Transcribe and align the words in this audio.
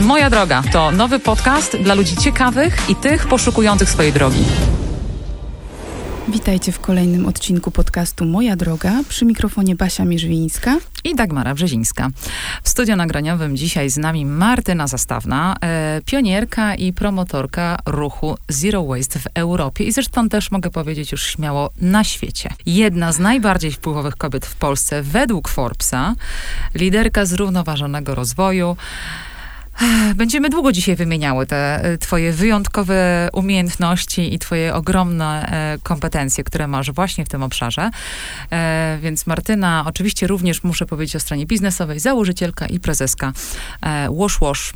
Moja 0.00 0.30
droga 0.30 0.62
to 0.72 0.90
nowy 0.90 1.18
podcast 1.18 1.76
dla 1.76 1.94
ludzi 1.94 2.16
ciekawych 2.16 2.90
i 2.90 2.96
tych 2.96 3.26
poszukujących 3.26 3.90
swojej 3.90 4.12
drogi. 4.12 4.44
Witajcie 6.28 6.72
w 6.72 6.80
kolejnym 6.80 7.26
odcinku 7.26 7.70
podcastu 7.70 8.24
Moja 8.24 8.56
Droga. 8.56 8.92
Przy 9.08 9.24
mikrofonie 9.24 9.76
Basia 9.76 10.04
Mierzwińska 10.04 10.78
i 11.04 11.14
Dagmara 11.14 11.54
Brzezińska. 11.54 12.08
W 12.62 12.68
studio 12.68 12.96
nagraniowym 12.96 13.56
dzisiaj 13.56 13.90
z 13.90 13.96
nami 13.96 14.26
Martyna 14.26 14.86
Zastawna, 14.86 15.56
e, 15.60 16.00
pionierka 16.06 16.74
i 16.74 16.92
promotorka 16.92 17.78
ruchu 17.86 18.36
Zero 18.48 18.84
Waste 18.84 19.18
w 19.18 19.26
Europie 19.34 19.84
i 19.84 19.92
zresztą 19.92 20.28
też 20.28 20.50
mogę 20.50 20.70
powiedzieć 20.70 21.12
już 21.12 21.26
śmiało 21.26 21.70
na 21.80 22.04
świecie. 22.04 22.50
Jedna 22.66 23.12
z 23.12 23.18
najbardziej 23.18 23.72
wpływowych 23.72 24.16
kobiet 24.16 24.46
w 24.46 24.54
Polsce 24.54 25.02
według 25.02 25.48
Forbesa, 25.48 26.14
liderka 26.74 27.26
zrównoważonego 27.26 28.14
rozwoju. 28.14 28.76
Będziemy 30.14 30.50
długo 30.50 30.72
dzisiaj 30.72 30.96
wymieniały 30.96 31.46
te 31.46 31.84
e, 31.84 31.98
twoje 31.98 32.32
wyjątkowe 32.32 33.28
umiejętności 33.32 34.34
i 34.34 34.38
twoje 34.38 34.74
ogromne 34.74 35.48
e, 35.74 35.78
kompetencje, 35.82 36.44
które 36.44 36.68
masz 36.68 36.90
właśnie 36.90 37.24
w 37.24 37.28
tym 37.28 37.42
obszarze. 37.42 37.90
E, 38.50 38.98
więc 39.02 39.26
Martyna, 39.26 39.84
oczywiście 39.86 40.26
również 40.26 40.64
muszę 40.64 40.86
powiedzieć 40.86 41.16
o 41.16 41.20
stronie 41.20 41.46
biznesowej, 41.46 42.00
założycielka 42.00 42.66
i 42.66 42.80
prezeska 42.80 43.32
Wash 44.18 44.38
Wash 44.40 44.72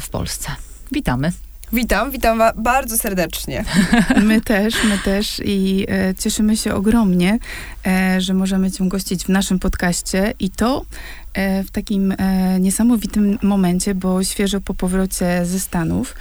w 0.00 0.08
Polsce. 0.08 0.50
Witamy. 0.92 1.32
Witam, 1.72 2.10
witam 2.10 2.42
bardzo 2.56 2.98
serdecznie. 2.98 3.64
My 4.28 4.40
też, 4.40 4.74
my 4.84 4.98
też 4.98 5.40
i 5.44 5.86
e, 5.88 6.14
cieszymy 6.14 6.56
się 6.56 6.74
ogromnie, 6.74 7.38
że 8.18 8.34
możemy 8.34 8.70
Cię 8.70 8.88
gościć 8.88 9.24
w 9.24 9.28
naszym 9.28 9.58
podcaście 9.58 10.34
i 10.40 10.50
to 10.50 10.84
E, 11.38 11.64
w 11.64 11.70
takim 11.70 12.14
e, 12.18 12.60
niesamowitym 12.60 13.38
momencie, 13.42 13.94
bo 13.94 14.24
świeżo 14.24 14.60
po 14.60 14.74
powrocie 14.74 15.46
ze 15.46 15.60
Stanów, 15.60 16.14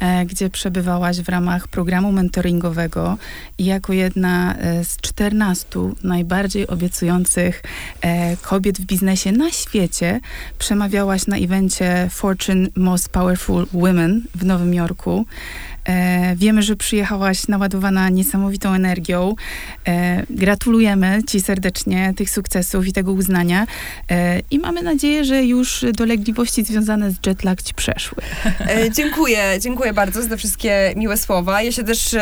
e, 0.00 0.26
gdzie 0.26 0.50
przebywałaś 0.50 1.20
w 1.20 1.28
ramach 1.28 1.68
programu 1.68 2.12
mentoringowego 2.12 3.18
i 3.58 3.64
jako 3.64 3.92
jedna 3.92 4.54
z 4.84 4.96
14 4.96 5.66
najbardziej 6.04 6.66
obiecujących 6.66 7.62
kobiet 8.42 8.78
w 8.78 8.84
biznesie 8.84 9.32
na 9.32 9.50
świecie, 9.50 10.20
przemawiałaś 10.58 11.26
na 11.26 11.36
evencie 11.36 12.08
Fortune 12.10 12.68
Most 12.76 13.08
Powerful 13.08 13.66
Women 13.72 14.22
w 14.34 14.44
Nowym 14.44 14.74
Jorku. 14.74 15.26
E, 15.88 16.36
wiemy, 16.36 16.62
że 16.62 16.76
przyjechałaś 16.76 17.48
naładowana 17.48 18.08
niesamowitą 18.08 18.74
energią. 18.74 19.34
E, 19.86 20.22
gratulujemy 20.30 21.22
Ci 21.28 21.40
serdecznie 21.40 22.14
tych 22.16 22.30
sukcesów 22.30 22.86
i 22.86 22.92
tego 22.92 23.12
uznania. 23.12 23.66
E, 24.10 24.40
I 24.50 24.58
mamy 24.58 24.82
nadzieję, 24.82 25.24
że 25.24 25.44
już 25.44 25.84
dolegliwości 25.92 26.64
związane 26.64 27.10
z 27.10 27.26
jetlag 27.26 27.62
Ci 27.62 27.74
przeszły. 27.74 28.22
Dziękuję, 28.96 29.58
dziękuję 29.60 29.92
bardzo 29.92 30.22
za 30.22 30.28
te 30.28 30.36
wszystkie 30.36 30.92
miłe 30.96 31.16
słowa. 31.16 31.62
Ja 31.62 31.72
się 31.72 31.84
też 31.84 32.16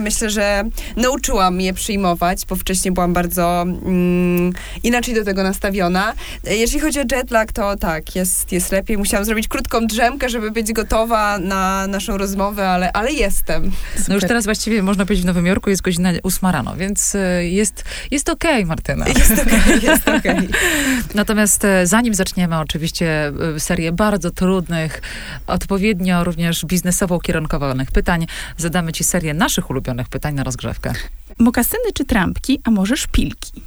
myślę, 0.00 0.30
że 0.30 0.64
nauczyłam 0.96 1.60
je 1.60 1.74
przyjmować, 1.74 2.40
bo 2.48 2.56
wcześniej 2.56 2.94
byłam 2.94 3.12
bardzo 3.12 3.62
mm, 3.62 4.52
inaczej 4.82 5.14
do 5.14 5.24
tego 5.24 5.42
nastawiona. 5.42 6.12
Jeżeli 6.50 6.80
chodzi 6.80 7.00
o 7.00 7.04
jetlag, 7.16 7.52
to 7.52 7.76
tak, 7.76 8.16
jest, 8.16 8.52
jest 8.52 8.72
lepiej. 8.72 8.98
Musiałam 8.98 9.24
zrobić 9.24 9.48
krótką 9.48 9.86
drzemkę, 9.86 10.28
żeby 10.28 10.50
być 10.50 10.72
gotowa 10.72 11.38
na 11.38 11.86
naszą 11.86 12.18
rozmowę, 12.18 12.68
ale 12.68 12.93
ale 12.94 13.12
jestem. 13.12 13.72
Super. 13.72 14.08
No 14.08 14.14
już 14.14 14.24
teraz 14.24 14.44
właściwie 14.44 14.82
można 14.82 15.04
powiedzieć 15.04 15.22
w 15.22 15.26
Nowym 15.26 15.46
Jorku 15.46 15.70
jest 15.70 15.82
godzina 15.82 16.10
8 16.22 16.50
rano, 16.50 16.76
więc 16.76 17.14
e, 17.14 17.44
jest, 17.48 17.84
jest 18.10 18.28
okej, 18.28 18.54
okay, 18.54 18.66
Martyna. 18.66 19.08
Jest 19.08 19.32
okej, 19.32 19.60
okay, 19.60 19.78
jest 19.78 20.08
okej. 20.08 20.38
Okay. 20.38 20.48
Natomiast 21.14 21.64
e, 21.64 21.86
zanim 21.86 22.14
zaczniemy 22.14 22.58
oczywiście 22.58 23.32
e, 23.56 23.60
serię 23.60 23.92
bardzo 23.92 24.30
trudnych, 24.30 25.02
odpowiednio 25.46 26.24
również 26.24 26.64
biznesowo 26.64 27.16
ukierunkowanych 27.16 27.92
pytań, 27.92 28.26
zadamy 28.56 28.92
ci 28.92 29.04
serię 29.04 29.34
naszych 29.34 29.70
ulubionych 29.70 30.08
pytań 30.08 30.34
na 30.34 30.44
rozgrzewkę. 30.44 30.92
Mokasyny 31.38 31.92
czy 31.94 32.04
trampki, 32.04 32.60
a 32.64 32.70
może 32.70 32.96
szpilki? 32.96 33.62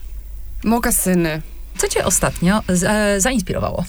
Mokasyny. 0.64 1.42
Co 1.78 1.88
cię 1.88 2.06
ostatnio 2.06 2.62
zainspirowało? 3.18 3.86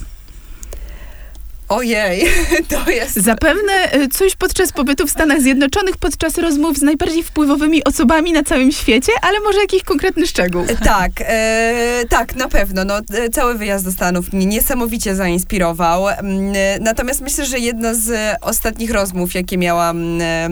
Ojej, 1.68 2.28
to 2.84 2.90
jest. 2.90 3.14
Zapewne 3.14 3.72
e, 3.72 4.08
coś 4.08 4.36
podczas 4.36 4.72
pobytu 4.72 5.06
w 5.06 5.10
Stanach 5.10 5.40
Zjednoczonych, 5.40 5.96
podczas 5.96 6.38
rozmów 6.38 6.78
z 6.78 6.82
najbardziej 6.82 7.22
wpływowymi 7.22 7.84
osobami 7.84 8.32
na 8.32 8.42
całym 8.42 8.72
świecie, 8.72 9.12
ale 9.22 9.40
może 9.40 9.60
jakiś 9.60 9.82
konkretny 9.82 10.26
szczegół. 10.26 10.64
E, 10.68 10.76
tak, 10.76 11.10
e, 11.18 12.02
tak, 12.08 12.36
na 12.36 12.48
pewno. 12.48 12.84
No, 12.84 12.98
e, 12.98 13.28
cały 13.30 13.58
wyjazd 13.58 13.84
do 13.84 13.92
Stanów 13.92 14.32
mnie 14.32 14.46
niesamowicie 14.46 15.14
zainspirował. 15.14 16.08
Mm, 16.08 16.52
natomiast 16.80 17.20
myślę, 17.20 17.46
że 17.46 17.58
jedna 17.58 17.94
z 17.94 18.36
ostatnich 18.40 18.90
rozmów, 18.90 19.34
jakie 19.34 19.58
miałam. 19.58 20.20
E, 20.20 20.48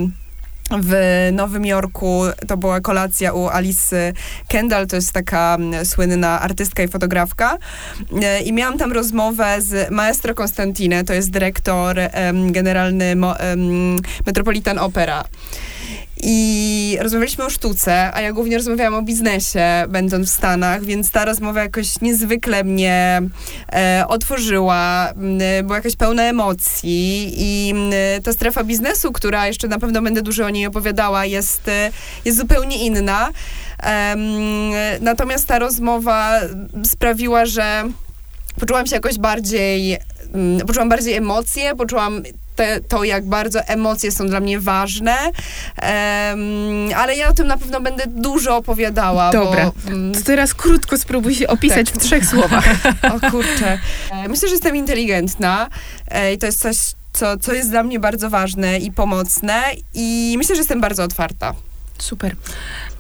w 0.71 0.95
Nowym 1.33 1.67
Jorku 1.67 2.23
to 2.49 2.57
była 2.57 2.81
kolacja 2.81 3.33
u 3.33 3.49
Alice 3.49 4.13
Kendall, 4.49 4.87
to 4.87 4.97
jest 4.97 5.13
taka 5.13 5.59
słynna 5.85 6.41
artystka 6.41 6.83
i 6.83 6.89
fotografka. 6.89 7.59
E, 8.23 8.41
I 8.41 8.53
miałam 8.53 8.79
tam 8.79 8.93
rozmowę 8.93 9.57
z 9.63 9.91
maestro 9.91 10.35
Konstantine, 10.35 11.05
to 11.05 11.13
jest 11.15 11.31
dyrektor 11.31 11.97
um, 11.99 12.53
generalny 12.53 13.17
um, 13.17 13.97
Metropolitan 14.27 14.79
Opera. 14.79 15.25
I 16.23 16.99
rozmawialiśmy 17.01 17.45
o 17.45 17.51
sztuce, 17.51 18.15
a 18.15 18.21
ja 18.21 18.33
głównie 18.33 18.57
rozmawiałam 18.57 18.95
o 18.95 19.03
biznesie, 19.03 19.85
będąc 19.89 20.29
w 20.29 20.35
Stanach, 20.35 20.85
więc 20.85 21.11
ta 21.11 21.25
rozmowa 21.25 21.63
jakoś 21.63 22.01
niezwykle 22.01 22.65
mnie 22.65 23.23
e, 23.73 24.05
otworzyła, 24.09 25.13
była 25.63 25.77
jakaś 25.77 25.97
pełna 25.97 26.23
emocji 26.23 27.35
i 27.37 27.75
ta 28.25 28.33
strefa 28.33 28.65
biznesu, 28.65 29.13
która 29.13 29.47
jeszcze 29.47 29.69
na 29.69 29.79
pewno 29.79 30.03
będę 30.03 30.23
dużo 30.23 30.47
o 30.47 30.51
niej 30.51 30.67
opowiadała, 30.67 31.27
jest, 31.27 31.69
e, 31.69 31.91
jest 32.25 32.39
zupełnie 32.39 32.87
inna. 32.87 33.31
natomiast 35.01 35.47
ta 35.47 35.59
rozmowa 35.59 36.41
sprawiła, 36.85 37.47
że 37.47 37.85
poczułam 38.61 38.87
się 38.87 38.95
jakoś 38.95 39.19
bardziej, 39.19 39.99
poczułam 40.67 40.89
bardziej 40.89 41.15
emocje, 41.15 41.75
poczułam 41.77 42.23
te, 42.57 42.81
to, 42.81 43.05
jak 43.05 43.25
bardzo 43.25 43.61
emocje 43.61 44.13
są 44.13 44.27
dla 44.27 44.41
mnie 44.41 44.61
ważne, 44.61 45.17
um, 45.17 45.33
ale 46.97 47.17
ja 47.17 47.29
o 47.29 47.33
tym 47.33 47.47
na 47.47 47.57
pewno 47.57 47.81
będę 47.81 48.05
dużo 48.07 48.57
opowiadała. 48.57 49.33
Dobra, 49.33 49.71
bo, 49.85 49.91
um, 49.91 50.13
to 50.15 50.21
teraz 50.21 50.55
krótko 50.55 50.99
spróbuj 50.99 51.35
się 51.35 51.49
opisać 51.49 51.91
tak. 51.91 52.01
w 52.01 52.05
trzech 52.07 52.27
słowach. 52.27 52.65
o 53.17 53.31
kurczę. 53.31 53.79
E, 54.11 54.29
myślę, 54.29 54.49
że 54.49 54.55
jestem 54.55 54.77
inteligentna 54.77 55.69
e, 56.09 56.33
i 56.33 56.39
to 56.39 56.47
jest 56.47 56.61
coś, 56.61 56.77
co, 57.13 57.37
co 57.37 57.53
jest 57.53 57.71
dla 57.71 57.83
mnie 57.83 58.01
bardzo 58.01 58.31
ważne 58.31 58.79
i 58.79 58.93
pomocne 58.93 59.63
i 59.95 60.35
myślę, 60.39 60.55
że 60.55 60.61
jestem 60.61 60.81
bardzo 60.81 61.05
otwarta. 61.05 61.55
Super. 61.99 62.37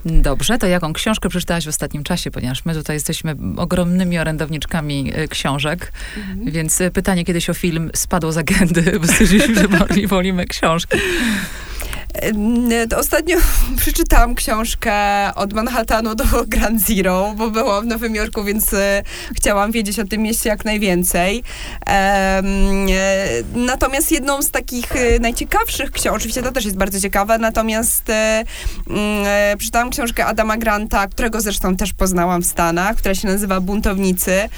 Dobrze, 0.04 0.58
to 0.58 0.66
jaką 0.66 0.92
książkę 0.92 1.28
przeczytałaś 1.28 1.64
w 1.64 1.68
ostatnim 1.68 2.04
czasie, 2.04 2.30
ponieważ 2.30 2.64
my 2.64 2.74
tutaj 2.74 2.96
jesteśmy 2.96 3.36
ogromnymi 3.56 4.18
orędowniczkami 4.18 5.12
e, 5.14 5.28
książek, 5.28 5.92
mhm. 6.16 6.50
więc 6.50 6.80
e, 6.80 6.90
pytanie 6.90 7.24
kiedyś 7.24 7.50
o 7.50 7.54
film 7.54 7.90
spadło 7.94 8.32
z 8.32 8.36
agendy, 8.36 9.00
bo 9.00 9.06
stwierdziliśmy, 9.06 9.54
że 9.54 9.68
wolimy 10.08 10.46
książki. 10.46 10.98
Ostatnio 12.96 13.36
przeczytałam 13.82 14.34
książkę 14.34 14.94
od 15.34 15.52
Manhattanu 15.52 16.14
do 16.14 16.24
Grand 16.46 16.80
Zero, 16.80 17.34
bo 17.36 17.50
byłam 17.50 17.84
w 17.84 17.86
Nowym 17.86 18.14
Jorku, 18.14 18.44
więc 18.44 18.74
e, 18.74 19.02
chciałam 19.36 19.72
wiedzieć 19.72 19.98
o 19.98 20.04
tym 20.04 20.22
mieście 20.22 20.48
jak 20.48 20.64
najwięcej. 20.64 21.42
E, 21.88 22.42
natomiast 23.54 24.12
jedną 24.12 24.42
z 24.42 24.50
takich 24.50 24.96
e, 24.96 25.18
najciekawszych 25.18 25.90
książek, 25.90 26.16
oczywiście 26.16 26.42
to 26.42 26.52
też 26.52 26.64
jest 26.64 26.76
bardzo 26.76 27.00
ciekawe, 27.00 27.38
natomiast 27.38 28.08
mm, 28.10 29.58
przeczytałam 29.58 29.90
książkę 29.90 30.26
Adama 30.26 30.56
Granta, 30.56 31.06
którego 31.06 31.40
zresztą 31.40 31.76
też 31.76 31.92
poznałam 31.92 32.42
w 32.42 32.46
Stanach, 32.46 32.96
która 32.96 33.14
się 33.14 33.28
nazywa 33.28 33.60
Buntownicy. 33.60 34.48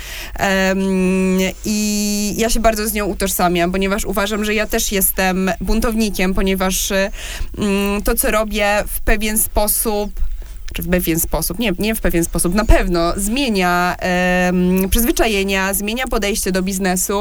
I 1.64 2.34
ja 2.38 2.50
się 2.50 2.60
bardzo 2.60 2.88
z 2.88 2.92
nią 2.92 3.06
utożsamiam, 3.06 3.72
ponieważ 3.72 4.04
uważam, 4.04 4.44
że 4.44 4.54
ja 4.54 4.66
też 4.66 4.92
jestem 4.92 5.50
buntownikiem, 5.60 6.34
ponieważ 6.34 6.92
to, 8.04 8.14
co 8.14 8.30
robię 8.30 8.84
w 8.88 9.00
pewien 9.00 9.38
sposób 9.38 10.10
czy 10.74 10.82
w 10.82 10.90
pewien 10.90 11.20
sposób, 11.20 11.58
nie, 11.58 11.72
nie 11.78 11.94
w 11.94 12.00
pewien 12.00 12.24
sposób, 12.24 12.54
na 12.54 12.64
pewno 12.64 13.12
zmienia 13.16 13.96
um, 14.46 14.88
przyzwyczajenia, 14.88 15.74
zmienia 15.74 16.06
podejście 16.06 16.52
do 16.52 16.62
biznesu. 16.62 17.18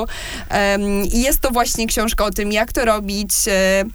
Um, 0.51 1.03
i 1.03 1.21
jest 1.21 1.39
to 1.39 1.51
właśnie 1.51 1.87
książka 1.87 2.25
o 2.25 2.31
tym, 2.31 2.51
jak 2.51 2.73
to 2.73 2.85
robić, 2.85 3.31
um, 3.79 3.91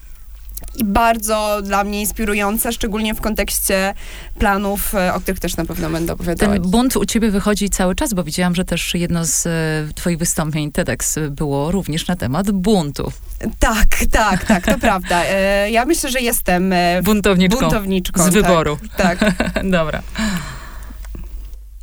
i 0.76 0.84
bardzo 0.84 1.62
dla 1.62 1.84
mnie 1.84 2.00
inspirująca, 2.00 2.72
szczególnie 2.72 3.14
w 3.14 3.20
kontekście 3.20 3.94
planów, 4.38 4.94
e, 4.94 5.14
o 5.14 5.20
których 5.20 5.40
też 5.40 5.56
na 5.56 5.64
pewno 5.64 5.90
będę 5.90 6.12
opowiadała. 6.12 6.52
Ten 6.52 6.62
bunt 6.62 6.96
u 6.96 7.04
ciebie 7.04 7.30
wychodzi 7.30 7.70
cały 7.70 7.94
czas, 7.94 8.14
bo 8.14 8.24
widziałam, 8.24 8.54
że 8.54 8.64
też 8.64 8.94
jedno 8.94 9.24
z 9.24 9.46
e, 9.46 9.94
twoich 9.94 10.18
wystąpień 10.18 10.72
TEDx 10.72 11.18
było 11.30 11.70
również 11.70 12.06
na 12.06 12.16
temat 12.16 12.50
buntu. 12.50 13.12
Tak, 13.58 13.88
tak, 14.10 14.44
tak, 14.44 14.66
to 14.66 14.78
prawda. 14.78 15.24
E, 15.24 15.70
ja 15.70 15.84
myślę, 15.84 16.10
że 16.10 16.20
jestem 16.20 16.74
buntowniczką, 17.02 17.60
buntowniczką 17.60 18.22
z 18.22 18.24
tak, 18.24 18.34
wyboru. 18.34 18.78
Tak. 18.96 19.18
tak. 19.18 19.52
Dobra. 19.70 20.02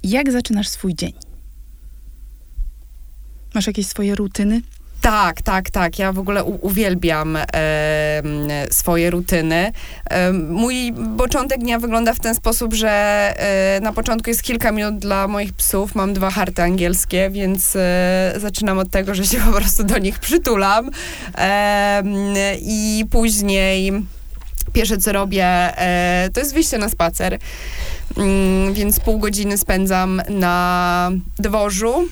Jak 0.04 0.32
zaczynasz 0.32 0.68
swój 0.68 0.96
dzień? 0.96 1.14
Masz 3.54 3.68
jakieś 3.68 3.88
swoje 3.88 4.16
rutyny? 4.16 4.62
Tak, 5.02 5.42
tak, 5.42 5.70
tak. 5.70 6.00
Ja 6.00 6.14
w 6.14 6.20
ogóle 6.20 6.44
u- 6.44 6.68
uwielbiam 6.68 7.36
e, 7.36 7.46
swoje 8.72 9.10
rutyny. 9.10 9.72
E, 10.10 10.32
mój 10.34 10.94
początek 11.18 11.60
dnia 11.60 11.80
wygląda 11.80 12.14
w 12.14 12.20
ten 12.20 12.36
sposób, 12.36 12.74
że 12.74 12.90
e, 12.90 13.80
na 13.82 13.94
początku 13.94 14.30
jest 14.30 14.44
kilka 14.44 14.72
minut 14.72 14.98
dla 14.98 15.28
moich 15.28 15.54
psów. 15.54 15.96
Mam 15.96 16.14
dwa 16.14 16.30
harty 16.32 16.62
angielskie, 16.64 17.30
więc 17.30 17.76
e, 17.76 18.34
zaczynam 18.38 18.78
od 18.80 18.90
tego, 18.90 19.16
że 19.16 19.26
się 19.26 19.38
po 19.40 19.52
prostu 19.52 19.84
do 19.84 19.98
nich 19.98 20.20
przytulam. 20.20 20.90
I 22.62 23.06
później 23.12 23.92
pierwsze 24.74 24.98
co 24.98 25.12
robię, 25.12 25.46
e, 25.46 26.30
to 26.34 26.40
jest 26.40 26.54
wyjście 26.54 26.78
na 26.78 26.90
spacer. 26.90 27.38
Mm, 28.18 28.74
więc 28.74 29.00
pół 29.00 29.20
godziny 29.20 29.58
spędzam 29.58 30.22
na 30.30 31.12
dworzu 31.40 32.08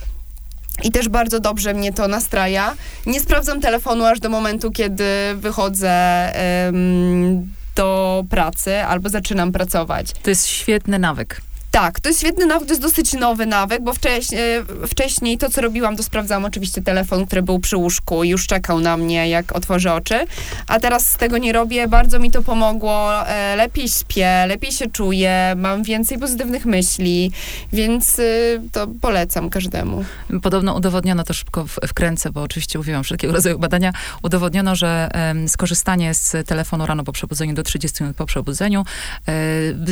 i 0.84 0.92
też 0.92 1.10
bardzo 1.10 1.40
dobrze 1.40 1.74
mnie 1.74 1.94
to 1.94 2.08
nastraja. 2.08 2.74
Nie 3.06 3.20
sprawdzam 3.20 3.62
telefonu 3.62 4.06
aż 4.06 4.20
do 4.20 4.30
momentu, 4.30 4.72
kiedy 4.72 5.04
wychodzę 5.36 6.32
um, 6.66 7.54
do 7.76 8.24
pracy 8.30 8.78
albo 8.84 9.10
zaczynam 9.10 9.52
pracować. 9.52 10.12
To 10.24 10.30
jest 10.30 10.48
świetny 10.48 11.00
nawyk. 11.00 11.42
Tak, 11.78 12.00
to 12.00 12.10
jest 12.10 12.20
świetny 12.20 12.46
nawyk, 12.46 12.68
to 12.68 12.74
jest 12.74 12.82
dosyć 12.82 13.14
nowy 13.14 13.46
nawyk, 13.46 13.84
bo 13.84 13.94
wcześniej, 13.94 14.42
wcześniej 14.88 15.38
to, 15.38 15.50
co 15.50 15.62
robiłam, 15.62 15.96
to 15.98 16.04
sprawdzałam 16.04 16.46
oczywiście 16.46 16.82
telefon, 16.82 17.26
który 17.26 17.42
był 17.42 17.60
przy 17.60 17.78
łóżku 17.78 18.24
i 18.24 18.30
już 18.30 18.48
czekał 18.48 18.80
na 18.80 18.98
mnie, 18.98 19.30
jak 19.30 19.56
otworzę 19.56 19.94
oczy, 19.94 20.26
a 20.68 20.80
teraz 20.80 21.12
z 21.12 21.18
tego 21.18 21.38
nie 21.38 21.54
robię, 21.54 21.88
bardzo 21.88 22.20
mi 22.20 22.32
to 22.32 22.42
pomogło, 22.42 23.28
e, 23.28 23.56
lepiej 23.56 23.90
śpię, 23.90 24.46
lepiej 24.48 24.72
się 24.72 24.90
czuję, 24.92 25.54
mam 25.58 25.84
więcej 25.84 26.20
pozytywnych 26.20 26.66
myśli, 26.66 27.32
więc 27.74 28.20
y, 28.20 28.62
to 28.72 28.88
polecam 29.02 29.50
każdemu. 29.50 30.06
Podobno 30.42 30.76
udowodniono, 30.76 31.24
to 31.24 31.34
szybko 31.34 31.66
wkręcę, 31.88 32.32
bo 32.32 32.42
oczywiście 32.42 32.78
mówiłam 32.78 33.04
wszelkiego 33.04 33.34
rodzaju 33.34 33.60
badania, 33.60 33.94
udowodniono, 34.24 34.76
że 34.76 35.10
skorzystanie 35.48 36.14
z 36.14 36.48
telefonu 36.48 36.86
rano 36.86 37.04
po 37.04 37.12
przebudzeniu 37.12 37.54
do 37.54 37.64
30 37.64 38.04
minut 38.04 38.18
po 38.18 38.26
przebudzeniu 38.26 38.86
e, 39.28 39.34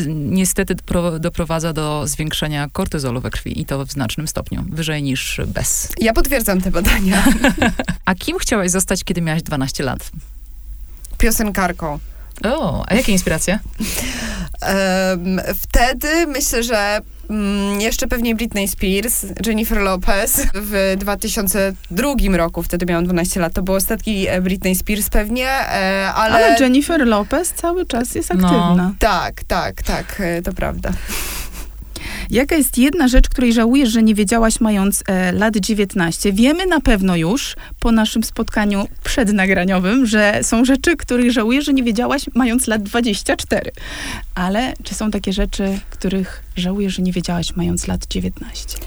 niestety 0.07 0.75
doprowadza 1.19 1.74
do 1.75 2.07
zwiększenia 2.07 2.67
kortyzolu 2.71 3.21
we 3.21 3.31
krwi 3.31 3.61
i 3.61 3.65
to 3.65 3.85
w 3.85 3.91
znacznym 3.91 4.27
stopniu, 4.27 4.65
wyżej 4.69 5.03
niż 5.03 5.41
bez. 5.47 5.89
Ja 5.99 6.13
potwierdzam 6.13 6.61
te 6.61 6.71
badania. 6.71 7.23
a 8.05 8.15
kim 8.15 8.37
chciałaś 8.37 8.71
zostać, 8.71 9.03
kiedy 9.03 9.21
miałaś 9.21 9.43
12 9.43 9.83
lat? 9.83 10.11
Piosenkarką. 11.17 11.99
O, 12.43 12.85
a 12.87 12.95
jakie 12.95 13.11
inspiracje? 13.11 13.59
Um, 14.61 15.41
wtedy 15.55 16.27
myślę, 16.27 16.63
że 16.63 17.01
um, 17.29 17.81
jeszcze 17.81 18.07
pewnie 18.07 18.35
Britney 18.35 18.67
Spears, 18.67 19.25
Jennifer 19.45 19.77
Lopez 19.77 20.47
w 20.53 20.95
2002 20.97 22.13
roku, 22.37 22.63
wtedy 22.63 22.85
miałam 22.85 23.05
12 23.05 23.39
lat, 23.39 23.53
to 23.53 23.61
było 23.61 23.77
ostatni 23.77 24.27
e, 24.27 24.41
Britney 24.41 24.75
Spears 24.75 25.09
pewnie, 25.09 25.47
e, 25.47 26.11
ale... 26.15 26.35
Ale 26.35 26.57
Jennifer 26.59 27.07
Lopez 27.07 27.53
cały 27.53 27.85
czas 27.85 28.15
jest 28.15 28.31
aktywna. 28.31 28.75
No. 28.77 28.93
Tak, 28.99 29.43
tak, 29.43 29.83
tak, 29.83 30.15
e, 30.19 30.41
to 30.41 30.53
prawda. 30.53 30.91
Jaka 32.29 32.55
jest 32.55 32.77
jedna 32.77 33.07
rzecz, 33.07 33.29
której 33.29 33.53
żałujesz, 33.53 33.89
że 33.89 34.03
nie 34.03 34.15
wiedziałaś 34.15 34.59
mając 34.59 35.03
e, 35.07 35.31
lat 35.31 35.57
19? 35.57 36.33
Wiemy 36.33 36.65
na 36.65 36.79
pewno 36.79 37.15
już 37.15 37.55
po 37.79 37.91
naszym 37.91 38.23
spotkaniu 38.23 38.87
przednagraniowym, 39.03 40.05
że 40.05 40.39
są 40.43 40.65
rzeczy, 40.65 40.97
których 40.97 41.31
żałujesz, 41.31 41.65
że 41.65 41.73
nie 41.73 41.83
wiedziałaś 41.83 42.25
mając 42.35 42.67
lat 42.67 42.83
24. 42.83 43.71
Ale 44.35 44.73
czy 44.83 44.95
są 44.95 45.11
takie 45.11 45.33
rzeczy, 45.33 45.79
których 45.89 46.43
żałujesz, 46.55 46.95
że 46.95 47.01
nie 47.01 47.11
wiedziałaś 47.11 47.55
mając 47.55 47.87
lat 47.87 48.07
19? 48.07 48.77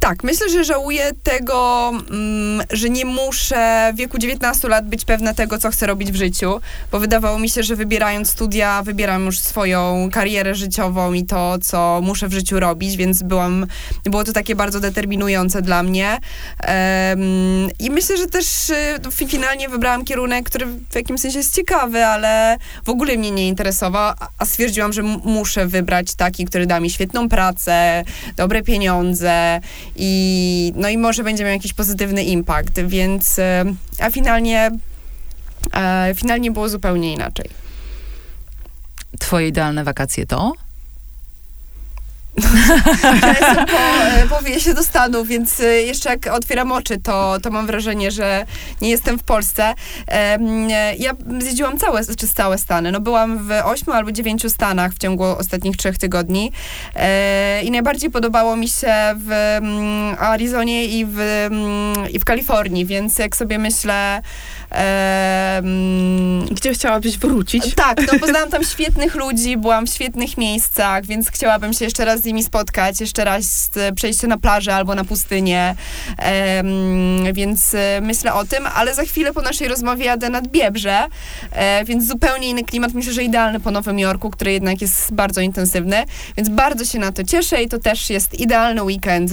Tak, 0.00 0.24
myślę, 0.24 0.48
że 0.48 0.64
żałuję 0.64 1.10
tego, 1.22 1.90
mm, 2.10 2.66
że 2.70 2.90
nie 2.90 3.04
muszę 3.04 3.90
w 3.94 3.96
wieku 3.96 4.18
19 4.18 4.68
lat 4.68 4.88
być 4.88 5.04
pewna 5.04 5.34
tego, 5.34 5.58
co 5.58 5.70
chcę 5.70 5.86
robić 5.86 6.12
w 6.12 6.16
życiu, 6.16 6.60
bo 6.92 7.00
wydawało 7.00 7.38
mi 7.38 7.50
się, 7.50 7.62
że 7.62 7.76
wybierając 7.76 8.30
studia, 8.30 8.82
wybieram 8.82 9.26
już 9.26 9.38
swoją 9.38 10.08
karierę 10.12 10.54
życiową 10.54 11.12
i 11.12 11.26
to, 11.26 11.58
co 11.58 12.00
muszę 12.02 12.28
w 12.28 12.32
życiu 12.32 12.60
robić, 12.60 12.96
więc 12.96 13.22
byłam, 13.22 13.66
było 14.04 14.24
to 14.24 14.32
takie 14.32 14.54
bardzo 14.54 14.80
determinujące 14.80 15.62
dla 15.62 15.82
mnie. 15.82 16.18
I 17.78 17.90
myślę, 17.90 18.16
że 18.16 18.26
też 18.26 18.70
y, 18.70 19.26
finalnie 19.28 19.68
wybrałam 19.68 20.04
kierunek, 20.04 20.46
który 20.46 20.66
w 20.66 20.94
jakimś 20.94 21.20
sensie 21.20 21.38
jest 21.38 21.54
ciekawy, 21.54 22.06
ale 22.06 22.58
w 22.84 22.88
ogóle 22.88 23.16
mnie 23.16 23.30
nie 23.30 23.48
interesował, 23.48 24.14
a 24.38 24.46
stwierdziłam, 24.46 24.92
że 24.92 25.02
muszę 25.02 25.66
wybrać 25.66 26.14
taki, 26.14 26.44
który 26.44 26.66
da 26.66 26.80
mi 26.80 26.90
świetną 26.90 27.28
pracę, 27.28 28.04
dobre 28.36 28.62
pieniądze, 28.62 29.60
i, 29.96 30.72
no 30.76 30.88
i 30.88 30.98
może 30.98 31.24
będzie 31.24 31.44
miał 31.44 31.52
jakiś 31.52 31.72
pozytywny 31.72 32.24
impact, 32.24 32.80
więc 32.80 33.38
e, 33.38 33.64
a 34.00 34.10
finalnie 34.10 34.70
e, 35.74 36.12
finalnie 36.16 36.50
było 36.50 36.68
zupełnie 36.68 37.12
inaczej. 37.12 37.50
Twoje 39.18 39.48
idealne 39.48 39.84
wakacje 39.84 40.26
to? 40.26 40.52
jestem 43.40 43.66
po, 43.66 43.78
e, 44.04 44.26
po 44.28 44.42
wiesie 44.42 44.74
do 44.74 44.82
Stanów, 44.82 45.28
więc 45.28 45.60
e, 45.60 45.64
jeszcze 45.64 46.10
jak 46.10 46.26
otwieram 46.26 46.72
oczy, 46.72 47.00
to, 47.00 47.36
to 47.42 47.50
mam 47.50 47.66
wrażenie, 47.66 48.10
że 48.10 48.46
nie 48.80 48.90
jestem 48.90 49.18
w 49.18 49.22
Polsce. 49.22 49.74
Ja 50.98 51.12
zjeździłam 51.38 51.78
całe, 51.78 52.04
czy 52.04 52.28
całe 52.28 52.58
Stany. 52.58 52.92
No 52.92 53.00
byłam 53.00 53.48
w 53.48 53.50
ośmiu 53.64 53.92
albo 53.92 54.12
dziewięciu 54.12 54.50
Stanach 54.50 54.92
w 54.92 54.98
ciągu 54.98 55.24
ostatnich 55.24 55.76
trzech 55.76 55.98
tygodni 55.98 56.52
e, 56.94 57.62
i 57.62 57.70
najbardziej 57.70 58.10
podobało 58.10 58.56
mi 58.56 58.68
się 58.68 58.94
w 59.16 59.32
mm, 59.32 60.16
Arizonie 60.18 60.84
i 60.84 61.06
w, 61.06 61.20
mm, 61.20 62.10
i 62.10 62.18
w 62.18 62.24
Kalifornii, 62.24 62.86
więc 62.86 63.18
jak 63.18 63.36
sobie 63.36 63.58
myślę, 63.58 64.22
gdzie 66.50 66.74
chciałabyś 66.74 67.18
wrócić? 67.18 67.74
Tak, 67.74 68.12
no 68.12 68.18
poznałam 68.18 68.50
tam 68.56 68.64
świetnych 68.64 69.14
ludzi, 69.14 69.56
byłam 69.56 69.86
w 69.86 69.90
świetnych 69.90 70.38
miejscach, 70.38 71.06
więc 71.06 71.30
chciałabym 71.30 71.72
się 71.72 71.84
jeszcze 71.84 72.04
raz 72.04 72.20
z 72.20 72.24
nimi 72.24 72.44
spotkać, 72.44 73.00
jeszcze 73.00 73.24
raz 73.24 73.70
przejść 73.94 74.22
na 74.22 74.38
plażę 74.38 74.74
albo 74.74 74.94
na 74.94 75.04
pustynię, 75.04 75.74
więc 77.32 77.74
e, 77.74 78.00
myślę 78.02 78.34
o 78.34 78.44
tym, 78.44 78.66
ale 78.74 78.94
za 78.94 79.02
chwilę 79.02 79.32
po 79.32 79.42
naszej 79.42 79.68
rozmowie 79.68 80.04
jadę 80.04 80.30
nad 80.30 80.48
Biebrze, 80.48 81.06
e, 81.52 81.84
więc 81.84 82.06
zupełnie 82.06 82.48
inny 82.48 82.64
klimat, 82.64 82.94
myślę, 82.94 83.12
że 83.12 83.22
idealny 83.22 83.60
po 83.60 83.70
Nowym 83.70 83.98
Jorku, 83.98 84.30
który 84.30 84.52
jednak 84.52 84.80
jest 84.80 85.14
bardzo 85.14 85.40
intensywny, 85.40 86.04
więc 86.36 86.48
bardzo 86.48 86.84
się 86.84 86.98
na 86.98 87.12
to 87.12 87.24
cieszę 87.24 87.62
i 87.62 87.68
to 87.68 87.78
też 87.78 88.10
jest 88.10 88.40
idealny 88.40 88.82
weekend 88.82 89.30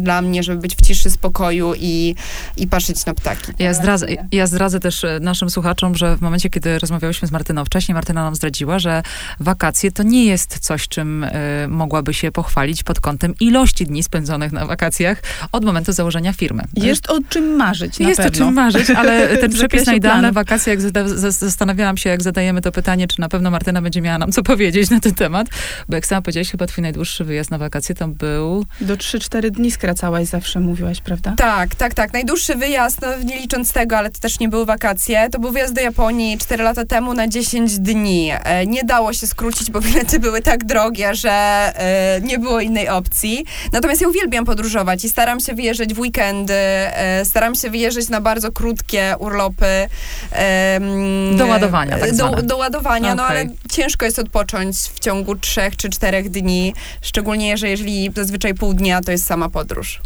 dla 0.00 0.22
mnie, 0.22 0.42
żeby 0.42 0.60
być 0.60 0.76
w 0.76 0.82
ciszy, 0.82 1.10
spokoju 1.10 1.74
i, 1.74 2.14
i 2.56 2.66
patrzeć 2.66 3.06
na 3.06 3.14
ptaki. 3.14 3.52
Ja 3.58 3.74
zdradzę, 3.74 4.06
ja 4.32 4.46
zdradzę 4.46 4.53
też 4.80 5.04
e, 5.04 5.20
naszym 5.20 5.50
słuchaczom, 5.50 5.94
że 5.94 6.16
w 6.16 6.20
momencie, 6.20 6.50
kiedy 6.50 6.78
rozmawiałyśmy 6.78 7.28
z 7.28 7.30
Martyną 7.30 7.64
wcześniej, 7.64 7.94
Martyna 7.94 8.24
nam 8.24 8.34
zdradziła, 8.34 8.78
że 8.78 9.02
wakacje 9.40 9.92
to 9.92 10.02
nie 10.02 10.24
jest 10.24 10.58
coś, 10.58 10.88
czym 10.88 11.24
y, 11.24 11.30
mogłaby 11.68 12.14
się 12.14 12.32
pochwalić 12.32 12.82
pod 12.82 13.00
kątem 13.00 13.34
ilości 13.40 13.86
dni 13.86 14.02
spędzonych 14.02 14.52
na 14.52 14.66
wakacjach 14.66 15.22
od 15.52 15.64
momentu 15.64 15.92
założenia 15.92 16.32
firmy. 16.32 16.64
Jest 16.76 17.10
o 17.10 17.18
czym 17.28 17.56
marzyć, 17.56 18.00
Jest 18.00 18.16
pewno. 18.16 18.44
o 18.44 18.46
czym 18.46 18.54
marzyć, 18.54 18.90
ale 18.90 19.28
ten 19.38 19.52
przepis 19.52 19.86
na 19.86 19.94
idealne 19.94 20.32
wakacje, 20.32 20.74
jak 20.74 20.80
zastanawiałam 21.18 21.96
się, 21.96 22.10
jak 22.10 22.22
zadajemy 22.22 22.60
to 22.60 22.72
pytanie, 22.72 23.08
czy 23.08 23.20
na 23.20 23.28
pewno 23.28 23.50
Martyna 23.50 23.82
będzie 23.82 24.00
miała 24.00 24.18
nam 24.18 24.32
co 24.32 24.42
powiedzieć 24.42 24.90
na 24.90 25.00
ten 25.00 25.14
temat, 25.14 25.46
bo 25.88 25.94
jak 25.94 26.06
sama 26.06 26.22
powiedziałaś, 26.22 26.50
chyba 26.50 26.66
twój 26.66 26.82
najdłuższy 26.82 27.24
wyjazd 27.24 27.50
na 27.50 27.58
wakacje 27.58 27.94
to 27.94 28.08
był... 28.08 28.66
Do 28.80 28.96
3-4 28.96 29.50
dni 29.50 29.70
skracałaś 29.70 30.26
zawsze, 30.26 30.60
mówiłaś, 30.60 31.00
prawda? 31.00 31.34
Tak, 31.36 31.74
tak, 31.74 31.94
tak. 31.94 32.12
Najdłuższy 32.12 32.54
wyjazd, 32.54 33.00
no 33.02 33.08
nie 33.24 33.40
licząc 33.40 33.72
tego, 33.72 33.98
ale 33.98 34.10
to 34.10 34.20
też 34.20 34.33
nie 34.40 34.48
były 34.48 34.66
wakacje. 34.66 35.30
To 35.30 35.38
był 35.38 35.52
wyjazd 35.52 35.74
do 35.74 35.80
Japonii 35.80 36.38
4 36.38 36.64
lata 36.64 36.84
temu 36.84 37.14
na 37.14 37.28
10 37.28 37.78
dni. 37.78 38.30
E, 38.44 38.66
nie 38.66 38.84
dało 38.84 39.12
się 39.12 39.26
skrócić, 39.26 39.70
bo 39.70 39.80
bilety 39.80 40.20
były 40.20 40.42
tak 40.42 40.64
drogie, 40.64 41.14
że 41.14 41.30
e, 41.30 42.20
nie 42.22 42.38
było 42.38 42.60
innej 42.60 42.88
opcji. 42.88 43.44
Natomiast 43.72 44.00
ja 44.00 44.08
uwielbiam 44.08 44.44
podróżować 44.44 45.04
i 45.04 45.08
staram 45.08 45.40
się 45.40 45.54
wyjeżdżać 45.54 45.94
w 45.94 45.98
weekendy, 45.98 46.54
e, 46.54 47.24
staram 47.24 47.54
się 47.54 47.70
wyjeżdżać 47.70 48.08
na 48.08 48.20
bardzo 48.20 48.52
krótkie 48.52 49.14
urlopy. 49.18 49.88
do 51.36 51.46
ładowania, 51.46 51.98
tak 51.98 52.16
do, 52.16 52.42
do 52.42 52.56
ładowania, 52.56 53.12
okay. 53.12 53.16
no 53.16 53.22
ale 53.22 53.46
ciężko 53.70 54.04
jest 54.04 54.18
odpocząć 54.18 54.76
w 54.76 55.00
ciągu 55.00 55.36
3 55.36 55.60
czy 55.76 55.90
4 55.90 56.22
dni, 56.22 56.74
szczególnie, 57.02 57.56
że 57.56 57.68
jeżeli 57.68 58.10
zazwyczaj 58.16 58.54
pół 58.54 58.74
dnia 58.74 59.00
to 59.00 59.12
jest 59.12 59.26
sama 59.26 59.48
podróż. 59.48 60.00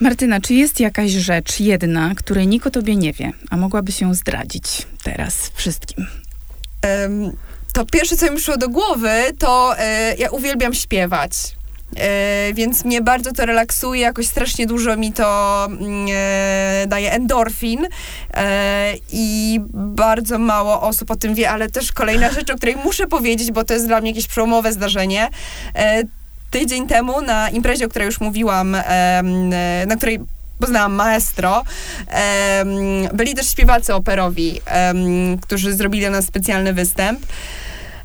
Martyna, 0.00 0.40
czy 0.40 0.54
jest 0.54 0.80
jakaś 0.80 1.10
rzecz 1.10 1.60
jedna, 1.60 2.14
której 2.16 2.46
nikt 2.46 2.66
o 2.66 2.70
tobie 2.70 2.96
nie 2.96 3.12
wie, 3.12 3.32
a 3.50 3.56
mogłaby 3.56 3.92
ją 4.00 4.14
zdradzić 4.14 4.86
teraz 5.02 5.50
wszystkim? 5.54 6.06
Um, 7.02 7.36
to 7.72 7.86
pierwsze, 7.86 8.16
co 8.16 8.30
mi 8.30 8.36
przyszło 8.36 8.56
do 8.56 8.68
głowy, 8.68 9.10
to 9.38 9.78
e, 9.78 10.14
ja 10.18 10.30
uwielbiam 10.30 10.74
śpiewać. 10.74 11.32
E, 11.96 12.50
więc 12.54 12.84
mnie 12.84 13.00
bardzo 13.00 13.32
to 13.32 13.46
relaksuje, 13.46 14.00
jakoś 14.00 14.26
strasznie 14.26 14.66
dużo 14.66 14.96
mi 14.96 15.12
to 15.12 15.64
mm, 15.66 16.06
e, 16.12 16.86
daje 16.86 17.12
endorfin 17.12 17.86
i 19.12 19.60
bardzo 19.74 20.38
mało 20.38 20.82
osób 20.82 21.10
o 21.10 21.16
tym 21.16 21.34
wie, 21.34 21.50
ale 21.50 21.70
też 21.70 21.92
kolejna 21.92 22.30
rzecz, 22.32 22.50
o 22.50 22.56
której 22.56 22.76
muszę 22.76 23.06
powiedzieć, 23.06 23.52
bo 23.52 23.64
to 23.64 23.74
jest 23.74 23.86
dla 23.86 24.00
mnie 24.00 24.10
jakieś 24.10 24.26
przełomowe 24.26 24.72
zdarzenie. 24.72 25.28
E, 26.50 26.58
tydzień 26.58 26.86
temu 26.86 27.22
na 27.22 27.50
imprezie, 27.50 27.86
o 27.86 27.88
której 27.88 28.06
już 28.06 28.20
mówiłam, 28.20 28.76
na 29.86 29.96
której 29.96 30.20
poznałam 30.60 30.94
maestro. 30.94 31.64
Byli 33.12 33.34
też 33.34 33.50
śpiewacy 33.50 33.94
operowi, 33.94 34.60
którzy 35.42 35.74
zrobili 35.74 36.02
dla 36.02 36.10
nas 36.10 36.24
specjalny 36.24 36.72
występ. 36.72 37.20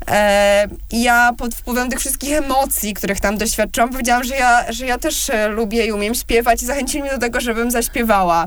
E, 0.08 0.68
ja 0.92 1.32
pod 1.38 1.56
wpływem 1.56 1.90
tych 1.90 2.00
wszystkich 2.00 2.34
emocji, 2.34 2.94
których 2.94 3.20
tam 3.20 3.38
doświadczyłam, 3.38 3.90
powiedziałam, 3.90 4.24
że 4.24 4.36
ja, 4.36 4.72
że 4.72 4.86
ja 4.86 4.98
też 4.98 5.30
e, 5.30 5.48
lubię 5.48 5.86
i 5.86 5.92
umiem 5.92 6.16
śpiewać 6.16 6.64
i 6.64 6.66
zachęcili 6.66 7.04
mnie 7.04 7.12
do 7.12 7.18
tego, 7.18 7.42
żebym 7.42 7.72
zaśpiewała. 7.72 8.46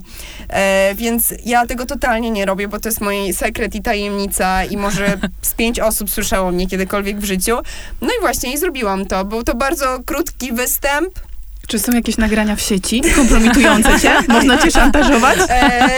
E, 0.49 0.95
więc 0.95 1.35
ja 1.45 1.67
tego 1.67 1.87
totalnie 1.87 2.31
nie 2.31 2.47
robię, 2.47 2.69
bo 2.69 2.81
to 2.81 2.89
jest 2.89 3.01
mój 3.01 3.33
sekret 3.33 3.75
i 3.75 3.83
tajemnica 3.83 4.65
i 4.65 4.77
może 4.77 5.19
z 5.43 5.55
pięć 5.55 5.81
osób 5.81 6.11
słyszało 6.11 6.51
mnie 6.51 6.67
kiedykolwiek 6.67 7.19
w 7.21 7.25
życiu. 7.25 7.59
No 8.01 8.09
i 8.19 8.21
właśnie 8.21 8.53
i 8.53 8.59
zrobiłam 8.59 9.07
to. 9.07 9.25
Był 9.25 9.43
to 9.43 9.55
bardzo 9.55 9.99
krótki 10.07 10.53
występ, 10.53 11.28
Czy 11.69 11.79
są 11.79 11.93
jakieś 11.93 12.17
nagrania 12.17 12.57
w 12.57 12.61
sieci 12.61 13.03
kompromitujące 13.17 14.01
cię? 14.01 14.13
Można 14.29 14.59
cię 14.59 14.71
szantażować? 14.71 15.39
E, 15.51 15.89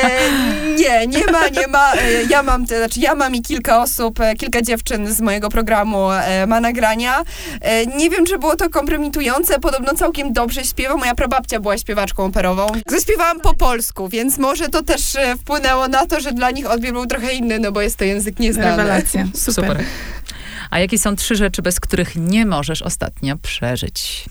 nie, 0.79 1.07
nie 1.07 1.27
ma, 1.33 1.49
nie 1.49 1.67
ma. 1.67 1.93
E, 1.93 2.23
Ja 2.31 2.43
mam, 2.43 2.67
to 2.67 2.77
znaczy 2.79 3.01
ja 3.01 3.15
mam 3.15 3.35
i 3.35 3.43
kilka 3.43 3.83
osób, 3.83 4.21
e, 4.21 4.35
kilka 4.35 4.63
dziewczyn 4.63 5.15
z 5.15 5.21
mojego 5.21 5.49
programu 5.49 6.11
e, 6.13 6.47
ma 6.47 6.61
nagrania. 6.61 7.23
E, 7.61 7.87
nie 7.87 8.11
wiem, 8.11 8.27
czy 8.27 8.39
było 8.39 8.57
to 8.57 8.71
kompromitujące, 8.71 9.61
podobno 9.61 9.95
całkiem 9.95 10.33
dobrze 10.33 10.65
śpiewa. 10.65 10.97
Moja 10.97 11.15
prababcia 11.15 11.61
była 11.61 11.79
śpiewaczką 11.79 12.25
operową. 12.25 12.67
Zaśpiewałam 12.87 13.41
po 13.41 13.55
polsku, 13.55 14.09
więc 14.09 14.39
może 14.39 14.69
to 14.69 14.83
też 14.83 15.17
e, 15.17 15.37
wpłynęło 15.37 15.89
na 15.89 16.07
to, 16.07 16.21
że 16.21 16.33
dla 16.33 16.51
nich 16.51 16.71
odbiór 16.71 16.93
był 16.93 17.07
trochę 17.07 17.33
inny, 17.33 17.59
no 17.59 17.73
bo 17.73 17.81
jest 17.81 17.97
to 17.97 18.05
język 18.05 18.39
nieznany. 18.39 18.71
Rewelacja. 18.77 19.25
Super. 19.35 19.55
Super. 19.55 19.85
A 20.71 20.79
jakie 20.79 20.99
są 20.99 21.17
trzy 21.17 21.37
rzeczy, 21.37 21.63
bez 21.63 21.81
których 21.81 22.17
nie 22.17 22.47
możesz 22.47 22.83
ostatnio 22.83 23.37
przeżyć? 23.43 24.25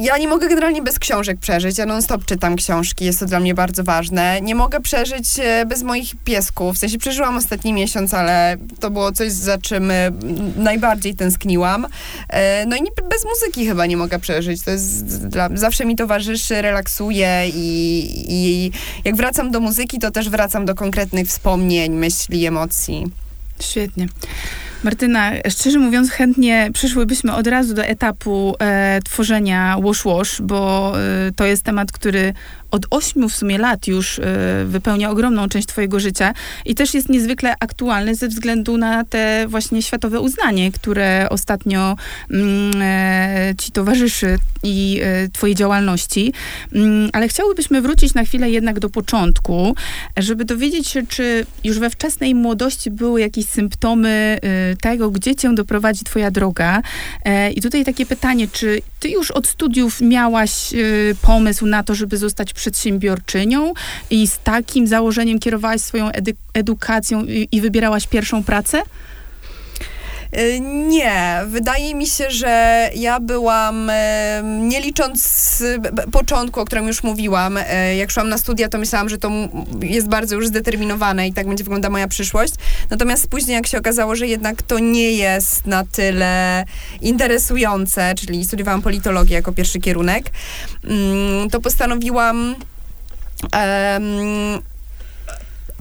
Ja 0.00 0.18
nie 0.18 0.28
mogę 0.28 0.48
generalnie 0.48 0.82
bez 0.82 0.98
książek 0.98 1.38
przeżyć. 1.40 1.78
Ja 1.78 1.86
non-stop 1.86 2.24
czytam 2.24 2.56
książki, 2.56 3.04
jest 3.04 3.20
to 3.20 3.26
dla 3.26 3.40
mnie 3.40 3.54
bardzo 3.54 3.84
ważne. 3.84 4.40
Nie 4.40 4.54
mogę 4.54 4.80
przeżyć 4.80 5.26
e, 5.38 5.66
bez 5.66 5.82
moich 5.82 6.16
piesków. 6.24 6.76
W 6.76 6.78
sensie 6.78 6.98
przeżyłam 6.98 7.36
ostatni 7.36 7.72
miesiąc, 7.72 8.14
ale 8.14 8.56
to 8.80 8.90
było 8.90 9.12
coś, 9.12 9.32
za 9.32 9.58
czym 9.58 9.90
e, 9.90 10.10
najbardziej 10.56 11.14
tęskniłam. 11.14 11.86
E, 12.28 12.66
No 12.66 12.76
i 12.76 12.80
bez 13.10 13.24
muzyki 13.24 13.66
chyba 13.66 13.86
nie 13.86 13.96
mogę 13.96 14.18
przeżyć. 14.18 14.62
To 14.62 14.70
jest 14.70 15.26
dla, 15.28 15.48
zawsze 15.54 15.84
mi 15.84 15.96
towarzyszy, 15.96 16.62
relaksuje 16.62 17.48
i, 17.54 18.10
i 18.28 18.70
jak 19.04 19.16
wracam 19.16 19.50
do 19.50 19.60
muzyki, 19.60 19.98
to 19.98 20.10
też 20.10 20.28
wracam 20.28 20.64
do 20.64 20.74
konkretnych 20.74 21.28
wspomnień, 21.28 21.92
myśli, 21.92 22.46
emocji. 22.46 23.06
Świetnie. 23.60 24.08
Martyna, 24.84 25.32
szczerze 25.48 25.78
mówiąc, 25.78 26.10
chętnie 26.10 26.70
przyszłybyśmy 26.72 27.34
od 27.34 27.46
razu 27.46 27.74
do 27.74 27.84
etapu 27.84 28.56
e, 28.60 29.00
tworzenia 29.04 29.76
Wash 29.82 30.04
Wash, 30.04 30.42
bo 30.42 30.92
e, 30.98 31.32
to 31.32 31.44
jest 31.44 31.62
temat, 31.62 31.92
który 31.92 32.32
od 32.76 32.86
ośmiu 32.90 33.28
w 33.28 33.36
sumie 33.36 33.58
lat 33.58 33.86
już 33.86 34.18
e, 34.18 34.22
wypełnia 34.66 35.10
ogromną 35.10 35.48
część 35.48 35.66
twojego 35.66 36.00
życia 36.00 36.34
i 36.64 36.74
też 36.74 36.94
jest 36.94 37.08
niezwykle 37.08 37.54
aktualny 37.60 38.14
ze 38.14 38.28
względu 38.28 38.76
na 38.76 39.04
te 39.04 39.46
właśnie 39.48 39.82
światowe 39.82 40.20
uznanie, 40.20 40.72
które 40.72 41.26
ostatnio 41.30 41.96
mm, 42.30 42.82
e, 42.82 43.54
ci 43.58 43.72
towarzyszy 43.72 44.38
i 44.62 45.00
e, 45.02 45.28
twojej 45.28 45.56
działalności. 45.56 46.32
Mm, 46.72 47.10
ale 47.12 47.28
chciałybyśmy 47.28 47.82
wrócić 47.82 48.14
na 48.14 48.24
chwilę 48.24 48.50
jednak 48.50 48.80
do 48.80 48.90
początku, 48.90 49.76
żeby 50.16 50.44
dowiedzieć 50.44 50.88
się, 50.88 51.06
czy 51.06 51.46
już 51.64 51.78
we 51.78 51.90
wczesnej 51.90 52.34
młodości 52.34 52.90
były 52.90 53.20
jakieś 53.20 53.46
symptomy 53.46 54.38
y, 54.72 54.76
tego, 54.76 55.10
gdzie 55.10 55.34
cię 55.34 55.54
doprowadzi 55.54 56.04
twoja 56.04 56.30
droga. 56.30 56.82
E, 57.24 57.50
I 57.50 57.60
tutaj 57.60 57.84
takie 57.84 58.06
pytanie, 58.06 58.48
czy 58.52 58.82
ty 59.00 59.08
już 59.08 59.30
od 59.30 59.46
studiów 59.46 60.00
miałaś 60.00 60.74
y, 60.74 61.16
pomysł 61.22 61.66
na 61.66 61.82
to, 61.82 61.94
żeby 61.94 62.16
zostać 62.16 62.52
przedsiębiorczynią 62.66 63.72
i 64.10 64.26
z 64.26 64.38
takim 64.38 64.86
założeniem 64.86 65.38
kierowałaś 65.38 65.80
swoją 65.80 66.08
edu- 66.08 66.34
edukacją 66.54 67.24
i, 67.24 67.48
i 67.52 67.60
wybierałaś 67.60 68.06
pierwszą 68.06 68.44
pracę? 68.44 68.82
Y, 70.38 70.60
Nie, 70.60 71.42
wydaje 71.46 71.94
mi 71.94 72.06
się, 72.06 72.30
że 72.30 72.90
ja 72.94 73.20
byłam, 73.20 73.90
e, 73.90 74.42
nie 74.44 74.80
licząc 74.80 75.62
początku, 76.12 76.60
o 76.60 76.64
którym 76.64 76.86
już 76.86 77.02
mówiłam, 77.02 77.58
e, 77.66 77.96
jak 77.96 78.10
szłam 78.10 78.28
na 78.28 78.38
studia, 78.38 78.68
to 78.68 78.78
myślałam, 78.78 79.08
że 79.08 79.18
to 79.18 79.30
jest 79.80 80.08
bardzo 80.08 80.34
już 80.34 80.46
zdeterminowane 80.46 81.28
i 81.28 81.32
tak 81.32 81.46
będzie 81.48 81.64
wyglądała 81.64 81.92
moja 81.92 82.08
przyszłość. 82.08 82.54
Natomiast 82.90 83.28
później, 83.28 83.54
jak 83.54 83.66
się 83.66 83.78
okazało, 83.78 84.16
że 84.16 84.26
jednak 84.26 84.62
to 84.62 84.78
nie 84.78 85.12
jest 85.12 85.66
na 85.66 85.84
tyle 85.84 86.64
interesujące, 87.00 88.14
czyli 88.14 88.44
studiowałam 88.44 88.82
politologię 88.82 89.34
jako 89.34 89.52
pierwszy 89.52 89.80
kierunek, 89.80 90.30
mm, 90.84 91.50
to 91.50 91.60
postanowiłam. 91.60 92.54
em, 93.52 94.02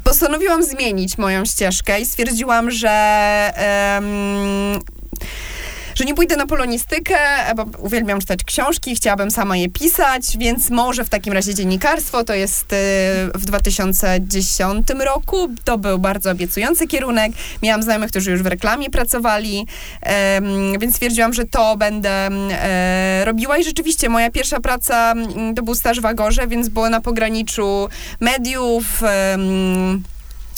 postanowiłam 0.05 0.63
zmienić 0.63 1.17
moją 1.17 1.45
ścieżkę 1.45 2.01
i 2.01 2.05
stwierdziłam, 2.05 2.71
że. 2.71 2.89
em, 3.55 4.79
że 5.95 6.05
nie 6.05 6.15
pójdę 6.15 6.35
na 6.35 6.45
polonistykę, 6.47 7.17
bo 7.55 7.65
uwielbiam 7.79 8.19
czytać 8.19 8.43
książki, 8.43 8.95
chciałabym 8.95 9.31
sama 9.31 9.57
je 9.57 9.69
pisać, 9.69 10.37
więc 10.37 10.69
może 10.69 11.05
w 11.05 11.09
takim 11.09 11.33
razie 11.33 11.53
dziennikarstwo, 11.53 12.23
to 12.23 12.33
jest 12.33 12.73
y, 12.73 12.75
w 13.35 13.45
2010 13.45 14.87
roku, 14.99 15.49
to 15.63 15.77
był 15.77 15.99
bardzo 15.99 16.31
obiecujący 16.31 16.87
kierunek, 16.87 17.31
miałam 17.63 17.83
znajomych, 17.83 18.09
którzy 18.09 18.31
już 18.31 18.43
w 18.43 18.45
reklamie 18.45 18.89
pracowali, 18.89 19.67
więc 20.79 20.95
stwierdziłam, 20.95 21.33
że 21.33 21.45
to 21.45 21.77
będę 21.77 22.09
e, 22.09 23.25
robiła. 23.25 23.57
I 23.57 23.63
rzeczywiście 23.63 24.09
moja 24.09 24.31
pierwsza 24.31 24.59
praca 24.59 25.11
mm, 25.11 25.55
to 25.55 25.63
był 25.63 25.75
staż 25.75 26.01
w 26.01 26.05
Agorze, 26.05 26.47
więc 26.47 26.69
było 26.69 26.89
na 26.89 27.01
pograniczu 27.01 27.89
mediów, 28.19 29.01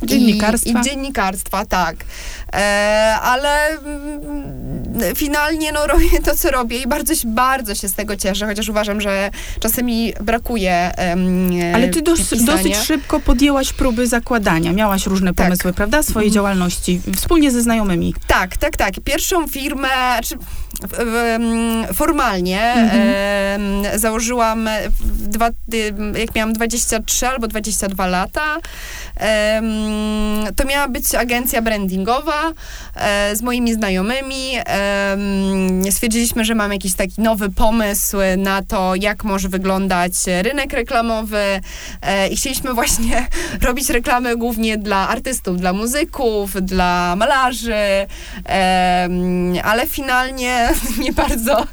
Dziennikarstwa. 0.03 0.69
I, 0.69 0.81
I 0.81 0.83
dziennikarstwa, 0.83 1.65
tak. 1.65 1.95
E, 2.53 3.15
ale 3.21 3.67
mm, 3.69 5.15
finalnie 5.15 5.71
no, 5.71 5.87
robię 5.87 6.21
to, 6.25 6.35
co 6.37 6.51
robię 6.51 6.77
i 6.81 6.87
bardzo, 6.87 7.15
się- 7.15 7.27
bardzo 7.27 7.75
się 7.75 7.87
z 7.87 7.93
tego 7.93 8.15
cieszę, 8.15 8.45
chociaż 8.45 8.69
uważam, 8.69 9.01
że 9.01 9.29
czasem 9.59 9.85
mi 9.85 10.13
brakuje 10.21 10.91
em, 10.95 11.49
Ale 11.75 11.87
ty 11.87 12.01
dos, 12.01 12.19
pisania. 12.29 12.45
dosyć 12.57 12.75
szybko 12.77 13.19
podjęłaś 13.19 13.73
próby 13.73 14.07
zakładania. 14.07 14.73
Miałaś 14.73 15.05
różne 15.05 15.33
Tak. 15.33 15.45
pomysły, 15.47 15.73
prawda? 15.73 16.03
Swojej 16.03 16.27
Mhm. 16.27 16.33
działalności, 16.33 17.01
wspólnie 17.15 17.51
ze 17.51 17.61
znajomymi. 17.61 18.13
Tak, 18.27 18.57
tak, 18.57 18.77
tak. 18.77 18.93
Pierwszą 19.03 19.47
firmę, 19.47 19.89
czy 20.23 20.35
formalnie 21.93 22.61
Mhm. 22.61 23.01
em, 23.61 23.99
założyłam 23.99 24.69
dwa, 25.05 25.49
jak 26.19 26.35
miałam 26.35 26.53
23 26.53 27.27
albo 27.27 27.47
22 27.47 28.07
lata. 28.07 28.57
Em, 29.15 29.86
to 30.55 30.65
miała 30.65 30.87
być 30.87 31.15
agencja 31.15 31.61
brandingowa 31.61 32.51
e, 32.95 33.35
z 33.35 33.41
moimi 33.41 33.73
znajomymi. 33.73 34.51
Em, 34.65 35.91
stwierdziliśmy, 35.91 36.45
że 36.45 36.55
mam 36.55 36.71
jakiś 36.71 36.95
taki 36.95 37.21
nowy 37.21 37.49
pomysł 37.49 38.17
na 38.37 38.61
to, 38.63 38.95
jak 38.95 39.23
może 39.23 39.49
wyglądać 39.49 40.13
rynek 40.41 40.73
reklamowy 40.73 41.61
e, 42.01 42.27
i 42.27 42.37
chcieliśmy 42.37 42.73
właśnie 42.73 43.27
robić 43.67 43.89
reklamy 43.89 44.37
głównie 44.37 44.77
dla 44.77 45.07
artystów, 45.07 45.59
dla 45.59 45.73
muzyków, 45.73 46.61
dla 46.61 47.15
malarzy, 47.15 48.07
ale 49.63 49.87
finalnie 49.87 50.69
nie 51.03 51.13
bardzo 51.13 51.67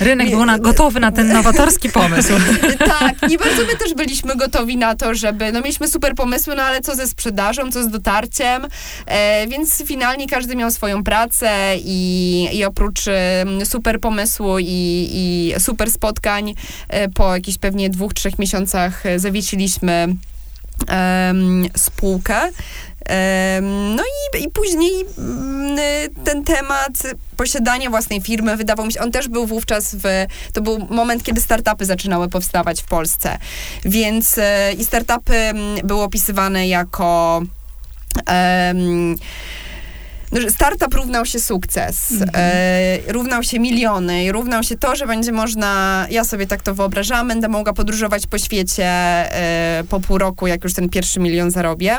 Rynek 0.00 0.26
Nie, 0.26 0.36
był 0.36 0.44
na, 0.44 0.58
gotowy 0.58 1.00
na 1.00 1.12
ten 1.12 1.32
nowatorski 1.32 1.88
pomysł. 2.00 2.32
tak, 2.78 3.30
nie 3.30 3.38
bardzo 3.38 3.62
my 3.62 3.76
też 3.76 3.94
byliśmy 3.94 4.36
gotowi 4.36 4.76
na 4.76 4.94
to, 4.94 5.14
żeby, 5.14 5.52
no 5.52 5.60
mieliśmy 5.60 5.88
super 5.88 6.14
pomysły, 6.14 6.54
no 6.54 6.62
ale 6.62 6.80
co 6.84 6.94
ze 6.94 7.06
sprzedażą, 7.06 7.72
co 7.72 7.84
z 7.84 7.88
dotarciem, 7.88 8.66
e, 9.06 9.46
więc 9.46 9.82
finalnie 9.86 10.26
każdy 10.28 10.56
miał 10.56 10.70
swoją 10.70 11.04
pracę 11.04 11.50
i, 11.78 12.48
i 12.52 12.64
oprócz 12.64 13.00
super 13.64 14.00
pomysłu 14.00 14.58
i, 14.58 15.08
i 15.12 15.54
super 15.58 15.90
spotkań, 15.90 16.54
e, 16.88 17.08
po 17.08 17.34
jakichś 17.34 17.58
pewnie 17.58 17.90
dwóch, 17.90 18.14
trzech 18.14 18.38
miesiącach 18.38 19.06
e, 19.06 19.18
zawiesiliśmy 19.18 20.14
spółkę. 21.76 22.50
No 23.96 24.02
i, 24.02 24.44
i 24.44 24.50
później 24.50 25.04
mm, 25.18 25.78
ten 26.24 26.44
temat 26.44 27.02
posiadania 27.36 27.90
własnej 27.90 28.20
firmy 28.20 28.56
wydawał 28.56 28.86
mi 28.86 28.92
się, 28.92 29.00
on 29.00 29.12
też 29.12 29.28
był 29.28 29.46
wówczas 29.46 29.94
w, 29.94 30.26
to 30.52 30.62
był 30.62 30.78
moment, 30.90 31.22
kiedy 31.22 31.40
startupy 31.40 31.84
zaczynały 31.84 32.28
powstawać 32.28 32.82
w 32.82 32.86
Polsce. 32.86 33.38
Więc 33.84 34.38
e, 34.38 34.72
i 34.72 34.84
startupy 34.84 35.36
mm, 35.36 35.86
były 35.86 36.02
opisywane 36.02 36.68
jako 36.68 37.42
że 38.26 38.74
startup 40.50 40.94
równał 40.94 41.26
się 41.26 41.40
sukces, 41.40 42.12
e, 42.34 43.12
równał 43.12 43.42
się 43.42 43.60
miliony 43.60 44.24
i 44.24 44.32
równał 44.32 44.62
się 44.62 44.76
to, 44.78 44.96
że 44.96 45.06
będzie 45.06 45.32
można, 45.32 46.06
ja 46.10 46.24
sobie 46.24 46.46
tak 46.46 46.62
to 46.62 46.74
wyobrażam, 46.74 47.28
będę 47.28 47.48
mogła 47.48 47.72
podróżować 47.72 48.26
po 48.26 48.38
świecie 48.38 48.84
e, 48.86 49.84
po 49.88 50.00
pół 50.00 50.18
roku, 50.18 50.46
jak 50.46 50.64
już 50.64 50.74
ten 50.74 50.88
pierwszy 50.88 51.20
milion 51.20 51.50
zarobię. 51.50 51.96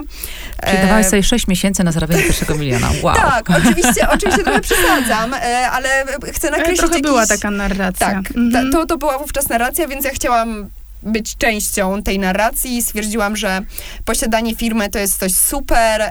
Czyli 0.65 0.77
E, 0.77 0.82
dawałaś 0.82 1.06
sobie 1.06 1.24
6 1.24 1.48
miesięcy 1.48 1.84
na 1.84 1.92
zarabianie 1.92 2.24
pierwszego 2.24 2.56
miliona. 2.56 2.89
Wow. 3.04 3.15
Tak, 3.15 3.50
oczywiście, 3.50 4.10
oczywiście 4.10 4.44
trochę 4.44 4.62
przesadzam, 4.62 5.34
e, 5.34 5.70
ale 5.72 5.89
chcę 6.34 6.50
nakreślić 6.51 6.77
trochę 6.80 6.94
jakiś... 6.96 7.10
była 7.10 7.27
taka 7.27 7.51
narracja. 7.51 8.08
Tak, 8.08 8.32
Mhm. 8.36 8.72
ta, 8.72 8.77
to, 8.80 8.86
to 8.86 8.98
była 8.98 9.18
wówczas 9.18 9.50
narracja, 9.50 9.88
więc 9.88 10.06
ja 10.06 10.12
chciałam 10.12 10.70
być 11.04 11.38
częścią 11.38 12.04
tej 12.04 12.20
narracji 12.20 12.77
i 12.77 12.82
stwierdziłam, 12.82 13.36
że 13.38 13.62
posiadanie 14.06 14.56
firmy 14.56 14.89
to 14.89 15.00
jest 15.00 15.20
coś 15.20 15.36
super. 15.36 16.01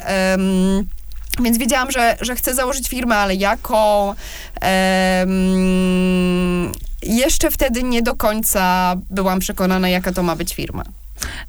Więc 1.42 1.58
wiedziałam, 1.58 1.90
że, 1.90 2.16
że 2.20 2.36
chcę 2.36 2.54
założyć 2.54 2.88
firmę, 2.88 3.16
ale 3.16 3.34
jaką? 3.34 4.14
Em, 4.60 6.72
jeszcze 7.02 7.50
wtedy 7.50 7.82
nie 7.82 8.02
do 8.02 8.14
końca 8.14 8.94
byłam 9.10 9.38
przekonana, 9.38 9.88
jaka 9.88 10.12
to 10.12 10.22
ma 10.22 10.36
być 10.36 10.54
firma. 10.54 10.84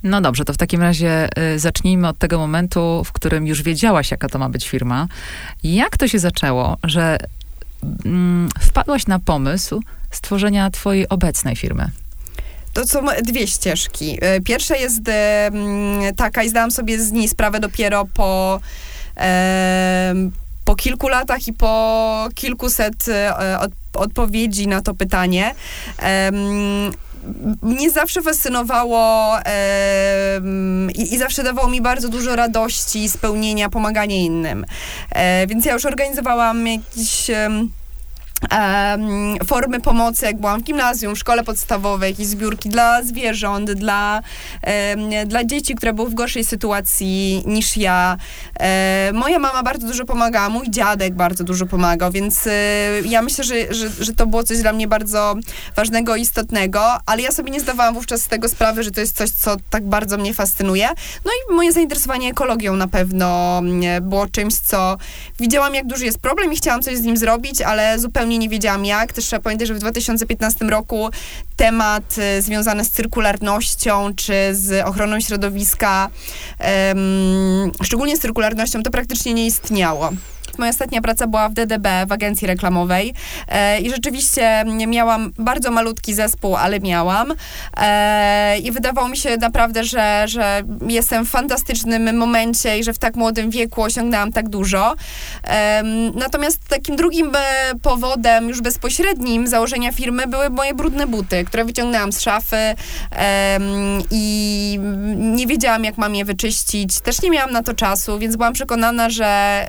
No 0.04 0.22
dobrze, 0.22 0.46
to 0.46 0.54
w 0.54 0.58
takim 0.58 0.82
razie 0.82 1.30
y, 1.56 1.60
zacznijmy 1.60 2.08
od 2.08 2.18
tego 2.18 2.38
momentu, 2.38 3.04
w 3.06 3.12
którym 3.12 3.48
już 3.48 3.62
wiedziałaś, 3.62 4.12
jaka 4.12 4.30
to 4.30 4.40
ma 4.40 4.50
być 4.50 4.70
firma. 4.70 5.08
Jak 5.64 5.98
to 5.98 6.08
się 6.08 6.20
zaczęło, 6.20 6.78
że 6.84 7.18
mm, 8.06 8.50
wpadłaś 8.60 9.08
na 9.08 9.20
pomysł 9.20 9.82
stworzenia 10.12 10.72
twojej 10.72 11.10
obecnej 11.10 11.56
firmy? 11.56 11.90
To 12.74 12.88
są 12.88 13.06
dwie 13.24 13.48
ścieżki. 13.48 14.18
E, 14.22 14.42
Pierwsza 14.42 14.76
jest 14.76 15.10
mm, 15.10 16.16
taka 16.16 16.44
i 16.44 16.50
zdałam 16.50 16.72
sobie 16.72 17.00
z 17.00 17.12
niej 17.12 17.28
sprawę 17.28 17.60
dopiero 17.60 18.06
po, 18.14 18.60
po 20.66 20.76
kilku 20.76 21.08
latach 21.08 21.48
i 21.48 21.54
po 21.54 22.28
kilkuset 22.36 23.08
e, 23.08 23.60
od, 23.60 23.72
odpowiedzi 23.94 24.68
na 24.68 24.82
to 24.82 24.94
pytanie. 24.94 25.56
Mnie 27.62 27.92
zawsze 27.92 28.22
fascynowało 28.22 29.36
em, 29.40 30.92
i, 30.92 31.14
i 31.14 31.18
zawsze 31.18 31.44
dawało 31.44 31.70
mi 31.70 31.82
bardzo 31.82 32.10
dużo 32.10 32.36
radości, 32.36 33.10
spełnienia, 33.10 33.70
pomaganie 33.70 34.26
innym. 34.26 34.66
E, 35.10 35.48
więc 35.48 35.66
ja 35.66 35.74
już 35.74 35.86
organizowałam 35.86 36.68
jakieś... 36.68 37.30
em, 37.30 37.70
formy 39.48 39.80
pomocy, 39.80 40.26
jak 40.26 40.38
byłam 40.38 40.62
w 40.62 40.64
gimnazjum, 40.64 41.16
w 41.16 41.20
szkole 41.20 41.44
podstawowej, 41.44 42.12
jakieś 42.12 42.28
zbiórki 42.28 42.70
dla 42.70 43.04
zwierząt, 43.04 43.72
dla, 43.72 44.22
dla 45.26 45.44
dzieci, 45.44 45.76
które 45.76 45.94
były 45.94 46.10
w 46.10 46.14
gorszej 46.14 46.46
sytuacji 46.46 47.44
niż 47.46 47.78
ja. 47.78 48.18
Moja 49.14 49.40
mama 49.40 49.64
bardzo 49.64 49.88
dużo 49.88 50.06
pomagała, 50.06 50.50
mój 50.50 50.70
dziadek 50.70 51.14
bardzo 51.14 51.44
dużo 51.44 51.66
pomagał, 51.66 52.12
więc 52.12 52.48
e, 52.48 52.52
ja 53.06 53.22
myślę, 53.22 53.44
że, 53.44 53.74
że, 53.74 53.90
że 54.00 54.14
to 54.14 54.28
było 54.28 54.44
coś 54.44 54.58
dla 54.58 54.74
mnie 54.74 54.88
bardzo 54.88 55.36
ważnego 55.76 56.16
istotnego, 56.16 56.82
ale 57.06 57.22
ja 57.22 57.32
sobie 57.32 57.52
nie 57.52 57.60
zdawałam 57.60 57.94
wówczas 57.94 58.22
z 58.22 58.28
tego 58.28 58.50
sprawy, 58.50 58.84
że 58.84 58.92
to 58.92 59.00
jest 59.02 59.18
coś, 59.18 59.30
co 59.30 59.56
tak 59.70 59.84
bardzo 59.84 60.18
mnie 60.18 60.34
fascynuje. 60.34 60.88
No 61.26 61.32
i 61.32 61.56
moje 61.56 61.72
zainteresowanie 61.72 62.30
ekologią 62.30 62.76
na 62.76 62.88
pewno 62.88 63.58
mm, 63.58 64.10
było 64.10 64.28
czymś, 64.28 64.54
co 64.54 64.98
widziałam, 65.40 65.76
jak 65.76 65.88
duży 65.88 66.06
jest 66.06 66.20
problem 66.20 66.54
i 66.54 66.56
chciałam 66.56 66.82
coś 66.82 66.98
z 66.98 67.02
nim 67.02 67.18
zrobić, 67.18 67.62
ale 67.62 68.00
zupełnie 68.00 68.35
nie 68.40 68.50
wiedziałam 68.50 68.86
jak. 68.86 69.14
Też 69.14 69.26
trzeba 69.26 69.42
pamiętać, 69.42 69.68
że 69.68 69.74
w 69.74 69.80
2015 69.80 70.66
roku 70.66 71.10
temat 71.56 72.16
y, 72.18 72.42
związany 72.42 72.86
z 72.86 72.92
cyrkularnością 72.92 74.16
czy 74.16 74.34
z 74.52 74.86
ochroną 74.86 75.20
środowiska, 75.20 76.10
em, 76.60 77.72
szczególnie 77.84 78.18
z 78.18 78.20
cyrkularnością, 78.20 78.84
to 78.84 78.92
praktycznie 78.92 79.34
nie 79.34 79.46
istniało. 79.46 80.12
Moja 80.60 80.72
ostatnia 80.72 81.02
praca 81.02 81.28
była 81.28 81.50
w 81.50 81.54
DDB, 81.54 81.88
w 82.08 82.12
agencji 82.12 82.48
reklamowej 82.48 83.14
e, 83.48 83.80
i 83.80 83.90
rzeczywiście 83.90 84.64
miałam 84.88 85.32
bardzo 85.40 85.72
malutki 85.72 86.14
zespół, 86.14 86.56
ale 86.56 86.80
miałam 86.80 87.34
e, 87.78 88.58
i 88.58 88.72
wydawało 88.72 89.10
mi 89.10 89.18
się 89.18 89.38
naprawdę, 89.38 89.84
że, 89.84 90.24
że 90.28 90.62
jestem 90.88 91.26
w 91.26 91.30
fantastycznym 91.30 92.18
momencie 92.18 92.80
i 92.80 92.84
że 92.84 92.94
w 92.94 93.00
tak 93.00 93.16
młodym 93.16 93.50
wieku 93.50 93.84
osiągnęłam 93.84 94.32
tak 94.32 94.50
dużo. 94.50 94.96
Natomiast 96.16 96.68
takim 96.68 96.96
drugim 96.96 97.32
e, 97.36 97.40
powodem, 97.82 98.50
już 98.50 98.62
bezpośrednim 98.62 99.48
założenia 99.48 99.92
firmy 99.92 100.28
były 100.28 100.50
moje 100.50 100.74
brudne 100.74 101.08
buty, 101.08 101.46
które 101.46 101.66
wyciągnęłam 101.66 102.12
z 102.12 102.22
szafy 102.22 102.58
i 104.12 104.80
nie 105.16 105.48
wiedziałam, 105.48 105.84
jak 105.84 105.98
mam 105.98 106.16
je 106.16 106.26
wyczyścić. 106.26 107.00
Też 107.02 107.22
nie 107.22 107.30
miałam 107.30 107.52
na 107.52 107.64
to 107.64 107.74
czasu, 107.74 108.20
więc 108.20 108.36
byłam 108.36 108.54
przekonana, 108.54 109.10
że 109.10 109.66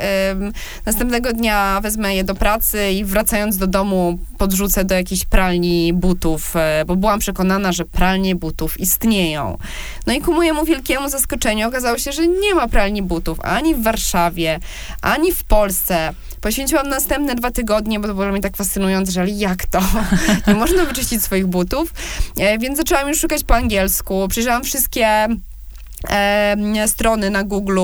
następnego 0.86 1.32
dnia 1.32 1.80
wezmę 1.80 2.16
je 2.16 2.24
do 2.24 2.34
pracy 2.34 2.90
i 2.90 3.04
wracając 3.04 3.56
do 3.56 3.66
domu 3.66 4.18
podrzucę 4.38 4.84
do 4.84 4.94
jakiejś 4.94 5.24
pralni 5.24 5.92
butów, 5.92 6.56
e, 6.56 6.84
bo 6.86 6.96
byłam 6.96 7.18
przekonana, 7.18 7.72
że 7.72 7.84
pralnie 7.84 8.34
butów 8.34 8.80
istnieją. 8.80 9.58
No 10.06 10.12
i 10.12 10.20
ku 10.20 10.32
mojemu 10.32 10.64
wielkiemu 10.64 11.08
zaskoczeniu 11.08 11.68
okazało 11.68 11.98
się, 11.98 12.12
że 12.12 12.28
nie 12.28 12.54
ma 12.54 12.68
pralni 12.68 13.02
butów 13.02 13.40
ani 13.40 13.74
w 13.74 13.82
Warszawie, 13.82 14.60
ani 15.02 15.32
w 15.32 15.44
Polsce. 15.44 16.12
Poświęciłam 16.40 16.88
następne 16.88 17.34
dwa 17.34 17.50
tygodnie, 17.50 18.00
bo 18.00 18.08
to 18.08 18.14
było 18.14 18.26
mnie 18.26 18.40
tak 18.40 18.56
fascynujące, 18.56 19.12
że 19.12 19.28
jak 19.28 19.66
to? 19.66 19.80
Nie 20.46 20.54
można 20.54 20.84
wyczyścić 20.84 21.22
swoich 21.22 21.46
butów. 21.46 21.94
E, 22.38 22.58
Więc 22.58 22.76
zaczęłam 22.78 23.08
już 23.08 23.20
szukać 23.20 23.44
po 23.44 23.54
angielsku. 23.54 24.28
Przyjrzałam 24.28 24.64
wszystkie 24.64 25.28
e, 26.10 26.88
strony 26.88 27.30
na 27.30 27.44
Google, 27.44 27.80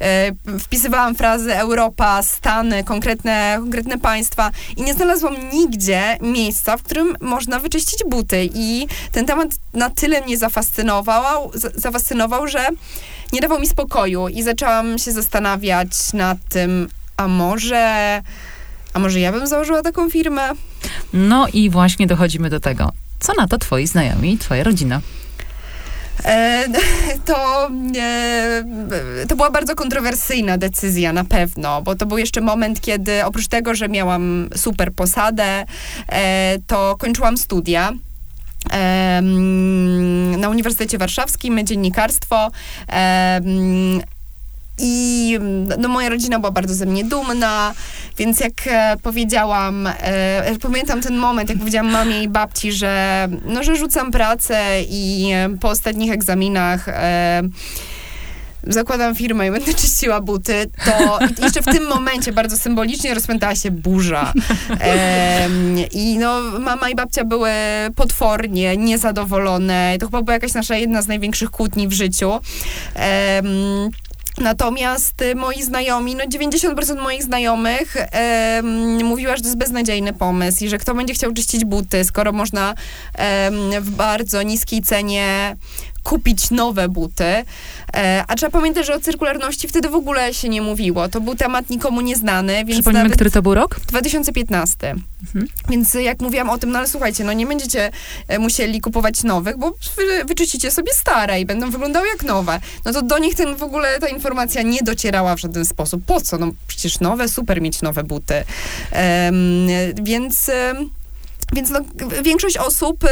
e, 0.00 0.32
wpisywałam 0.58 1.14
frazy 1.14 1.54
Europa, 1.54 2.22
Stany, 2.22 2.84
konkretne, 2.84 3.56
konkretne 3.60 3.98
państwa 3.98 4.50
i 4.76 4.82
nie 4.82 4.94
znalazłam 4.94 5.36
nigdzie 5.52 6.18
miejsca, 6.20 6.76
w 6.76 6.82
którym 6.82 7.16
można 7.20 7.58
wyczyścić 7.58 7.98
buty 8.08 8.48
i 8.54 8.86
ten 9.12 9.26
temat 9.26 9.48
na 9.74 9.90
tyle 9.90 10.20
mnie 10.20 10.38
zafascynował, 10.38 11.50
zafascynował, 11.74 12.48
że 12.48 12.68
nie 13.32 13.40
dawał 13.40 13.60
mi 13.60 13.66
spokoju 13.66 14.28
i 14.28 14.42
zaczęłam 14.42 14.98
się 14.98 15.12
zastanawiać 15.12 16.12
nad 16.12 16.38
tym, 16.48 16.88
a 17.16 17.28
może, 17.28 18.22
a 18.92 18.98
może 18.98 19.20
ja 19.20 19.32
bym 19.32 19.46
założyła 19.46 19.82
taką 19.82 20.10
firmę? 20.10 20.42
No 21.12 21.46
i 21.52 21.70
właśnie 21.70 22.06
dochodzimy 22.06 22.50
do 22.50 22.60
tego. 22.60 22.92
Co 23.20 23.32
na 23.38 23.48
to 23.48 23.58
twoi 23.58 23.86
znajomi 23.86 24.32
i 24.32 24.38
twoja 24.38 24.64
rodzina? 24.64 25.00
E, 26.24 26.64
to, 27.26 27.70
e, 27.98 28.64
to 29.28 29.36
była 29.36 29.50
bardzo 29.50 29.74
kontrowersyjna 29.74 30.58
decyzja 30.58 31.12
na 31.12 31.24
pewno, 31.24 31.82
bo 31.82 31.94
to 31.94 32.06
był 32.06 32.18
jeszcze 32.18 32.40
moment, 32.40 32.80
kiedy 32.80 33.24
oprócz 33.24 33.48
tego, 33.48 33.74
że 33.74 33.88
miałam 33.88 34.48
super 34.56 34.92
posadę, 34.92 35.64
e, 36.08 36.56
to 36.66 36.96
kończyłam 36.98 37.36
studia. 37.36 37.92
Na 40.38 40.48
Uniwersytecie 40.48 40.98
Warszawskim 40.98 41.66
dziennikarstwo. 41.66 42.50
I 44.78 45.38
no, 45.78 45.88
moja 45.88 46.08
rodzina 46.08 46.38
była 46.38 46.50
bardzo 46.50 46.74
ze 46.74 46.86
mnie 46.86 47.04
dumna, 47.04 47.74
więc 48.18 48.40
jak 48.40 48.52
e, 48.66 48.96
powiedziałam, 49.02 49.86
e, 49.86 50.56
pamiętam 50.62 51.00
ten 51.00 51.16
moment, 51.16 51.48
jak 51.48 51.58
powiedziałam 51.58 51.92
mamie 51.92 52.22
i 52.22 52.28
babci, 52.28 52.72
że, 52.72 53.28
no, 53.46 53.64
że 53.64 53.76
rzucam 53.76 54.10
pracę 54.10 54.82
i 54.88 55.30
e, 55.32 55.58
po 55.60 55.68
ostatnich 55.68 56.12
egzaminach 56.12 56.88
e, 56.88 57.42
zakładam 58.66 59.14
firmę 59.14 59.46
i 59.46 59.50
będę 59.50 59.74
czyściła 59.82 60.20
buty, 60.20 60.70
to 60.84 61.18
jeszcze 61.42 61.62
w 61.62 61.64
tym 61.64 61.86
momencie 61.86 62.32
bardzo 62.32 62.56
symbolicznie 62.56 63.14
rozpętała 63.14 63.54
się 63.54 63.70
burza. 63.70 64.32
I 65.92 66.18
no, 66.18 66.40
mama 66.60 66.90
i 66.90 66.94
babcia 66.94 67.24
były 67.24 67.50
potwornie 67.96 68.76
niezadowolone. 68.76 69.96
To 70.00 70.06
chyba 70.06 70.22
była 70.22 70.34
jakaś 70.34 70.54
nasza 70.54 70.76
jedna 70.76 71.02
z 71.02 71.08
największych 71.08 71.50
kłótni 71.50 71.88
w 71.88 71.92
życiu. 71.92 72.40
Natomiast 74.38 75.22
y, 75.22 75.34
moi 75.34 75.62
znajomi, 75.62 76.14
no 76.14 76.24
90% 76.24 77.02
moich 77.02 77.22
znajomych 77.22 77.96
em, 77.96 79.04
mówiła, 79.04 79.36
że 79.36 79.42
to 79.42 79.48
jest 79.48 79.58
beznadziejny 79.58 80.12
pomysł 80.12 80.64
i 80.64 80.68
że 80.68 80.78
kto 80.78 80.94
będzie 80.94 81.14
chciał 81.14 81.32
czyścić 81.32 81.64
buty, 81.64 82.04
skoro 82.04 82.32
można 82.32 82.74
w 83.80 83.90
bardzo 83.90 84.42
niskiej 84.42 84.82
cenie 84.82 85.56
kupić 86.04 86.50
nowe 86.50 86.88
buty. 86.88 87.24
E, 87.94 88.24
a 88.28 88.34
trzeba 88.34 88.50
pamiętać, 88.50 88.86
że 88.86 88.94
o 88.94 89.00
cyrkularności 89.00 89.68
wtedy 89.68 89.88
w 89.88 89.94
ogóle 89.94 90.34
się 90.34 90.48
nie 90.48 90.62
mówiło. 90.62 91.08
To 91.08 91.20
był 91.20 91.34
temat 91.34 91.70
nikomu 91.70 92.00
nieznany, 92.00 92.52
więc 92.52 92.70
Przypomnimy, 92.70 93.02
nawet... 93.02 93.14
który 93.14 93.30
to 93.30 93.42
był 93.42 93.54
rok? 93.54 93.80
2015. 93.88 94.94
Mhm. 95.24 95.48
Więc 95.68 95.94
jak 95.94 96.20
mówiłam 96.20 96.50
o 96.50 96.58
tym, 96.58 96.70
no 96.70 96.78
ale 96.78 96.88
słuchajcie, 96.88 97.24
no 97.24 97.32
nie 97.32 97.46
będziecie 97.46 97.90
e, 98.28 98.38
musieli 98.38 98.80
kupować 98.80 99.22
nowych, 99.22 99.58
bo 99.58 99.70
wy, 99.70 100.24
wyczyścicie 100.24 100.70
sobie 100.70 100.92
stare 100.92 101.40
i 101.40 101.46
będą 101.46 101.70
wyglądały 101.70 102.08
jak 102.08 102.22
nowe. 102.22 102.60
No 102.84 102.92
to 102.92 103.02
do 103.02 103.18
nich 103.18 103.34
ten 103.34 103.56
w 103.56 103.62
ogóle 103.62 103.98
ta 103.98 104.08
informacja 104.08 104.62
nie 104.62 104.82
docierała 104.82 105.36
w 105.36 105.40
żaden 105.40 105.64
sposób. 105.64 106.04
Po 106.06 106.20
co? 106.20 106.38
No 106.38 106.50
przecież 106.66 107.00
nowe, 107.00 107.28
super 107.28 107.62
mieć 107.62 107.82
nowe 107.82 108.04
buty. 108.04 108.44
Em, 108.90 109.34
więc... 110.02 110.48
em, 110.48 110.90
Więc 111.54 111.70
no, 111.70 111.80
większość 112.22 112.56
osób, 112.56 113.04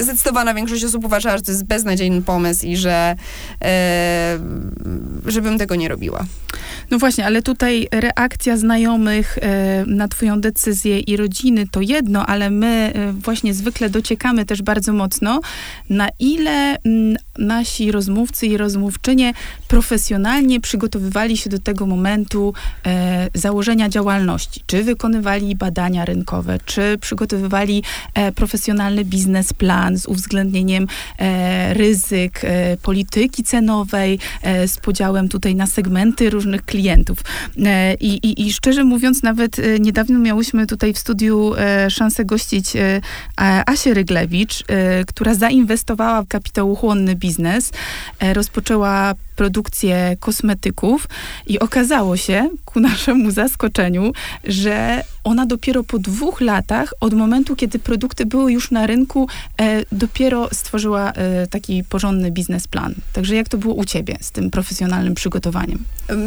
zdecydowana 0.00 0.54
większość 0.54 0.84
osób 0.84 1.04
uważała, 1.04 1.36
że 1.36 1.42
to 1.42 1.52
jest 1.52 1.64
beznadziejny 1.64 2.22
pomysł 2.22 2.66
i 2.66 2.76
że 2.76 3.16
e, 3.64 4.38
żebym 5.26 5.58
tego 5.58 5.74
nie 5.74 5.88
robiła. 5.88 6.24
No 6.90 6.98
właśnie, 6.98 7.26
ale 7.26 7.42
tutaj 7.42 7.88
reakcja 7.92 8.56
znajomych 8.56 9.38
e, 9.38 9.84
na 9.86 10.08
twoją 10.08 10.40
decyzję 10.40 11.00
i 11.00 11.16
rodziny 11.16 11.64
to 11.70 11.80
jedno, 11.80 12.26
ale 12.26 12.50
my 12.50 12.92
e, 12.94 13.12
właśnie 13.12 13.54
zwykle 13.54 13.90
dociekamy 13.90 14.44
też 14.44 14.62
bardzo 14.62 14.92
mocno, 14.92 15.40
na 15.90 16.08
ile 16.18 16.76
nasi 17.38 17.92
rozmówcy 17.92 18.46
i 18.46 18.56
rozmówczynie 18.56 19.32
profesjonalnie 19.68 20.60
przygotowywali 20.60 21.36
się 21.36 21.50
do 21.50 21.58
tego 21.58 21.86
momentu 21.86 22.54
e, 22.86 23.28
założenia 23.34 23.88
działalności. 23.88 24.62
Czy 24.66 24.84
wykonywali 24.84 25.56
badania 25.56 26.04
rynkowe, 26.04 26.58
czy 26.66 26.98
przygotowywali 27.00 27.63
e, 28.14 28.32
profesjonalny 28.32 29.04
biznesplan 29.04 29.98
z 29.98 30.06
uwzględnieniem 30.06 30.86
e, 31.18 31.74
ryzyk, 31.74 32.40
e, 32.44 32.76
polityki 32.76 33.42
cenowej, 33.42 34.18
z 34.66 34.78
podziałem 34.78 35.28
tutaj 35.28 35.54
na 35.54 35.66
segmenty 35.66 36.30
różnych 36.30 36.64
klientów. 36.64 37.18
I, 38.00 38.14
i, 38.14 38.46
I 38.46 38.52
szczerze 38.52 38.84
mówiąc, 38.84 39.22
nawet 39.22 39.56
niedawno 39.80 40.18
miałyśmy 40.18 40.66
tutaj 40.66 40.92
w 40.92 40.98
studiu 40.98 41.52
szansę 41.88 42.24
gościć 42.24 42.72
Asię 43.66 43.94
Ryglewicz, 43.94 44.64
która 45.06 45.34
zainwestowała 45.34 46.22
w 46.22 46.28
kapitałochłonny 46.28 47.14
biznes, 47.16 47.72
e, 48.20 48.34
rozpoczęła 48.34 49.14
produkcję 49.36 50.16
kosmetyków 50.20 51.08
i 51.46 51.58
okazało 51.58 52.16
się, 52.16 52.48
ku 52.64 52.80
naszemu 52.80 53.30
zaskoczeniu, 53.30 54.12
że 54.44 55.02
ona 55.24 55.46
dopiero 55.46 55.84
po 55.84 55.98
dwóch 55.98 56.40
latach, 56.40 56.94
od 57.00 57.14
momentu, 57.14 57.56
kiedy 57.56 57.78
produkty 57.78 58.26
były 58.26 58.52
już 58.52 58.70
na 58.70 58.86
rynku, 58.86 59.28
e, 59.60 59.84
dopiero 59.92 60.48
stworzyła 60.52 61.12
e, 61.12 61.46
taki 61.46 61.84
porządny 61.84 62.30
biznesplan. 62.30 62.94
Także 63.12 63.34
jak 63.36 63.48
to 63.48 63.58
było 63.58 63.74
u 63.74 63.84
ciebie 63.84 64.16
z 64.20 64.30
tym 64.30 64.50
profesjonalnym 64.50 65.14
przygotowaniem? 65.14 65.84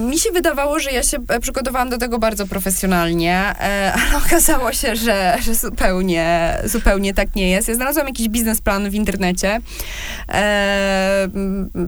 Mi 0.10 0.20
się 0.20 0.32
wydawało, 0.32 0.80
że 0.80 0.92
ja 0.92 1.04
się 1.04 1.18
e, 1.28 1.40
przygotowałam 1.40 1.90
do 1.90 1.98
tego 1.98 2.20
bardzo 2.20 2.48
profesjonalnie, 2.48 3.34
e, 3.36 3.94
ale 3.94 4.18
okazało 4.26 4.72
się, 4.74 4.96
że, 4.96 5.38
że 5.42 5.56
zupełnie, 5.56 6.58
zupełnie 6.66 7.14
tak 7.14 7.36
nie 7.36 7.50
jest. 7.50 7.68
Ja 7.68 7.76
znalazłam 7.76 8.08
jakiś 8.08 8.30
biznesplan 8.30 8.90
w 8.90 8.94
internecie. 8.94 9.60
E, 10.30 11.28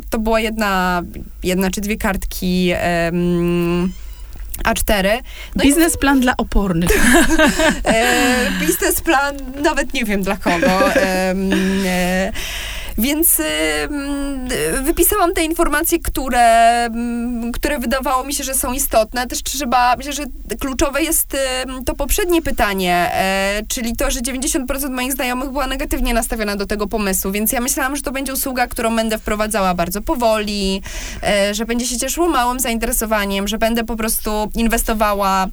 To 0.10 0.20
była 0.20 0.40
jedna, 0.40 1.02
jedna 1.44 1.72
czy 1.72 1.82
dwie 1.82 1.98
kartki 1.98 2.72
em, 2.76 3.92
A4. 4.64 5.08
No 5.56 5.64
i 5.64 5.68
Biznesplan 5.68 6.20
dla 6.20 6.38
opornych. 6.38 6.90
e, 7.86 8.52
biznesplan, 8.60 9.36
nawet 9.64 9.94
nie 9.94 10.06
wiem 10.06 10.24
dla 10.24 10.38
kogo. 10.38 10.94
Em, 10.94 11.52
e, 11.86 12.32
więc 13.00 13.40
em, 13.40 14.48
wypisałam 14.84 15.34
te 15.34 15.44
informacje, 15.44 16.00
które, 16.00 16.86
em, 16.86 17.52
które 17.52 17.80
wydawało 17.80 18.24
mi 18.24 18.34
się, 18.34 18.44
że 18.44 18.54
są 18.54 18.74
istotne. 18.74 19.28
Też 19.28 19.44
trzeba, 19.44 19.96
myślę, 19.96 20.14
że 20.14 20.24
kluczowe 20.60 21.02
jest 21.04 21.36
em, 21.36 21.86
to 21.86 21.96
poprzednie 21.96 22.42
pytanie, 22.42 23.12
e, 23.14 23.62
czyli 23.68 23.96
to, 23.96 24.12
że 24.12 24.22
90% 24.22 24.90
moich 24.90 25.14
znajomych 25.14 25.50
była 25.50 25.68
negatywnie 25.68 26.14
nastawiona 26.14 26.56
do 26.56 26.66
tego 26.66 26.88
pomysłu, 26.88 27.32
więc 27.32 27.52
ja 27.52 27.62
myślałam, 27.62 27.96
że 27.96 28.02
to 28.02 28.12
będzie 28.12 28.34
usługa, 28.34 28.68
którą 28.68 28.96
będę 28.96 29.18
wprowadzała 29.18 29.74
bardzo 29.74 30.02
powoli, 30.02 30.82
e, 31.24 31.54
że 31.54 31.66
będzie 31.66 31.88
się 31.88 31.98
cieszyło 31.98 32.30
małym 32.30 32.60
zainteresowaniem, 32.60 33.48
że 33.48 33.58
będę 33.58 33.84
po 33.84 33.96
prostu 33.96 34.52
inwestowała 34.56 35.48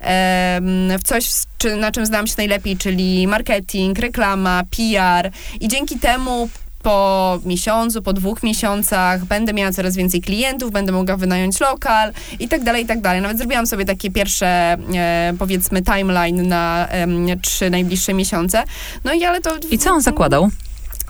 em, 0.00 0.98
w 0.98 1.02
coś, 1.02 1.30
na 1.78 1.92
czym 1.92 2.06
znam 2.06 2.26
się 2.26 2.34
najlepiej, 2.38 2.76
czyli 2.76 3.26
marketing, 3.26 3.98
reklama, 3.98 4.62
PR 4.70 5.30
i 5.60 5.68
dzięki 5.68 5.98
temu 5.98 6.48
po 6.82 7.38
miesiącu, 7.44 8.02
po 8.02 8.12
dwóch 8.12 8.42
miesiącach 8.42 9.24
będę 9.24 9.52
miała 9.52 9.72
coraz 9.72 9.96
więcej 9.96 10.20
klientów, 10.20 10.72
będę 10.72 10.92
mogła 10.92 11.16
wynająć 11.16 11.60
lokal 11.60 12.12
i 12.38 12.48
tak 12.48 12.64
dalej, 12.64 12.84
i 12.84 12.86
tak 12.86 13.00
dalej. 13.00 13.22
Nawet 13.22 13.38
zrobiłam 13.38 13.66
sobie 13.66 13.84
takie 13.84 14.10
pierwsze, 14.10 14.46
e, 14.94 15.34
powiedzmy, 15.38 15.82
timeline 15.82 16.48
na 16.48 16.86
em, 16.88 17.40
trzy 17.40 17.70
najbliższe 17.70 18.14
miesiące. 18.14 18.64
No 19.04 19.12
i 19.12 19.24
ale 19.24 19.40
to... 19.40 19.56
I 19.70 19.78
co 19.78 19.90
on 19.90 20.02
zakładał? 20.02 20.50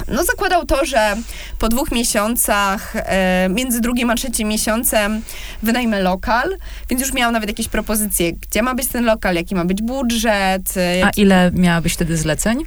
No 0.09 0.25
zakładał 0.25 0.67
to, 0.67 0.85
że 0.85 1.17
po 1.59 1.69
dwóch 1.69 1.93
miesiącach, 1.93 2.93
e, 2.97 3.49
między 3.51 3.81
drugim 3.81 4.11
a 4.11 4.15
trzecim 4.15 4.49
miesiącem 4.49 5.23
wynajmę 5.63 6.01
lokal, 6.03 6.57
więc 6.91 7.03
już 7.03 7.13
miałam 7.13 7.33
nawet 7.33 7.49
jakieś 7.49 7.69
propozycje, 7.69 8.33
gdzie 8.33 8.63
ma 8.63 8.75
być 8.75 8.89
ten 8.89 9.05
lokal, 9.05 9.35
jaki 9.35 9.55
ma 9.55 9.65
być 9.65 9.83
budżet. 9.83 10.75
e, 10.77 11.07
A 11.07 11.11
ile 11.11 11.51
miałabyś 11.55 11.93
wtedy 11.93 12.17
zleceń? 12.17 12.59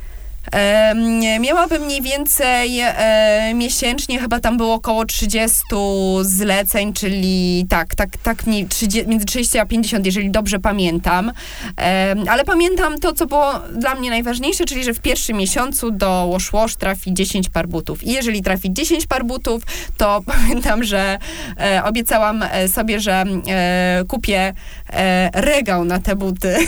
Miałabym 1.40 1.82
mniej 1.82 2.02
więcej 2.02 2.82
miesięcznie, 3.56 4.20
chyba 4.20 4.40
tam 4.40 4.58
było 4.58 4.74
około 4.74 5.06
30 5.06 5.60
zleceń, 6.22 6.94
czyli 6.94 7.66
tak, 7.70 7.96
tak, 7.96 8.18
tak 8.18 8.46
mniej, 8.48 8.68
30, 8.68 9.08
między 9.10 9.26
30 9.26 9.60
a 9.60 9.66
50, 9.66 10.06
jeżeli 10.06 10.32
dobrze 10.32 10.60
pamiętam. 10.60 11.32
Ale 12.30 12.44
pamiętam 12.46 13.00
to, 13.00 13.14
co 13.14 13.26
było 13.26 13.54
dla 13.76 13.96
mnie 13.96 14.10
najważniejsze, 14.10 14.66
czyli 14.66 14.84
że 14.84 14.94
w 14.94 15.00
pierwszym 15.00 15.38
miesiącu 15.38 15.92
do 15.92 16.30
Wash 16.32 16.52
Wash 16.52 16.76
trafi 16.76 17.14
10 17.14 17.50
par 17.50 17.68
butów. 17.68 18.04
I 18.04 18.12
jeżeli 18.12 18.42
trafi 18.42 18.74
10 18.74 19.08
par 19.08 19.26
butów, 19.26 19.64
to 19.98 20.22
pamiętam, 20.34 20.84
że 20.84 21.18
e, 21.60 21.84
obiecałam 21.84 22.44
e, 22.44 22.68
sobie, 22.68 23.00
że 23.00 23.26
e, 23.48 24.04
kupię 24.08 24.54
e, 24.94 25.30
regał 25.42 25.86
na 25.86 26.00
te 26.00 26.16
buty. 26.16 26.58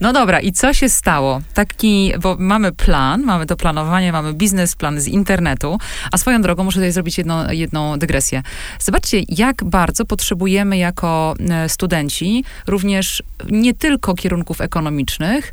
No 0.00 0.12
dobra, 0.12 0.40
i 0.40 0.52
co 0.52 0.74
się 0.74 0.88
stało? 0.88 1.40
Taki, 1.54 2.12
bo 2.20 2.36
mamy 2.38 2.72
plan, 2.72 3.22
mamy 3.22 3.46
to 3.46 3.56
planowanie, 3.56 4.12
mamy 4.12 4.34
biznesplan 4.34 5.00
z 5.00 5.08
internetu, 5.08 5.78
a 6.12 6.18
swoją 6.18 6.42
drogą 6.42 6.64
muszę 6.64 6.74
tutaj 6.74 6.92
zrobić 6.92 7.18
jedno, 7.18 7.52
jedną 7.52 7.98
dygresję. 7.98 8.42
Zobaczcie, 8.78 9.22
jak 9.28 9.64
bardzo 9.64 10.04
potrzebujemy 10.04 10.76
jako 10.76 11.34
e, 11.50 11.68
studenci 11.68 12.44
również 12.66 13.22
nie 13.50 13.74
tylko 13.74 14.14
kierunków 14.14 14.60
ekonomicznych, 14.60 15.52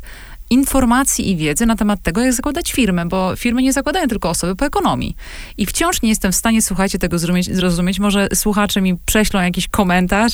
informacji 0.50 1.30
i 1.30 1.36
wiedzy 1.36 1.66
na 1.66 1.76
temat 1.76 2.02
tego, 2.02 2.20
jak 2.20 2.32
zakładać 2.32 2.72
firmę, 2.72 3.06
bo 3.06 3.36
firmy 3.36 3.62
nie 3.62 3.72
zakładają 3.72 4.08
tylko 4.08 4.30
osoby 4.30 4.56
po 4.56 4.66
ekonomii. 4.66 5.16
I 5.58 5.66
wciąż 5.66 6.02
nie 6.02 6.08
jestem 6.08 6.32
w 6.32 6.36
stanie, 6.36 6.62
słuchajcie, 6.62 6.98
tego 6.98 7.18
zrozumieć, 7.18 7.54
zrozumieć. 7.56 7.98
Może 7.98 8.28
słuchacze 8.34 8.80
mi 8.80 8.96
prześlą 9.06 9.40
jakiś 9.40 9.68
komentarz. 9.68 10.32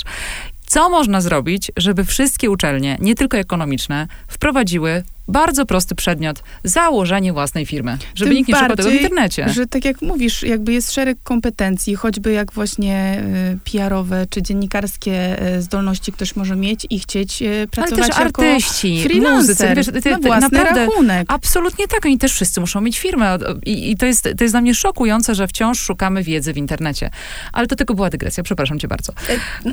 Co 0.71 0.89
można 0.89 1.21
zrobić, 1.21 1.73
żeby 1.77 2.05
wszystkie 2.05 2.51
uczelnie, 2.51 2.99
nie 3.01 3.15
tylko 3.15 3.39
ekonomiczne, 3.39 4.07
wprowadziły 4.29 5.03
bardzo 5.31 5.67
prosty 5.67 5.95
przedmiot 5.95 6.43
założenie 6.65 7.33
własnej 7.33 7.67
firmy, 7.67 7.99
żeby 8.15 8.31
Tym 8.31 8.37
nikt 8.39 8.49
nie 8.49 8.55
szukał 8.55 8.77
tego 8.77 8.91
w 8.91 8.95
internecie. 8.95 9.49
Że 9.49 9.67
tak 9.67 9.85
jak 9.85 10.03
mówisz, 10.03 10.43
jakby 10.43 10.73
jest 10.73 10.93
szereg 10.93 11.19
kompetencji, 11.23 11.95
choćby 11.95 12.33
jak 12.33 12.53
właśnie 12.53 13.23
y, 13.55 13.73
PR-owe 13.73 14.27
czy 14.31 14.43
dziennikarskie 14.43 15.47
y, 15.57 15.63
zdolności 15.63 16.13
ktoś 16.13 16.37
może 16.37 16.57
mieć 16.57 16.87
i 16.91 16.99
chcieć 16.99 17.43
y, 17.43 17.47
Ale 17.47 17.67
pracować 17.67 18.07
też 18.09 18.19
jako 18.19 18.43
artyści, 18.43 19.03
freelancer 19.03 19.77
wiesz, 19.77 19.87
ty, 19.87 20.03
ty, 20.03 20.11
na 20.11 20.19
własny 20.19 20.59
naprawdę 20.59 20.87
rachunek. 20.87 21.27
Absolutnie 21.29 21.89
tak, 21.89 22.07
oni 22.07 22.19
też 22.19 22.33
wszyscy 22.33 22.61
muszą 22.61 22.81
mieć 22.81 22.99
firmę 22.99 23.39
i, 23.67 23.91
i 23.91 23.97
to, 23.97 24.07
jest, 24.07 24.23
to 24.23 24.45
jest 24.45 24.55
dla 24.55 24.61
mnie 24.61 24.75
szokujące, 24.75 25.35
że 25.35 25.49
wciąż 25.49 25.79
szukamy 25.79 26.23
wiedzy 26.23 26.53
w 26.53 26.57
internecie. 26.57 27.11
Ale 27.53 27.67
to 27.67 27.77
tylko 27.77 27.95
była 27.95 28.11
dygresja, 28.11 28.43
przepraszam 28.43 28.79
cię 28.79 28.89
bardzo. 28.89 29.13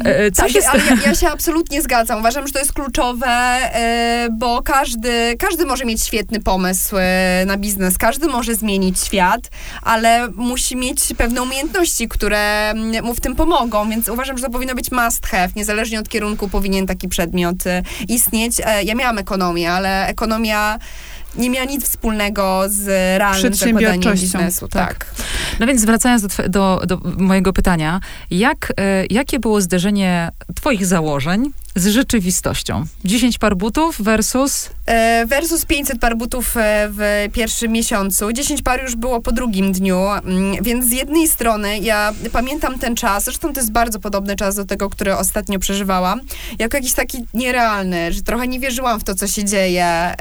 E, 0.05 0.31
co 0.31 0.41
tak, 0.41 0.51
się 0.51 0.61
sta- 0.61 0.71
ale 0.71 0.81
ja, 0.85 0.95
ja 1.05 1.15
się 1.15 1.29
absolutnie 1.29 1.81
zgadzam. 1.81 2.19
Uważam, 2.19 2.47
że 2.47 2.53
to 2.53 2.59
jest 2.59 2.73
kluczowe, 2.73 3.27
e, 3.27 4.27
bo 4.31 4.61
każdy, 4.61 5.35
każdy 5.39 5.46
może 5.67 5.85
mieć 5.85 6.05
świetny 6.05 6.39
pomysł 6.39 6.95
e, 6.99 7.43
na 7.47 7.57
biznes, 7.57 7.97
każdy 7.97 8.27
może 8.27 8.55
zmienić 8.55 8.99
świat, 8.99 9.41
ale 9.81 10.27
musi 10.35 10.75
mieć 10.75 10.99
pewne 11.17 11.41
umiejętności, 11.41 12.07
które 12.07 12.69
mm, 12.69 13.05
mu 13.05 13.13
w 13.13 13.21
tym 13.21 13.35
pomogą, 13.35 13.89
więc 13.89 14.09
uważam, 14.09 14.37
że 14.37 14.43
to 14.43 14.49
powinno 14.49 14.75
być 14.75 14.91
must 14.91 15.27
have. 15.27 15.49
Niezależnie 15.55 15.99
od 15.99 16.09
kierunku 16.09 16.49
powinien 16.49 16.87
taki 16.87 17.07
przedmiot 17.07 17.67
e, 17.67 17.83
istnieć. 18.07 18.53
E, 18.65 18.83
Ja 18.83 18.95
miałam 18.95 19.17
ekonomię, 19.17 19.71
ale 19.71 20.07
ekonomia 20.07 20.79
nie 21.37 21.49
miała 21.49 21.65
nic 21.65 21.83
wspólnego 21.85 22.63
z 22.67 22.87
realnym 23.17 23.53
zakładaniem 23.53 24.13
biznesu. 24.13 24.67
tak. 24.67 24.87
Tak. 24.87 25.15
No 25.59 25.67
więc 25.67 25.85
wracając 25.85 26.21
do, 26.21 26.49
do, 26.49 26.81
do 26.85 26.97
mojego 27.17 27.53
pytania, 27.53 27.99
jak, 28.31 28.73
e, 28.77 29.05
jakie 29.05 29.39
było 29.39 29.61
zderzenie 29.61 30.31
twoich 30.55 30.85
założeń 30.85 31.51
z 31.75 31.87
rzeczywistością? 31.87 32.85
10 33.05 33.37
par 33.37 33.57
butów 33.57 34.01
versus... 34.01 34.69
E, 34.85 35.25
Versus 35.25 35.65
500 35.65 35.99
par 35.99 36.17
butów 36.17 36.57
e, 36.57 36.89
w 36.91 37.29
pierwszym 37.33 37.71
miesiącu. 37.71 38.31
10 38.33 38.61
par 38.61 38.83
już 38.83 38.95
było 38.95 39.21
po 39.21 39.31
drugim 39.31 39.71
dniu, 39.71 39.99
mm, 39.99 40.63
więc 40.63 40.85
z 40.85 40.91
jednej 40.91 41.27
strony 41.27 41.79
ja 41.79 42.13
pamiętam 42.31 42.79
ten 42.79 42.95
czas, 42.95 43.23
zresztą 43.23 43.53
to 43.53 43.59
jest 43.59 43.71
bardzo 43.71 43.99
podobny 43.99 44.35
czas 44.35 44.55
do 44.55 44.65
tego, 44.65 44.89
który 44.89 45.15
ostatnio 45.15 45.59
przeżywałam, 45.59 46.21
jako 46.59 46.77
jakiś 46.77 46.93
taki 46.93 47.25
nierealny, 47.33 48.13
że 48.13 48.21
trochę 48.21 48.47
nie 48.47 48.59
wierzyłam 48.59 48.99
w 48.99 49.03
to, 49.03 49.15
co 49.15 49.27
się 49.27 49.43
dzieje. 49.43 50.15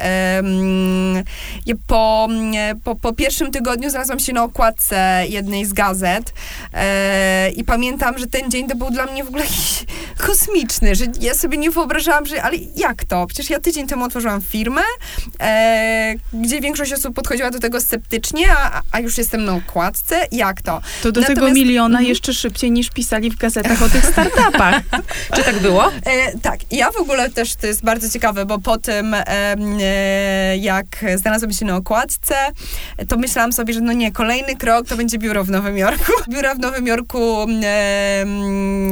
Ja 1.66 1.74
po, 1.86 2.28
mm, 2.30 2.80
po, 2.80 2.94
po 2.96 3.12
pierwszym 3.12 3.50
tygodniu 3.52 3.90
znalazłam 3.90 4.18
się 4.18 4.32
na 4.32 4.42
okładce 4.44 5.24
jednej 5.28 5.64
z 5.64 5.72
gazet 5.72 6.34
e, 6.74 7.50
i 7.50 7.64
pamiętam, 7.64 8.18
że 8.18 8.26
ten 8.26 8.50
dzień 8.50 8.68
to 8.68 8.76
był 8.76 8.90
dla 8.90 9.06
mnie 9.06 9.24
w 9.24 9.28
ogóle 9.28 9.42
jakiś 9.44 9.84
kosmiczny, 10.26 10.94
że 10.94 11.04
ja 11.20 11.34
sobie 11.34 11.58
nie 11.58 11.70
wyobrażałam, 11.70 12.26
że 12.26 12.42
ale 12.42 12.56
jak 12.76 13.04
to? 13.04 13.26
Przecież 13.26 13.50
ja 13.50 13.60
tydzień 13.60 13.86
temu 13.86 14.04
otworzyłam 14.04 14.42
firmę, 14.42 14.82
e, 15.40 16.14
gdzie 16.32 16.60
większość 16.60 16.92
osób 16.92 17.14
podchodziła 17.14 17.50
do 17.50 17.58
tego 17.58 17.80
sceptycznie, 17.80 18.46
a, 18.52 18.82
a 18.92 19.00
już 19.00 19.18
jestem 19.18 19.44
na 19.44 19.52
okładce. 19.54 20.26
Jak 20.32 20.62
to? 20.62 20.80
To 21.02 21.12
do 21.12 21.20
tego 21.22 21.40
Natomiast- 21.40 21.54
miliona 21.54 21.86
Mhm. 21.98 22.04
jeszcze 22.08 22.34
szybciej 22.34 22.70
niż 22.70 22.90
pisali 22.90 23.30
w 23.30 23.36
gazetach 23.36 23.82
o 23.82 23.88
tych 23.88 24.06
startupach. 24.06 24.80
Czy 25.36 25.42
tak 25.44 25.58
było? 25.58 25.92
E, 25.92 26.38
tak, 26.42 26.60
ja 26.72 26.90
w 26.90 26.96
ogóle 26.96 27.30
też, 27.30 27.54
to 27.54 27.66
jest 27.66 27.84
bardzo 27.84 28.10
ciekawe, 28.10 28.46
bo 28.46 28.58
po 28.58 28.78
tym, 28.78 29.14
e, 29.14 30.56
jak 30.58 30.95
znalazłam 31.16 31.52
się 31.52 31.64
na 31.64 31.76
okładce, 31.76 32.34
to 33.08 33.16
myślałam 33.16 33.52
sobie, 33.52 33.74
że 33.74 33.80
no 33.80 33.92
nie, 33.92 34.12
kolejny 34.12 34.56
krok 34.56 34.88
to 34.88 34.96
będzie 34.96 35.18
biuro 35.18 35.44
w 35.44 35.50
Nowym 35.50 35.78
Jorku. 35.78 36.12
Biura 36.30 36.54
w 36.54 36.58
Nowym 36.58 36.86
Jorku 36.86 37.42
em, 37.42 37.60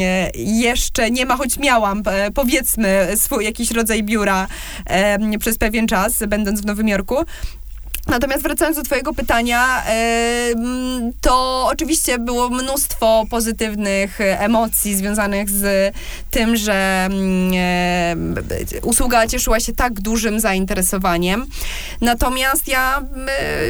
e, 0.01 0.31
jeszcze 0.35 1.11
nie 1.11 1.27
ma, 1.27 1.37
choć 1.37 1.59
miałam, 1.59 2.03
e, 2.07 2.31
powiedzmy, 2.31 3.09
swój 3.17 3.45
jakiś 3.45 3.71
rodzaj 3.71 4.03
biura 4.03 4.47
em, 4.87 5.39
przez 5.39 5.59
pewien 5.59 5.87
czas, 5.87 6.23
będąc 6.29 6.61
w 6.61 6.67
Nowym 6.67 6.89
Jorku. 6.89 7.17
Natomiast 8.07 8.43
wracając 8.43 8.77
do 8.77 8.83
Twojego 8.83 9.15
pytania, 9.15 9.83
to 11.21 11.67
oczywiście 11.73 12.19
było 12.19 12.49
mnóstwo 12.49 13.25
pozytywnych 13.31 14.21
e, 14.21 14.41
emocji 14.41 14.97
związanych 14.97 15.51
z 15.51 15.95
tym, 16.31 16.57
że 16.57 17.07
mm, 17.11 17.53
e, 17.55 18.81
usługa 18.83 19.27
cieszyła 19.27 19.61
się 19.61 19.73
tak 19.73 19.93
dużym 20.01 20.41
zainteresowaniem. 20.41 21.47
Natomiast 22.01 22.69
ja 22.69 23.03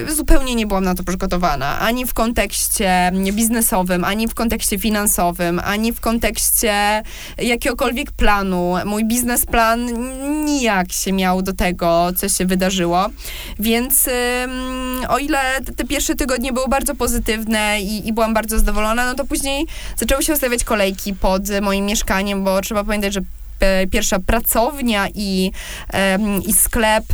e, 0.06 0.14
zupełnie 0.14 0.54
nie 0.54 0.66
byłam 0.66 0.84
na 0.84 0.94
to 0.94 1.04
przygotowana. 1.04 1.78
Ani 1.80 2.06
w 2.06 2.14
kontekście 2.14 3.12
biznesowym, 3.32 4.04
ani 4.04 4.28
w 4.28 4.34
kontekście 4.34 4.78
finansowym, 4.78 5.60
ani 5.64 5.92
w 5.92 6.00
kontekście 6.00 7.02
jakiegokolwiek 7.38 8.12
planu. 8.12 8.74
Mój 8.84 9.04
biznesplan 9.04 9.88
nijak 10.44 10.92
się 10.92 11.12
miał 11.12 11.42
do 11.42 11.52
tego, 11.52 12.08
co 12.16 12.28
się 12.28 12.46
wydarzyło. 12.46 13.06
Więc 13.58 14.08
o 15.08 15.18
ile 15.18 15.38
te- 15.76 15.84
pierwsze 15.84 16.14
tygodnie 16.14 16.52
były 16.52 16.68
bardzo 16.68 16.94
pozytywne 16.94 17.80
i, 17.80 18.08
i 18.08 18.12
byłam 18.12 18.34
bardzo 18.34 18.58
zadowolona, 18.58 19.06
no 19.06 19.14
to 19.14 19.24
później 19.24 19.66
zaczęły 19.96 20.22
się 20.22 20.32
ustawiać 20.32 20.64
kolejki 20.64 21.14
pod 21.14 21.42
moim 21.62 21.86
mieszkaniem, 21.86 22.44
bo 22.44 22.60
trzeba 22.60 22.84
pamiętać, 22.84 23.12
że 23.12 23.20
e, 23.60 23.86
pierwsza 23.86 24.18
pracownia 24.18 25.08
i, 25.14 25.52
i 26.46 26.52
sklep 26.52 27.04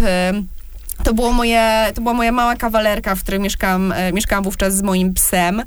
to, 1.04 1.14
było 1.14 1.32
moje, 1.32 1.92
to 1.94 2.00
była 2.00 2.14
moja 2.14 2.32
mała 2.32 2.56
kawalerka, 2.56 3.14
w 3.14 3.22
której 3.22 3.40
mieszkałam, 3.40 3.92
e, 3.92 4.12
mieszkałam 4.12 4.44
wówczas 4.44 4.76
z 4.76 4.82
moim 4.82 5.14
psem. 5.14 5.62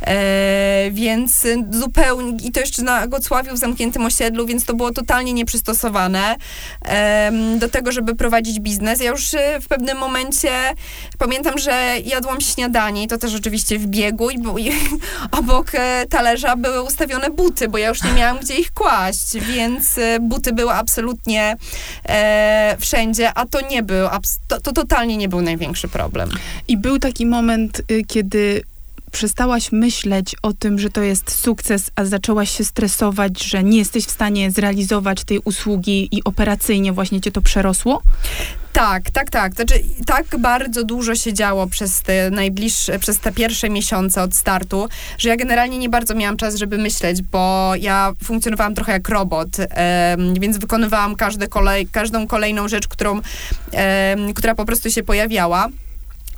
E, 0.00 0.90
więc 0.90 1.46
zupełnie, 1.70 2.36
i 2.44 2.52
to 2.52 2.60
jeszcze 2.60 2.82
na 2.82 3.06
Gocławiu 3.06 3.54
w 3.54 3.58
zamkniętym 3.58 4.06
osiedlu, 4.06 4.46
więc 4.46 4.64
to 4.64 4.74
było 4.74 4.92
totalnie 4.92 5.32
nieprzystosowane 5.32 6.36
em, 6.82 7.58
do 7.58 7.68
tego, 7.68 7.92
żeby 7.92 8.14
prowadzić 8.14 8.60
biznes. 8.60 9.00
Ja 9.00 9.10
już 9.10 9.34
y, 9.34 9.38
w 9.60 9.68
pewnym 9.68 9.98
momencie 9.98 10.50
pamiętam, 11.18 11.58
że 11.58 11.94
jadłam 12.04 12.40
śniadanie 12.40 13.02
i 13.02 13.08
to 13.08 13.18
też 13.18 13.34
oczywiście 13.34 13.78
w 13.78 13.86
biegu 13.86 14.30
i, 14.30 14.38
był, 14.38 14.58
i 14.58 14.72
obok 15.38 15.74
e, 15.74 16.06
talerza 16.10 16.56
były 16.56 16.82
ustawione 16.82 17.30
buty, 17.30 17.68
bo 17.68 17.78
ja 17.78 17.88
już 17.88 18.04
nie 18.04 18.12
miałam 18.12 18.38
gdzie 18.38 18.54
ich 18.54 18.72
kłaść, 18.72 19.38
więc 19.40 19.98
e, 19.98 20.20
buty 20.20 20.52
były 20.52 20.72
absolutnie 20.72 21.56
e, 22.08 22.76
wszędzie, 22.80 23.32
a 23.34 23.46
to 23.46 23.60
nie 23.60 23.82
był, 23.82 24.08
to, 24.48 24.60
to 24.60 24.75
totalnie 24.76 25.16
nie 25.16 25.28
był 25.28 25.42
największy 25.42 25.88
problem. 25.88 26.30
I 26.68 26.76
był 26.76 26.98
taki 26.98 27.26
moment, 27.26 27.82
y, 27.90 28.04
kiedy 28.04 28.62
przestałaś 29.12 29.72
myśleć 29.72 30.36
o 30.42 30.52
tym, 30.52 30.78
że 30.78 30.90
to 30.90 31.02
jest 31.02 31.40
sukces, 31.40 31.90
a 31.96 32.04
zaczęłaś 32.04 32.50
się 32.50 32.64
stresować, 32.64 33.42
że 33.42 33.64
nie 33.64 33.78
jesteś 33.78 34.04
w 34.04 34.10
stanie 34.10 34.50
zrealizować 34.50 35.24
tej 35.24 35.38
usługi 35.38 36.08
i 36.16 36.24
operacyjnie 36.24 36.92
właśnie 36.92 37.20
cię 37.20 37.32
to 37.32 37.42
przerosło? 37.42 38.02
Tak, 38.72 39.10
tak, 39.10 39.30
tak. 39.30 39.54
Znaczy, 39.54 39.74
tak 40.06 40.38
bardzo 40.38 40.84
dużo 40.84 41.14
się 41.14 41.32
działo 41.32 41.66
przez 41.66 42.02
te 42.02 42.30
najbliższe, 42.30 42.98
przez 42.98 43.18
te 43.18 43.32
pierwsze 43.32 43.70
miesiące 43.70 44.22
od 44.22 44.34
startu, 44.34 44.88
że 45.18 45.28
ja 45.28 45.36
generalnie 45.36 45.78
nie 45.78 45.88
bardzo 45.88 46.14
miałam 46.14 46.36
czas, 46.36 46.54
żeby 46.54 46.78
myśleć, 46.78 47.22
bo 47.22 47.72
ja 47.80 48.12
funkcjonowałam 48.24 48.74
trochę 48.74 48.92
jak 48.92 49.08
robot, 49.08 49.48
więc 50.40 50.58
wykonywałam 50.58 51.16
kolej, 51.50 51.88
każdą 51.92 52.26
kolejną 52.26 52.68
rzecz, 52.68 52.88
którą, 52.88 53.20
która 54.34 54.54
po 54.54 54.64
prostu 54.64 54.90
się 54.90 55.02
pojawiała. 55.02 55.68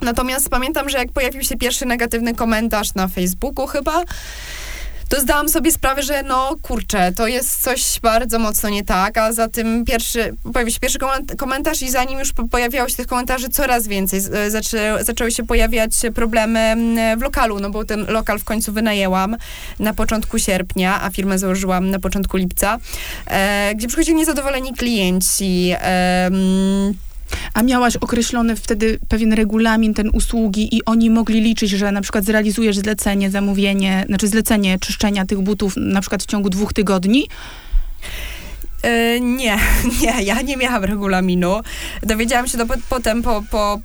Natomiast 0.01 0.49
pamiętam, 0.49 0.89
że 0.89 0.97
jak 0.97 1.11
pojawił 1.11 1.43
się 1.43 1.57
pierwszy 1.57 1.85
negatywny 1.85 2.35
komentarz 2.35 2.93
na 2.95 3.07
Facebooku 3.07 3.67
chyba, 3.67 4.03
to 5.09 5.21
zdałam 5.21 5.49
sobie 5.49 5.71
sprawę, 5.71 6.03
że 6.03 6.23
no 6.23 6.55
kurczę, 6.61 7.11
to 7.11 7.27
jest 7.27 7.61
coś 7.61 7.99
bardzo 7.99 8.39
mocno 8.39 8.69
nie 8.69 8.85
tak, 8.85 9.17
a 9.17 9.33
za 9.33 9.47
tym 9.47 9.85
pierwszy, 9.85 10.35
pojawił 10.53 10.73
się 10.73 10.79
pierwszy 10.79 10.99
koment- 10.99 11.35
komentarz 11.35 11.81
i 11.81 11.89
zanim 11.89 12.19
już 12.19 12.33
po- 12.33 12.47
pojawiało 12.47 12.89
się 12.89 12.95
tych 12.95 13.07
komentarzy 13.07 13.49
coraz 13.49 13.87
więcej, 13.87 14.21
e, 14.33 14.51
zaczę, 14.51 14.97
zaczęły 15.01 15.31
się 15.31 15.45
pojawiać 15.45 15.91
problemy 16.15 16.59
mm, 16.59 17.19
w 17.19 17.21
lokalu, 17.21 17.59
no 17.59 17.69
bo 17.69 17.85
ten 17.85 18.05
lokal 18.09 18.39
w 18.39 18.43
końcu 18.43 18.73
wynajęłam 18.73 19.37
na 19.79 19.93
początku 19.93 20.39
sierpnia, 20.39 21.01
a 21.01 21.09
firmę 21.09 21.39
założyłam 21.39 21.89
na 21.89 21.99
początku 21.99 22.37
lipca, 22.37 22.77
e, 23.27 23.75
gdzie 23.75 23.87
przychodzili 23.87 24.17
niezadowoleni 24.17 24.73
klienci, 24.73 25.73
em, 25.79 26.93
A 27.53 27.63
miałaś 27.63 27.95
określony 27.95 28.55
wtedy 28.55 28.99
pewien 29.07 29.33
regulamin 29.33 29.93
ten 29.93 30.09
usługi 30.13 30.75
i 30.75 30.85
oni 30.85 31.09
mogli 31.09 31.41
liczyć, 31.41 31.69
że 31.69 31.91
na 31.91 32.01
przykład 32.01 32.23
zrealizujesz 32.25 32.77
zlecenie, 32.77 33.31
zamówienie, 33.31 34.05
znaczy 34.07 34.27
zlecenie 34.27 34.79
czyszczenia 34.79 35.25
tych 35.25 35.39
butów 35.39 35.73
na 35.77 36.01
przykład 36.01 36.23
w 36.23 36.25
ciągu 36.25 36.49
dwóch 36.49 36.73
tygodni? 36.73 37.27
E, 38.83 39.19
nie, 39.19 39.57
nie, 40.01 40.23
ja 40.23 40.41
nie 40.41 40.57
miałam 40.57 40.83
regulaminu. 40.83 41.59
Dowiedziałam 42.03 42.47
się 42.47 42.57
to 42.57 42.65
po, 42.65 42.73
potem 42.89 43.21
po, 43.21 43.43
po, 43.51 43.79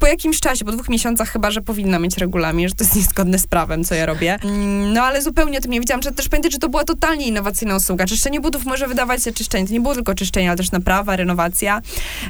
po 0.00 0.06
jakimś 0.06 0.40
czasie, 0.40 0.64
po 0.64 0.72
dwóch 0.72 0.88
miesiącach 0.88 1.30
chyba, 1.30 1.50
że 1.50 1.60
powinna 1.60 1.98
mieć 1.98 2.16
regulamin, 2.16 2.68
że 2.68 2.74
to 2.74 2.84
jest 2.84 2.96
niezgodne 2.96 3.38
z 3.38 3.46
prawem, 3.46 3.84
co 3.84 3.94
ja 3.94 4.06
robię. 4.06 4.38
Mm, 4.44 4.92
No 4.92 5.02
ale 5.02 5.22
zupełnie 5.22 5.58
o 5.58 5.60
tym 5.60 5.70
nie 5.70 5.80
wiedziałam. 5.80 6.00
Trzeba 6.00 6.16
też 6.16 6.28
pamiętać, 6.28 6.52
że 6.52 6.58
to 6.58 6.68
była 6.68 6.84
totalnie 6.84 7.26
innowacyjna 7.26 7.76
usługa. 7.76 8.06
Czyszczenie 8.06 8.40
butów 8.40 8.64
może 8.64 8.88
wydawać 8.88 9.24
się 9.24 9.32
czyszczenie. 9.32 9.66
To 9.66 9.72
nie 9.72 9.80
było 9.80 9.94
tylko 9.94 10.14
czyszczenie, 10.14 10.48
ale 10.48 10.56
też 10.56 10.70
naprawa, 10.70 11.16
renowacja. 11.16 11.80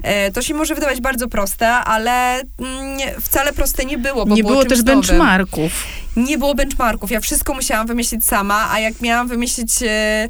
E, 0.03 0.33
To 0.33 0.43
się 0.43 0.55
może 0.55 0.75
wydawać 0.75 1.01
bardzo 1.01 1.29
proste, 1.29 1.69
ale 1.69 2.41
mm, 2.41 2.99
wcale 3.23 3.53
proste 3.53 3.85
nie 3.85 3.99
było, 3.99 4.27
bo 4.27 4.35
nie 4.35 4.43
było, 4.43 4.63
czymś 4.63 4.69
też 4.69 4.79
nowym 4.79 4.95
benchmarków. 5.01 5.73
nie 6.17 6.39
było 6.39 6.55
benchmarków. 6.55 7.11
Ja 7.11 7.21
wszystko 7.21 7.55
musiałam 7.55 7.87
wymyślić 7.87 8.27
sama, 8.27 8.69
a 8.73 8.81
jak 8.81 9.01
miałam 9.01 9.29
wymyślić, 9.29 9.71
e, 9.83 10.29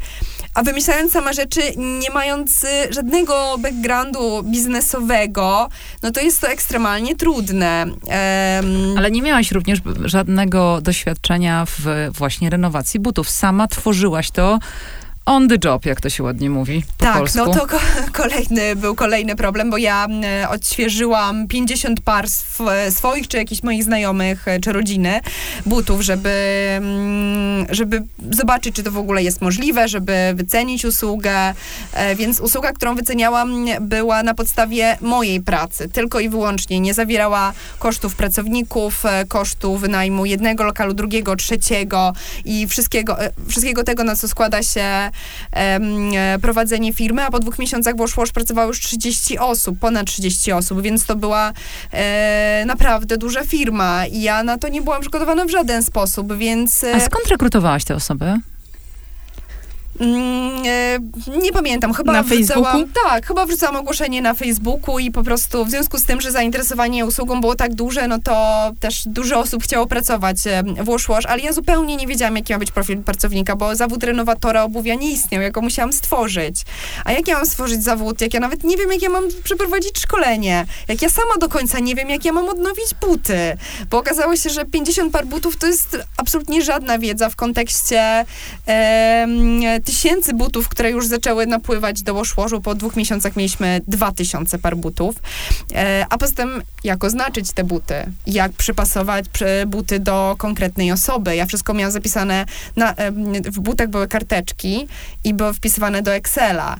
a 0.58 0.62
wymyślając 0.62 1.12
sama 1.12 1.32
rzeczy, 1.32 1.60
nie 1.76 2.10
mając 2.10 2.64
e, 2.64 2.92
żadnego 2.92 3.56
backgroundu 3.58 4.42
biznesowego, 4.42 5.68
no 6.02 6.10
to 6.10 6.20
jest 6.20 6.40
to 6.40 6.48
ekstremalnie 6.48 7.16
trudne. 7.16 7.82
Em, 7.82 8.98
Ale 8.98 9.10
nie 9.10 9.22
miałaś 9.22 9.52
również 9.52 9.78
żadnego 10.04 10.80
doświadczenia 10.80 11.64
w 11.66 12.08
właśnie 12.12 12.50
renowacji 12.50 13.00
butów. 13.00 13.30
Sama 13.30 13.68
tworzyłaś 13.68 14.30
to 14.30 14.58
on 15.28 15.48
the 15.48 15.56
job, 15.64 15.86
jak 15.86 16.00
to 16.00 16.10
się 16.10 16.22
ładnie 16.22 16.50
mówi 16.50 16.82
tak, 16.96 17.18
polsku. 17.18 17.38
no 17.38 17.54
to 17.54 17.66
ko- 17.66 17.80
kolejny, 18.22 18.76
był 18.76 18.94
kolejny 18.94 19.36
problem, 19.36 19.70
bo 19.70 19.76
ja 19.76 20.06
odświeżyłam 20.48 21.48
50 21.48 22.00
par 22.00 22.24
sw- 22.24 22.90
swoich, 22.90 23.28
czy 23.28 23.36
jakichś 23.36 23.62
moich 23.62 23.84
znajomych, 23.84 24.48
e, 24.48 24.60
czy 24.60 24.72
rodziny 24.72 25.20
butów, 25.66 26.00
żeby, 26.00 26.30
żeby 27.70 28.02
zobaczyć, 28.30 28.74
czy 28.74 28.82
to 28.82 28.90
w 28.90 28.98
ogóle 28.98 29.22
jest 29.22 29.40
możliwe, 29.42 29.88
żeby 29.88 30.32
wycenić 30.34 30.84
usługę, 30.84 31.54
e, 31.92 32.16
więc 32.16 32.40
usługa, 32.40 32.72
którą 32.72 32.94
wyceniałam, 32.94 33.66
była 33.80 34.22
na 34.22 34.34
podstawie 34.34 34.96
mojej 35.00 35.40
pracy, 35.40 35.88
tylko 35.88 36.20
i 36.20 36.28
wyłącznie. 36.28 36.80
Nie 36.80 36.94
zawierała 36.94 37.52
kosztów 37.78 38.16
pracowników, 38.16 39.06
e, 39.06 39.24
kosztu 39.24 39.76
wynajmu 39.76 40.26
jednego 40.26 40.64
lokalu, 40.64 40.94
drugiego, 40.94 41.36
trzeciego 41.36 42.12
i 42.44 42.66
wszystkiego, 42.66 43.16
wszystkiego 43.48 43.84
tego, 43.84 44.04
na 44.04 44.16
co 44.16 44.28
składa 44.28 44.62
się 44.62 45.10
prowadzenie 46.42 46.92
firmy, 46.92 47.24
a 47.24 47.30
po 47.30 47.38
dwóch 47.38 47.58
miesiącach 47.58 47.94
w 47.96 47.98
Wash 47.98 48.32
pracowało 48.32 48.68
już 48.68 48.80
30 48.80 49.38
osób, 49.38 49.78
ponad 49.78 50.06
30 50.06 50.52
osób, 50.52 50.82
więc 50.82 51.06
to 51.06 51.16
była 51.16 51.52
e, 51.92 52.64
naprawdę 52.66 53.16
duża 53.16 53.44
firma 53.44 54.06
i 54.06 54.22
ja 54.22 54.42
na 54.42 54.58
to 54.58 54.68
nie 54.68 54.82
byłam 54.82 55.00
przygotowana 55.00 55.44
w 55.44 55.50
żaden 55.50 55.82
sposób, 55.82 56.36
więc... 56.36 56.84
e, 56.84 56.94
A 56.94 57.00
skąd 57.00 57.28
rekrutowałaś 57.28 57.84
te 57.84 57.94
osoby? 57.94 58.40
Mm, 60.00 60.62
e, 60.66 60.98
nie 61.42 61.52
pamiętam, 61.52 61.92
chyba 61.92 62.12
Na 62.12 62.22
wrzucałam, 62.22 62.64
Facebooku? 62.64 63.02
Tak, 63.04 63.26
chyba 63.26 63.46
wrzucałam 63.46 63.76
ogłoszenie 63.76 64.22
na 64.22 64.34
Facebooku 64.34 64.98
i 64.98 65.10
po 65.10 65.22
prostu 65.22 65.64
w 65.64 65.70
związku 65.70 65.98
z 65.98 66.04
tym, 66.04 66.20
że 66.20 66.32
zainteresowanie 66.32 67.06
usługą 67.06 67.40
było 67.40 67.54
tak 67.54 67.74
duże, 67.74 68.08
no 68.08 68.18
to 68.18 68.70
też 68.80 69.02
dużo 69.06 69.38
osób 69.38 69.62
chciało 69.62 69.86
pracować 69.86 70.36
e, 70.46 70.62
w 70.62 70.84
Wash 70.84 71.08
Wash, 71.08 71.26
ale 71.26 71.42
ja 71.42 71.52
zupełnie 71.52 71.96
nie 71.96 72.06
wiedziałam, 72.06 72.36
jaki 72.36 72.52
ma 72.52 72.58
być 72.58 72.70
profil 72.70 73.02
pracownika, 73.02 73.56
bo 73.56 73.76
zawód 73.76 74.04
renowatora 74.04 74.62
obuwia 74.62 74.94
nie 74.94 75.10
istniał, 75.10 75.42
ja 75.42 75.50
go 75.50 75.60
musiałam 75.60 75.92
stworzyć. 75.92 76.62
A 77.04 77.12
jak 77.12 77.28
ja 77.28 77.34
mam 77.34 77.46
stworzyć 77.46 77.84
zawód, 77.84 78.20
jak 78.20 78.34
ja 78.34 78.40
nawet 78.40 78.64
nie 78.64 78.76
wiem, 78.76 78.92
jak 78.92 79.02
ja 79.02 79.10
mam 79.10 79.24
przeprowadzić 79.44 79.98
szkolenie, 79.98 80.66
jak 80.88 81.02
ja 81.02 81.10
sama 81.10 81.36
do 81.40 81.48
końca 81.48 81.78
nie 81.78 81.94
wiem, 81.94 82.10
jak 82.10 82.24
ja 82.24 82.32
mam 82.32 82.48
odnowić 82.48 82.94
buty, 83.00 83.56
bo 83.90 83.98
okazało 83.98 84.36
się, 84.36 84.50
że 84.50 84.64
50 84.64 85.12
par 85.12 85.26
butów 85.26 85.56
to 85.56 85.66
jest 85.66 85.98
absolutnie 86.16 86.62
żadna 86.62 86.98
wiedza 86.98 87.28
w 87.28 87.36
kontekście 87.36 88.24
em, 88.66 89.60
tysięcy 89.88 90.34
butów, 90.34 90.68
które 90.68 90.90
już 90.90 91.06
zaczęły 91.06 91.46
napływać 91.46 92.02
do 92.02 92.14
Washwashu. 92.14 92.60
Po 92.60 92.74
dwóch 92.74 92.96
miesiącach 92.96 93.36
mieliśmy 93.36 93.80
2000 93.86 94.58
par 94.58 94.76
butów. 94.76 95.16
E, 95.74 96.06
a 96.10 96.18
poza 96.18 96.34
tym, 96.34 96.62
jak 96.84 97.04
oznaczyć 97.04 97.52
te 97.52 97.64
buty? 97.64 97.94
Jak 98.26 98.52
przypasować 98.52 99.28
przy- 99.28 99.66
buty 99.66 100.00
do 100.00 100.34
konkretnej 100.38 100.92
osoby? 100.92 101.36
Ja 101.36 101.46
wszystko 101.46 101.74
miałam 101.74 101.92
zapisane, 101.92 102.44
na, 102.76 102.94
w 103.44 103.60
butach 103.60 103.88
były 103.88 104.08
karteczki 104.08 104.88
i 105.24 105.34
były 105.34 105.54
wpisywane 105.54 106.02
do 106.02 106.14
Excela. 106.14 106.76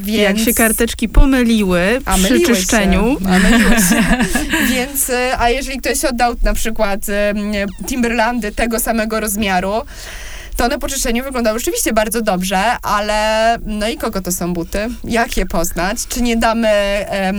Więc... 0.00 0.08
Jak 0.08 0.38
się 0.38 0.54
karteczki 0.54 1.08
pomyliły 1.08 2.00
A 2.04 2.14
przy 2.14 2.40
czyszczeniu, 2.40 3.16
Się. 3.20 3.26
A. 3.28 4.66
Więc, 4.74 5.10
e, 5.10 5.38
a 5.38 5.50
jeżeli 5.50 5.78
ktoś 5.78 6.04
oddał 6.04 6.34
na 6.42 6.54
przykład 6.54 7.00
Timberlandy 7.86 8.52
tego 8.52 8.80
samego 8.80 9.20
rozmiaru, 9.20 9.72
to 10.56 10.64
one 10.64 10.78
po 10.78 10.88
czyszczeniu 10.88 11.24
wyglądały 11.24 11.58
rzeczywiście 11.58 11.92
bardzo 11.92 12.22
dobrze, 12.22 12.58
ale 12.82 13.58
no 13.66 13.88
i 13.88 13.96
kogo 13.96 14.20
to 14.20 14.32
są 14.32 14.54
buty? 14.54 14.88
Jak 15.04 15.36
je 15.36 15.46
poznać? 15.46 15.98
Czy 16.08 16.22
nie 16.22 16.36
damy 16.36 16.68
e, 16.68 17.32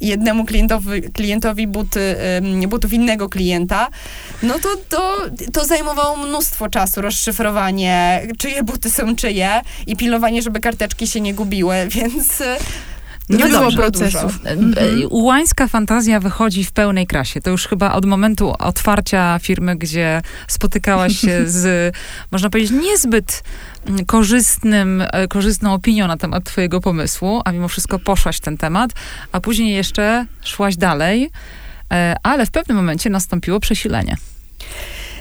jednemu 0.00 0.44
klientowi, 0.44 1.02
klientowi 1.02 1.66
buty, 1.66 2.16
butów 2.68 2.92
innego 2.92 3.28
klienta? 3.28 3.88
No 4.42 4.54
to, 4.58 4.68
to, 4.88 5.16
to 5.52 5.64
zajmowało 5.64 6.16
mnóstwo 6.16 6.68
czasu, 6.68 7.00
rozszyfrowanie, 7.00 8.22
czyje 8.38 8.62
buty 8.62 8.90
są 8.90 9.16
czyje 9.16 9.60
i 9.86 9.96
pilnowanie, 9.96 10.42
żeby 10.42 10.60
karteczki 10.60 11.06
się 11.06 11.20
nie 11.20 11.34
gubiły, 11.34 11.74
więc... 11.94 12.42
nie 13.38 13.44
no 13.44 13.48
było 13.48 13.60
dobrze, 13.60 13.76
procesów. 13.76 14.38
E, 14.46 14.50
Mhm. 14.50 15.02
e, 15.02 15.08
Ułańska 15.08 15.68
fantazja 15.68 16.20
wychodzi 16.20 16.64
w 16.64 16.72
pełnej 16.72 17.06
krasie. 17.06 17.40
To 17.40 17.50
już 17.50 17.66
chyba 17.66 17.92
od 17.92 18.04
momentu 18.04 18.54
otwarcia 18.58 19.38
firmy, 19.42 19.76
gdzie 19.76 20.22
spotykałaś 20.48 21.16
się 21.18 21.42
z, 21.60 21.94
można 22.30 22.50
powiedzieć, 22.50 22.72
niezbyt 22.82 23.42
mm, 23.86 24.06
korzystnym, 24.06 25.02
e, 25.12 25.28
korzystną 25.28 25.74
opinią 25.74 26.06
na 26.06 26.16
temat 26.16 26.44
twojego 26.44 26.80
pomysłu, 26.80 27.42
a 27.44 27.52
mimo 27.52 27.68
wszystko 27.68 27.98
poszłaś 27.98 28.40
ten 28.40 28.56
temat, 28.56 28.90
a 29.32 29.40
później 29.40 29.74
jeszcze 29.74 30.26
szłaś 30.44 30.76
dalej, 30.76 31.30
ale 32.22 32.46
w 32.46 32.50
pewnym 32.50 32.76
momencie 32.76 33.10
nastąpiło 33.10 33.60
przesilenie. 33.60 34.16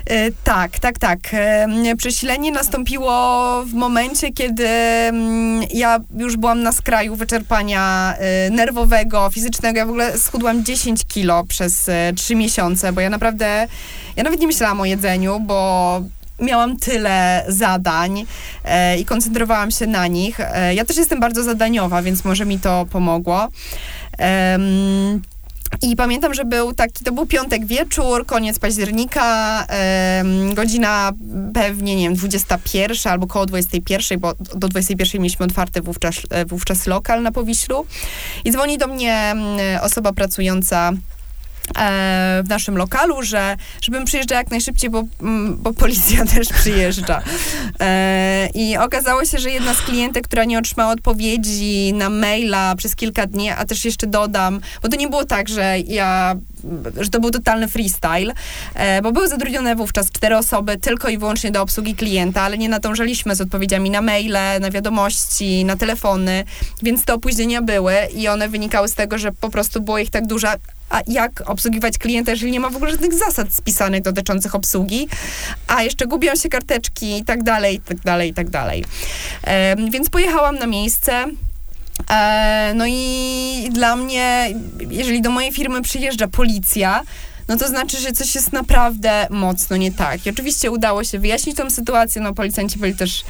E, 0.09 0.31
Tak, 0.43 0.79
tak, 0.79 0.99
tak. 0.99 1.19
E, 1.33 1.95
Przesilenie 1.97 2.51
nastąpiło 2.51 3.63
w 3.65 3.73
momencie, 3.73 4.31
kiedy 4.33 4.67
mm, 4.67 5.63
ja 5.73 5.99
już 6.17 6.37
byłam 6.37 6.63
na 6.63 6.71
skraju 6.71 7.15
wyczerpania 7.15 8.13
e, 8.17 8.49
nerwowego, 8.49 9.29
fizycznego. 9.29 9.77
Ja 9.79 9.85
w 9.85 9.89
ogóle 9.89 10.17
schudłam 10.17 10.65
10 10.65 11.05
kilo 11.05 11.43
przez 11.43 11.89
e, 11.89 12.13
3 12.15 12.35
miesiące, 12.35 12.93
bo 12.93 13.01
ja 13.01 13.09
naprawdę, 13.09 13.67
ja 14.15 14.23
nawet 14.23 14.39
nie 14.39 14.47
myślałam 14.47 14.81
o 14.81 14.85
jedzeniu, 14.85 15.39
bo 15.39 16.01
miałam 16.39 16.77
tyle 16.77 17.45
zadań 17.47 18.25
i 18.99 19.05
koncentrowałam 19.05 19.71
się 19.71 19.87
na 19.87 20.07
nich. 20.07 20.39
Ja 20.75 20.85
też 20.85 20.97
jestem 20.97 21.19
bardzo 21.19 21.43
zadaniowa, 21.43 22.01
więc 22.01 22.25
może 22.25 22.45
mi 22.45 22.59
to 22.59 22.85
pomogło. 22.91 23.47
I 25.81 25.95
pamiętam, 25.95 26.33
że 26.33 26.45
był 26.45 26.73
taki, 26.73 27.03
to 27.03 27.11
był 27.11 27.25
piątek 27.25 27.65
wieczór, 27.65 28.25
koniec 28.25 28.59
października, 28.59 29.65
em, 29.67 30.53
godzina 30.53 31.11
pewnie, 31.53 31.95
nie 31.95 32.03
wiem, 32.03 32.15
21 32.15 33.11
albo 33.11 33.27
koło 33.27 33.45
21, 33.45 34.19
bo 34.19 34.33
do 34.55 34.67
21 34.67 35.21
mieliśmy 35.21 35.45
otwarty 35.45 35.81
wówczas, 35.81 36.15
e, 36.29 36.45
wówczas 36.45 36.87
lokal 36.87 37.21
na 37.21 37.31
Powiślu. 37.31 37.85
I 38.45 38.51
dzwoni 38.51 38.77
do 38.77 38.87
mnie 38.87 39.35
osoba 39.81 40.13
pracująca 40.13 40.91
w 42.43 42.49
naszym 42.49 42.77
lokalu, 42.77 43.23
że 43.23 43.57
żebym 43.81 44.05
przyjeżdżała 44.05 44.39
jak 44.41 44.51
najszybciej, 44.51 44.89
bo, 44.89 45.03
mm, 45.21 45.57
bo 45.57 45.73
policja 45.73 46.25
też 46.35 46.47
przyjeżdża. 46.49 47.21
E, 47.79 48.49
I 48.53 48.77
okazało 48.77 49.25
się, 49.25 49.39
że 49.39 49.51
jedna 49.51 49.73
z 49.73 49.81
klientek, 49.81 50.23
która 50.27 50.45
nie 50.45 50.59
otrzymała 50.59 50.91
odpowiedzi 50.91 51.93
na 51.93 52.09
maila 52.09 52.75
przez 52.75 52.95
kilka 52.95 53.27
dni, 53.27 53.49
a 53.49 53.65
też 53.65 53.85
jeszcze 53.85 54.07
dodam, 54.07 54.61
bo 54.81 54.89
to 54.89 54.97
nie 54.97 55.07
było 55.07 55.25
tak, 55.25 55.49
że 55.49 55.79
ja 55.79 56.35
że 57.01 57.09
to 57.09 57.19
był 57.19 57.31
totalny 57.31 57.67
freestyle, 57.67 58.33
e, 58.73 59.01
bo 59.01 59.11
były 59.11 59.27
zatrudnione 59.27 59.75
wówczas 59.75 60.11
cztery 60.11 60.37
osoby 60.37 60.77
tylko 60.77 61.09
i 61.09 61.17
wyłącznie 61.17 61.51
do 61.51 61.61
obsługi 61.61 61.95
klienta, 61.95 62.41
ale 62.41 62.57
nie 62.57 62.69
nadążaliśmy 62.69 63.35
z 63.35 63.41
odpowiedziami 63.41 63.89
na 63.89 64.01
maile, 64.01 64.59
na 64.61 64.71
wiadomości, 64.71 65.65
na 65.65 65.75
telefony, 65.75 66.43
więc 66.83 67.05
te 67.05 67.13
opóźnienia 67.13 67.61
były 67.61 67.93
i 68.15 68.27
one 68.27 68.49
wynikały 68.49 68.87
z 68.87 68.93
tego, 68.93 69.17
że 69.17 69.31
po 69.31 69.49
prostu 69.49 69.81
było 69.81 69.99
ich 69.99 70.09
tak 70.09 70.27
dużo, 70.27 70.47
a 70.89 71.01
jak 71.07 71.49
obsługiwać 71.49 71.97
klienta, 71.97 72.31
jeżeli 72.31 72.51
nie 72.51 72.59
ma 72.59 72.69
w 72.69 72.75
ogóle 72.75 72.91
żadnych 72.91 73.13
zasad 73.13 73.53
spisanych 73.53 74.01
dotyczących 74.01 74.55
obsługi, 74.55 75.07
a 75.67 75.83
jeszcze 75.83 76.07
gubią 76.07 76.35
się 76.35 76.49
karteczki 76.49 77.17
i 77.17 77.25
tak 77.25 77.43
dalej, 77.43 77.75
i 77.75 77.81
tak 77.81 77.99
dalej, 77.99 78.29
i 78.29 78.33
tak 78.33 78.49
dalej. 78.49 78.85
Więc 79.91 80.09
pojechałam 80.09 80.55
na 80.55 80.67
miejsce. 80.67 81.25
E, 82.09 82.73
no 82.75 82.85
i 82.87 83.69
dla 83.73 83.95
mnie, 83.95 84.53
jeżeli 84.89 85.21
do 85.21 85.29
mojej 85.29 85.51
firmy 85.51 85.81
przyjeżdża 85.81 86.27
policja, 86.27 87.03
no 87.47 87.57
to 87.57 87.67
znaczy, 87.67 87.97
że 87.97 88.11
coś 88.11 88.35
jest 88.35 88.53
naprawdę 88.53 89.27
mocno 89.29 89.77
nie 89.77 89.91
tak. 89.91 90.25
I 90.25 90.29
oczywiście 90.29 90.71
udało 90.71 91.03
się 91.03 91.19
wyjaśnić 91.19 91.57
tą 91.57 91.69
sytuację, 91.69 92.21
no 92.21 92.33
policjanci 92.33 92.79
byli 92.79 92.95
też, 92.95 93.23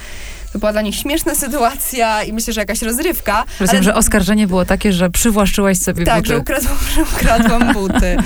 to 0.54 0.60
była 0.60 0.72
dla 0.72 0.82
nich 0.82 0.96
śmieszna 0.96 1.36
sytuacja 1.36 2.24
i 2.24 2.34
myślę, 2.34 2.54
że 2.54 2.62
jakaś 2.62 2.82
rozrywka. 2.82 3.46
Rozumiem, 3.60 3.84
że 3.84 3.96
oskarżenie 3.96 4.48
było 4.48 4.66
takie, 4.66 4.94
że 4.94 5.10
przywłaszczyłaś 5.10 5.78
sobie 5.78 6.06
Tak, 6.06 6.16
buty. 6.16 6.28
że 6.28 6.38
ukradłam, 6.38 6.78
że 6.96 7.02
ukradłam 7.02 7.74
buty. 7.74 8.18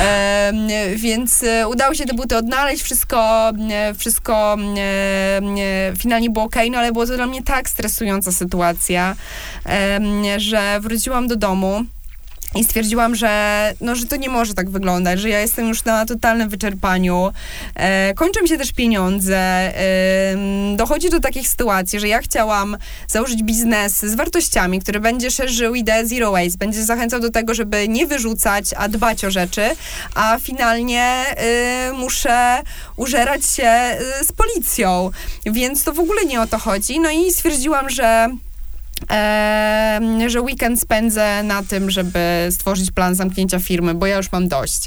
Em, 0.00 0.68
więc 0.96 1.42
e, 1.42 1.68
udało 1.68 1.94
się 1.94 2.04
te 2.04 2.14
buty 2.14 2.36
odnaleźć, 2.36 2.82
wszystko, 2.82 3.52
e, 3.70 3.94
wszystko 3.94 4.56
e, 4.78 4.80
e, 4.80 5.92
finalnie 5.98 6.30
było 6.30 6.44
okej, 6.44 6.70
no 6.70 6.78
ale 6.78 6.92
było 6.92 7.06
to 7.06 7.16
dla 7.16 7.26
mnie 7.26 7.42
tak 7.42 7.68
stresująca 7.68 8.32
sytuacja, 8.32 9.16
em, 9.64 10.22
że 10.36 10.80
wróciłam 10.80 11.28
do 11.28 11.36
domu. 11.36 11.84
I 12.56 12.64
stwierdziłam, 12.64 13.14
że, 13.14 13.72
no, 13.80 13.94
że 13.94 14.06
to 14.06 14.16
nie 14.16 14.28
może 14.28 14.54
tak 14.54 14.70
wyglądać, 14.70 15.20
że 15.20 15.28
ja 15.28 15.40
jestem 15.40 15.68
już 15.68 15.84
na 15.84 16.06
totalnym 16.06 16.48
wyczerpaniu. 16.48 17.32
E, 17.74 18.14
kończą 18.14 18.42
mi 18.42 18.48
się 18.48 18.58
też 18.58 18.72
pieniądze. 18.72 19.36
em, 19.36 20.76
dochodzi 20.76 21.10
do 21.10 21.20
takich 21.20 21.48
sytuacji, 21.48 22.00
że 22.00 22.08
ja 22.08 22.20
chciałam 22.20 22.76
założyć 23.08 23.42
biznes 23.42 24.00
z 24.00 24.14
wartościami, 24.14 24.80
który 24.80 25.00
będzie 25.00 25.30
szerzył 25.30 25.74
ideę 25.74 26.06
zero 26.06 26.32
waste, 26.32 26.58
będzie 26.58 26.84
zachęcał 26.84 27.20
do 27.20 27.30
tego, 27.30 27.54
żeby 27.54 27.88
nie 27.88 28.06
wyrzucać, 28.06 28.64
a 28.76 28.88
dbać 28.88 29.24
o 29.24 29.30
rzeczy, 29.30 29.70
a 30.14 30.38
finalnie 30.40 31.24
y, 31.90 31.92
muszę 31.92 32.62
użerać 32.96 33.46
się 33.46 33.98
y, 34.20 34.24
z 34.24 34.32
policją. 34.32 35.10
Więc 35.46 35.84
to 35.84 35.92
w 35.92 36.00
ogóle 36.00 36.24
nie 36.24 36.40
o 36.40 36.46
to 36.46 36.58
chodzi. 36.58 37.00
No 37.00 37.10
i 37.10 37.32
stwierdziłam, 37.32 37.90
że 37.90 38.28
em, 39.08 40.30
że 40.30 40.40
weekend 40.40 40.80
spędzę 40.80 41.42
na 41.42 41.62
tym, 41.62 41.90
żeby 41.90 42.48
stworzyć 42.50 42.90
plan 42.90 43.14
zamknięcia 43.14 43.58
firmy, 43.58 43.94
bo 43.94 44.06
ja 44.06 44.16
już 44.16 44.32
mam 44.32 44.48
dość. 44.48 44.86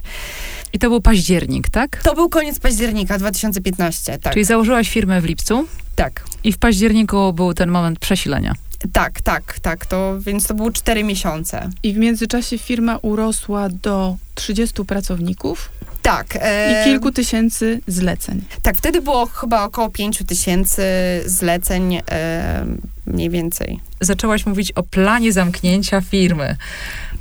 I 0.74 0.80
to 0.80 0.90
był 0.90 1.02
październik, 1.02 1.70
tak? 1.70 2.04
To 2.04 2.16
był 2.16 2.30
koniec 2.30 2.60
października 2.60 3.18
2015, 3.18 4.20
tak. 4.20 4.34
Czyli 4.34 4.46
założyłaś 4.46 4.90
firmę 4.90 5.22
w 5.22 5.26
lipcu 5.26 5.68
Tak, 5.96 6.24
i 6.44 6.54
w 6.54 6.58
październiku 6.58 7.34
był 7.34 7.54
ten 7.54 7.70
moment 7.70 8.00
przesilenia. 8.00 8.54
tak, 8.94 9.22
tak, 9.22 9.60
tak. 9.62 9.86
To, 9.86 10.16
więc 10.22 10.48
to 10.48 10.54
były 10.54 10.74
cztery 10.74 11.04
miesiące. 11.04 11.70
i 11.84 11.94
w 11.94 11.98
międzyczasie 11.98 12.58
firma 12.58 12.98
urosła 13.02 13.70
do 13.70 14.16
30 14.36 14.86
pracowników 14.86 15.70
Tak. 16.02 16.36
i 16.36 16.40
em, 16.42 16.84
kilku 16.84 17.12
tysięcy 17.12 17.82
zleceń. 17.88 18.42
Tak, 18.62 18.76
wtedy 18.78 19.02
było 19.02 19.26
chyba 19.26 19.64
około 19.64 19.90
pięciu 19.90 20.24
tysięcy 20.26 20.84
zleceń, 21.26 21.96
em, 21.96 22.82
mniej 23.06 23.30
więcej. 23.30 23.80
Zaczęłaś 24.02 24.46
mówić 24.46 24.72
o 24.72 24.84
planie 24.84 25.34
zamknięcia 25.34 26.02
firmy, 26.02 26.58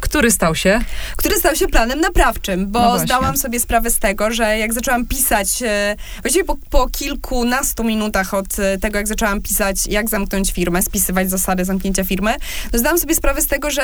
który 0.00 0.30
stał 0.30 0.54
się? 0.54 0.80
Który 1.16 1.36
stał 1.36 1.56
się 1.56 1.66
planem 1.66 2.00
naprawczym, 2.00 2.70
bo 2.70 2.80
No 2.80 2.98
zdałam 2.98 3.36
sobie 3.36 3.60
sprawę 3.60 3.90
z 3.90 3.98
tego, 3.98 4.30
że 4.30 4.58
jak 4.58 4.74
zaczęłam 4.74 5.06
pisać, 5.06 5.62
e, 5.62 5.96
właściwie 6.22 6.44
po, 6.44 6.56
po 6.70 6.88
kilkunastu 6.88 7.84
minutach 7.84 8.34
od 8.34 8.58
e, 8.58 8.78
tego, 8.78 8.98
jak 8.98 9.08
zaczęłam 9.08 9.42
pisać, 9.42 9.86
jak 9.86 10.10
zamknąć 10.10 10.52
firmę, 10.52 10.82
spisywać 10.82 11.30
zasady 11.30 11.64
zamknięcia 11.64 12.04
firmy, 12.04 12.34
to 12.72 12.78
zdałam 12.78 12.98
sobie 12.98 13.14
sprawę 13.14 13.42
z 13.42 13.46
tego, 13.46 13.70
że 13.70 13.82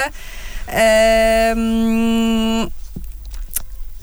em, 0.66 2.70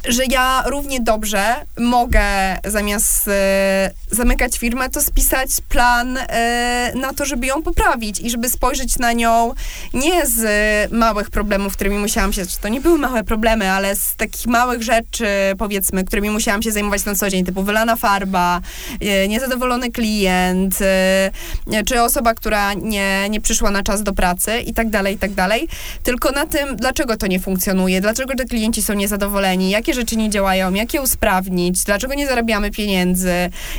że 0.08 0.26
ja 0.26 0.64
równie 0.66 1.00
dobrze 1.00 1.56
mogę 1.80 2.22
zamiast 2.66 3.28
e, 3.28 3.92
zamykać 4.12 4.58
firmę, 4.58 4.90
to 4.90 5.02
spisać 5.02 5.50
plan 5.70 6.18
e, 6.18 6.92
na 6.96 7.14
to, 7.14 7.26
żeby 7.26 7.48
ją 7.48 7.64
poprawić 7.64 8.20
i 8.20 8.30
żeby 8.30 8.50
spojrzeć 8.50 9.00
na 9.00 9.14
nią 9.14 9.54
nie 9.94 10.28
z 10.28 10.92
małych 10.92 11.30
problemów, 11.30 11.74
którymi 11.74 11.98
musiałam 11.98 12.34
się, 12.34 12.44
to 12.62 12.68
nie 12.68 12.82
były 12.82 12.98
małe 12.98 13.24
problemy, 13.24 13.72
ale 13.72 13.96
z 13.96 14.16
takich 14.16 14.48
małych 14.48 14.84
rzeczy, 14.84 15.28
powiedzmy, 15.58 16.04
którymi 16.04 16.30
musiałam 16.30 16.62
się 16.62 16.72
zajmować 16.72 17.06
na 17.06 17.16
co 17.16 17.30
dzień, 17.30 17.46
typu 17.46 17.64
wylana 17.64 17.96
farba, 17.96 18.62
e, 19.02 19.28
niezadowolony 19.28 19.92
klient, 19.92 20.80
czy 21.86 22.02
osoba, 22.02 22.34
która 22.34 22.74
nie, 22.74 23.30
nie 23.30 23.42
przyszła 23.42 23.72
na 23.72 23.84
czas 23.84 24.04
do 24.04 24.14
pracy 24.14 24.60
i 24.60 24.74
tak 24.74 24.90
dalej, 24.90 25.16
i 25.16 25.18
tak 25.18 25.34
dalej. 25.34 25.68
Tylko 26.04 26.32
na 26.32 26.46
tym, 26.46 26.76
dlaczego 26.76 27.18
to 27.18 27.28
nie 27.28 27.40
funkcjonuje, 27.40 28.02
dlaczego 28.02 28.36
te 28.36 28.46
klienci 28.46 28.82
są 28.82 28.94
niezadowoleni, 28.94 29.70
jakie 29.70 29.91
rzeczy 29.94 30.16
nie 30.16 30.30
działają, 30.30 30.74
jak 30.74 30.94
je 30.94 31.02
usprawnić, 31.02 31.84
dlaczego 31.84 32.14
nie 32.14 32.28
zarabiamy 32.28 32.72
pieniędzy 32.72 33.34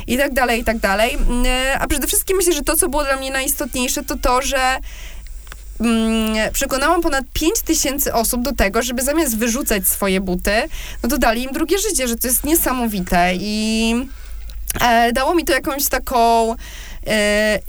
i 0.07 0.17
tak 0.17 0.33
dalej, 0.33 0.61
i 0.61 0.63
tak 0.63 0.77
dalej. 0.77 1.17
E, 1.45 1.79
a 1.79 1.87
przede 1.87 2.07
wszystkim 2.07 2.37
myślę, 2.37 2.53
że 2.53 2.61
to, 2.61 2.75
co 2.75 2.89
było 2.89 3.03
dla 3.03 3.15
mnie 3.15 3.31
najistotniejsze, 3.31 4.03
to 4.03 4.17
to, 4.17 4.41
że 4.41 4.77
mm, 5.79 6.53
przekonałam 6.53 7.01
ponad 7.01 7.25
5 7.33 7.61
tysięcy 7.61 8.13
osób 8.13 8.41
do 8.41 8.55
tego, 8.55 8.83
żeby 8.83 9.01
zamiast 9.01 9.37
wyrzucać 9.37 9.87
swoje 9.87 10.21
buty, 10.21 10.51
no 11.03 11.09
to 11.09 11.17
dali 11.17 11.43
im 11.43 11.51
drugie 11.51 11.77
życie, 11.77 12.07
że 12.07 12.15
to 12.15 12.27
jest 12.27 12.43
niesamowite 12.43 13.31
i 13.35 13.95
e, 14.81 15.11
dało 15.13 15.35
mi 15.35 15.45
to 15.45 15.53
jakąś 15.53 15.87
taką 15.87 16.55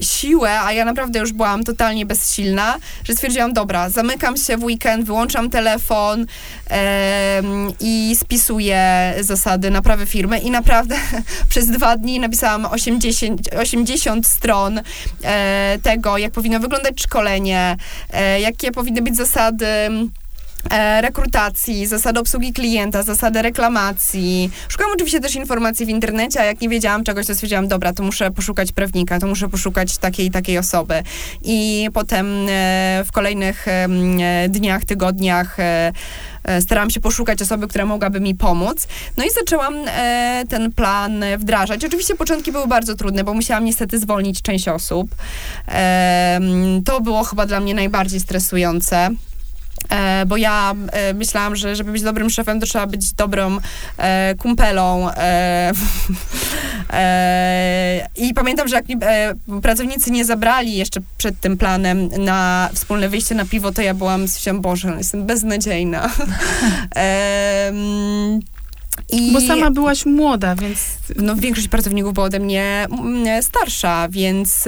siłę, 0.01 0.59
a 0.59 0.73
ja 0.73 0.85
naprawdę 0.85 1.19
już 1.19 1.33
byłam 1.33 1.63
totalnie 1.63 2.05
bezsilna, 2.05 2.77
że 3.03 3.13
stwierdziłam, 3.13 3.53
dobra, 3.53 3.89
zamykam 3.89 4.37
się 4.37 4.57
w 4.57 4.63
weekend, 4.63 5.05
wyłączam 5.05 5.49
telefon 5.49 6.25
e, 6.69 7.41
i 7.79 8.15
spisuję 8.19 9.13
zasady 9.21 9.69
naprawy 9.69 10.05
firmy. 10.05 10.39
I 10.39 10.51
naprawdę 10.51 10.95
przez 11.49 11.67
dwa 11.67 11.97
dni 11.97 12.19
napisałam 12.19 12.65
80, 12.65 13.53
80 13.53 14.27
stron 14.27 14.81
e, 15.23 15.77
tego, 15.83 16.17
jak 16.17 16.31
powinno 16.31 16.59
wyglądać 16.59 17.01
szkolenie, 17.01 17.77
e, 18.13 18.41
jakie 18.41 18.71
powinny 18.71 19.01
być 19.01 19.15
zasady 19.15 19.65
e, 19.65 19.89
rekrutacji, 21.01 21.87
zasady 21.87 22.19
obsługi 22.19 22.53
klienta, 22.53 23.03
zasady 23.03 23.41
reklamacji. 23.41 24.49
Szukałam 24.69 24.93
oczywiście 24.93 25.19
też 25.19 25.35
informacji 25.35 25.85
w 25.85 25.89
internecie, 25.89 26.41
a 26.41 26.43
jak 26.43 26.61
nie 26.61 26.69
wiedziałam 26.69 27.03
czegoś, 27.03 27.27
to 27.27 27.33
stwierdziłam, 27.33 27.67
dobra, 27.67 27.93
to 27.93 28.03
muszę 28.03 28.31
poszukać 28.31 28.71
prawnika, 28.71 29.19
to 29.19 29.27
muszę 29.27 29.49
poszukać 29.49 29.97
takiej 29.97 30.31
takiej 30.31 30.57
osoby. 30.57 31.03
I 31.43 31.89
potem 31.93 32.47
e, 32.49 33.03
w 33.05 33.11
kolejnych 33.11 33.67
e, 33.67 33.87
dniach, 34.49 34.85
tygodniach 34.85 35.59
e, 35.59 35.91
e, 36.43 36.61
starałam 36.61 36.89
się 36.89 36.99
poszukać 36.99 37.41
osoby, 37.41 37.67
która 37.67 37.85
mogłaby 37.85 38.19
mi 38.19 38.35
pomóc. 38.35 38.87
No 39.17 39.23
i 39.23 39.31
zaczęłam 39.31 39.75
e, 39.87 40.43
ten 40.49 40.71
plan 40.71 41.23
wdrażać. 41.37 41.85
Oczywiście 41.85 42.15
początki 42.15 42.51
były 42.51 42.67
bardzo 42.67 42.95
trudne, 42.95 43.23
bo 43.23 43.33
musiałam 43.33 43.65
niestety 43.65 43.99
zwolnić 43.99 44.41
część 44.41 44.67
osób. 44.67 45.15
E, 45.67 46.39
to 46.85 47.01
było 47.01 47.23
chyba 47.23 47.45
dla 47.45 47.59
mnie 47.59 47.75
najbardziej 47.75 48.19
stresujące. 48.19 49.09
E, 49.89 50.25
bo 50.25 50.37
ja 50.37 50.73
e, 50.91 51.13
myślałam, 51.13 51.55
że 51.55 51.75
żeby 51.75 51.91
być 51.91 52.01
dobrym 52.01 52.29
szefem, 52.29 52.59
to 52.59 52.65
trzeba 52.65 52.87
być 52.87 53.13
dobrą 53.13 53.57
e, 53.97 54.35
kumpelą. 54.35 55.09
E, 55.09 55.71
e, 56.93 58.07
I 58.15 58.33
pamiętam, 58.33 58.67
że 58.67 58.75
jak 58.75 58.85
e, 59.01 59.33
pracownicy 59.61 60.11
nie 60.11 60.25
zabrali 60.25 60.75
jeszcze 60.75 61.01
przed 61.17 61.39
tym 61.39 61.57
planem 61.57 62.07
na 62.07 62.69
wspólne 62.73 63.09
wyjście 63.09 63.35
na 63.35 63.45
piwo, 63.45 63.71
to 63.71 63.81
ja 63.81 63.93
byłam, 63.93 64.21
myślałam, 64.21 64.61
Boże, 64.61 64.95
jestem 64.97 65.25
beznadziejna. 65.25 66.09
I 69.11 69.31
Bo 69.31 69.41
sama 69.41 69.71
byłaś 69.71 70.05
młoda, 70.05 70.55
więc 70.55 70.79
no, 71.15 71.35
większość 71.35 71.67
pracowników 71.67 72.13
była 72.13 72.25
ode 72.25 72.39
mnie 72.39 72.87
mm, 72.91 73.43
starsza, 73.43 74.07
więc 74.09 74.67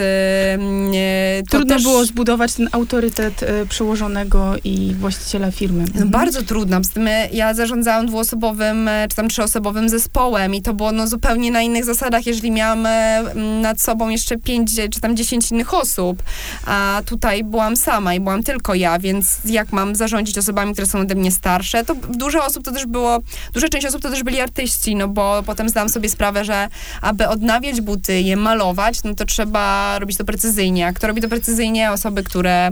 trudno 1.49 1.75
też... 1.75 1.83
było 1.83 2.05
zbudować 2.05 2.53
ten 2.53 2.69
autorytet 2.71 3.43
e, 3.43 3.65
przełożonego 3.65 4.55
i 4.63 4.95
właściciela 4.99 5.51
firmy. 5.51 5.85
No, 5.95 6.05
bardzo 6.05 6.43
trudno. 6.43 6.83
Z 6.83 6.89
tym 6.89 7.07
e, 7.07 7.29
ja 7.29 7.53
zarządzałam 7.53 8.07
dwuosobowym, 8.07 8.87
e, 8.87 9.07
czy 9.09 9.15
tam 9.15 9.29
trzyosobowym 9.29 9.89
zespołem 9.89 10.55
i 10.55 10.61
to 10.61 10.73
było 10.73 10.91
no, 10.91 11.07
zupełnie 11.07 11.51
na 11.51 11.61
innych 11.61 11.85
zasadach, 11.85 12.25
jeżeli 12.25 12.51
miałam 12.51 12.85
e, 12.85 13.23
nad 13.61 13.81
sobą 13.81 14.09
jeszcze 14.09 14.37
pięć 14.37 14.71
czy 14.91 15.01
tam 15.01 15.15
dziesięć 15.15 15.51
innych 15.51 15.73
osób, 15.73 16.23
a 16.65 17.01
tutaj 17.05 17.43
byłam 17.43 17.75
sama 17.75 18.13
i 18.13 18.19
byłam 18.19 18.43
tylko 18.43 18.75
ja, 18.75 18.99
więc 18.99 19.37
jak 19.45 19.73
mam 19.73 19.95
zarządzić 19.95 20.37
osobami, 20.37 20.73
które 20.73 20.87
są 20.87 20.99
ode 20.99 21.15
mnie 21.15 21.31
starsze, 21.31 21.85
to 21.85 21.95
dużo 21.95 22.45
osób 22.45 22.63
to 22.63 22.71
też 22.71 22.85
było, 22.85 23.19
duża 23.53 23.69
część 23.69 23.85
osób 23.85 24.01
to 24.01 24.09
też 24.09 24.23
byli 24.27 24.41
artyści, 24.41 24.95
no 24.95 25.07
bo 25.07 25.43
potem 25.45 25.69
zdałam 25.69 25.89
sobie 25.89 26.09
sprawę, 26.09 26.45
że 26.45 26.69
aby 27.01 27.27
odnawiać 27.27 27.81
buty, 27.81 28.21
je 28.21 28.37
malować, 28.37 29.03
no 29.03 29.15
to 29.15 29.25
trzeba 29.25 29.99
robić 29.99 30.17
to 30.17 30.25
precyzyjnie. 30.25 30.87
A 30.87 30.93
kto 30.93 31.07
robi 31.07 31.21
to 31.21 31.29
precyzyjnie? 31.29 31.91
Osoby, 31.91 32.23
które 32.23 32.71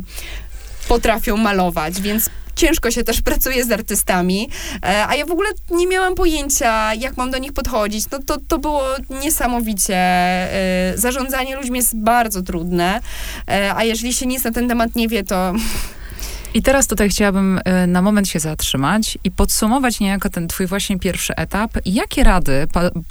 potrafią 0.87 1.37
malować, 1.37 2.01
więc 2.01 2.29
ciężko 2.55 2.91
się 2.91 3.03
też 3.03 3.21
pracuje 3.29 3.65
z 3.65 3.71
artystami, 3.71 4.49
e, 4.83 5.07
a 5.07 5.15
ja 5.15 5.25
w 5.25 5.31
ogóle 5.31 5.49
nie 5.71 5.87
miałam 5.87 6.15
pojęcia, 6.15 6.93
jak 6.93 7.17
mam 7.17 7.31
do 7.31 7.37
nich 7.37 7.53
podchodzić. 7.53 8.09
No 8.11 8.19
to, 8.25 8.37
to 8.47 8.59
było 8.59 8.83
niesamowicie. 9.09 9.95
e, 9.95 10.93
Zarządzanie 10.95 11.55
ludźmi 11.55 11.77
jest 11.77 11.97
bardzo 11.97 12.41
trudne, 12.41 12.99
e, 13.47 13.75
a 13.75 13.83
jeżeli 13.83 14.13
się 14.13 14.25
nic 14.25 14.43
na 14.43 14.51
ten 14.51 14.67
temat 14.67 14.95
nie 14.95 15.07
wie, 15.07 15.23
to 15.23 15.53
I 16.55 16.61
teraz 16.61 16.87
tutaj 16.87 17.09
chciałabym 17.09 17.59
e, 17.65 17.87
na 17.87 18.01
moment 18.01 18.27
się 18.27 18.39
zatrzymać 18.39 19.17
i 19.23 19.31
podsumować 19.31 19.99
niejako 19.99 20.29
ten 20.29 20.47
twój 20.47 20.67
właśnie 20.67 20.99
pierwszy 20.99 21.35
etap. 21.35 21.71
Jakie 21.85 22.23
rady, 22.23 22.67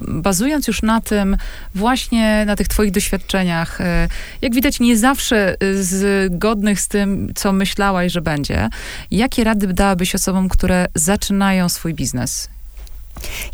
bazując 0.07 0.67
już 0.67 0.81
na 0.81 1.01
tym, 1.01 1.37
właśnie 1.75 2.43
na 2.45 2.55
tych 2.55 2.67
twoich 2.67 2.91
doświadczeniach, 2.91 3.81
e, 3.81 4.07
jak 4.41 4.53
widać 4.53 4.79
nie 4.79 4.97
zawsze 4.97 5.55
zgodnych 5.81 6.79
z 6.79 6.87
tym, 6.87 7.31
co 7.35 7.53
myślałaś, 7.53 8.11
że 8.11 8.21
będzie, 8.21 8.69
jakie 9.11 9.43
rady 9.43 9.67
dałabyś 9.67 10.15
osobom, 10.15 10.49
które 10.49 10.85
zaczynają 10.95 11.69
swój 11.69 11.93
biznes? 11.93 12.54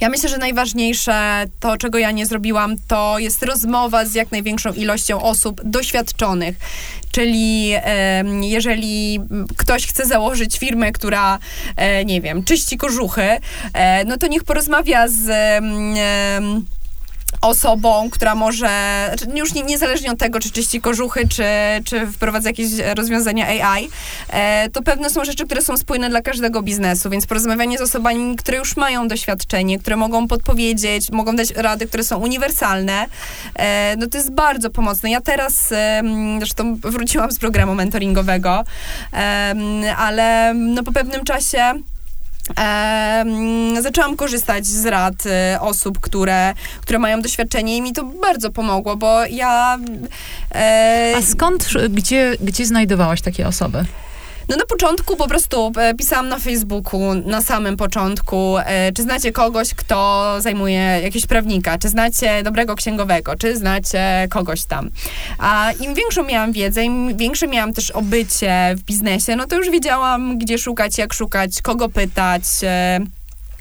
Ja 0.01 0.09
myślę, 0.09 0.30
że 0.30 0.38
najważniejsze, 0.38 1.45
to 1.59 1.78
czego 1.78 1.97
ja 1.97 2.12
nie 2.12 2.26
zrobiłam, 2.26 2.76
to 2.88 3.20
jest 3.20 3.43
rozmowa 3.43 4.05
z 4.05 4.14
jak 4.14 4.32
największą 4.32 4.74
ilością 4.74 5.22
osób 5.22 5.62
doświadczonych. 5.64 6.55
Czyli 7.12 7.72
em, 7.76 8.43
jeżeli 8.43 9.20
ktoś 9.57 9.88
chce 9.88 10.05
założyć 10.05 10.59
firmę, 10.59 10.91
która, 10.91 11.39
e, 11.76 12.05
nie 12.05 12.22
wiem, 12.22 12.43
czyści 12.43 12.78
kożuchy, 12.78 13.38
e, 13.74 14.05
no 14.05 14.18
to 14.18 14.28
niech 14.28 14.43
porozmawia 14.43 15.07
z. 15.07 15.32
osobą, 17.41 18.09
która 18.09 18.35
może, 18.35 18.69
już 19.35 19.53
nie, 19.53 19.63
niezależnie 19.63 20.11
od 20.11 20.19
tego, 20.19 20.39
czy 20.39 20.51
czyści 20.51 20.81
kożuchy, 20.81 21.27
czy, 21.27 21.43
czy 21.85 22.07
wprowadza 22.07 22.49
jakieś 22.49 22.67
rozwiązania 22.95 23.47
AI, 23.47 23.89
e, 24.29 24.69
to 24.69 24.81
pewne 24.81 25.09
są 25.09 25.25
rzeczy, 25.25 25.45
które 25.45 25.61
są 25.61 25.77
spójne 25.77 26.09
dla 26.09 26.21
każdego 26.21 26.61
biznesu, 26.61 27.09
więc 27.09 27.27
porozmawianie 27.27 27.77
z 27.77 27.81
osobami, 27.81 28.35
które 28.35 28.57
już 28.57 28.77
mają 28.77 29.07
doświadczenie, 29.07 29.79
które 29.79 29.95
mogą 29.95 30.27
podpowiedzieć, 30.27 31.11
mogą 31.11 31.35
dać 31.35 31.51
rady, 31.51 31.87
które 31.87 32.03
są 32.03 32.17
uniwersalne, 32.17 33.05
e, 33.55 33.95
no 33.97 34.07
to 34.07 34.17
jest 34.17 34.31
bardzo 34.31 34.69
pomocne. 34.69 35.11
Ja 35.11 35.21
teraz, 35.21 35.73
zresztą 36.39 36.75
wróciłam 36.75 37.31
z 37.31 37.39
programu 37.39 37.75
mentoringowego, 37.75 38.63
ale 39.97 40.53
no 40.53 40.83
po 40.83 40.91
pewnym 40.91 41.23
czasie 41.23 41.73
Em, 42.55 43.81
zaczęłam 43.81 44.15
korzystać 44.15 44.65
z 44.65 44.85
rad 44.85 45.13
e, 45.25 45.61
osób, 45.61 45.99
które, 45.99 46.53
które 46.81 46.99
mają 46.99 47.21
doświadczenie 47.21 47.77
i 47.77 47.81
mi 47.81 47.93
to 47.93 48.03
bardzo 48.03 48.51
pomogło, 48.51 48.95
bo 48.95 49.25
ja... 49.25 49.79
E, 50.55 51.13
A 51.17 51.21
skąd, 51.21 51.69
gdzie, 51.89 52.35
gdzie 52.41 52.65
znajdowałaś 52.65 53.21
takie 53.21 53.47
osoby? 53.47 53.85
No 54.51 54.57
na 54.57 54.65
początku 54.65 55.15
po 55.15 55.27
prostu 55.27 55.71
e, 55.77 55.93
pisałam 55.93 56.27
na 56.27 56.39
Facebooku, 56.39 57.13
na 57.13 57.41
samym 57.41 57.77
początku, 57.77 58.57
e, 58.57 58.91
czy 58.91 59.03
znacie 59.03 59.31
kogoś, 59.31 59.73
kto 59.73 60.35
zajmuje 60.39 60.79
jakiegoś 60.79 61.27
prawnika, 61.27 61.77
czy 61.77 61.89
znacie 61.89 62.43
dobrego 62.43 62.75
księgowego, 62.75 63.35
czy 63.35 63.57
znacie 63.57 64.27
kogoś 64.29 64.63
tam. 64.63 64.89
A 65.37 65.71
im 65.79 65.93
większą 65.93 66.23
miałam 66.23 66.51
wiedzę, 66.51 66.83
im 66.83 67.17
większe 67.17 67.47
miałam 67.47 67.73
też 67.73 67.91
obycie 67.91 68.75
w 68.77 68.83
biznesie, 68.83 69.35
no 69.35 69.47
to 69.47 69.55
już 69.55 69.69
wiedziałam, 69.69 70.37
gdzie 70.37 70.57
szukać, 70.57 70.97
jak 70.97 71.13
szukać, 71.13 71.61
kogo 71.61 71.89
pytać. 71.89 72.43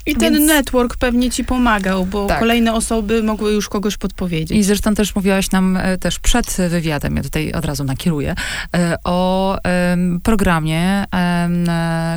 I 0.05 0.15
ten 0.15 0.33
Więc- 0.33 0.47
network 0.47 0.97
pewnie 0.97 1.31
ci 1.31 1.43
pomagał, 1.43 2.05
bo 2.05 2.27
Tak. 2.27 2.39
kolejne 2.39 2.73
osoby 2.73 3.23
mogły 3.23 3.51
już 3.53 3.69
kogoś 3.69 3.97
podpowiedzieć. 3.97 4.57
I 4.57 4.63
zresztą 4.63 4.95
też 4.95 5.15
mówiłaś 5.15 5.51
nam 5.51 5.77
e, 5.77 5.97
też 5.97 6.19
przed 6.19 6.57
wywiadem, 6.69 7.15
ja 7.15 7.23
tutaj 7.23 7.51
od 7.53 7.65
razu 7.65 7.83
nakieruję, 7.83 8.35
e, 8.75 8.97
o 9.03 9.57
programie, 10.23 11.05
e, 11.15 11.49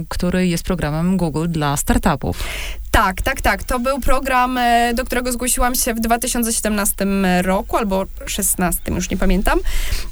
który 0.08 0.46
jest 0.46 0.64
programem 0.64 1.16
Google 1.16 1.46
dla 1.48 1.76
startupów. 1.76 2.42
Tak, 2.90 3.22
tak, 3.22 3.40
tak. 3.40 3.62
To 3.64 3.78
był 3.80 4.00
program, 4.00 4.58
do 4.94 5.04
którego 5.04 5.32
zgłosiłam 5.32 5.74
się 5.74 5.94
w 5.94 6.00
2017 6.00 7.06
roku 7.42 7.76
albo 7.76 8.04
2016, 8.16 8.94
już 8.94 9.10
nie 9.10 9.16
pamiętam. 9.16 9.58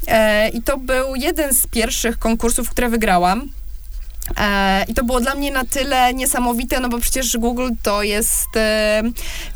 E, 0.09 0.49
I 0.49 0.62
to 0.62 0.79
był 0.79 1.14
jeden 1.16 1.55
z 1.55 1.66
pierwszych 1.66 2.18
konkursów, 2.18 2.70
które 2.70 2.89
wygrałam. 2.89 3.49
E, 4.39 4.85
I 4.89 4.95
to 4.95 5.05
było 5.05 5.20
dla 5.20 5.35
mnie 5.35 5.51
na 5.51 5.64
tyle 5.64 6.14
niesamowite, 6.14 6.81
no 6.81 6.89
bo 6.89 6.99
przecież 6.99 7.37
Google 7.37 7.68
to 7.83 8.03
jest 8.03 8.57
e, 8.57 9.03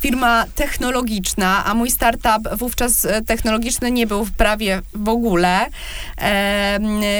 firma 0.00 0.44
technologiczna, 0.54 1.64
a 1.64 1.74
mój 1.74 1.90
startup 1.90 2.56
wówczas 2.58 3.04
e, 3.04 3.22
technologiczny 3.22 3.90
nie 3.90 4.06
był 4.06 4.26
prawie 4.36 4.82
w 4.94 5.08
ogóle. 5.08 5.66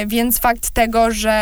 Więc 0.07 0.39
fakt 0.39 0.69
tego, 0.69 1.11
że. 1.11 1.33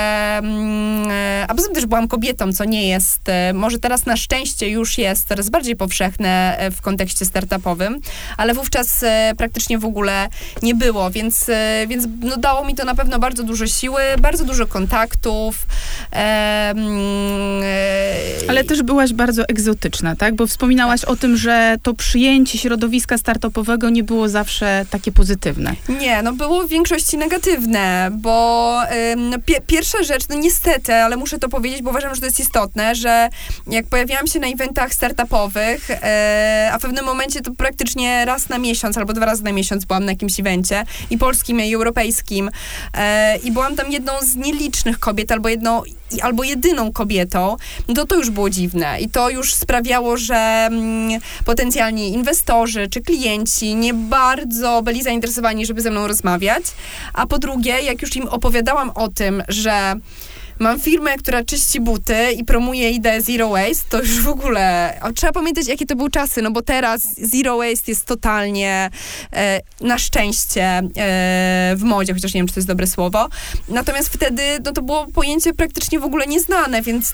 A 1.47 1.53
poza 1.55 1.67
tym 1.67 1.75
też 1.75 1.85
byłam 1.85 2.07
kobietą, 2.07 2.53
co 2.53 2.65
nie 2.65 2.87
jest, 2.87 3.21
może 3.53 3.79
teraz 3.79 4.05
na 4.05 4.17
szczęście 4.17 4.69
już 4.69 4.97
jest 4.97 5.27
coraz 5.27 5.49
bardziej 5.49 5.75
powszechne 5.75 6.57
w 6.71 6.81
kontekście 6.81 7.25
startupowym, 7.25 7.99
ale 8.37 8.53
wówczas 8.53 9.05
praktycznie 9.37 9.79
w 9.79 9.85
ogóle 9.85 10.29
nie 10.61 10.75
było, 10.75 11.11
więc, 11.11 11.47
więc 11.87 12.07
no, 12.21 12.37
dało 12.37 12.65
mi 12.65 12.75
to 12.75 12.85
na 12.85 12.95
pewno 12.95 13.19
bardzo 13.19 13.43
dużo 13.43 13.67
siły, 13.67 14.01
bardzo 14.19 14.45
dużo 14.45 14.67
kontaktów. 14.67 15.65
E, 16.13 16.73
Ale 18.47 18.63
też 18.63 18.83
byłaś 18.83 19.13
bardzo 19.13 19.43
egzotyczna, 19.47 20.15
tak? 20.15 20.35
Bo 20.35 20.47
wspominałaś 20.47 21.05
o 21.05 21.15
tym, 21.15 21.37
że 21.37 21.77
to 21.83 21.93
przyjęcie 21.93 22.57
środowiska 22.57 23.17
startupowego 23.17 23.89
nie 23.89 24.03
było 24.03 24.29
zawsze 24.29 24.85
takie 24.89 25.11
pozytywne. 25.11 25.75
Nie, 25.89 26.21
no 26.21 26.33
było 26.33 26.63
w 26.63 26.69
większości 26.69 27.17
negatywne, 27.17 28.09
bo 28.11 28.81
no, 29.17 29.39
pi 29.39 29.53
pierwsza 29.67 30.03
rzecz, 30.03 30.23
no 30.29 30.35
niestety, 30.35 30.93
ale 30.93 31.17
muszę 31.17 31.39
to 31.39 31.49
powiedzieć, 31.49 31.81
bo 31.81 31.89
uważam, 31.89 32.15
że 32.15 32.21
to 32.21 32.27
jest 32.27 32.39
istotne, 32.39 32.95
że 32.95 33.29
jak 33.67 33.87
pojawiałam 33.87 34.27
się 34.27 34.39
na 34.39 34.47
eventach 34.47 34.93
startupowych, 34.93 35.91
e, 35.91 36.69
a 36.73 36.79
w 36.79 36.81
pewnym 36.81 37.05
momencie 37.05 37.41
to 37.41 37.51
praktycznie 37.51 38.25
raz 38.25 38.49
na 38.49 38.57
miesiąc 38.57 38.97
albo 38.97 39.13
dwa 39.13 39.25
razy 39.25 39.43
na 39.43 39.51
miesiąc 39.51 39.85
byłam 39.85 40.05
na 40.05 40.11
jakimś 40.11 40.39
evencie 40.39 40.83
i 41.09 41.17
polskim, 41.17 41.61
i 41.61 41.73
europejskim 41.73 42.49
e, 42.93 43.37
i 43.37 43.51
byłam 43.51 43.75
tam 43.75 43.91
jedną 43.91 44.13
z 44.21 44.35
nielicznych 44.35 44.99
kobiet 44.99 45.31
albo 45.31 45.49
jedną 45.49 45.84
albo 46.21 46.43
jedyną 46.43 46.91
kobietą, 46.91 47.57
no 47.87 47.93
to 47.93 48.05
to 48.05 48.15
już 48.15 48.29
było 48.29 48.49
dziwne. 48.49 48.99
I 49.01 49.09
to 49.09 49.29
już 49.29 49.53
sprawiało, 49.53 50.17
że 50.17 50.35
mm, 50.35 51.21
potencjalni 51.45 52.13
inwestorzy 52.13 52.87
czy 52.89 53.01
klienci 53.01 53.75
nie 53.75 53.93
bardzo 53.93 54.81
byli 54.81 55.03
zainteresowani, 55.03 55.65
żeby 55.65 55.81
ze 55.81 55.91
mną 55.91 56.07
rozmawiać, 56.07 56.63
a 57.13 57.27
po 57.27 57.39
drugie, 57.39 57.81
jak 57.81 58.01
już 58.01 58.15
im 58.15 58.27
opowiadałam 58.27 58.89
o 58.89 59.07
tym, 59.07 59.43
że 59.47 59.95
mam 60.59 60.79
firmę, 60.79 61.17
która 61.17 61.43
czyści 61.43 61.79
buty 61.79 62.31
i 62.31 62.45
promuje 62.45 62.91
ideę 62.91 63.21
Zero 63.21 63.49
Waste, 63.49 63.89
to 63.89 63.99
już 63.99 64.21
w 64.21 64.27
ogóle 64.27 64.93
trzeba 65.15 65.33
pamiętać, 65.33 65.67
jakie 65.67 65.85
to 65.85 65.95
były 65.95 66.09
czasy, 66.09 66.41
no 66.41 66.51
bo 66.51 66.61
teraz 66.61 67.01
Zero 67.21 67.57
Waste 67.57 67.91
jest 67.91 68.05
totalnie 68.05 68.89
e, 69.33 69.61
na 69.81 69.97
szczęście 69.97 70.63
e, 70.63 71.73
w 71.75 71.83
modzie, 71.83 72.13
chociaż 72.13 72.33
nie 72.33 72.39
wiem, 72.39 72.47
czy 72.47 72.53
to 72.53 72.59
jest 72.59 72.67
dobre 72.67 72.87
słowo. 72.87 73.29
Natomiast 73.69 74.09
wtedy 74.09 74.43
no, 74.65 74.71
to 74.71 74.81
było 74.81 75.07
pojęcie 75.07 75.53
praktycznie 75.53 75.99
w 75.99 76.03
ogóle 76.03 76.27
nieznane, 76.27 76.81
więc 76.81 77.13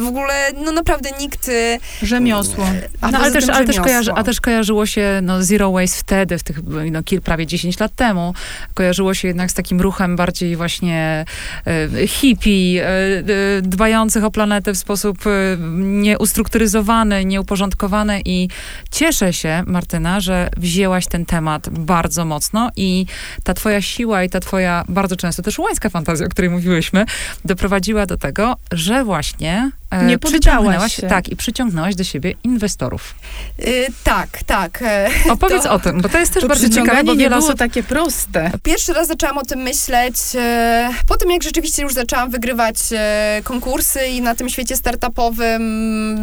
w 0.00 0.06
ogóle, 0.06 0.52
no 0.64 0.72
naprawdę 0.72 1.10
nikt... 1.20 1.48
Y, 1.48 1.78
Rzemiosło. 2.02 2.64
A, 3.00 3.10
no, 3.10 3.18
ale, 3.18 3.32
też, 3.32 3.48
ale 3.48 3.66
też 3.66 3.80
kojarzy, 3.80 4.12
a 4.12 4.24
też 4.24 4.40
kojarzyło 4.40 4.86
się 4.86 5.20
no, 5.22 5.42
Zero 5.42 5.72
Waste 5.72 5.98
wtedy, 5.98 6.38
w 6.38 6.42
tych 6.42 6.60
no, 6.90 7.00
prawie 7.24 7.46
10 7.46 7.80
lat 7.80 7.94
temu, 7.94 8.34
kojarzyło 8.74 9.14
się 9.14 9.28
jednak 9.28 9.50
z 9.50 9.54
takim 9.54 9.80
ruchem 9.80 10.16
bardziej 10.16 10.56
właśnie 10.56 11.24
e, 11.66 12.06
hippie, 12.06 12.86
e, 12.86 13.62
dbających 13.62 14.24
o 14.24 14.30
planetę 14.30 14.72
w 14.72 14.78
sposób 14.78 15.18
e, 15.26 15.30
nieustrukturyzowany, 15.78 17.24
nieuporządkowany 17.24 18.20
i 18.24 18.48
cieszę 18.90 19.32
się, 19.32 19.62
Martyna, 19.66 20.20
że 20.20 20.48
wzięłaś 20.56 21.06
ten 21.06 21.26
temat 21.26 21.68
bardzo 21.68 22.24
mocno 22.24 22.70
i 22.76 23.06
ta 23.44 23.54
twoja 23.54 23.82
siła 23.82 24.24
i 24.24 24.30
ta 24.30 24.40
twoja 24.40 24.84
bardzo 24.88 25.16
często 25.16 25.42
też 25.42 25.58
łańska 25.58 25.90
fantazja, 25.90 26.26
o 26.26 26.28
której 26.28 26.50
mówiłyśmy, 26.50 27.04
doprowadziła 27.44 28.06
do 28.06 28.16
tego, 28.16 28.56
że 28.72 29.04
właśnie 29.04 29.70
nie 29.92 30.18
przyciągnęłaś 30.18 30.96
się. 30.96 31.06
Tak, 31.06 31.28
i 31.28 31.36
przyciągnęłaś 31.36 31.94
do 31.94 32.04
siebie 32.04 32.34
inwestorów. 32.44 33.14
Yy, 33.58 33.86
tak, 34.04 34.42
tak. 34.46 34.82
E, 34.82 35.10
Opowiedz 35.32 35.62
to, 35.62 35.72
o 35.72 35.78
tym, 35.78 36.00
bo 36.00 36.08
to 36.08 36.18
jest 36.18 36.32
też 36.32 36.42
to 36.42 36.48
bardzo 36.48 36.68
ciekawe, 36.68 37.04
bo 37.04 37.14
nie 37.14 37.30
było 37.30 37.54
takie 37.54 37.82
proste. 37.82 38.50
Pierwszy 38.62 38.92
raz 38.92 39.08
zaczęłam 39.08 39.38
o 39.38 39.44
tym 39.44 39.58
myśleć 39.60 40.16
e, 40.34 40.90
po 41.08 41.16
tym, 41.16 41.30
jak 41.30 41.42
rzeczywiście 41.42 41.82
już 41.82 41.94
zaczęłam 41.94 42.30
wygrywać 42.30 42.76
e, 42.92 43.40
konkursy 43.44 44.06
i 44.06 44.20
na 44.20 44.34
tym 44.34 44.48
świecie 44.48 44.76
startupowym 44.76 45.62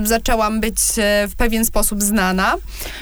zaczęłam 0.08 0.60
być 0.60 0.78
e, 0.98 1.28
w 1.28 1.36
pewien 1.36 1.66
sposób 1.66 2.04
znana. 2.04 2.56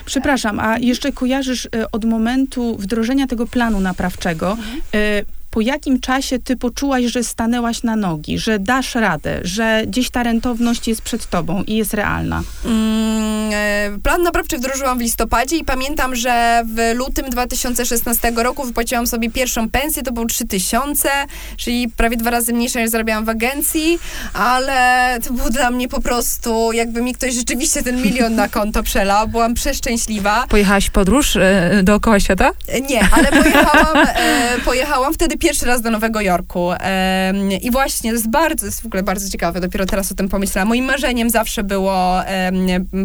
Przepraszam, 0.06 0.60
a 0.60 0.78
jeszcze 0.78 1.12
kojarzysz 1.12 1.66
e, 1.66 1.92
od 1.92 2.06
momentu 2.06 2.78
wdrożenia 2.78 3.28
tego 3.28 3.48
planu 3.48 3.80
naprawczego, 3.80 4.52
mhm 4.52 5.41
po 5.52 5.62
jakim 5.62 6.00
czasie 6.00 6.40
ty 6.40 6.58
poczułaś, 6.58 7.06
że 7.06 7.24
stanęłaś 7.24 7.84
na 7.84 7.96
nogi, 7.96 8.40
że 8.40 8.60
dasz 8.60 8.96
radę, 8.96 9.40
że 9.44 9.84
gdzieś 9.88 10.10
ta 10.10 10.24
rentowność 10.24 10.88
jest 10.88 11.02
przed 11.02 11.30
tobą 11.30 11.64
i 11.68 11.76
jest 11.76 11.94
realna? 11.94 12.44
Mm, 12.66 13.52
e, 13.54 14.00
plan 14.04 14.24
naprawczy 14.24 14.58
wdrożyłam 14.58 14.98
w 14.98 15.02
listopadzie 15.02 15.58
i 15.58 15.66
pamiętam, 15.66 16.16
że 16.16 16.64
w 16.66 16.96
lutym 16.96 17.30
2016 17.30 18.32
roku 18.36 18.64
wypłaciłam 18.64 19.08
sobie 19.08 19.32
pierwszą 19.32 19.70
pensję, 19.70 20.04
to 20.04 20.12
było 20.12 20.26
3000, 20.26 21.10
czyli 21.58 21.90
prawie 21.90 22.18
dwa 22.18 22.30
razy 22.30 22.54
mniejsze 22.54 22.82
niż 22.82 22.90
zarabiałam 22.90 23.26
w 23.26 23.30
agencji, 23.30 24.00
ale 24.34 25.18
to 25.28 25.34
było 25.34 25.50
dla 25.50 25.72
mnie 25.72 25.88
po 25.88 26.02
prostu, 26.02 26.72
jakby 26.72 27.02
mi 27.02 27.14
ktoś 27.14 27.34
rzeczywiście 27.34 27.84
ten 27.84 28.02
milion 28.02 28.36
na 28.36 28.48
konto 28.48 28.84
przelał. 28.84 29.28
Byłam 29.28 29.54
przeszczęśliwa. 29.54 30.46
Pojechałaś 30.50 30.86
w 30.86 30.92
podróż 30.92 31.36
e, 31.36 31.82
dookoła 31.84 32.20
świata? 32.20 32.52
Nie, 32.90 33.10
ale 33.12 33.32
pojechałam, 33.32 33.98
e, 33.98 34.60
pojechałam 34.66 35.14
wtedy 35.14 35.38
pierwszy 35.42 35.66
raz 35.66 35.82
do 35.82 35.92
Nowego 35.92 36.22
Jorku. 36.22 36.70
I 37.62 37.72
właśnie, 37.72 38.10
to 38.12 38.16
jest 38.16 38.30
bardzo, 38.30 38.66
jest 38.66 38.82
w 38.82 38.86
ogóle 38.86 39.04
bardzo 39.04 39.30
ciekawe, 39.30 39.62
dopiero 39.62 39.86
teraz 39.86 40.12
o 40.12 40.16
tym 40.16 40.30
pomyślałam. 40.30 40.68
Moim 40.68 40.86
marzeniem 40.86 41.30
zawsze 41.30 41.64
było 41.64 42.22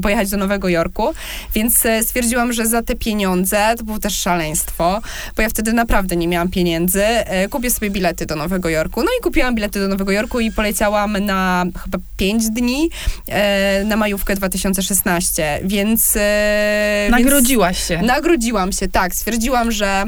pojechać 0.02 0.30
do 0.30 0.36
Nowego 0.36 0.68
Jorku, 0.68 1.14
więc 1.54 1.86
e, 1.86 2.02
stwierdziłam, 2.02 2.52
że 2.52 2.66
za 2.66 2.82
te 2.82 2.96
pieniądze, 2.96 3.74
to 3.78 3.84
było 3.84 3.98
też 3.98 4.18
szaleństwo, 4.18 5.00
bo 5.36 5.42
ja 5.42 5.48
wtedy 5.48 5.72
naprawdę 5.72 6.16
nie 6.16 6.28
miałam 6.28 6.48
pieniędzy, 6.48 7.04
e, 7.04 7.48
kupię 7.48 7.70
sobie 7.70 7.90
bilety 7.90 8.26
do 8.26 8.36
Nowego 8.36 8.68
Jorku. 8.68 9.02
No 9.02 9.08
i 9.20 9.22
kupiłam 9.22 9.54
bilety 9.54 9.80
do 9.80 9.88
Nowego 9.88 10.12
Jorku 10.12 10.40
i 10.40 10.52
poleciałam 10.52 11.24
na 11.24 11.64
chyba 11.84 11.98
5 12.16 12.50
dni 12.50 12.90
e, 13.28 13.84
na 13.84 13.96
majówkę 13.96 14.34
2016, 14.34 15.60
więc... 15.64 16.18
Nagrodziłaś 17.10 17.84
się. 17.88 18.02
Nagrodziłam 18.02 18.72
się, 18.72 18.88
tak. 18.88 19.14
Stwierdziłam, 19.14 19.72
że 19.72 20.04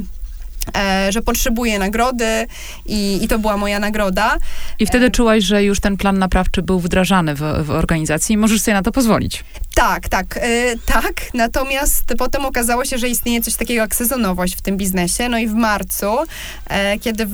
E, 0.76 1.12
że 1.12 1.22
potrzebuję 1.22 1.78
nagrody 1.78 2.46
i, 2.86 3.24
i 3.24 3.28
to 3.28 3.38
była 3.38 3.56
moja 3.56 3.78
nagroda. 3.78 4.36
I 4.78 4.86
wtedy 4.86 5.10
czułaś, 5.10 5.44
że 5.44 5.64
już 5.64 5.80
ten 5.80 5.96
plan 5.96 6.18
naprawczy 6.18 6.62
był 6.62 6.80
wdrażany 6.80 7.34
w, 7.34 7.40
w 7.64 7.70
organizacji 7.70 8.34
i 8.34 8.36
możesz 8.36 8.60
sobie 8.60 8.74
na 8.74 8.82
to 8.82 8.92
pozwolić. 8.92 9.44
Tak, 9.78 10.08
tak, 10.08 10.36
e, 10.36 10.74
tak. 10.86 11.14
Natomiast 11.34 12.04
potem 12.18 12.46
okazało 12.46 12.84
się, 12.84 12.98
że 12.98 13.08
istnieje 13.08 13.40
coś 13.40 13.54
takiego 13.54 13.82
jak 13.82 13.94
sezonowość 13.94 14.56
w 14.56 14.62
tym 14.62 14.76
biznesie. 14.76 15.28
No 15.28 15.38
i 15.38 15.46
w 15.46 15.54
marcu, 15.54 16.06
kiedy 17.00 17.26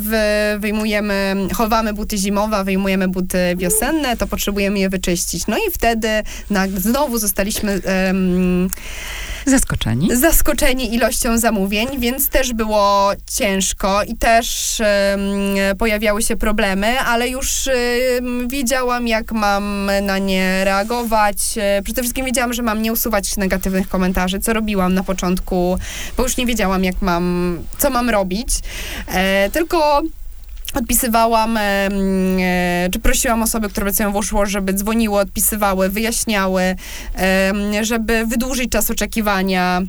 wyjmujemy, 0.58 1.36
chowamy 1.54 1.92
buty 1.92 2.18
zimowe, 2.18 2.64
wyjmujemy 2.64 3.08
buty 3.08 3.38
wiosenne, 3.56 4.16
to 4.16 4.26
potrzebujemy 4.26 4.78
je 4.78 4.88
wyczyścić. 4.88 5.46
No 5.46 5.56
i 5.56 5.72
wtedy 5.72 6.08
na, 6.50 6.68
znowu 6.68 7.18
zostaliśmy 7.18 7.80
Zaskoczeni? 9.46 10.16
Zaskoczeni 10.16 10.94
ilością 10.94 11.38
zamówień, 11.38 11.88
więc 11.98 12.28
też 12.28 12.52
było 12.52 13.12
ciężko 13.36 14.02
i 14.02 14.16
też 14.16 14.78
um, 14.80 15.76
pojawiały 15.78 16.22
się 16.22 16.36
problemy, 16.36 17.00
ale 17.00 17.28
już 17.28 17.70
um, 18.14 18.48
wiedziałam, 18.48 19.08
jak 19.08 19.32
mam 19.32 19.90
na 20.02 20.18
nie 20.18 20.64
reagować. 20.64 21.36
E, 21.56 21.82
przede 21.84 22.02
wszystkim 22.02 22.26
wiedziałam, 22.34 22.52
że 22.52 22.62
mam 22.62 22.82
nie 22.82 22.92
usuwać 22.92 23.36
negatywnych 23.36 23.88
komentarzy, 23.88 24.40
co 24.40 24.52
robiłam 24.52 24.94
na 24.94 25.04
początku, 25.04 25.78
bo 26.16 26.22
już 26.22 26.36
nie 26.36 26.46
wiedziałam, 26.46 26.84
jak 26.84 27.02
mam, 27.02 27.58
co 27.78 27.90
mam 27.90 28.10
robić. 28.10 28.48
E, 29.08 29.50
tylko 29.50 30.02
odpisywałam, 30.74 31.56
e, 31.56 31.88
czy 32.92 32.98
prosiłam 32.98 33.42
osoby, 33.42 33.68
które 33.68 33.84
pracują 33.86 34.12
w 34.12 34.16
Uszło, 34.16 34.46
żeby 34.46 34.72
dzwoniły, 34.72 35.18
odpisywały, 35.18 35.88
wyjaśniały, 35.88 36.62
e, 37.18 37.52
żeby 37.82 38.26
wydłużyć 38.26 38.70
czas 38.70 38.90
oczekiwania. 38.90 39.82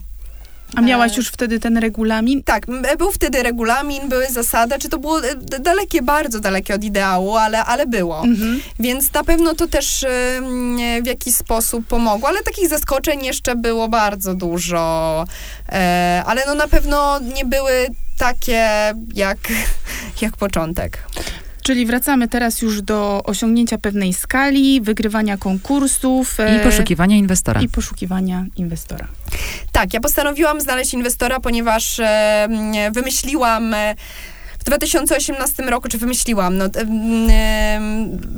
A 0.76 0.82
miałaś 0.82 1.11
e, 1.11 1.15
już 1.15 1.28
wtedy 1.28 1.59
ten 1.59 1.78
regulamin? 1.78 2.43
Tak, 2.43 2.65
był 2.97 3.11
wtedy 3.11 3.43
regulamin, 3.43 4.09
były 4.09 4.28
zasady, 4.30 4.76
czy 4.80 4.89
to 4.89 4.97
było 4.97 5.21
dalekie, 5.59 6.01
bardzo 6.01 6.39
dalekie 6.39 6.76
od 6.76 6.84
ideału, 6.84 7.36
ale, 7.36 7.65
ale 7.65 7.86
było. 7.86 8.23
Mhm. 8.23 8.61
Więc 8.80 9.13
na 9.13 9.23
pewno 9.23 9.55
to 9.55 9.67
też 9.67 10.05
w 11.03 11.05
jakiś 11.05 11.36
sposób 11.36 11.88
pomogło, 11.88 12.30
ale 12.30 12.43
takich 12.43 12.69
zaskoczeń 12.69 13.26
jeszcze 13.26 13.55
było 13.55 13.88
bardzo 13.88 14.34
dużo. 14.34 15.26
Ale 16.26 16.43
no 16.47 16.55
na 16.55 16.67
pewno 16.67 17.19
nie 17.19 17.45
były 17.45 17.88
takie 18.17 18.93
jak, 19.13 19.38
jak 20.21 20.38
początek. 20.38 21.03
Czyli 21.66 21.86
wracamy 21.86 22.28
teraz 22.28 22.61
już 22.61 22.82
do 22.82 23.24
osiągnięcia 23.24 23.78
pewnej 23.78 24.13
skali, 24.13 24.82
wygrywania 24.82 25.38
konkursów. 25.38 26.38
I 26.39 26.41
e, 26.41 26.59
poszukiwania 26.59 27.16
inwestora. 27.16 27.61
I 27.61 27.70
poszukiwania 27.70 28.45
inwestora. 28.55 29.07
Tak, 29.72 29.93
ja 29.93 29.99
postanowiłam 29.99 30.61
znaleźć 30.61 30.93
inwestora, 30.93 31.39
ponieważ 31.39 31.99
e, 31.99 32.47
wymyśliłam. 32.91 33.76
E, 34.66 34.76
2018 34.80 35.63
roku, 35.63 35.89
czy 35.89 35.97
wymyśliłam, 35.97 36.57
no, 36.57 36.66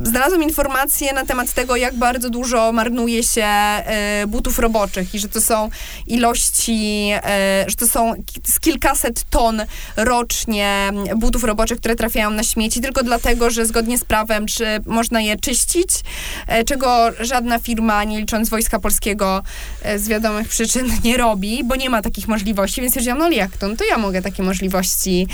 znalazłam 0.02 0.42
informacje 0.42 1.12
na 1.12 1.26
temat 1.26 1.52
tego, 1.52 1.76
jak 1.76 1.94
bardzo 1.94 2.30
dużo 2.30 2.72
marnuje 2.72 3.22
się 3.22 3.44
e, 3.44 4.24
butów 4.26 4.58
roboczych 4.58 5.14
i 5.14 5.18
że 5.18 5.28
to 5.28 5.40
są 5.40 5.70
ilości, 6.06 7.10
e, 7.14 7.64
że 7.68 7.76
to 7.76 7.88
są 7.88 8.14
z 8.44 8.60
kilkaset 8.60 9.24
ton 9.30 9.62
rocznie 9.96 10.90
butów 11.16 11.44
roboczych, 11.44 11.78
które 11.78 11.96
trafiają 11.96 12.30
na 12.30 12.42
śmieci 12.42 12.80
tylko 12.80 13.02
dlatego, 13.02 13.50
że 13.50 13.66
zgodnie 13.66 13.98
z 13.98 14.04
prawem, 14.04 14.46
czy 14.46 14.66
można 14.86 15.20
je 15.20 15.36
czyścić, 15.36 15.88
e, 16.46 16.64
czego 16.64 17.10
żadna 17.20 17.58
firma, 17.58 18.04
nie 18.04 18.18
licząc 18.18 18.48
Wojska 18.48 18.78
Polskiego, 18.78 19.42
z 19.96 20.08
wiadomych 20.08 20.48
przyczyn 20.48 20.90
nie 21.04 21.16
robi, 21.16 21.64
bo 21.64 21.76
nie 21.76 21.90
ma 21.90 22.02
takich 22.02 22.28
możliwości, 22.28 22.80
więc 22.80 22.92
stwierdziłam, 22.92 23.18
no 23.18 23.30
jak 23.30 23.56
to, 23.56 23.68
no 23.68 23.76
to 23.76 23.84
ja 23.84 23.98
mogę 23.98 24.22
takie 24.22 24.42
możliwości 24.42 25.26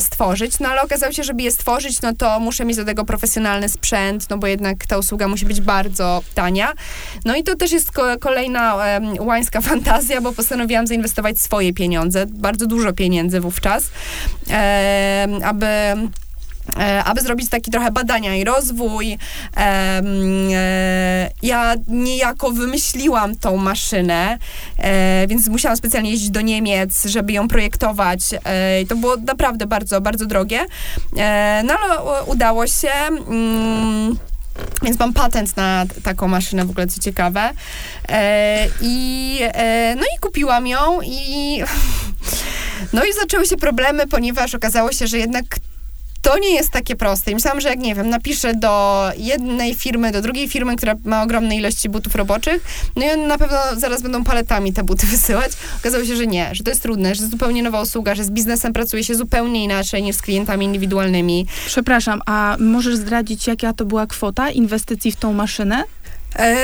stworzyć, 0.00 0.21
no 0.60 0.68
ale 0.68 0.82
okazało 0.82 1.12
się, 1.12 1.22
żeby 1.22 1.42
je 1.42 1.50
stworzyć, 1.50 2.02
no 2.02 2.12
to 2.12 2.40
muszę 2.40 2.64
mieć 2.64 2.76
do 2.76 2.84
tego 2.84 3.04
profesjonalny 3.04 3.68
sprzęt, 3.68 4.30
no 4.30 4.38
bo 4.38 4.46
jednak 4.46 4.86
ta 4.86 4.98
usługa 4.98 5.28
musi 5.28 5.46
być 5.46 5.60
bardzo 5.60 6.22
tania. 6.34 6.72
No 7.24 7.36
i 7.36 7.42
to 7.42 7.56
też 7.56 7.72
jest 7.72 7.92
kolejna 8.20 8.76
łańska 9.20 9.60
fantazja, 9.70 10.20
bo 10.20 10.32
postanowiłam 10.32 10.86
zainwestować 10.86 11.40
swoje 11.40 11.72
pieniądze, 11.72 12.26
bardzo 12.26 12.66
dużo 12.66 12.92
pieniędzy 12.92 13.40
wówczas, 13.40 13.84
aby 15.44 15.66
aby 17.04 17.20
zrobić 17.20 17.50
taki 17.50 17.70
trochę 17.70 17.90
badania 17.90 18.36
i 18.36 18.44
rozwój. 18.44 19.18
E, 19.56 21.30
ja 21.42 21.74
niejako 21.88 22.50
wymyśliłam 22.50 23.36
tą 23.36 23.56
maszynę, 23.56 24.38
e, 24.78 25.26
więc 25.26 25.48
musiałam 25.48 25.76
specjalnie 25.76 26.10
jeździć 26.10 26.30
do 26.30 26.40
Niemiec, 26.40 27.04
żeby 27.04 27.32
ją 27.32 27.48
projektować. 27.48 28.20
E, 28.44 28.86
to 28.88 28.96
było 28.96 29.16
naprawdę 29.16 29.66
bardzo, 29.66 30.00
bardzo 30.00 30.26
drogie. 30.26 30.66
E, 31.16 31.62
no 31.66 31.74
ale 31.78 32.22
udało 32.24 32.66
się. 32.66 32.92
Mm, 33.28 34.16
więc 34.82 34.98
mam 34.98 35.12
patent 35.12 35.56
na 35.56 35.84
taką 36.02 36.28
maszynę, 36.28 36.64
w 36.64 36.70
ogóle 36.70 36.86
co 36.86 37.00
ciekawe. 37.00 37.50
E, 38.08 38.66
I, 38.80 39.38
e, 39.42 39.94
no 39.96 40.02
i 40.02 40.20
kupiłam 40.20 40.66
ją 40.66 41.00
i 41.02 41.62
no 42.92 43.04
i 43.04 43.12
zaczęły 43.12 43.46
się 43.46 43.56
problemy, 43.56 44.06
ponieważ 44.06 44.54
okazało 44.54 44.92
się, 44.92 45.06
że 45.06 45.18
jednak 45.18 45.44
to 46.22 46.38
nie 46.38 46.54
jest 46.54 46.70
takie 46.70 46.96
proste. 46.96 47.30
I 47.30 47.34
myślałam, 47.34 47.60
że 47.60 47.68
jak, 47.68 47.78
nie 47.78 47.94
wiem, 47.94 48.08
napiszę 48.08 48.54
do 48.54 49.04
jednej 49.16 49.74
firmy, 49.74 50.12
do 50.12 50.22
drugiej 50.22 50.48
firmy, 50.48 50.76
która 50.76 50.94
ma 51.04 51.22
ogromne 51.22 51.56
ilości 51.56 51.88
butów 51.88 52.14
roboczych, 52.14 52.64
no 52.96 53.06
i 53.06 53.10
one 53.10 53.26
na 53.26 53.38
pewno 53.38 53.58
zaraz 53.76 54.02
będą 54.02 54.24
paletami 54.24 54.72
te 54.72 54.82
buty 54.84 55.06
wysyłać. 55.16 55.52
Okazało 55.80 56.04
się, 56.04 56.16
że 56.16 56.26
nie, 56.26 56.54
że 56.54 56.64
to 56.64 56.70
jest 56.70 56.82
trudne, 56.82 57.14
że 57.14 57.26
zupełnie 57.26 57.62
nowa 57.62 57.82
usługa, 57.82 58.14
że 58.14 58.24
z 58.24 58.30
biznesem 58.30 58.72
pracuje 58.72 59.04
się 59.04 59.14
zupełnie 59.14 59.64
inaczej 59.64 60.02
niż 60.02 60.16
z 60.16 60.22
klientami 60.22 60.66
indywidualnymi. 60.66 61.46
Przepraszam, 61.66 62.22
a 62.26 62.56
możesz 62.58 62.96
zdradzić, 62.96 63.46
jaka 63.46 63.72
to 63.72 63.84
była 63.84 64.06
kwota 64.06 64.50
inwestycji 64.50 65.12
w 65.12 65.16
tą 65.16 65.32
maszynę? 65.32 65.84
E, 66.36 66.56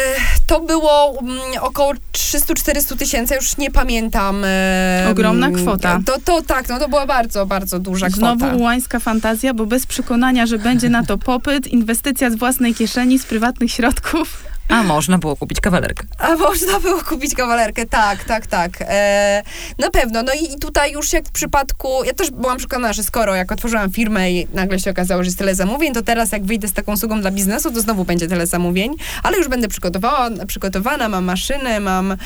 to 0.47 0.61
było 0.61 1.19
mm, 1.23 1.39
około 1.61 1.93
300-400 2.13 2.97
tysięcy, 2.97 3.35
już 3.35 3.57
nie 3.57 3.71
pamiętam. 3.71 4.43
E, 4.45 5.07
Ogromna 5.11 5.51
kwota. 5.51 6.01
To, 6.07 6.21
to 6.25 6.43
tak, 6.43 6.69
no 6.69 6.79
to 6.79 6.89
była 6.89 7.07
bardzo, 7.07 7.47
bardzo 7.47 7.79
duża 7.79 8.09
kwota. 8.09 8.37
Znowu 8.37 8.63
łańska 8.63 8.99
fantazja, 8.99 9.55
bo 9.55 9.67
bez 9.67 9.87
przekonania, 9.87 10.47
że 10.47 10.59
będzie 10.59 10.89
na 10.89 11.05
to 11.05 11.19
popyt, 11.19 11.67
inwestycja 11.67 12.31
z 12.31 12.35
własnej 12.35 12.75
kieszeni, 12.75 13.19
z 13.19 13.27
prywatnych 13.27 13.73
środków. 13.73 14.45
A 14.69 14.83
można 14.83 15.19
było 15.19 15.37
kupić 15.37 15.61
kawalerkę. 15.61 16.07
A 16.19 16.37
można 16.37 16.81
było 16.81 17.03
kupić 17.03 17.35
kawalerkę, 17.35 17.87
tak, 17.87 18.25
tak, 18.25 18.47
tak. 18.47 18.71
E, 18.81 19.43
na 19.79 19.91
pewno. 19.91 20.23
No 20.23 20.33
i, 20.33 20.55
i, 20.55 20.59
tutaj 20.59 20.93
już 20.93 21.13
jak 21.13 21.29
w 21.29 21.33
przypadku, 21.33 22.05
ja 22.05 22.15
też 22.15 22.31
byłam 22.31 22.59
przekonana, 22.59 22.93
że 22.93 23.03
skoro 23.03 23.35
jak 23.35 23.53
otworzyłam 23.53 23.91
firmę 23.91 24.33
i 24.33 24.49
nagle 24.55 24.79
się 24.79 24.91
okazało, 24.91 25.23
że 25.23 25.27
jest 25.27 25.39
tyle 25.39 25.55
zamówień, 25.55 25.95
to 25.95 26.03
teraz 26.03 26.33
jak 26.33 26.45
wyjdę 26.45 26.69
z 26.69 26.73
taką 26.73 26.93
usługą 26.93 27.21
dla 27.21 27.31
biznesu, 27.31 27.71
to 27.71 27.81
znowu 27.81 28.05
będzie 28.05 28.29
tyle 28.29 28.47
zamówień, 28.47 28.95
ale 29.23 29.39
już 29.39 29.49
będę 29.49 29.69
przygotowała, 29.69 30.31
przygotowana, 30.47 31.09
mam 31.09 31.25
maszyny, 31.25 31.81
mam 31.81 32.17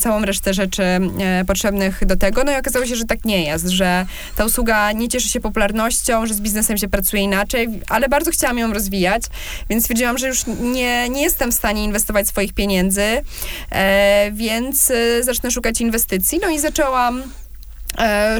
całą 0.00 0.24
resztę 0.24 0.54
rzeczy 0.54 0.82
e, 0.82 1.44
potrzebnych 1.46 2.06
do 2.06 2.16
tego. 2.16 2.44
No 2.44 2.52
i 2.52 2.56
okazało 2.56 2.86
się, 2.86 2.96
że 2.96 3.04
tak 3.04 3.24
nie 3.24 3.44
jest, 3.44 3.68
że 3.68 4.06
ta 4.36 4.44
usługa 4.44 4.92
nie 4.92 5.08
cieszy 5.08 5.28
się 5.28 5.40
popularnością, 5.40 6.26
że 6.26 6.34
z 6.34 6.40
biznesem 6.40 6.78
się 6.78 6.88
pracuje 6.88 7.22
inaczej, 7.22 7.68
ale 7.88 8.08
bardzo 8.08 8.30
chciałam 8.30 8.58
ją 8.58 8.72
rozwijać, 8.72 9.22
więc 9.70 9.82
stwierdziłam, 9.82 10.18
że 10.18 10.28
już 10.28 10.46
nie, 10.46 11.08
nie 11.08 11.22
jestem 11.22 11.52
w 11.54 11.56
stanie 11.56 11.84
inwestować 11.84 12.28
swoich 12.28 12.52
pieniędzy, 12.52 13.22
e, 13.70 14.30
więc 14.32 14.90
e, 14.90 15.22
zacznę 15.22 15.50
szukać 15.50 15.80
inwestycji. 15.80 16.38
No 16.42 16.50
i 16.50 16.58
zaczęłam 16.58 17.22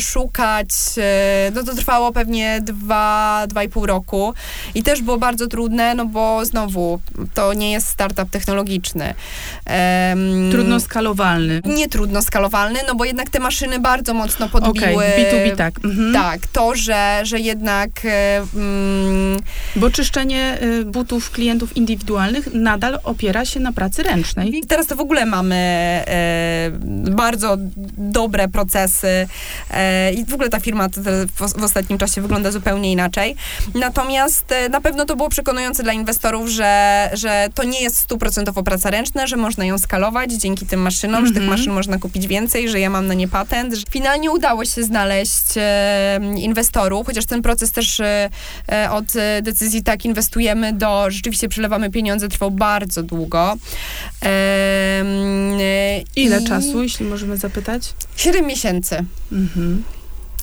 szukać, 0.01 0.69
e, 0.99 1.51
no 1.55 1.63
to 1.63 1.75
trwało 1.75 2.13
pewnie 2.13 2.61
dwa, 2.63 3.45
dwa 3.49 3.63
i 3.63 3.69
pół 3.69 3.87
roku 3.87 4.35
i 4.75 4.83
też 4.83 5.03
było 5.03 5.19
bardzo 5.19 5.47
trudne, 5.47 5.95
no 5.95 6.07
bo 6.07 6.45
znowu 6.45 7.01
to 7.35 7.55
nie 7.55 7.73
jest 7.73 7.89
startup 7.89 8.31
technologiczny. 8.31 9.15
trudno 10.51 10.81
skalowalny. 10.81 11.61
Nie 11.65 11.89
trudno 11.89 12.23
skalowalny, 12.23 12.81
no 12.89 12.95
bo 12.95 13.05
jednak 13.05 13.31
te 13.31 13.41
maszyny 13.41 13.81
bardzo 13.81 14.15
mocno 14.15 14.49
podbiły. 14.49 14.95
Okay, 14.95 15.25
B2B 15.25 15.57
tak. 15.57 15.75
Mhm. 15.85 16.13
Tak, 16.13 16.47
to, 16.47 16.75
że, 16.75 17.21
że 17.23 17.41
jednak... 17.41 17.91
E, 18.05 18.47
mm, 18.55 19.41
bo 19.77 19.91
czyszczenie 19.91 20.59
butów 20.87 21.31
klientów 21.31 21.77
indywidualnych 21.77 22.55
nadal 22.55 22.99
opiera 23.05 23.45
się 23.45 23.61
na 23.61 23.73
pracy 23.73 24.03
ręcznej. 24.03 24.59
I 24.59 24.67
teraz 24.67 24.87
to 24.87 24.97
w 24.97 25.01
ogóle 25.01 25.27
mamy 25.27 25.55
e, 26.07 26.71
bardzo 27.11 27.57
dobre 27.97 28.49
procesy 28.49 29.05
E, 29.05 29.27
I 30.15 30.25
w 30.25 30.35
ogóle 30.35 30.49
ta 30.49 30.61
firma 30.61 30.89
w 31.37 31.65
ostatnim 31.65 31.99
czasie 31.99 32.21
wygląda 32.21 32.51
zupełnie 32.51 32.93
inaczej. 32.93 33.37
Natomiast 33.75 34.53
e, 34.53 34.69
na 34.69 34.81
pewno 34.81 35.05
to 35.05 35.17
było 35.17 35.29
przekonujące 35.29 35.83
dla 35.83 35.93
inwestorów, 35.93 36.49
że, 36.49 37.11
że 37.13 37.49
to 37.55 37.65
nie 37.65 37.83
jest 37.83 37.97
stuprocentowo 37.97 38.63
praca 38.63 38.91
ręczna, 38.91 39.27
że 39.27 39.37
można 39.37 39.65
ją 39.65 39.79
skalować 39.79 40.33
dzięki 40.33 40.67
tym 40.67 40.81
maszynom, 40.81 41.15
mm 41.15 41.25
-hmm. 41.25 41.29
że 41.29 41.35
tych 41.35 41.43
mhm. 41.43 41.59
maszyn 41.59 41.73
można 41.73 41.99
kupić 41.99 42.27
więcej, 42.27 42.69
że 42.69 42.81
ja 42.81 42.91
mam 42.91 43.07
na 43.07 43.15
nie 43.15 43.29
patent. 43.29 43.75
Finalnie 43.91 44.31
udało 44.31 44.65
się 44.65 44.85
znaleźć 44.85 45.45
e, 45.57 46.21
inwestorów, 46.37 47.07
chociaż 47.07 47.27
ten 47.27 47.43
proces 47.43 47.73
też 47.73 48.01
e, 48.01 48.31
e 48.69 48.91
od 48.91 49.05
decyzji 49.43 49.83
tak 49.83 50.05
inwestujemy 50.05 50.73
do 50.73 51.07
rzeczywiście 51.09 51.49
przelewamy 51.49 51.91
pieniądze 51.91 52.29
trwał 52.29 52.51
bardzo 52.51 53.03
długo. 53.03 53.57
E, 54.23 55.05
Ile 56.17 56.41
i... 56.41 56.45
czasu, 56.45 56.83
jeśli 56.83 57.07
możemy 57.07 57.37
zapytać? 57.37 57.93
7 58.17 58.47
miesięcy. 58.47 59.05
Mhm. 59.35 59.85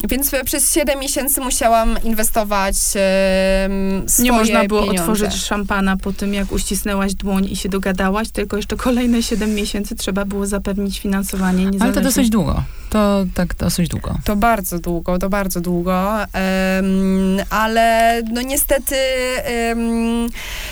Więc 0.09 0.31
przez 0.45 0.73
7 0.73 0.99
miesięcy 0.99 1.41
musiałam 1.41 1.95
inwestować 2.03 2.75
e, 2.75 3.69
swoje 4.07 4.23
Nie 4.23 4.31
można 4.31 4.63
było 4.63 4.81
pieniądze. 4.81 5.01
otworzyć 5.01 5.35
szampana 5.35 5.97
po 5.97 6.13
tym, 6.13 6.33
jak 6.33 6.51
uścisnęłaś 6.51 7.13
dłoń 7.13 7.45
i 7.51 7.55
się 7.55 7.69
dogadałaś, 7.69 8.29
tylko 8.29 8.57
jeszcze 8.57 8.75
kolejne 8.75 9.23
7 9.23 9.55
miesięcy 9.55 9.95
trzeba 9.95 10.25
było 10.25 10.45
zapewnić 10.47 10.99
finansowanie. 10.99 11.69
Ale 11.79 11.93
to 11.93 12.01
dosyć 12.01 12.29
długo. 12.29 12.63
To 12.89 13.25
tak 13.33 13.55
dosyć 13.55 13.89
długo. 13.89 14.17
To 14.23 14.35
bardzo 14.35 14.79
długo, 14.79 15.17
to 15.17 15.29
bardzo 15.29 15.61
długo. 15.61 16.03
Um, 16.13 17.37
ale 17.49 18.15
no 18.31 18.41
niestety 18.41 18.95
um, 19.69 20.29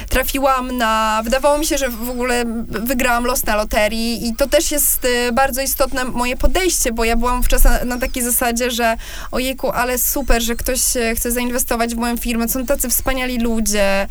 trafiłam 0.09 0.77
na... 0.77 1.21
Wydawało 1.23 1.57
mi 1.57 1.65
się, 1.65 1.77
że 1.77 1.89
w 1.89 2.09
ogóle 2.09 2.45
wygrałam 2.67 3.25
los 3.25 3.45
na 3.45 3.55
loterii 3.55 4.27
i 4.27 4.35
to 4.35 4.47
też 4.47 4.71
jest 4.71 5.05
y, 5.05 5.31
bardzo 5.31 5.61
istotne 5.61 6.05
moje 6.05 6.37
podejście, 6.37 6.91
bo 6.91 7.03
ja 7.03 7.15
byłam 7.15 7.37
wówczas 7.37 7.63
na, 7.63 7.85
na 7.85 7.97
takiej 7.97 8.23
zasadzie, 8.23 8.71
że 8.71 8.97
ojejku, 9.31 9.71
ale 9.71 9.97
super, 9.97 10.41
że 10.41 10.55
ktoś 10.55 10.79
chce 11.15 11.31
zainwestować 11.31 11.95
w 11.95 11.97
moją 11.97 12.17
firmę, 12.17 12.49
są 12.49 12.65
tacy 12.65 12.89
wspaniali 12.89 13.39
ludzie. 13.39 14.07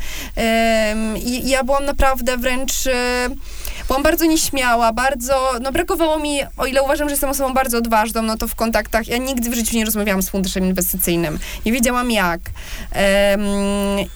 I 1.25 1.49
ja 1.49 1.65
byłam 1.65 1.85
naprawdę 1.85 2.37
wręcz 2.37 2.87
y, 2.87 2.91
byłam 3.89 4.03
bardzo 4.03 4.25
nieśmiała, 4.25 4.93
bardzo, 4.93 5.53
no 5.63 5.73
brakowało 5.73 6.19
mi, 6.19 6.41
o 6.57 6.67
ile 6.67 6.83
uważam, 6.83 7.09
że 7.09 7.13
jestem 7.13 7.31
osobą 7.31 7.55
bardzo 7.55 7.79
odważną, 7.79 8.23
no 8.23 8.37
to 8.37 8.49
w 8.49 8.55
kontaktach, 8.55 9.09
ja 9.09 9.17
nigdy 9.17 9.51
w 9.51 9.55
życiu 9.55 9.77
nie 9.77 9.85
rozmawiałam 9.85 10.23
z 10.23 10.29
funduszem 10.29 10.65
inwestycyjnym. 10.65 11.39
Nie 11.67 11.73
wiedziałam 11.73 12.11
jak. 12.11 12.41
Um, 12.41 13.43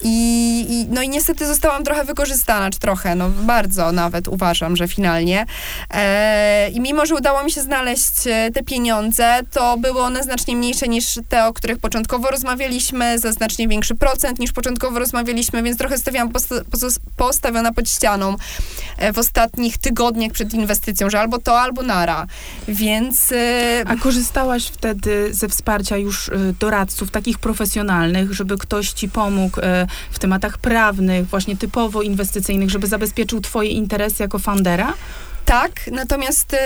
i, 0.03 0.66
i, 0.68 0.87
no 0.91 1.03
i 1.03 1.09
niestety 1.09 1.47
zostałam 1.47 1.85
trochę 1.85 2.05
wykorzystana, 2.05 2.70
czy 2.70 2.79
trochę, 2.79 3.14
no 3.14 3.29
bardzo 3.29 3.93
nawet 3.93 4.29
uważam, 4.29 4.77
że 4.77 4.89
finalnie. 4.89 5.47
E, 5.91 6.68
I 6.68 6.81
mimo, 6.81 7.07
że 7.07 7.14
udało 7.14 7.45
mi 7.45 7.51
się 7.51 7.61
znaleźć 7.61 8.27
e, 8.27 8.51
te 8.55 8.62
pieniądze, 8.62 9.41
to 9.51 9.77
były 9.77 10.01
one 10.01 10.23
znacznie 10.23 10.57
mniejsze 10.57 10.89
niż 10.89 11.20
te, 11.29 11.47
o 11.47 11.53
których 11.53 11.79
początkowo 11.79 12.31
rozmawialiśmy, 12.31 13.18
za 13.18 13.33
znacznie 13.33 13.68
większy 13.68 13.95
procent 13.95 14.39
niż 14.39 14.53
początkowo 14.53 14.99
rozmawialiśmy, 14.99 15.62
więc 15.62 15.79
trochę 15.79 15.99
stawiałam 15.99 16.33
postawiona 17.16 17.73
pod 17.73 17.89
ścianą 17.89 18.37
e, 18.99 19.12
w 19.12 19.18
ostatnim 19.18 19.62
ostatnich 19.63 19.79
tygodniach 19.79 20.33
przed 20.33 20.55
inwestycją, 20.55 21.11
że 21.11 21.21
albo 21.21 21.39
to, 21.39 21.61
albo 21.61 21.83
nara. 21.83 22.27
Więc... 22.69 23.33
Y, 23.33 23.85
A 23.87 23.97
korzystałaś 23.97 24.67
wtedy 24.67 25.35
ze 25.35 25.49
wsparcia 25.49 25.97
już 25.97 26.29
y, 26.29 26.55
doradców, 26.61 27.11
takich 27.11 27.39
profesjonalnych, 27.39 28.33
żeby 28.33 28.59
ktoś 28.59 28.93
ci 28.93 29.09
pomógł 29.09 29.61
y, 29.61 29.63
w 30.11 30.19
tematach 30.19 30.59
prawnych, 30.59 31.27
właśnie 31.27 31.57
typowo 31.57 32.03
inwestycyjnych, 32.03 32.71
żeby 32.71 32.87
zabezpieczył 32.87 33.41
twoje 33.41 33.71
interesy 33.71 34.23
jako 34.23 34.39
foundera? 34.39 34.95
Tak, 35.53 35.86
natomiast 35.90 36.55
y, 36.55 36.59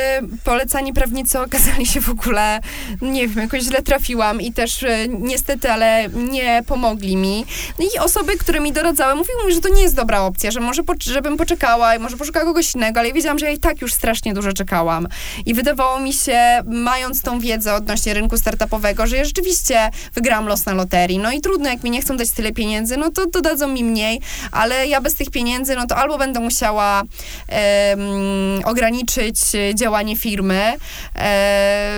polecani 0.44 0.92
prawnicy 0.92 1.40
okazali 1.40 1.86
się 1.86 2.00
w 2.00 2.08
ogóle, 2.10 2.60
nie 3.02 3.28
wiem, 3.28 3.38
jakoś 3.38 3.62
źle 3.62 3.82
trafiłam 3.82 4.40
i 4.40 4.52
też 4.52 4.82
y, 4.82 5.08
niestety, 5.08 5.70
ale 5.70 6.08
nie 6.08 6.62
pomogli 6.66 7.16
mi. 7.16 7.44
No 7.78 7.86
I 7.94 7.98
osoby, 7.98 8.36
które 8.36 8.60
mi 8.60 8.72
doradzały, 8.72 9.14
mówiły 9.14 9.46
mi, 9.46 9.54
że 9.54 9.60
to 9.60 9.68
nie 9.68 9.82
jest 9.82 9.94
dobra 9.94 10.20
opcja, 10.20 10.50
że 10.50 10.60
może, 10.60 10.82
po, 10.82 10.94
żebym 11.00 11.36
poczekała 11.36 11.94
i 11.94 11.98
może 11.98 12.16
poszukała 12.16 12.44
kogoś 12.46 12.74
innego, 12.74 13.00
ale 13.00 13.08
ja 13.08 13.14
wiedziałam, 13.14 13.38
że 13.38 13.46
ja 13.46 13.52
i 13.52 13.58
tak 13.58 13.80
już 13.80 13.92
strasznie 13.92 14.34
dużo 14.34 14.52
czekałam. 14.52 15.08
I 15.46 15.54
wydawało 15.54 16.00
mi 16.00 16.12
się, 16.12 16.38
mając 16.64 17.22
tą 17.22 17.40
wiedzę 17.40 17.74
odnośnie 17.74 18.14
rynku 18.14 18.36
startupowego, 18.38 19.06
że 19.06 19.16
ja 19.16 19.24
rzeczywiście 19.24 19.90
wygrałam 20.14 20.46
los 20.46 20.66
na 20.66 20.74
loterii. 20.74 21.18
No 21.18 21.32
i 21.32 21.40
trudno, 21.40 21.70
jak 21.70 21.82
mi 21.82 21.90
nie 21.90 22.02
chcą 22.02 22.16
dać 22.16 22.30
tyle 22.30 22.52
pieniędzy, 22.52 22.96
no 22.96 23.10
to 23.10 23.26
dodadzą 23.26 23.68
mi 23.68 23.84
mniej, 23.84 24.20
ale 24.52 24.86
ja 24.86 25.00
bez 25.00 25.14
tych 25.14 25.30
pieniędzy, 25.30 25.76
no 25.76 25.86
to 25.86 25.96
albo 25.96 26.18
będę 26.18 26.40
musiała 26.40 27.02
um, 27.02 28.75
ograniczyć 28.76 29.36
działanie 29.74 30.16
firmy, 30.16 30.72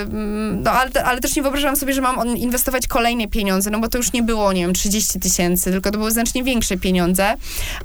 um, 0.05 0.62
no 0.62 0.70
ale, 0.70 0.91
ale 1.05 1.20
też 1.20 1.37
nie 1.37 1.43
wyobrażałam 1.43 1.76
sobie, 1.76 1.95
że 1.95 2.01
mam 2.01 2.37
inwestować 2.37 2.87
kolejne 2.87 3.29
pieniądze, 3.29 3.70
no 3.70 3.81
bo 3.81 3.89
to 3.89 3.99
już 3.99 4.12
nie 4.12 4.22
było, 4.22 4.53
nie 4.53 4.61
wiem, 4.61 4.74
30 4.74 5.20
tysięcy, 5.20 5.70
tylko 5.70 5.91
to 5.91 5.99
były 5.99 6.11
znacznie 6.11 6.45
większe 6.45 6.76
pieniądze, 6.76 7.35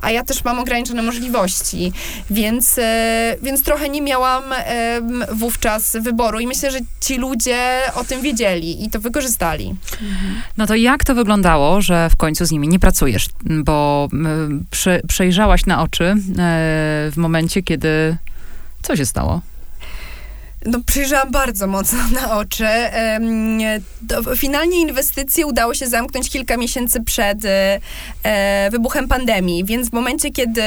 a 0.02 0.12
ja 0.12 0.24
też 0.24 0.44
mam 0.44 0.60
ograniczone 0.60 1.02
możliwości, 1.02 1.92
więc, 2.30 2.78
e, 2.78 3.36
więc 3.42 3.64
trochę 3.64 3.90
nie 3.90 4.02
miałam 4.02 4.44
wówczas 5.32 5.98
wyboru 6.02 6.40
i 6.40 6.48
myślę, 6.48 6.72
że 6.72 6.80
ci 7.02 7.18
ludzie 7.18 7.80
o 7.96 8.04
tym 8.04 8.22
wiedzieli 8.22 8.86
i 8.86 8.90
to 8.90 9.00
wykorzystali. 9.00 9.76
No 10.58 10.68
to 10.68 10.76
jak 10.76 11.04
to 11.04 11.16
wyglądało, 11.16 11.82
że 11.82 12.10
w 12.10 12.16
końcu 12.16 12.46
z 12.46 12.52
nimi 12.52 12.68
nie 12.68 12.80
pracujesz? 12.80 13.28
Bo 13.44 14.08
prze, 14.70 15.02
przejrzałaś 15.08 15.66
na 15.66 15.82
oczy 15.82 16.04
e, 16.04 16.16
w 17.12 17.18
momencie, 17.18 17.64
kiedy... 17.64 18.18
Co 18.84 18.96
się 18.96 19.06
stało? 19.06 19.42
No, 20.66 20.80
przyjrzałam 20.86 21.32
bardzo 21.32 21.68
mocno 21.68 22.00
na 22.22 22.38
oczy. 22.38 22.68
Finalnie 24.38 24.82
inwestycje 24.82 25.46
udało 25.46 25.74
się 25.74 25.88
zamknąć 25.88 26.30
kilka 26.30 26.58
miesięcy 26.58 27.04
przed 27.04 27.46
e, 27.46 28.70
wybuchem 28.72 29.08
pandemii, 29.08 29.66
więc 29.66 29.90
w 29.90 29.94
momencie, 29.94 30.32
kiedy 30.32 30.62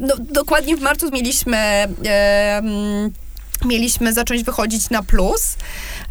no, 0.00 0.14
dokładnie 0.18 0.76
w 0.76 0.80
marcu 0.80 1.10
mieliśmy 1.10 1.88
mieliśmy 3.64 4.12
zacząć 4.12 4.42
wychodzić 4.42 4.90
na 4.90 5.02
plus. 5.02 5.56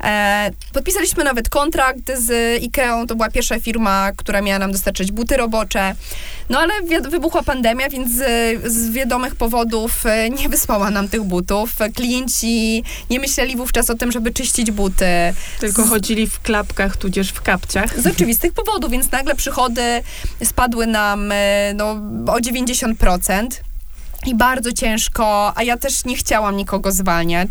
E, 0.04 0.52
podpisaliśmy 0.74 1.24
nawet 1.24 1.50
kontrakt 1.50 2.12
z 2.18 2.32
IKEA, 2.64 3.08
to 3.08 3.16
była 3.16 3.30
pierwsza 3.30 3.60
firma, 3.60 4.12
która 4.18 4.42
miała 4.42 4.60
nam 4.60 4.72
dostarczyć 4.72 5.12
buty 5.12 5.38
robocze. 5.38 5.96
No 6.50 6.60
ale 6.60 6.74
wybuchła 7.02 7.44
pandemia, 7.44 7.90
więc 7.90 8.12
z, 8.12 8.24
z 8.74 8.92
wiadomych 8.92 9.36
powodów 9.36 10.06
e, 10.06 10.30
nie 10.30 10.50
wysłała 10.50 10.92
nam 10.92 11.10
tych 11.10 11.24
butów. 11.24 11.72
Klienci 11.96 12.84
nie 13.10 13.20
myśleli 13.20 13.56
wówczas 13.56 13.90
o 13.90 13.96
tym, 13.96 14.12
żeby 14.12 14.32
czyścić 14.32 14.72
buty. 14.72 15.06
Tylko 15.60 15.86
chodzili 15.86 16.28
w 16.28 16.42
klapkach, 16.42 16.98
tudzież 16.98 17.30
w 17.30 17.42
kapciach. 17.42 18.02
Z 18.02 18.08
oczywistych 18.08 18.54
powodów, 18.54 18.92
więc 18.92 19.12
nagle 19.12 19.36
przychody 19.36 19.84
spadły 20.44 20.88
nam 20.88 21.32
e, 21.32 21.74
no, 21.76 21.92
o 22.34 22.38
90% 22.38 23.48
i 24.26 24.36
bardzo 24.36 24.74
ciężko, 24.74 25.58
a 25.58 25.64
ja 25.64 25.78
też 25.78 26.06
nie 26.06 26.16
chciałam 26.16 26.58
nikogo 26.58 26.92
zwalniać. 26.92 27.50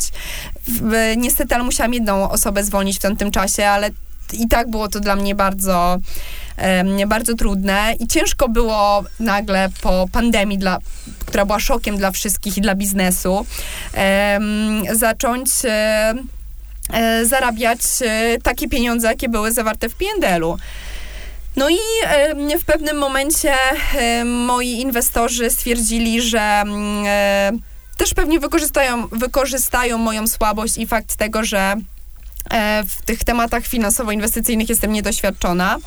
Niestety, 1.17 1.55
ale 1.55 1.65
musiałam 1.65 1.95
jedną 1.95 2.31
osobę 2.31 2.65
zwolnić 2.65 2.97
w 2.97 3.01
tamtym 3.01 3.31
czasie, 3.31 3.67
ale 3.67 3.91
i 4.33 4.49
tak 4.49 4.71
było 4.71 4.89
to 4.89 5.01
dla 5.01 5.17
mnie 5.17 5.35
bardzo, 5.35 5.99
um, 6.99 7.09
bardzo 7.09 7.35
trudne 7.35 7.95
i 8.01 8.07
ciężko 8.07 8.49
było 8.49 9.05
nagle 9.21 9.69
po 9.83 10.09
pandemii, 10.13 10.59
dla, 10.59 10.79
która 11.27 11.47
była 11.47 11.61
szokiem 11.61 11.97
dla 11.97 12.11
wszystkich 12.11 12.59
i 12.59 12.61
dla 12.61 12.75
biznesu, 12.75 13.33
um, 13.35 13.47
zacząć 14.97 15.49
um, 15.65 16.29
zarabiać 17.27 17.81
e, 18.01 18.39
takie 18.43 18.69
pieniądze, 18.69 19.09
jakie 19.09 19.29
były 19.29 19.53
zawarte 19.53 19.89
w 19.89 19.95
PNDL-u. 19.95 20.59
No 21.57 21.71
i 21.71 21.79
w 22.61 22.65
pewnym 22.65 22.97
momencie 22.97 23.55
moi 24.25 24.81
inwestorzy 24.81 25.51
stwierdzili, 25.51 26.23
że 26.23 26.65
też 27.97 28.15
pewnie 28.15 28.41
wykorzystają, 28.41 29.07
wykorzystają 29.07 29.99
moją 29.99 30.27
słabość 30.27 30.79
i 30.79 30.87
fakt 30.87 31.17
tego, 31.17 31.45
że 31.45 31.77
w 32.87 33.03
tych 33.05 33.25
tematach 33.25 33.67
finansowo-inwestycyjnych 33.67 34.69
jestem 34.69 34.93
niedoświadczona, 34.93 35.79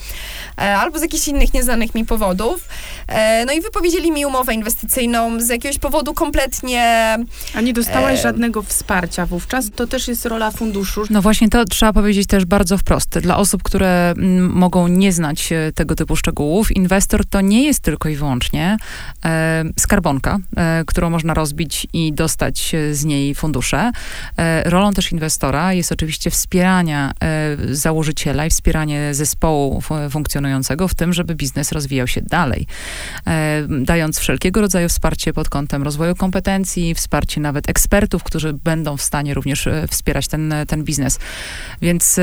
e, 0.57 0.77
albo 0.77 0.99
z 0.99 1.01
jakichś 1.01 1.27
innych 1.27 1.53
nieznanych 1.53 1.95
mi 1.95 2.05
powodów. 2.05 2.67
E, 3.07 3.45
no 3.45 3.53
i 3.53 3.61
wypowiedzieli 3.61 4.11
mi 4.11 4.25
umowę 4.25 4.53
inwestycyjną 4.53 5.39
z 5.39 5.49
jakiegoś 5.49 5.77
powodu 5.77 6.13
kompletnie... 6.13 7.17
A 7.55 7.61
nie 7.61 7.73
dostałaś 7.73 8.19
e... 8.19 8.21
żadnego 8.21 8.63
wsparcia 8.63 9.25
wówczas? 9.25 9.65
To 9.75 9.87
też 9.87 10.07
jest 10.07 10.25
rola 10.25 10.51
funduszu. 10.51 11.03
No 11.09 11.21
właśnie, 11.21 11.49
to 11.49 11.65
trzeba 11.65 11.93
powiedzieć 11.93 12.27
też 12.27 12.45
bardzo 12.45 12.77
wprost. 12.77 13.19
Dla 13.19 13.37
osób, 13.37 13.63
które 13.63 14.13
m, 14.17 14.49
mogą 14.49 14.87
nie 14.87 15.13
znać 15.13 15.49
tego 15.75 15.95
typu 15.95 16.15
szczegółów, 16.15 16.75
inwestor 16.75 17.25
to 17.25 17.41
nie 17.41 17.63
jest 17.63 17.79
tylko 17.79 18.09
i 18.09 18.15
wyłącznie 18.15 18.77
e, 19.25 19.63
skarbonka, 19.79 20.37
e, 20.57 20.83
którą 20.87 21.09
można 21.09 21.33
rozbić 21.33 21.87
i 21.93 22.13
dostać 22.13 22.75
z 22.91 23.05
niej 23.05 23.35
fundusze. 23.35 23.91
rolą 24.65 24.93
też 24.93 25.11
inwestora 25.11 25.73
jest 25.73 25.91
oczywiście 25.91 26.29
wspieranie 26.31 26.54
wspierania 26.55 27.13
e, 27.23 27.75
założyciela 27.75 28.45
i 28.45 28.49
wspieranie 28.49 29.13
zespołu 29.13 29.81
funkcjonującego 30.09 30.87
w 30.87 30.95
tym, 30.95 31.13
żeby 31.13 31.35
biznes 31.35 31.71
rozwijał 31.71 32.07
się 32.07 32.21
dalej, 32.21 32.67
e, 33.27 33.63
dając 33.79 34.19
wszelkiego 34.19 34.61
rodzaju 34.61 34.89
wsparcie 34.89 35.33
pod 35.33 35.49
kątem 35.49 35.83
rozwoju 35.83 36.15
kompetencji, 36.15 36.93
wsparcie 36.93 37.41
nawet 37.41 37.69
ekspertów, 37.69 38.23
którzy 38.23 38.53
będą 38.53 38.97
w 38.97 39.01
stanie 39.01 39.33
również 39.33 39.67
e, 39.67 39.87
wspierać 39.87 40.27
ten, 40.27 40.53
ten 40.67 40.83
biznes. 40.83 41.19
Więc 41.81 42.19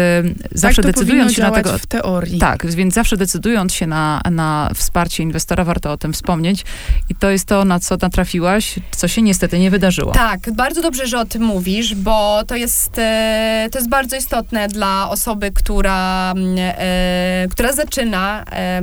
zawsze 0.52 0.82
tak 0.82 0.92
decydując 0.92 1.32
się 1.32 1.42
na 1.42 1.50
tego... 1.50 1.78
w 1.78 1.86
teorii. 1.86 2.38
Tak, 2.38 2.66
więc 2.66 2.94
zawsze 2.94 3.16
decydując 3.16 3.74
się 3.74 3.86
na, 3.86 4.20
na 4.30 4.70
wsparcie 4.74 5.22
inwestora, 5.22 5.64
warto 5.64 5.92
o 5.92 5.96
tym 5.96 6.12
wspomnieć 6.12 6.64
i 7.08 7.14
to 7.14 7.30
jest 7.30 7.44
to, 7.44 7.64
na 7.64 7.80
co 7.80 7.96
natrafiłaś, 8.02 8.78
co 8.96 9.08
się 9.08 9.22
niestety 9.22 9.58
nie 9.58 9.70
wydarzyło. 9.70 10.12
Tak, 10.12 10.52
bardzo 10.52 10.82
dobrze, 10.82 11.06
że 11.06 11.18
o 11.18 11.24
tym 11.24 11.42
mówisz, 11.42 11.94
bo 11.94 12.42
to 12.46 12.56
jest, 12.56 12.92
to 13.70 13.78
jest 13.78 13.88
bardzo 13.88 14.12
bardzo 14.12 14.16
istotne 14.22 14.68
dla 14.68 15.10
osoby, 15.10 15.50
która, 15.50 16.32
mm, 16.36 16.54
e, 16.58 17.48
która 17.50 17.72
zaczyna 17.72 18.44
e, 18.52 18.82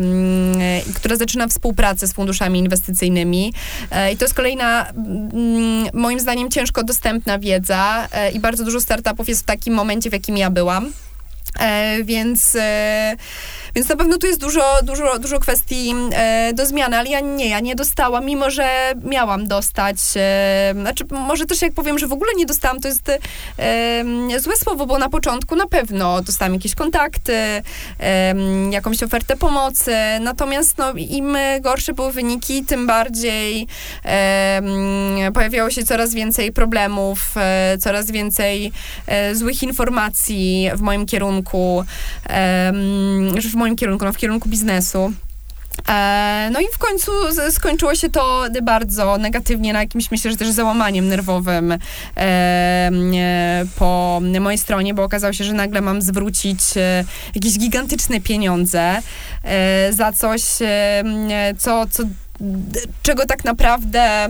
która 0.96 1.16
zaczyna 1.16 1.48
współpracę 1.48 2.08
z 2.08 2.14
funduszami 2.14 2.60
inwestycyjnymi. 2.60 3.54
E, 3.92 4.12
I 4.12 4.18
to 4.18 4.26
jest 4.26 4.36
kolejna, 4.36 4.90
mm, 4.90 5.88
moim 5.94 6.20
zdaniem, 6.20 6.52
ciężko 6.52 6.84
dostępna 6.84 7.40
wiedza 7.40 8.08
e, 8.12 8.32
i 8.32 8.40
bardzo 8.40 8.64
dużo 8.66 8.82
startupów 8.82 9.30
jest 9.30 9.42
w 9.42 9.46
takim 9.46 9.74
momencie, 9.74 10.10
w 10.10 10.14
jakim 10.14 10.38
ja 10.38 10.50
byłam. 10.50 10.92
E, 11.60 12.04
więc 12.04 12.56
e, 12.56 13.16
więc 13.76 13.90
na 13.90 13.96
pewno 13.96 14.18
tu 14.18 14.28
jest 14.28 14.40
dużo, 14.40 14.80
dużo, 14.84 15.20
dużo 15.20 15.40
kwestii 15.40 15.96
e, 16.14 16.54
do 16.54 16.66
zmiany, 16.66 16.98
ale 16.98 17.10
ja 17.10 17.20
nie, 17.20 17.50
ja 17.50 17.60
nie 17.60 17.76
dostałam, 17.76 18.26
mimo 18.26 18.50
że 18.50 18.94
miałam 19.04 19.48
dostać. 19.48 19.98
E, 20.16 20.74
znaczy, 20.82 21.06
może 21.12 21.46
też 21.46 21.62
jak 21.62 21.74
powiem, 21.74 22.00
że 22.00 22.08
w 22.08 22.14
ogóle 22.14 22.32
nie 22.38 22.46
dostałam, 22.46 22.80
to 22.80 22.88
jest 22.88 23.10
e, 23.10 24.40
złe 24.40 24.58
słowo, 24.58 24.86
bo 24.86 24.98
na 24.98 25.10
początku 25.10 25.56
na 25.56 25.68
pewno 25.68 26.22
dostałam 26.22 26.54
jakieś 26.54 26.76
kontakty, 26.76 27.34
e, 28.00 28.36
jakąś 28.70 29.04
ofertę 29.04 29.38
pomocy, 29.38 29.96
natomiast 30.22 30.78
no, 30.78 30.94
im 30.94 31.38
gorsze 31.62 31.94
były 31.94 32.12
wyniki, 32.12 32.66
tym 32.66 32.88
bardziej 32.88 33.68
e, 34.06 35.32
pojawiało 35.34 35.70
się 35.70 35.84
coraz 35.84 36.14
więcej 36.14 36.52
problemów, 36.52 37.20
e, 37.38 37.78
coraz 37.78 38.12
więcej 38.12 38.72
złych 39.34 39.64
informacji 39.64 40.70
w 40.76 40.82
moim 40.82 41.06
kierunku, 41.06 41.86
w 43.52 43.56
moim 43.60 43.76
kierunku, 43.76 44.06
no 44.06 44.14
w 44.14 44.18
kierunku 44.18 44.50
biznesu. 44.50 45.14
E, 45.90 46.50
no 46.52 46.60
i 46.60 46.66
w 46.74 46.78
końcu 46.78 47.12
skończyło 47.52 47.96
się 47.96 48.10
to 48.10 48.46
bardzo 48.64 49.18
negatywnie, 49.18 49.74
na 49.74 49.80
jakimś 49.80 50.12
myślę, 50.12 50.32
że 50.32 50.38
też 50.38 50.50
załamaniem 50.50 51.08
nerwowym 51.08 51.78
e, 52.18 52.92
po 53.76 54.22
mojej 54.40 54.58
stronie, 54.58 54.94
bo 54.94 55.04
okazało 55.04 55.34
się, 55.34 55.44
że 55.44 55.54
nagle 55.54 55.82
mam 55.82 56.02
zwrócić 56.02 56.60
e, 56.78 57.06
jakieś 57.36 57.58
gigantyczne 57.58 58.22
pieniądze 58.22 59.02
za 59.92 60.12
coś, 60.12 60.42
co, 61.58 61.86
co, 61.88 62.04
czego 63.04 63.26
tak 63.26 63.46
naprawdę 63.46 64.30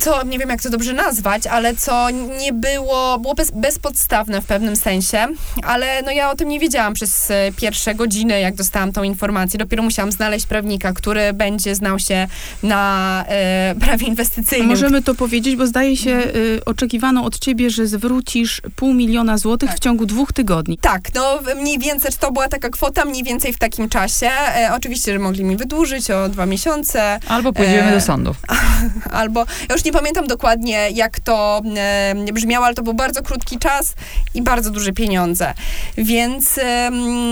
co 0.00 0.24
nie 0.24 0.38
wiem 0.38 0.48
jak 0.48 0.62
to 0.62 0.70
dobrze 0.70 0.92
nazwać, 0.92 1.46
ale 1.46 1.76
co 1.76 2.10
nie 2.40 2.52
było, 2.52 3.18
było 3.18 3.34
bez, 3.34 3.50
bezpodstawne 3.50 4.40
w 4.40 4.46
pewnym 4.46 4.76
sensie, 4.76 5.26
ale 5.62 6.02
no 6.02 6.10
ja 6.10 6.30
o 6.30 6.36
tym 6.36 6.48
nie 6.48 6.60
wiedziałam 6.60 6.94
przez 6.94 7.30
e, 7.30 7.52
pierwsze 7.56 7.94
godziny, 7.94 8.40
jak 8.40 8.54
dostałam 8.54 8.92
tą 8.92 9.02
informację. 9.02 9.58
Dopiero 9.58 9.82
musiałam 9.82 10.12
znaleźć 10.12 10.46
prawnika, 10.46 10.92
który 10.92 11.32
będzie 11.32 11.74
znał 11.74 11.98
się 11.98 12.26
na 12.62 13.24
e, 13.28 13.74
prawie 13.84 14.06
inwestycyjnym. 14.06 14.68
Możemy 14.68 15.02
to 15.02 15.14
powiedzieć, 15.14 15.56
bo 15.56 15.66
zdaje 15.66 15.96
się 15.96 16.10
y, 16.10 16.60
oczekiwano 16.66 17.24
od 17.24 17.38
ciebie, 17.38 17.70
że 17.70 17.86
zwrócisz 17.86 18.62
pół 18.76 18.94
miliona 18.94 19.38
złotych 19.38 19.68
tak. 19.68 19.78
w 19.78 19.80
ciągu 19.80 20.06
dwóch 20.06 20.32
tygodni. 20.32 20.78
Tak, 20.78 21.14
no 21.14 21.40
mniej 21.60 21.78
więcej, 21.78 22.12
to 22.20 22.32
była 22.32 22.48
taka 22.48 22.70
kwota 22.70 23.04
mniej 23.04 23.24
więcej 23.24 23.52
w 23.52 23.58
takim 23.58 23.88
czasie. 23.88 24.30
E, 24.30 24.70
oczywiście, 24.74 25.12
że 25.12 25.18
mogli 25.18 25.44
mi 25.44 25.56
wydłużyć 25.56 26.10
o 26.10 26.28
dwa 26.28 26.46
miesiące. 26.46 27.20
Albo 27.28 27.52
pójdziemy 27.52 27.82
e, 27.82 27.94
do 27.94 28.00
sądu. 28.00 28.34
Albo 29.10 29.43
ja 29.68 29.74
już 29.74 29.84
nie 29.84 29.92
pamiętam 29.92 30.26
dokładnie, 30.26 30.90
jak 30.90 31.20
to 31.20 31.62
e, 31.76 32.32
brzmiało, 32.32 32.66
ale 32.66 32.74
to 32.74 32.82
był 32.82 32.94
bardzo 32.94 33.22
krótki 33.22 33.58
czas 33.58 33.94
i 34.34 34.42
bardzo 34.42 34.70
duże 34.70 34.92
pieniądze. 34.92 35.54
Więc... 35.98 36.60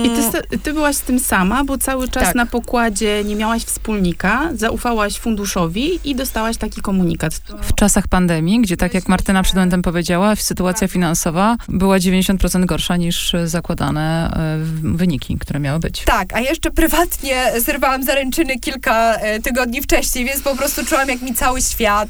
I 0.04 0.10
ty, 0.10 0.58
ty 0.58 0.72
byłaś 0.72 0.96
z 0.96 1.00
tym 1.00 1.18
sama, 1.18 1.64
bo 1.64 1.78
cały 1.78 2.08
czas 2.08 2.22
tak. 2.22 2.34
na 2.34 2.46
pokładzie 2.46 3.24
nie 3.24 3.36
miałaś 3.36 3.62
wspólnika, 3.62 4.50
zaufałaś 4.54 5.18
funduszowi 5.18 6.00
i 6.04 6.14
dostałaś 6.14 6.56
taki 6.56 6.80
komunikat. 6.80 7.34
W 7.62 7.74
czasach 7.74 8.08
pandemii, 8.08 8.60
gdzie 8.60 8.76
tak 8.76 8.94
jak 8.94 9.08
Martyna 9.08 9.42
przed 9.42 9.54
momentem 9.54 9.82
powiedziała, 9.82 10.36
sytuacja 10.36 10.88
finansowa 10.88 11.56
była 11.68 11.98
90% 11.98 12.64
gorsza 12.64 12.96
niż 12.96 13.32
zakładane 13.44 14.30
e, 14.36 14.58
wyniki, 14.96 15.38
które 15.38 15.60
miały 15.60 15.78
być. 15.78 16.04
Tak, 16.04 16.32
a 16.32 16.40
jeszcze 16.40 16.70
prywatnie 16.70 17.52
zerwałam 17.58 18.02
zaręczyny 18.02 18.58
kilka 18.58 19.14
e, 19.14 19.40
tygodni 19.40 19.82
wcześniej, 19.82 20.24
więc 20.24 20.42
po 20.42 20.56
prostu 20.56 20.84
czułam, 20.84 21.08
jak 21.08 21.22
mi 21.22 21.34
cały 21.34 21.62
świat 21.62 22.01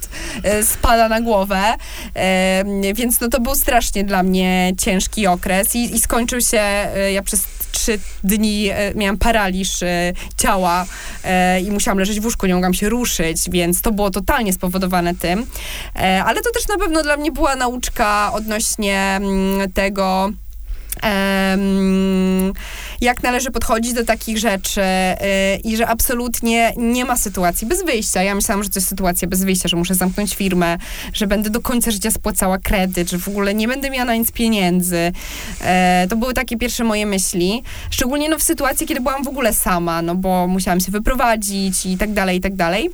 e, 0.43 0.62
spada 0.62 1.09
na 1.09 1.20
głowę. 1.20 1.61
Więc 2.95 3.20
no 3.20 3.28
to 3.28 3.40
był 3.40 3.55
strasznie 3.55 4.05
dla 4.05 4.22
mnie 4.22 4.72
ciężki 4.78 5.26
okres 5.26 5.74
i, 5.74 5.95
i 5.95 6.01
skończył 6.01 6.40
się, 6.40 6.62
ja 7.12 7.22
przez 7.22 7.45
trzy 7.72 7.99
dni 8.24 8.70
miałam 8.95 9.18
paraliż 9.18 9.80
ciała 10.36 10.86
i 11.66 11.70
musiałam 11.70 11.99
leżeć 11.99 12.20
w 12.20 12.24
łóżku, 12.24 12.47
nie 12.47 12.55
mogłam 12.55 12.74
się 12.74 12.88
ruszyć, 12.88 13.51
więc 13.51 13.82
to 13.82 13.93
było 13.93 14.11
totalnie 14.11 14.53
spowodowane 14.53 15.14
tym. 15.14 15.47
Ale 16.24 16.40
to 16.40 16.51
też 16.51 16.68
na 16.68 16.78
pewno 16.78 17.03
dla 17.03 17.16
mnie 17.16 17.32
była 17.32 17.57
nauczka 17.57 18.32
odnośnie 18.32 18.99
mm, 19.16 19.72
tego, 19.72 20.32
jak 23.01 23.22
należy 23.22 23.51
podchodzić 23.51 23.93
do 23.93 24.05
takich 24.05 24.38
rzeczy 24.38 24.80
y, 24.80 25.57
i 25.64 25.76
że 25.76 25.86
absolutnie 25.88 26.72
nie 26.76 27.05
ma 27.05 27.16
sytuacji 27.16 27.66
bez 27.66 27.84
wyjścia. 27.84 28.22
Ja 28.22 28.34
myślałam, 28.34 28.64
że 28.64 28.70
to 28.70 28.78
jest 28.78 28.88
sytuacja 28.88 29.28
bez 29.28 29.45
wyjścia, 29.45 29.68
że 29.68 29.76
muszę 29.76 29.95
zamknąć 29.95 30.34
firmę, 30.34 30.78
że 31.12 31.26
będę 31.26 31.51
do 31.51 31.61
końca 31.61 31.90
życia 31.90 32.11
spłacała 32.11 32.59
kredyt, 32.59 33.11
że 33.11 33.18
w 33.18 33.28
ogóle 33.28 33.55
nie 33.55 33.68
będę 33.68 33.90
miała 33.90 34.05
na 34.05 34.14
nic 34.14 34.32
pieniędzy. 34.32 35.12
E, 35.61 36.07
to 36.11 36.16
były 36.16 36.34
takie 36.34 36.57
pierwsze 36.57 36.84
moje 36.84 37.07
myśli. 37.07 37.62
Szczególnie 37.90 38.28
no, 38.28 38.38
w 38.38 38.43
sytuacji, 38.43 38.86
kiedy 38.86 39.01
byłam 39.01 39.24
w 39.24 39.28
ogóle 39.28 39.53
sama, 39.53 40.03
no 40.03 40.14
bo 40.14 40.47
musiałam 40.47 40.80
się 40.80 40.93
wyprowadzić 40.93 41.86
i 41.86 41.97
tak 41.97 42.12
dalej, 42.12 42.38
i 42.38 42.40
tak 42.40 42.55
dalej. 42.55 42.90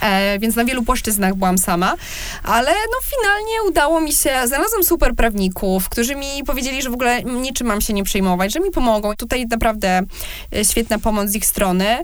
E, 0.00 0.38
więc 0.38 0.56
na 0.56 0.64
wielu 0.64 0.82
płaszczyznach 0.82 1.34
byłam 1.34 1.58
sama, 1.58 1.94
ale 2.42 2.70
no 2.70 2.98
finalnie 3.04 3.62
udało 3.68 4.00
mi 4.00 4.12
się, 4.12 4.30
znalazłam 4.44 4.84
super 4.84 5.14
prawników, 5.14 5.88
którzy 5.88 6.16
mi 6.16 6.44
powiedzieli, 6.46 6.82
że 6.82 6.90
w 6.90 6.94
ogóle 6.94 7.22
niczym 7.22 7.66
mam 7.66 7.80
się 7.80 7.92
nie 7.92 8.04
przejmować, 8.04 8.52
że 8.52 8.60
mi 8.60 8.70
pomogą. 8.70 9.14
Tutaj 9.16 9.46
naprawdę 9.46 10.02
e, 10.56 10.64
świetna 10.64 10.98
pomoc 10.98 11.30
z 11.30 11.34
ich 11.34 11.46
strony. 11.46 11.98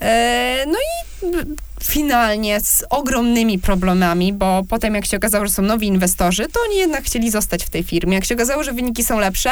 E, 0.00 0.64
no 0.66 0.78
i 0.78 1.65
finalnie 1.84 2.60
z 2.60 2.84
ogromnymi 2.90 3.58
problemami, 3.58 4.32
bo 4.32 4.62
potem 4.68 4.94
jak 4.94 5.06
się 5.06 5.16
okazało, 5.16 5.46
że 5.46 5.52
są 5.52 5.62
nowi 5.62 5.86
inwestorzy, 5.86 6.46
to 6.52 6.60
oni 6.68 6.76
jednak 6.76 7.04
chcieli 7.04 7.30
zostać 7.30 7.64
w 7.64 7.70
tej 7.70 7.82
firmie. 7.82 8.14
Jak 8.14 8.24
się 8.24 8.34
okazało, 8.34 8.64
że 8.64 8.72
wyniki 8.72 9.04
są 9.04 9.18
lepsze, 9.18 9.50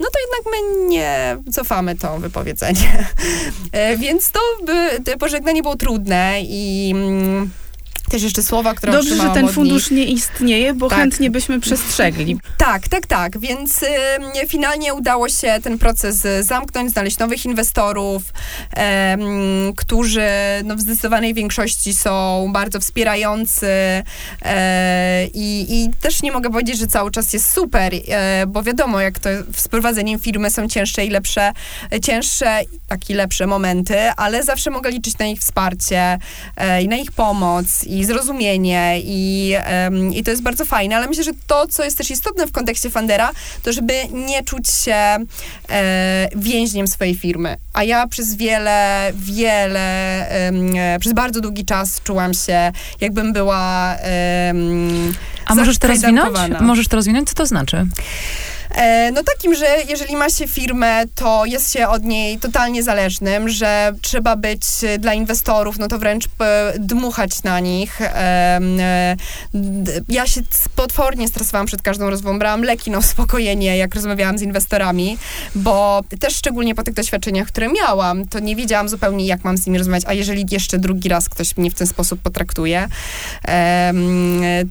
no 0.00 0.06
to 0.12 0.18
jednak 0.20 0.52
my 0.52 0.88
nie 0.88 1.36
cofamy 1.52 1.96
to 1.96 2.18
wypowiedzenie. 2.18 3.06
E, 3.72 3.96
więc 3.96 4.30
to 4.30 4.40
by, 4.66 5.16
pożegnanie 5.18 5.62
było 5.62 5.76
trudne 5.76 6.40
i 6.42 6.92
mm, 6.94 7.50
też 8.10 8.22
jeszcze 8.22 8.42
słowa, 8.42 8.74
które 8.74 8.92
Dobrze, 8.92 9.16
że 9.16 9.30
ten 9.30 9.48
fundusz 9.48 9.90
nie 9.90 10.04
istnieje, 10.04 10.74
bo 10.74 10.88
tak. 10.88 10.98
chętnie 10.98 11.30
byśmy 11.30 11.60
przestrzegli. 11.60 12.38
Tak, 12.58 12.88
tak, 12.88 13.06
tak. 13.06 13.38
Więc 13.38 13.82
y, 13.82 13.86
finalnie 14.48 14.94
udało 14.94 15.28
się 15.28 15.58
ten 15.62 15.78
proces 15.78 16.26
zamknąć, 16.40 16.90
znaleźć 16.92 17.18
nowych 17.18 17.44
inwestorów, 17.44 18.22
y, 18.22 18.76
którzy 19.76 20.28
no, 20.64 20.76
w 20.76 20.80
zdecydowanej 20.80 21.34
większości 21.34 21.94
są 21.94 22.48
bardzo 22.52 22.80
wspierający 22.80 23.66
y, 23.66 24.46
i, 25.34 25.90
też 26.00 26.22
nie 26.22 26.32
mogę 26.32 26.50
powiedzieć, 26.50 26.78
że 26.78 26.86
cały 26.86 27.10
czas 27.10 27.32
jest 27.32 27.50
super, 27.52 27.92
e, 28.08 28.46
bo 28.46 28.62
wiadomo, 28.62 29.00
jak 29.00 29.18
to 29.18 29.28
z 29.56 29.68
prowadzeniem 29.68 30.18
firmy 30.18 30.50
są 30.50 30.68
cięższe 30.68 31.04
i 31.04 31.10
lepsze, 31.10 31.52
cięższe, 32.02 32.60
tak 32.88 33.10
i 33.10 33.14
lepsze 33.14 33.46
momenty, 33.46 33.98
ale 34.16 34.42
zawsze 34.42 34.70
mogę 34.70 34.90
liczyć 34.90 35.18
na 35.18 35.26
ich 35.26 35.40
wsparcie 35.40 36.18
e, 36.56 36.82
i 36.82 36.88
na 36.88 36.96
ich 36.96 37.12
pomoc 37.12 37.84
i 37.84 37.95
zrozumienie 38.04 39.00
i, 39.04 39.54
um, 39.84 40.14
i 40.14 40.22
to 40.22 40.30
jest 40.30 40.42
bardzo 40.42 40.64
fajne, 40.64 40.96
ale 40.96 41.08
myślę, 41.08 41.24
że 41.24 41.32
to, 41.46 41.66
co 41.66 41.84
jest 41.84 41.98
też 41.98 42.10
istotne 42.10 42.46
w 42.46 42.52
kontekście 42.52 42.90
Fandera, 42.90 43.30
to 43.62 43.72
żeby 43.72 43.92
nie 44.12 44.42
czuć 44.42 44.70
się 44.70 45.16
e, 45.68 46.28
więźniem 46.36 46.86
swojej 46.86 47.14
firmy. 47.14 47.56
A 47.72 47.84
ja 47.84 48.06
przez 48.06 48.34
wiele, 48.34 49.12
wiele, 49.14 49.80
e, 50.30 50.98
przez 51.00 51.12
bardzo 51.12 51.40
długi 51.40 51.64
czas 51.64 52.00
czułam 52.04 52.34
się, 52.34 52.72
jakbym 53.00 53.32
była 53.32 53.96
A 55.46 55.54
możesz 55.54 55.78
to 55.78 55.88
rozwinąć? 55.88 56.38
Możesz 56.60 56.88
to 56.88 56.96
rozwinąć? 56.96 57.28
Co 57.28 57.34
to 57.34 57.46
znaczy? 57.46 57.86
E, 58.76 59.12
no 59.12 59.22
takim, 59.22 59.54
że 59.54 59.66
jeżeli 59.88 60.16
ma 60.16 60.30
się 60.30 60.48
firmę, 60.48 61.02
to 61.14 61.44
jest 61.44 61.72
się 61.72 61.88
od 61.88 62.04
niej 62.04 62.38
totalnie 62.38 62.82
zależnym, 62.82 63.48
że 63.48 63.92
trzeba 64.02 64.36
być 64.36 64.62
dla 64.98 65.14
inwestorów, 65.14 65.78
no 65.78 65.88
to 65.88 65.98
wręcz 65.98 66.24
e, 66.26 66.72
dmuchać 66.78 67.42
na 67.42 67.60
nich. 67.60 68.00
E, 68.02 69.16
ja 70.08 70.26
się 70.26 70.40
potwornie 70.76 71.28
stresowałam 71.28 71.66
przed 71.66 71.82
każdą 71.82 72.10
rozmową, 72.10 72.38
brałam 72.38 72.62
leki 72.62 72.90
na 72.90 72.98
uspokojenie, 72.98 73.76
jak 73.76 73.94
rozmawiałam 73.94 74.38
z 74.38 74.42
inwestorami, 74.42 75.18
bo 75.54 76.00
też 76.20 76.36
szczególnie 76.36 76.74
po 76.74 76.82
tych 76.82 76.94
doświadczeniach, 76.94 77.48
które 77.48 77.68
miałam, 77.68 78.28
to 78.28 78.38
nie 78.38 78.56
wiedziałam 78.56 78.88
zupełnie, 78.88 79.26
jak 79.26 79.44
mam 79.44 79.56
z 79.56 79.66
nimi 79.66 79.78
rozmawiać, 79.78 80.04
a 80.06 80.12
jeżeli 80.12 80.44
jeszcze 80.50 80.78
drugi 80.78 81.08
raz 81.08 81.28
ktoś 81.28 81.56
mnie 81.56 81.70
w 81.70 81.74
ten 81.74 81.86
sposób 81.86 82.20
potraktuje, 82.20 82.88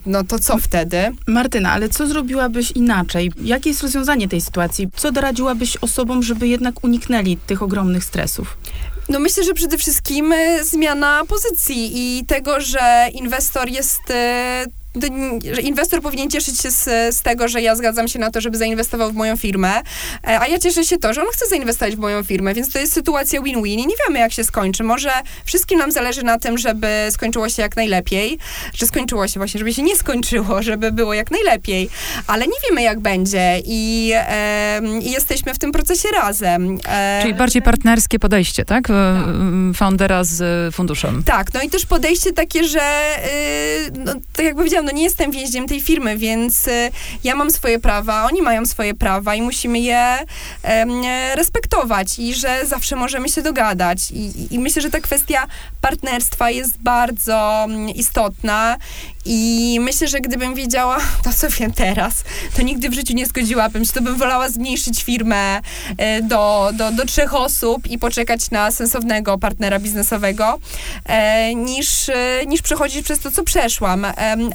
no 0.06 0.24
to 0.24 0.40
co 0.40 0.58
wtedy? 0.58 1.12
Martyna, 1.28 1.72
ale 1.72 1.90
co 1.90 2.08
zrobiłabyś 2.08 2.72
inaczej? 2.72 3.32
Jakie 3.42 3.70
jest 3.70 3.82
rozwiązanie 3.82 3.95
tej 4.30 4.42
sytuacji? 4.42 4.90
Co 4.96 5.12
doradziłabyś 5.12 5.78
osobom, 5.78 6.24
żeby 6.24 6.48
jednak 6.48 6.84
uniknęli 6.84 7.38
tych 7.38 7.62
ogromnych 7.62 8.04
stresów? 8.04 8.58
No 9.10 9.20
myślę, 9.20 9.44
że 9.44 9.54
przede 9.54 9.78
wszystkim 9.78 10.34
e, 10.34 10.64
zmiana 10.64 11.24
pozycji 11.28 11.92
i 11.94 12.26
tego, 12.26 12.62
że 12.62 13.08
inwestor 13.14 13.70
jest 13.70 14.02
e, 14.10 14.66
że 15.54 15.62
inwestor 15.62 16.02
powinien 16.02 16.30
cieszyć 16.30 16.62
się 16.62 16.72
z, 16.72 16.84
z, 17.16 17.22
tego, 17.22 17.48
że 17.48 17.62
ja 17.62 17.76
zgadzam 17.76 18.08
się 18.08 18.20
na 18.20 18.32
to, 18.32 18.42
żeby 18.42 18.58
zainwestował 18.58 19.12
w 19.12 19.16
moją 19.16 19.38
firmę, 19.38 19.82
e, 20.28 20.40
a 20.40 20.48
ja 20.48 20.60
cieszę 20.60 20.86
się 20.86 20.98
to, 20.98 21.14
że 21.14 21.22
on 21.22 21.28
chce 21.34 21.48
zainwestować 21.48 21.96
w 21.96 22.00
moją 22.00 22.24
firmę, 22.24 22.54
więc 22.54 22.74
to 22.74 22.80
jest 22.80 22.94
sytuacja 22.94 23.42
win-win 23.42 23.80
i 23.80 23.88
nie 23.88 23.96
wiemy, 24.08 24.20
jak 24.20 24.32
się 24.32 24.44
skończy. 24.44 24.84
Może 24.84 25.12
wszystkim 25.46 25.80
nam 25.80 25.92
zależy 25.92 26.24
na 26.24 26.40
tym, 26.40 26.58
żeby 26.58 26.88
skończyło 27.10 27.50
się 27.50 27.62
jak 27.62 27.76
najlepiej, 27.76 28.38
że 28.74 28.86
skończyło 28.86 29.28
się 29.28 29.40
właśnie, 29.40 29.58
żeby 29.58 29.74
się 29.74 29.84
nie 29.84 29.96
skończyło, 29.96 30.62
żeby 30.70 30.92
było 30.92 31.14
jak 31.14 31.32
najlepiej, 31.32 31.90
ale 32.28 32.48
nie 32.48 32.58
wiemy, 32.70 32.82
jak 32.82 33.00
będzie 33.00 33.62
i, 33.66 34.12
e, 34.14 34.82
i 35.02 35.12
jesteśmy 35.12 35.54
w 35.54 35.60
tym 35.60 35.72
procesie 35.72 36.10
razem. 36.10 36.80
E, 36.88 37.20
Czyli 37.22 37.34
bardziej 37.34 37.62
partnerskie 37.62 38.20
podejście, 38.20 38.66
tak? 38.66 38.76
tak? 38.76 38.88
Foundera 39.76 40.24
z 40.24 40.76
funduszem. 40.76 41.24
Tak, 41.24 41.54
no 41.54 41.62
i 41.62 41.70
też 41.70 41.86
podejście 41.86 42.34
takie, 42.34 42.64
że 42.64 42.80
y, 43.88 43.92
no, 44.06 44.14
tak 44.34 44.46
jak 44.46 44.56
powiedziałam, 44.56 44.85
no 44.86 44.92
nie 44.92 45.04
jestem 45.04 45.32
więźniem 45.32 45.68
tej 45.68 45.82
firmy, 45.82 46.18
więc 46.18 46.68
y, 46.68 46.92
ja 47.24 47.36
mam 47.36 47.52
swoje 47.52 47.80
prawa, 47.80 48.26
oni 48.26 48.42
mają 48.42 48.66
swoje 48.66 48.94
prawa 48.94 49.36
i 49.36 49.42
musimy 49.42 49.80
je 49.80 50.18
respektować 51.36 52.20
i 52.20 52.34
że 52.34 52.66
zawsze 52.66 52.96
możemy 52.96 53.30
się 53.30 53.42
dogadać. 53.42 54.12
I, 54.12 54.54
I 54.54 54.60
myślę, 54.60 54.82
że 54.82 54.90
ta 54.90 55.00
kwestia 55.00 55.48
partnerstwa 55.82 56.50
jest 56.50 56.78
bardzo 56.78 57.64
mm, 57.64 57.90
istotna 57.90 58.78
i 59.26 59.78
myślę, 59.82 60.08
że 60.08 60.20
gdybym 60.20 60.56
wiedziała 60.56 60.98
to, 61.24 61.34
co 61.34 61.50
wiem 61.50 61.74
teraz, 61.74 62.24
to 62.56 62.62
nigdy 62.62 62.90
w 62.90 62.94
życiu 62.94 63.14
nie 63.14 63.26
zgodziłabym 63.26 63.86
się. 63.86 63.94
To 63.94 64.02
bym 64.02 64.16
wolała 64.16 64.50
zmniejszyć 64.50 65.04
firmę 65.04 65.62
e, 65.98 66.22
do, 66.22 66.72
do, 66.74 66.92
do 66.92 67.06
trzech 67.06 67.34
osób 67.34 67.88
i 67.88 68.00
poczekać 68.00 68.52
na 68.52 68.72
sensownego 68.72 69.38
partnera 69.38 69.80
biznesowego, 69.80 70.60
e, 71.06 71.56
niż, 71.56 72.10
e, 72.10 72.46
niż 72.48 72.62
przechodzić 72.62 73.06
przez 73.06 73.20
to, 73.20 73.32
co 73.32 73.44
przeszłam. 73.44 74.06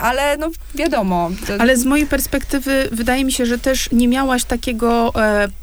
Ale 0.00 0.19
no 0.38 0.50
wiadomo. 0.74 1.30
To... 1.46 1.52
Ale 1.58 1.76
z 1.76 1.84
mojej 1.84 2.06
perspektywy 2.06 2.88
wydaje 2.92 3.24
mi 3.24 3.32
się, 3.32 3.46
że 3.46 3.58
też 3.58 3.88
nie 3.92 4.08
miałaś 4.08 4.44
takiego 4.44 5.12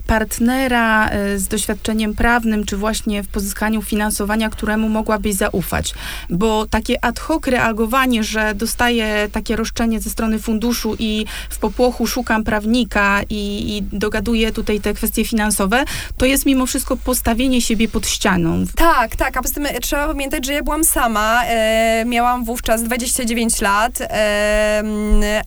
partnera 0.07 1.09
z 1.35 1.47
doświadczeniem 1.47 2.13
prawnym, 2.15 2.65
czy 2.65 2.77
właśnie 2.77 3.23
w 3.23 3.27
pozyskaniu 3.27 3.81
finansowania, 3.81 4.49
któremu 4.49 4.89
mogłabyś 4.89 5.35
zaufać. 5.35 5.93
Bo 6.29 6.65
takie 6.65 7.05
ad 7.05 7.19
hoc 7.19 7.47
reagowanie, 7.47 8.23
że 8.23 8.55
dostaję 8.55 8.87
dostaję 8.87 9.29
takie 9.31 9.55
roszczenie 9.55 9.99
ze 9.99 10.09
strony 10.09 10.39
funduszu 10.39 10.95
i 10.99 11.25
w 11.49 11.57
popłochu 11.57 12.07
szukam 12.07 12.43
prawnika 12.43 13.21
i, 13.29 13.77
i 13.77 13.97
dogaduję 13.97 14.51
tutaj 14.51 14.79
te 14.79 14.93
kwestie 14.93 15.25
finansowe, 15.25 15.83
to 16.17 16.25
jest 16.25 16.45
mimo 16.45 16.65
wszystko 16.65 16.97
postawienie 16.97 17.61
siebie 17.61 17.87
pod 17.87 18.07
ścianą. 18.07 18.63
Tak, 18.75 19.15
tak, 19.15 19.37
a 19.37 19.41
poza 19.41 19.53
tym 19.53 19.65
e, 19.65 19.79
trzeba 19.79 20.07
pamiętać, 20.07 20.45
że 20.45 20.53
ja 20.53 20.63
byłam 20.63 20.83
sama, 20.83 21.43
e, 21.45 22.05
miałam 22.05 22.45
wówczas 22.45 22.83
29 22.83 23.61
lat, 23.61 24.01
e, 24.01 24.83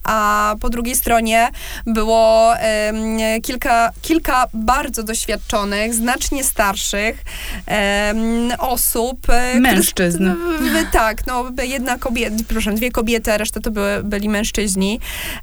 a 0.03 0.55
po 0.61 0.69
drugiej 0.69 0.95
stronie 0.95 1.49
było 1.85 2.53
e, 2.57 3.41
kilka, 3.41 3.91
kilka 4.01 4.47
bardzo 4.53 5.03
doświadczonych, 5.03 5.93
znacznie 5.93 6.43
starszych 6.43 7.23
em, 7.65 8.51
osób. 8.59 9.29
e, 9.29 9.59
Mężczyzn. 9.59 10.29
w- 10.59 10.91
tak, 10.93 11.27
no 11.27 11.45
jedna 11.63 11.97
kobieta, 11.97 12.35
proszę, 12.47 12.73
dwie 12.73 12.91
kobiety, 12.91 13.33
a 13.33 13.37
reszta 13.37 13.59
to 13.59 13.71
były, 13.71 14.03
byli 14.03 14.29
mężczyźni. 14.29 14.99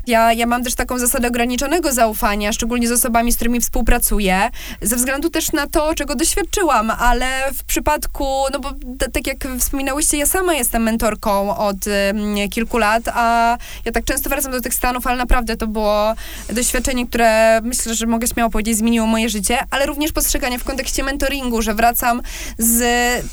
Ja, 0.07 0.33
ja 0.33 0.47
mam 0.47 0.65
też 0.65 0.75
taką 0.75 0.99
zasadę 0.99 1.29
ograniczonego 1.29 1.93
zaufania, 1.93 2.53
szczególnie 2.53 2.89
z 2.89 2.93
osobami, 2.93 3.33
z 3.33 3.37
którymi 3.37 3.61
współpracuję, 3.61 4.51
ze 4.83 4.97
względu 4.97 5.31
też 5.31 5.53
na 5.53 5.67
to, 5.67 5.95
czego 5.95 6.15
doświadczyłam, 6.15 6.91
ale 6.91 7.27
w 7.55 7.65
przypadku, 7.65 8.25
no 8.53 8.59
bo 8.61 8.73
tak 9.13 9.27
jak 9.27 9.37
wspominałyście, 9.59 10.17
ja 10.19 10.27
sama 10.27 10.55
jestem 10.55 10.83
mentorką 10.83 11.57
od 11.57 11.77
em, 11.87 12.49
kilku 12.51 12.79
lat, 12.79 13.03
a 13.15 13.57
ja 13.85 13.93
tak 13.93 14.05
często 14.05 14.31
wracam 14.31 14.53
do 14.53 14.61
tych 14.61 14.75
Stanów, 14.75 15.07
ale 15.07 15.17
naprawdę 15.17 15.57
to 15.57 15.67
było 15.67 16.15
doświadczenie, 16.53 17.07
które 17.07 17.61
myślę, 17.63 17.95
że 17.95 18.07
mogę 18.07 18.27
śmiało 18.27 18.51
powiedzieć, 18.51 18.77
zmieniło 18.77 18.98
moje 19.07 19.29
życie, 19.29 19.59
ale 19.71 19.87
również 19.87 20.13
postrzeganie 20.13 20.59
w 20.59 20.65
kontekście 20.65 21.03
mentoringu, 21.03 21.63
że 21.63 21.75
wracam 21.75 22.23
z 22.59 22.83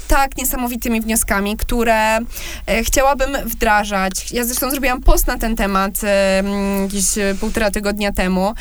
tak 0.07 0.37
niesamowitymi 0.37 1.01
wnioskami, 1.01 1.57
które 1.57 2.17
e, 2.17 2.83
chciałabym 2.83 3.37
wdrażać. 3.45 4.31
Ja 4.31 4.43
zresztą 4.43 4.71
zrobiłam 4.71 5.01
post 5.01 5.27
na 5.27 5.37
ten 5.37 5.55
temat 5.55 6.03
e, 6.03 6.43
jakieś 6.81 7.17
e, 7.17 7.35
półtora 7.39 7.71
tygodnia 7.71 8.11
temu, 8.11 8.53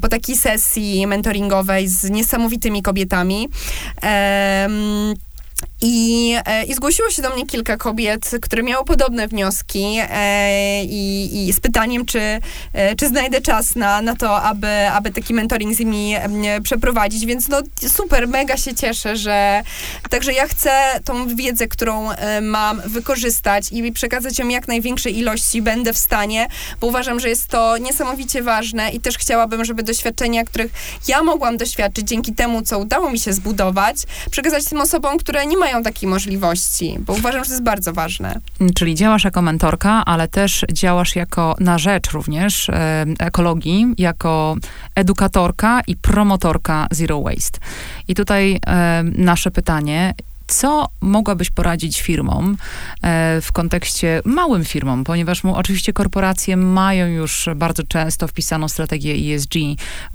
po 0.00 0.08
takiej 0.08 0.36
sesji 0.36 1.06
mentoringowej 1.06 1.88
z 1.88 2.10
niesamowitymi 2.10 2.82
kobietami. 2.82 3.48
I, 5.82 6.36
e, 6.46 6.64
I 6.64 6.74
zgłosiło 6.74 7.10
się 7.10 7.22
do 7.22 7.30
mnie 7.30 7.46
kilka 7.46 7.76
kobiet, 7.76 8.30
które 8.42 8.62
miały 8.62 8.84
podobne 8.84 9.28
wnioski 9.28 9.98
e, 10.00 10.84
i, 10.84 11.48
i 11.48 11.52
z 11.52 11.60
pytaniem, 11.60 12.06
czy, 12.06 12.20
e, 12.72 12.96
czy 12.96 13.08
znajdę 13.08 13.40
czas 13.40 13.76
na, 13.76 14.02
na 14.02 14.16
to, 14.16 14.42
aby, 14.42 14.88
aby 14.88 15.10
taki 15.10 15.34
mentoring 15.34 15.74
z 15.74 15.78
nimi 15.78 16.14
przeprowadzić. 16.62 17.26
Więc 17.26 17.48
no 17.48 17.62
super, 17.88 18.28
mega 18.28 18.56
się 18.56 18.74
cieszę, 18.74 19.16
że 19.16 19.62
także 20.10 20.32
ja 20.32 20.46
chcę 20.46 20.70
tą 21.04 21.36
wiedzę, 21.36 21.68
którą 21.68 22.08
mam, 22.42 22.82
wykorzystać 22.86 23.72
i 23.72 23.92
przekazać 23.92 24.38
ją 24.38 24.48
jak 24.48 24.68
największej 24.68 25.18
ilości 25.18 25.62
będę 25.62 25.92
w 25.92 25.98
stanie, 25.98 26.48
bo 26.80 26.86
uważam, 26.86 27.20
że 27.20 27.28
jest 27.28 27.48
to 27.48 27.78
niesamowicie 27.78 28.42
ważne 28.42 28.90
i 28.90 29.00
też 29.00 29.18
chciałabym, 29.18 29.64
żeby 29.64 29.82
doświadczenia, 29.82 30.44
których 30.44 30.72
ja 31.08 31.22
mogłam 31.22 31.56
doświadczyć 31.56 32.08
dzięki 32.08 32.34
temu, 32.34 32.62
co 32.62 32.78
udało 32.78 33.10
mi 33.10 33.20
się 33.20 33.32
zbudować, 33.32 33.96
przekazać 34.30 34.64
tym 34.64 34.80
osobom, 34.80 35.18
które 35.18 35.46
nie 35.46 35.56
mają 35.56 35.65
takiej 35.84 36.08
możliwości, 36.08 36.96
bo 37.00 37.12
uważam, 37.12 37.44
że 37.44 37.48
to 37.48 37.52
jest 37.52 37.64
bardzo 37.64 37.92
ważne. 37.92 38.40
Czyli 38.74 38.94
działasz 38.94 39.24
jako 39.24 39.42
mentorka, 39.42 40.04
ale 40.04 40.28
też 40.28 40.64
działasz 40.72 41.16
jako 41.16 41.56
na 41.60 41.78
rzecz 41.78 42.10
również 42.10 42.68
e, 42.68 43.06
ekologii, 43.18 43.86
jako 43.98 44.56
edukatorka 44.94 45.80
i 45.86 45.96
promotorka 45.96 46.86
Zero 46.90 47.22
Waste. 47.22 47.58
I 48.08 48.14
tutaj 48.14 48.60
e, 48.66 49.02
nasze 49.02 49.50
pytanie. 49.50 50.14
Co 50.46 50.88
mogłabyś 51.00 51.50
poradzić 51.50 52.02
firmom 52.02 52.56
e, 53.02 53.40
w 53.40 53.52
kontekście 53.52 54.22
małym 54.24 54.64
firmom, 54.64 55.04
ponieważ 55.04 55.44
mu, 55.44 55.54
oczywiście 55.54 55.92
korporacje 55.92 56.56
mają 56.56 57.06
już 57.06 57.48
bardzo 57.56 57.82
często 57.82 58.28
wpisaną 58.28 58.68
strategię 58.68 59.34
ESG, 59.34 59.54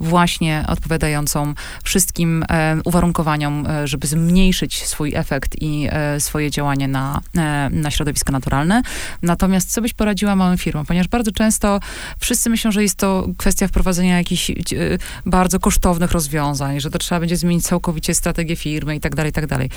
właśnie 0.00 0.64
odpowiadającą 0.68 1.54
wszystkim 1.84 2.44
e, 2.48 2.76
uwarunkowaniom, 2.84 3.66
e, 3.66 3.86
żeby 3.86 4.06
zmniejszyć 4.06 4.86
swój 4.86 5.14
efekt 5.14 5.56
i 5.60 5.88
swoje 6.18 6.50
działanie 6.50 6.88
na, 6.88 7.20
na 7.70 7.90
środowisko 7.90 8.32
naturalne. 8.32 8.82
Natomiast 9.22 9.72
co 9.72 9.82
byś 9.82 9.94
poradziła 9.94 10.36
małym 10.36 10.58
firmom? 10.58 10.86
Ponieważ 10.86 11.08
bardzo 11.08 11.32
często 11.32 11.80
wszyscy 12.18 12.50
myślą, 12.50 12.72
że 12.72 12.82
jest 12.82 12.96
to 12.96 13.28
kwestia 13.38 13.68
wprowadzenia 13.68 14.18
jakichś 14.18 14.50
bardzo 15.26 15.60
kosztownych 15.60 16.12
rozwiązań, 16.12 16.80
że 16.80 16.90
to 16.90 16.98
trzeba 16.98 17.20
będzie 17.20 17.36
zmienić 17.36 17.64
całkowicie 17.64 18.14
strategię 18.14 18.56
firmy 18.56 18.96
i 18.96 19.00
tak 19.00 19.14
dalej, 19.14 19.30
i 19.30 19.32
tak 19.32 19.46
dalej. 19.46 19.70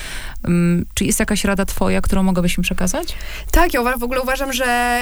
Mm, 0.48 0.86
Czy 0.94 1.06
jest 1.06 1.20
jakaś 1.20 1.44
rada 1.44 1.66
twoja, 1.66 2.02
którą 2.02 2.24
mogłabyś 2.24 2.58
im 2.58 2.64
przekazać? 2.64 3.16
Tak, 3.52 3.74
ja 3.74 3.98
w 3.98 4.04
ogóle 4.04 4.22
uważam, 4.22 4.54
że 4.54 5.02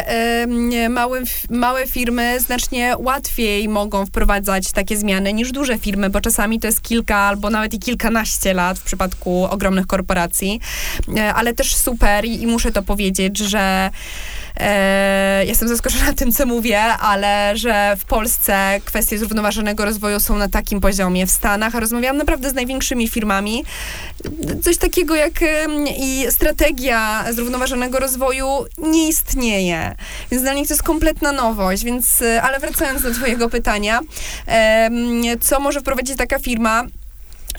małe, 0.90 1.22
małe 1.50 1.88
firmy 1.88 2.40
znacznie 2.40 2.96
łatwiej 3.00 3.70
mogą 3.70 4.06
wprowadzać 4.06 4.72
takie 4.72 4.98
zmiany 4.98 5.34
niż 5.34 5.52
duże 5.52 5.78
firmy, 5.78 6.10
bo 6.10 6.22
czasami 6.22 6.60
to 6.60 6.68
jest 6.68 6.82
kilka 6.82 7.18
albo 7.18 7.50
nawet 7.50 7.74
i 7.74 7.80
kilkanaście 7.80 8.54
lat 8.54 8.80
w 8.80 8.84
przypadku 8.84 9.48
ogromnych 9.50 9.88
korporacji, 9.88 10.60
E, 11.18 11.34
ale 11.34 11.54
też 11.54 11.76
super 11.76 12.26
i 12.26 12.48
muszę 12.48 12.72
to 12.72 12.84
powiedzieć, 12.84 13.38
że 13.38 13.90
E, 14.58 15.46
jestem 15.46 15.68
zaskoczona 15.68 16.14
tym, 16.14 16.32
co 16.32 16.46
mówię, 16.46 16.82
ale 16.82 17.58
że 17.58 17.96
w 18.00 18.06
Polsce 18.06 18.82
kwestie 18.86 19.18
zrównoważonego 19.18 19.86
rozwoju 19.86 20.20
są 20.20 20.38
na 20.38 20.50
takim 20.50 20.82
poziomie. 20.82 21.26
W 21.26 21.32
Stanach, 21.32 21.74
rozmawiałam 21.74 22.18
naprawdę 22.18 22.50
z 22.50 22.54
największymi 22.54 23.08
firmami, 23.08 23.64
coś 24.64 24.78
takiego 24.78 25.16
jak 25.16 25.34
i 25.98 26.26
strategia 26.30 27.26
zrównoważonego 27.32 28.00
rozwoju 28.00 28.48
nie 28.78 29.08
istnieje. 29.08 29.96
Więc 30.32 30.44
dla 30.44 30.54
nich 30.54 30.68
to 30.68 30.74
jest 30.74 30.84
kompletna 30.84 31.32
nowość. 31.32 31.84
Więc, 31.84 32.22
e, 32.22 32.42
ale 32.42 32.60
wracając 32.60 33.02
do 33.02 33.14
twojego 33.14 33.50
pytania, 33.50 34.00
em, 34.46 35.24
co 35.42 35.60
może 35.60 35.80
wprowadzić 35.80 36.18
taka 36.18 36.40
firma? 36.40 36.84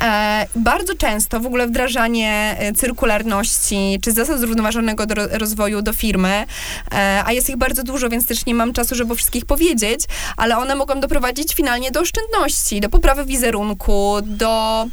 E, 0.00 0.46
bardzo 0.56 0.94
często 0.94 1.40
w 1.40 1.46
ogóle 1.46 1.66
wdrażanie 1.66 2.56
e, 2.58 2.72
cyrkularności 2.72 3.98
czy 4.02 4.12
zasad 4.12 4.40
zrównoważonego 4.40 5.04
rozwoju 5.30 5.82
do 5.82 5.92
firmy, 5.92 6.46
e, 6.92 7.22
a 7.26 7.32
jest 7.32 7.50
ich 7.50 7.56
bardzo 7.56 7.82
dużo, 7.82 8.08
więc 8.08 8.26
też 8.26 8.46
nie 8.46 8.54
mam 8.54 8.72
czasu, 8.72 8.94
żeby 8.94 9.12
o 9.12 9.16
wszystkich 9.16 9.46
powiedzieć, 9.46 10.00
ale 10.36 10.58
one 10.58 10.74
mogą 10.74 11.00
doprowadzić 11.00 11.54
finalnie 11.54 11.90
do 11.90 12.00
oszczędności, 12.00 12.80
do 12.80 12.88
poprawy 12.88 13.24
wizerunku, 13.24 14.16
do 14.22 14.86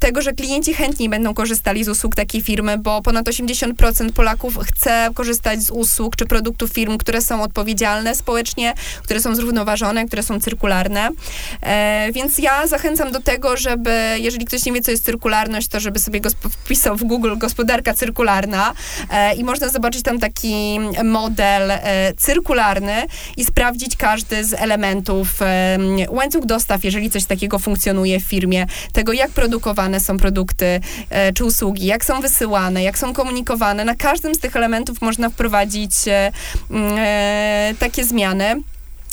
tego, 0.00 0.22
że 0.22 0.32
klienci 0.32 0.74
chętniej 0.74 1.08
będą 1.08 1.34
korzystali 1.34 1.84
z 1.84 1.88
usług 1.88 2.14
takiej 2.14 2.42
firmy, 2.42 2.78
bo 2.78 3.02
ponad 3.02 3.26
80% 3.26 4.12
Polaków 4.12 4.58
chce 4.62 5.10
korzystać 5.14 5.62
z 5.62 5.70
usług 5.70 6.16
czy 6.16 6.26
produktów 6.26 6.72
firm, 6.72 6.98
które 6.98 7.20
są 7.20 7.42
odpowiedzialne 7.42 8.14
społecznie, 8.14 8.74
które 9.02 9.20
są 9.20 9.34
zrównoważone, 9.34 10.06
które 10.06 10.22
są 10.22 10.40
cyrkularne. 10.40 11.08
Więc 12.12 12.38
ja 12.38 12.66
zachęcam 12.66 13.12
do 13.12 13.20
tego, 13.20 13.56
żeby, 13.56 14.16
jeżeli 14.18 14.45
ktoś 14.46 14.64
nie 14.64 14.72
wie, 14.72 14.80
co 14.80 14.90
jest 14.90 15.04
cyrkularność, 15.04 15.68
to 15.68 15.80
żeby 15.80 15.98
sobie 15.98 16.20
wpisał 16.50 16.96
w 16.96 17.04
Google 17.04 17.36
gospodarka 17.36 17.94
cyrkularna 17.94 18.72
e, 19.10 19.34
i 19.34 19.44
można 19.44 19.68
zobaczyć 19.68 20.02
tam 20.02 20.18
taki 20.18 20.78
model 21.04 21.70
e, 21.70 22.12
cyrkularny 22.16 23.06
i 23.36 23.44
sprawdzić 23.44 23.96
każdy 23.96 24.44
z 24.44 24.52
elementów 24.52 25.42
e, 25.42 25.78
łańcuch 26.08 26.44
dostaw, 26.46 26.84
jeżeli 26.84 27.10
coś 27.10 27.24
takiego 27.24 27.58
funkcjonuje 27.58 28.20
w 28.20 28.24
firmie, 28.24 28.66
tego 28.92 29.12
jak 29.12 29.30
produkowane 29.30 30.00
są 30.00 30.18
produkty 30.18 30.80
e, 31.10 31.32
czy 31.32 31.44
usługi, 31.44 31.86
jak 31.86 32.04
są 32.04 32.20
wysyłane, 32.20 32.82
jak 32.82 32.98
są 32.98 33.12
komunikowane. 33.12 33.84
Na 33.84 33.94
każdym 33.94 34.34
z 34.34 34.38
tych 34.38 34.56
elementów 34.56 35.00
można 35.00 35.30
wprowadzić 35.30 35.92
e, 36.08 36.32
e, 36.70 37.74
takie 37.78 38.04
zmiany. 38.04 38.62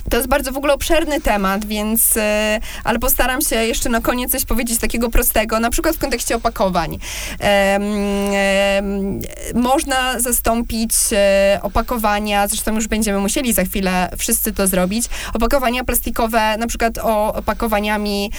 To 0.09 0.17
jest 0.17 0.29
bardzo 0.29 0.51
w 0.51 0.57
ogóle 0.57 0.73
obszerny 0.73 1.21
temat, 1.21 1.65
więc, 1.65 2.17
e, 2.17 2.59
ale 2.83 2.99
postaram 2.99 3.41
się 3.41 3.55
jeszcze 3.55 3.89
na 3.89 4.01
koniec 4.01 4.31
coś 4.31 4.45
powiedzieć 4.45 4.79
takiego 4.79 5.09
prostego, 5.09 5.59
na 5.59 5.69
przykład 5.69 5.95
w 5.95 5.99
kontekście 5.99 6.35
opakowań. 6.35 6.99
Można 9.53 10.19
zastąpić 10.19 10.91
e, 11.11 11.59
opakowania, 11.61 12.47
zresztą 12.47 12.75
już 12.75 12.87
będziemy 12.87 13.19
musieli 13.19 13.53
za 13.53 13.63
chwilę 13.63 14.09
wszyscy 14.17 14.53
to 14.53 14.67
zrobić, 14.67 15.05
opakowania 15.33 15.83
plastikowe, 15.83 16.57
na 16.57 16.67
przykład 16.67 16.97
opakowaniami 17.33 18.31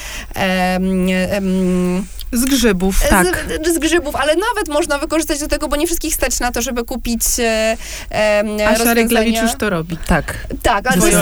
Z 2.35 2.45
grzybów. 2.45 3.01
Tak. 3.11 3.47
z, 3.66 3.74
z 3.74 3.78
grzybów, 3.78 4.16
ale 4.16 4.35
nawet 4.35 4.68
można 4.68 4.99
wykorzystać 4.99 5.41
do 5.41 5.49
tego, 5.49 5.68
bo 5.68 5.76
nie 5.76 5.87
wszystkich 5.87 6.14
stać 6.14 6.41
na 6.41 6.53
to, 6.53 6.62
żeby 6.62 6.85
kupić 6.85 7.22
e, 7.39 7.76
Asia 8.11 8.70
rozwiązania. 8.70 8.95
Reglewicz 8.95 9.43
już 9.43 9.55
to 9.59 9.70
robi. 9.70 9.97
Tak, 10.07 10.47
Tak, 10.62 10.87
ale 10.87 11.01
to 11.01 11.07
jest, 11.07 11.18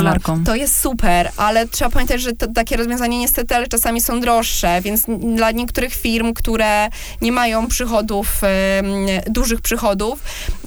to 0.46 0.54
jest 0.54 0.80
super, 0.80 1.30
ale 1.36 1.68
trzeba 1.68 1.90
pamiętać, 1.90 2.22
że 2.22 2.32
to, 2.32 2.46
takie 2.54 2.76
rozwiązania 2.76 3.18
niestety, 3.18 3.56
ale 3.56 3.66
czasami 3.66 4.00
są 4.00 4.20
droższe, 4.20 4.80
więc 4.80 5.02
dla 5.36 5.50
niektórych 5.50 5.94
firm, 5.94 6.34
które 6.34 6.88
nie 7.20 7.32
mają 7.32 7.66
przychodów, 7.66 8.26
em, 8.44 8.86
dużych 9.26 9.60
przychodów, 9.60 10.18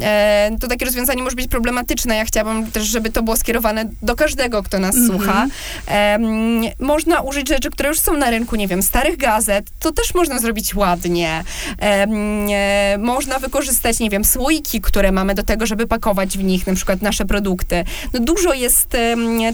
e, 0.02 0.52
to 0.62 0.68
takie 0.68 0.86
rozwiązanie 0.86 1.24
może 1.24 1.36
być 1.36 1.48
problematyczne. 1.48 2.16
Ja 2.16 2.26
chciałabym 2.26 2.72
też, 2.72 2.84
żeby 2.84 3.10
to 3.12 3.24
było 3.24 3.38
skierowane 3.38 3.86
do 4.02 4.16
każdego, 4.16 4.64
kto 4.64 4.80
nas 4.80 4.96
Mhm. 4.96 5.12
słucha. 5.20 5.48
Em, 5.88 6.62
można 6.80 7.22
użyć 7.22 7.48
rzeczy, 7.50 7.70
które 7.72 7.90
już 7.90 8.00
są 8.00 8.18
na 8.18 8.30
rynku, 8.30 8.56
nie 8.56 8.68
wiem, 8.68 8.84
starych 8.84 9.18
gazet, 9.18 9.66
to 9.80 9.92
też 9.92 10.14
można 10.14 10.35
można 10.36 10.48
zrobić 10.48 10.76
ładnie. 10.76 11.44
E, 11.82 12.98
można 12.98 13.40
wykorzystać, 13.40 14.00
nie 14.00 14.10
wiem, 14.10 14.26
słoiki, 14.26 14.82
które 14.82 15.12
mamy 15.12 15.36
do 15.36 15.44
tego, 15.44 15.66
żeby 15.66 15.88
pakować 15.88 16.38
w 16.38 16.44
nich 16.44 16.68
na 16.68 16.76
przykład 16.76 17.02
nasze 17.02 17.26
produkty. 17.26 17.84
No 18.14 18.20
dużo 18.20 18.54
jest 18.54 18.98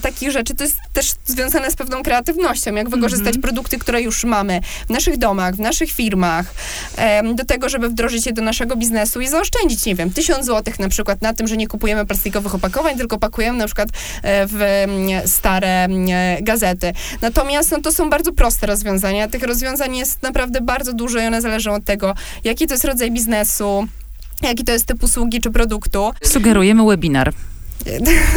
takich 0.01 0.31
rzeczy, 0.31 0.55
to 0.55 0.63
jest 0.63 0.75
też 0.93 1.11
związane 1.25 1.71
z 1.71 1.75
pewną 1.75 2.03
kreatywnością, 2.03 2.75
jak 2.75 2.89
wykorzystać 2.89 3.27
Mhm. 3.27 3.41
produkty, 3.41 3.77
które 3.77 4.01
już 4.01 4.23
mamy 4.23 4.61
w 4.87 4.89
naszych 4.89 5.17
domach, 5.17 5.55
w 5.55 5.59
naszych 5.59 5.91
firmach, 5.91 6.53
do 7.35 7.45
tego, 7.45 7.69
żeby 7.69 7.89
wdrożyć 7.89 8.25
je 8.25 8.33
do 8.33 8.41
naszego 8.41 8.75
biznesu 8.75 9.21
i 9.21 9.27
zaoszczędzić, 9.27 9.85
nie 9.85 9.95
wiem, 9.95 10.11
tysiąc 10.11 10.45
złotych 10.45 10.79
na 10.79 10.89
przykład 10.89 11.21
na 11.21 11.33
tym, 11.33 11.47
że 11.47 11.57
nie 11.57 11.67
kupujemy 11.67 12.05
plastikowych 12.05 12.55
opakowań, 12.55 12.97
tylko 12.97 13.17
pakujemy 13.17 13.57
na 13.57 13.65
przykład 13.65 13.89
e, 13.89 14.47
w 14.47 14.61
mm, 14.61 15.27
stare 15.27 15.83
mm, 15.83 16.07
gazety. 16.43 16.93
Natomiast 17.21 17.71
no, 17.71 17.81
to 17.81 17.91
są 17.91 18.09
bardzo 18.09 18.33
proste 18.33 18.67
rozwiązania. 18.67 19.27
Tych 19.27 19.43
rozwiązań 19.43 19.95
jest 19.97 20.23
naprawdę 20.23 20.61
bardzo 20.71 20.93
dużo 20.93 21.19
i 21.19 21.25
one 21.25 21.41
zależą 21.41 21.73
od 21.73 21.85
tego, 21.85 22.15
jaki 22.43 22.67
to 22.67 22.73
jest 22.73 22.85
rodzaj 22.85 23.11
biznesu, 23.11 23.87
jaki 24.41 24.63
to 24.63 24.71
jest 24.71 24.85
typ 24.85 25.03
usługi 25.03 25.41
czy 25.41 25.51
produktu. 25.51 26.11
Sugerujemy 26.23 26.85
webinar 26.85 27.33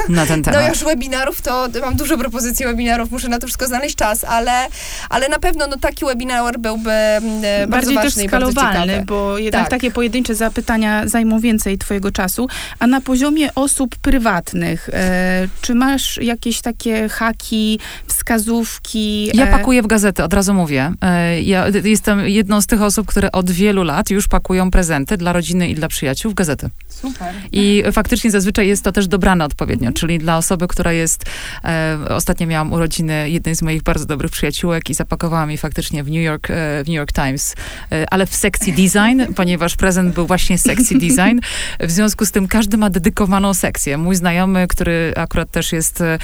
na 0.08 0.26
ten 0.26 0.40
No 0.46 0.52
temat. 0.52 0.68
już 0.68 0.84
webinarów, 0.84 1.42
to 1.42 1.68
mam 1.80 1.96
dużo 1.96 2.18
propozycji 2.18 2.66
webinarów, 2.66 3.10
muszę 3.10 3.28
na 3.28 3.38
to 3.38 3.46
wszystko 3.46 3.66
znaleźć 3.66 3.96
czas, 3.96 4.24
ale, 4.24 4.66
ale 5.10 5.28
na 5.28 5.38
pewno 5.38 5.66
no, 5.66 5.76
taki 5.76 6.04
webinar 6.04 6.58
byłby 6.58 6.90
mm, 6.92 7.44
e, 7.44 7.66
bardzo 7.66 7.70
Bardziej 7.70 7.94
też 7.96 8.04
ważny 8.04 8.24
i 8.24 8.28
bardzo 8.28 8.52
skalowalny, 8.52 9.04
bo 9.06 9.38
jednak 9.38 9.62
Tak. 9.62 9.70
takie 9.70 9.90
pojedyncze 9.90 10.34
zapytania 10.34 11.08
zajmą 11.08 11.40
więcej 11.40 11.78
twojego 11.78 12.10
czasu. 12.10 12.48
A 12.78 12.86
na 12.86 13.00
poziomie 13.00 13.54
osób 13.54 13.96
prywatnych, 13.96 14.90
e, 14.92 15.48
czy 15.60 15.74
masz 15.74 16.18
jakieś 16.22 16.60
takie 16.60 17.08
haki, 17.08 17.78
wskazówki? 18.06 19.30
Ja 19.36 19.46
e, 19.46 19.50
pakuję 19.50 19.82
w 19.82 19.86
gazety, 19.86 20.24
od 20.24 20.34
razu 20.34 20.54
mówię. 20.54 20.92
E, 21.02 21.40
Ja 21.42 21.66
jestem 21.84 22.28
jedną 22.28 22.60
z 22.60 22.66
tych 22.66 22.82
osób, 22.82 23.06
które 23.06 23.32
od 23.32 23.50
wielu 23.50 23.82
lat 23.82 24.10
już 24.10 24.28
pakują 24.28 24.70
prezenty 24.70 25.16
dla 25.16 25.32
rodziny 25.32 25.68
i 25.68 25.74
dla 25.74 25.88
przyjaciół 25.88 26.30
w 26.32 26.34
gazety. 26.34 26.68
Super. 27.12 27.34
I 27.52 27.82
faktycznie 27.92 28.30
zazwyczaj 28.30 28.68
jest 28.68 28.84
to 28.84 28.92
też 28.92 29.08
dobrane 29.08 29.44
odpowiednio, 29.44 29.92
czyli 29.92 30.18
dla 30.18 30.36
osoby, 30.36 30.68
która 30.68 30.92
jest, 30.92 31.24
e, 31.64 31.98
ostatnio 32.08 32.46
miałam 32.46 32.72
urodziny 32.72 33.30
jednej 33.30 33.54
z 33.54 33.62
moich 33.62 33.82
bardzo 33.82 34.06
dobrych 34.06 34.30
przyjaciółek 34.30 34.90
i 34.90 34.94
zapakowałam 34.94 35.50
jej 35.50 35.58
faktycznie 35.58 36.04
w 36.04 36.10
New 36.10 36.22
York, 36.22 36.50
e, 36.50 36.84
w 36.84 36.88
New 36.88 36.96
York 36.96 37.12
Times, 37.12 37.54
e, 37.92 38.06
ale 38.10 38.26
w 38.26 38.34
sexy 38.34 38.72
design, 38.72 39.22
ponieważ 39.36 39.76
prezent 39.76 40.14
był 40.14 40.26
właśnie 40.26 40.58
sexy 40.58 40.94
design. 40.94 41.38
W 41.80 41.90
związku 41.90 42.26
z 42.26 42.30
tym 42.30 42.48
każdy 42.48 42.76
ma 42.76 42.90
dedykowaną 42.90 43.54
sekcję. 43.54 43.98
Mój 43.98 44.16
znajomy, 44.16 44.66
który 44.68 45.12
akurat 45.16 45.50
też 45.50 45.72
jest 45.72 46.00
e, 46.00 46.18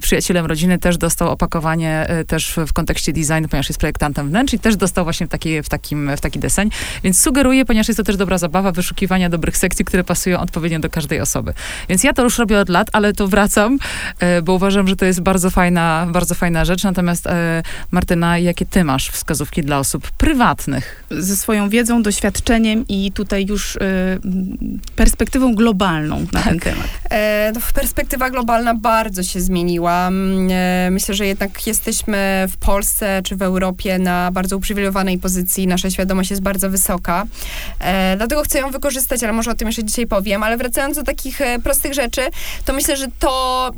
przyjacielem 0.00 0.46
rodziny, 0.46 0.78
też 0.78 0.98
dostał 0.98 1.30
opakowanie 1.30 2.08
e, 2.08 2.24
też 2.24 2.58
w 2.66 2.72
kontekście 2.72 3.12
designu, 3.12 3.48
ponieważ 3.48 3.68
jest 3.68 3.80
projektantem 3.80 4.28
wnętrz 4.28 4.54
i 4.54 4.58
też 4.58 4.76
dostał 4.76 5.04
właśnie 5.04 5.26
w 5.26 5.30
taki, 5.30 5.62
w 5.62 5.68
takim, 5.68 6.16
w 6.16 6.20
taki 6.20 6.38
deseń. 6.38 6.70
Więc 7.04 7.20
sugeruję, 7.20 7.64
ponieważ 7.64 7.88
jest 7.88 7.98
to 7.98 8.04
też 8.04 8.16
dobra 8.16 8.38
zabawa, 8.38 8.72
wyszukiwania 8.72 9.28
dobrych 9.28 9.56
sekcji, 9.56 9.84
które 9.84 10.04
pasują 10.04 10.23
odpowiednio 10.32 10.78
do 10.78 10.90
każdej 10.90 11.20
osoby. 11.20 11.52
Więc 11.88 12.04
ja 12.04 12.12
to 12.12 12.22
już 12.22 12.38
robię 12.38 12.58
od 12.58 12.68
lat, 12.68 12.88
ale 12.92 13.12
to 13.12 13.28
wracam, 13.28 13.78
e, 14.18 14.42
bo 14.42 14.52
uważam, 14.54 14.88
że 14.88 14.96
to 14.96 15.04
jest 15.04 15.20
bardzo 15.20 15.50
fajna, 15.50 16.06
bardzo 16.10 16.34
fajna 16.34 16.64
rzecz. 16.64 16.84
Natomiast 16.84 17.26
e, 17.26 17.62
Martyna, 17.90 18.38
jakie 18.38 18.66
ty 18.66 18.84
masz 18.84 19.08
wskazówki 19.08 19.62
dla 19.62 19.78
osób 19.78 20.10
prywatnych? 20.10 21.04
Ze 21.10 21.36
swoją 21.36 21.68
wiedzą, 21.68 22.02
doświadczeniem 22.02 22.84
i 22.88 23.12
tutaj 23.12 23.46
już 23.46 23.76
e, 23.76 23.80
perspektywą 24.96 25.54
globalną 25.54 26.26
na 26.32 26.42
ten 26.42 26.60
temat. 26.60 26.88
No, 27.54 27.60
perspektywa 27.74 28.30
globalna 28.30 28.74
bardzo 28.74 29.22
się 29.22 29.40
zmieniła. 29.40 30.06
Mm, 30.06 30.92
myślę, 30.92 31.14
że 31.14 31.26
jednak 31.26 31.66
jesteśmy 31.66 32.46
w 32.50 32.56
Polsce 32.56 33.20
czy 33.24 33.36
w 33.36 33.42
Europie 33.42 33.98
na 33.98 34.30
bardzo 34.32 34.56
uprzywilejowanej 34.56 35.18
pozycji. 35.18 35.66
Nasza 35.66 35.90
świadomość 35.90 36.30
jest 36.30 36.42
bardzo 36.42 36.70
wysoka. 36.70 37.26
Dlatego 38.16 38.42
chcę 38.42 38.58
ją 38.58 38.70
wykorzystać, 38.70 39.22
ale 39.22 39.32
może 39.32 39.50
o 39.50 39.54
tym 39.54 39.68
jeszcze 39.68 39.84
dzisiaj 39.84 40.06
powiem. 40.14 40.42
Ale 40.42 40.56
wracając 40.56 40.96
do 40.96 41.02
takich 41.02 41.40
e, 41.40 41.58
prostych 41.58 41.94
rzeczy, 41.94 42.20
to 42.64 42.72
myślę, 42.72 42.96
że 42.96 43.06
to, 43.18 43.70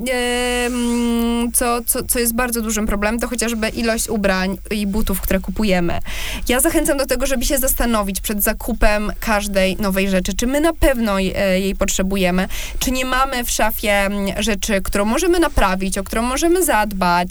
co, 1.55 1.83
co, 1.87 2.05
co 2.05 2.19
jest 2.19 2.35
bardzo 2.35 2.63
dużym 2.63 2.87
problemem, 2.87 3.21
to 3.21 3.29
chociażby 3.29 3.69
ilość 3.69 4.09
ubrań 4.09 4.59
i 4.71 4.87
butów, 4.87 5.21
które 5.21 5.41
kupujemy. 5.41 5.99
Ja 6.49 6.61
zachęcam 6.61 6.99
do 6.99 7.07
tego, 7.07 7.27
żeby 7.27 7.45
się 7.45 7.59
zastanowić 7.59 8.21
przed 8.21 8.43
zakupem 8.43 9.13
każdej 9.21 9.77
nowej 9.77 10.11
rzeczy, 10.11 10.35
czy 10.35 10.47
my 10.47 10.61
na 10.61 10.73
pewno 10.73 11.21
e, 11.21 11.61
jej 11.61 11.75
potrzebujemy, 11.75 12.49
czy 12.79 12.91
nie 12.91 13.05
mamy 13.05 13.45
w 13.45 13.51
szafie 13.51 13.93
mm, 13.93 14.43
rzeczy, 14.43 14.83
którą 14.83 15.05
możemy 15.05 15.39
naprawić, 15.39 15.99
o 15.99 16.05
którą 16.05 16.23
możemy 16.23 16.65
zadbać 16.65 17.31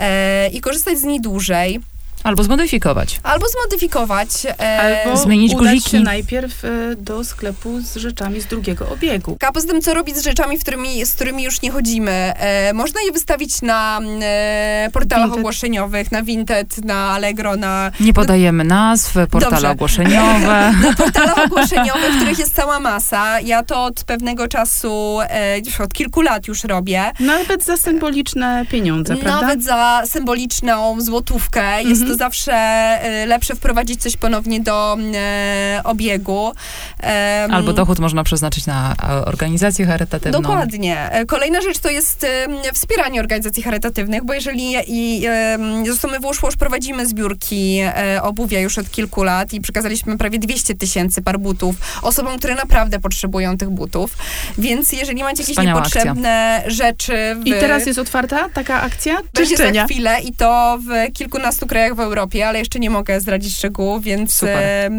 e, 0.00 0.48
i 0.48 0.60
korzystać 0.60 0.98
z 0.98 1.04
niej 1.04 1.20
dłużej, 1.20 1.80
Albo 2.24 2.42
zmodyfikować. 2.42 3.20
albo 3.22 3.46
zmodyfikować. 3.48 4.28
E, 4.60 5.02
Albo 5.06 5.16
Zmienić 5.16 5.54
udać 5.54 5.64
guziki. 5.74 5.90
się 5.90 6.00
najpierw 6.00 6.64
e, 6.64 6.68
do 6.96 7.24
sklepu 7.24 7.80
z 7.80 7.96
rzeczami 7.96 8.40
z 8.40 8.46
drugiego 8.46 8.88
obiegu. 8.88 9.36
A 9.48 9.52
poza 9.52 9.68
tym, 9.68 9.82
co 9.82 9.94
robić 9.94 10.16
z 10.16 10.24
rzeczami, 10.24 10.58
w 10.58 10.62
którymi, 10.62 11.06
z 11.06 11.14
którymi 11.14 11.42
już 11.42 11.62
nie 11.62 11.70
chodzimy? 11.70 12.12
E, 12.12 12.72
można 12.74 13.00
je 13.06 13.12
wystawić 13.12 13.62
na 13.62 14.00
e, 14.22 14.88
portalach 14.92 15.24
Vinted. 15.26 15.38
ogłoszeniowych, 15.40 16.12
na 16.12 16.22
Vinted, 16.22 16.84
na 16.84 17.10
Allegro, 17.10 17.56
na 17.56 17.90
Nie 18.00 18.12
podajemy 18.12 18.64
nazw, 18.64 19.12
portale 19.30 19.50
Dobrze. 19.52 19.70
ogłoszeniowe. 19.70 20.72
portalach 20.98 21.38
ogłoszeniowych, 21.38 22.16
których 22.16 22.38
jest 22.38 22.54
cała 22.54 22.80
masa. 22.80 23.40
Ja 23.40 23.62
to 23.62 23.84
od 23.84 24.04
pewnego 24.04 24.48
czasu, 24.48 25.18
e, 25.30 25.58
już 25.58 25.80
od 25.80 25.92
kilku 25.92 26.20
lat 26.22 26.46
już 26.48 26.64
robię. 26.64 27.04
Nawet 27.20 27.64
za 27.64 27.76
symboliczne 27.76 28.64
pieniądze, 28.70 29.16
prawda? 29.16 29.40
Nawet 29.46 29.64
za 29.64 30.02
symboliczną 30.06 31.00
złotówkę. 31.00 31.82
Jest 31.82 32.00
Mhm. 32.02 32.08
to 32.10 32.15
zawsze 32.16 32.52
e, 32.54 33.26
lepsze 33.26 33.54
wprowadzić 33.54 34.02
coś 34.02 34.16
ponownie 34.16 34.60
do 34.60 34.96
e, 35.14 35.80
obiegu. 35.84 36.52
Em, 37.00 37.54
Albo 37.54 37.72
dochód 37.72 37.98
można 37.98 38.24
przeznaczyć 38.24 38.66
na 38.66 38.94
e, 39.10 39.24
organizację 39.24 39.86
charytatywną. 39.86 40.40
Dokładnie. 40.42 41.10
E, 41.10 41.26
Kolejna 41.26 41.60
rzecz 41.60 41.78
to 41.78 41.90
jest 41.90 42.26
wspieranie 42.74 43.20
organizacji 43.20 43.62
charytatywnych, 43.62 44.24
bo 44.24 44.34
jeżeli 44.34 44.74
i, 44.86 45.26
em, 45.26 45.86
zresztą 45.86 46.08
my 46.08 46.20
w 46.20 46.24
Łuszłosz 46.24 46.56
prowadzimy 46.56 47.06
zbiórki 47.06 47.78
e, 47.84 48.22
obuwia 48.22 48.60
już 48.60 48.78
od 48.78 48.90
kilku 48.90 49.22
lat 49.22 49.52
i 49.52 49.60
przekazaliśmy 49.60 50.18
prawie 50.18 50.38
200 50.38 50.74
tysięcy 50.74 51.22
par 51.22 51.38
butów 51.38 51.76
osobom, 52.02 52.38
które 52.38 52.54
naprawdę 52.54 52.98
potrzebują 53.00 53.56
tych 53.58 53.70
butów. 53.70 54.16
Więc 54.58 54.92
jeżeli 54.92 55.22
macie 55.22 55.42
jakieś 55.42 55.56
Wspaniała 55.56 55.80
akcja. 55.82 56.00
niepotrzebne 56.00 56.62
rzeczy 56.66 57.36
w... 57.42 57.46
I 57.46 57.50
teraz 57.50 57.86
jest 57.86 57.98
otwarta 57.98 58.48
taka 58.54 58.82
akcja 58.82 59.14
Będzie 59.34 59.56
za 59.56 59.62
czyszczenia. 59.62 59.84
chwilę 59.84 60.20
i 60.20 60.32
to 60.32 60.78
w 60.80 61.12
kilkunastu 61.12 61.66
krajach 61.66 61.95
w 61.96 62.00
Europie, 62.00 62.48
ale 62.48 62.58
jeszcze 62.58 62.78
nie 62.78 62.90
mogę 62.90 63.20
zdradzić 63.20 63.56
szczegółów, 63.56 64.02
więc, 64.02 64.42
e, 64.42 64.90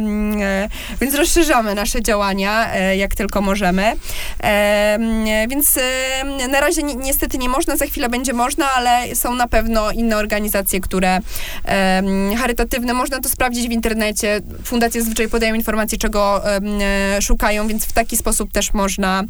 więc 1.01 1.15
rozszerzamy 1.15 1.75
nasze 1.75 2.01
działania, 2.01 2.73
e, 2.73 2.97
jak 2.97 3.15
tylko 3.15 3.41
możemy. 3.41 3.93
Em, 4.39 5.25
więc 5.49 5.79
na 6.49 6.61
razie 6.61 6.83
ni 6.83 6.97
niestety 6.97 7.37
nie 7.37 7.49
można, 7.49 7.77
za 7.77 7.85
chwilę 7.85 8.09
będzie 8.09 8.33
można, 8.33 8.71
ale 8.71 9.15
są 9.15 9.35
na 9.35 9.47
pewno 9.47 9.91
inne 9.91 10.17
organizacje, 10.17 10.79
które 10.79 11.19
charytatywne, 12.37 12.93
można 12.93 13.19
to 13.19 13.29
sprawdzić 13.29 13.67
w 13.67 13.71
internecie. 13.71 14.41
Fundacje 14.63 15.01
zazwyczaj 15.01 15.27
podają 15.29 15.55
informacje, 15.55 15.97
czego 15.97 16.43
e, 16.45 17.21
szukają, 17.21 17.67
więc 17.67 17.85
w 17.85 17.93
taki 17.93 18.17
sposób 18.17 18.51
też 18.51 18.73
można 18.73 19.23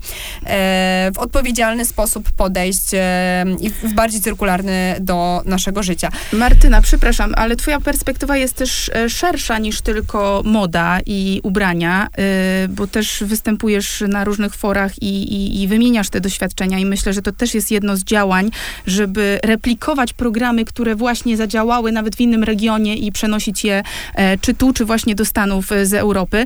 e, 0.46 1.12
w 1.14 1.18
odpowiedzialny 1.18 1.86
sposób 1.86 2.32
podejść 2.32 2.94
e, 2.94 3.46
i 3.60 3.70
w 3.70 3.94
bardziej 3.94 4.22
cyrkularny 4.22 4.96
do 5.00 5.42
naszego 5.46 5.84
życia. 5.84 6.10
Martyna, 6.34 6.82
przepraszam, 6.82 7.34
ale 7.38 7.56
twoja 7.58 7.80
perspektywa 7.80 8.38
jest 8.38 8.56
też 8.56 8.92
e, 8.94 9.10
szersza 9.10 9.60
niż 9.60 9.82
tylko 9.82 10.42
moda 10.46 11.00
i 11.06 11.40
ubrania, 11.44 12.08
e, 12.18 12.68
bo 12.68 12.88
też 12.88 13.24
występujesz 13.26 14.04
na 14.08 14.24
różnych 14.24 14.56
forach 14.56 15.02
i, 15.02 15.24
i, 15.24 15.62
i 15.62 15.68
wymieniasz 15.68 16.10
te 16.10 16.22
doświadczenia 16.22 16.80
i 16.80 16.86
myślę, 16.86 17.14
że 17.14 17.22
to 17.22 17.32
też 17.32 17.54
jest 17.54 17.72
jedno 17.72 17.98
z 17.98 18.04
działań, 18.04 18.52
żeby 18.88 19.40
replikować 19.44 20.14
programy, 20.14 20.66
które 20.66 20.96
właśnie 20.96 21.38
zadziałały 21.38 21.92
nawet 21.92 22.16
w 22.16 22.22
innym 22.22 22.44
regionie 22.44 22.96
i 22.96 23.12
przenosić 23.12 23.64
je 23.64 23.84
e, 24.16 24.38
czy 24.38 24.54
tu, 24.54 24.74
czy 24.74 24.86
właśnie 24.86 25.16
do 25.16 25.26
Stanów 25.26 25.70
z 25.84 25.94
Europy. 25.94 26.46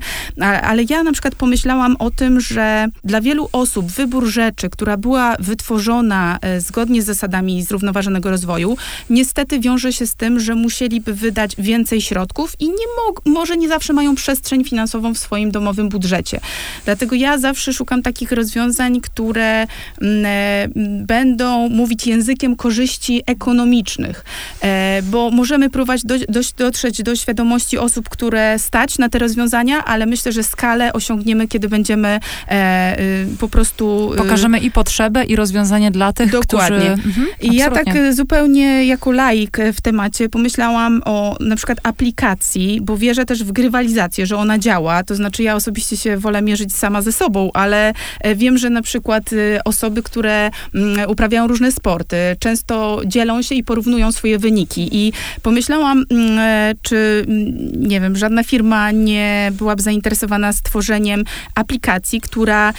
Ale 0.64 0.84
ja 0.90 1.04
na 1.04 1.12
przykład 1.12 1.36
pomyślałam 1.36 1.96
o 2.00 2.12
tym, 2.12 2.42
że 2.42 2.88
dla 3.04 3.22
wielu 3.22 3.50
osób 3.52 3.92
wybór 3.92 4.26
rzeczy, 4.26 4.70
która 4.70 4.98
była 4.98 5.36
wytworzona 5.40 6.40
zgodnie 6.60 7.02
z 7.02 7.06
zasadami 7.06 7.64
zrównoważonego 7.64 8.32
rozwoju, 8.32 8.78
niestety 9.10 9.60
wiąże 9.60 9.94
się 9.94 10.08
z 10.08 10.16
tym, 10.16 10.40
że 10.40 10.56
musieliby 11.02 11.14
wydać 11.14 11.56
więcej 11.58 12.02
środków 12.02 12.54
i 12.60 12.68
nie 12.68 12.74
mog- 12.74 13.22
może 13.26 13.58
nie 13.58 13.68
zawsze 13.68 13.94
mają 13.94 14.16
przestrzeń 14.16 14.64
finansową 14.64 15.14
w 15.14 15.18
swoim 15.18 15.52
domowym 15.52 15.90
budżecie. 15.90 16.40
Dlatego 16.86 17.16
ja 17.16 17.38
zawsze 17.38 17.74
szukam 17.74 18.02
takich 18.02 18.32
rozwiązań, 18.32 19.02
które 19.02 19.68
mm, 20.02 20.26
e, 20.26 20.64
m, 20.64 21.06
będą 21.06 21.70
mówić 21.70 22.08
językiem 22.08 22.56
korzyści 22.56 23.22
ekonomicznych, 23.26 24.26
e, 24.62 25.02
bo 25.04 25.32
możemy 25.32 25.70
próbować 25.70 26.06
do, 26.06 26.16
dość 26.30 26.54
dotrzeć 26.54 27.04
do 27.04 27.16
świadomości 27.16 27.78
osób, 27.78 28.10
które 28.10 28.60
stać 28.60 28.98
na 28.98 29.10
te 29.10 29.20
rozwiązania, 29.20 29.86
ale 29.86 30.06
myślę, 30.06 30.32
że 30.32 30.44
skalę 30.44 30.94
osiągniemy, 30.94 31.48
kiedy 31.48 31.70
będziemy 31.70 32.20
e, 32.48 33.00
y, 33.00 33.28
po 33.40 33.48
prostu... 33.48 34.14
y, 34.14 34.18
Pokażemy 34.18 34.60
i 34.60 34.72
potrzebę, 34.72 35.26
i 35.26 35.36
rozwiązanie 35.36 35.92
dla 35.92 36.14
tych, 36.14 36.32
Dokładnie. 36.32 36.78
którzy... 36.78 36.92
Mhm, 36.92 37.28
i 37.42 37.56
ja 37.56 37.72
tak 37.72 37.88
e, 37.96 38.14
zupełnie 38.14 38.86
jako 38.86 39.12
laik 39.12 39.60
e, 39.60 39.74
w 39.74 39.82
temacie 39.82 40.30
pomyślałam, 40.30 40.91
o 41.06 41.38
na 41.40 41.56
przykład 41.56 41.78
aplikacji, 41.84 42.80
bo 42.82 42.98
wierzę 42.98 43.26
też 43.26 43.44
w 43.44 43.52
grywalizację, 43.52 44.26
że 44.26 44.38
ona 44.38 44.60
działa. 44.60 45.04
To 45.04 45.16
znaczy, 45.16 45.44
ja 45.44 45.56
osobiście 45.56 45.98
się 45.98 46.18
wolę 46.18 46.42
mierzyć 46.42 46.76
sama 46.76 47.02
ze 47.02 47.12
sobą, 47.12 47.50
ale 47.54 47.94
e, 48.22 48.36
wiem, 48.36 48.58
że 48.58 48.70
na 48.70 48.82
przykład 48.82 49.34
y, 49.34 49.60
osoby, 49.66 50.04
które 50.04 50.52
mm, 50.76 51.10
uprawiają 51.10 51.48
różne 51.48 51.72
sporty, 51.72 52.16
często 52.40 53.02
dzielą 53.06 53.42
się 53.42 53.56
i 53.56 53.64
porównują 53.64 54.12
swoje 54.12 54.40
wyniki. 54.40 54.90
I 54.92 55.14
pomyślałam, 55.42 56.06
mm, 56.10 56.40
e, 56.40 56.74
czy 56.82 57.26
mm, 57.28 57.88
nie 57.90 58.02
wiem, 58.02 58.18
żadna 58.18 58.44
firma 58.44 58.92
nie 58.92 59.52
byłaby 59.58 59.82
zainteresowana 59.84 60.54
stworzeniem 60.54 61.24
aplikacji, 61.56 62.22
która 62.22 62.70
e, 62.70 62.74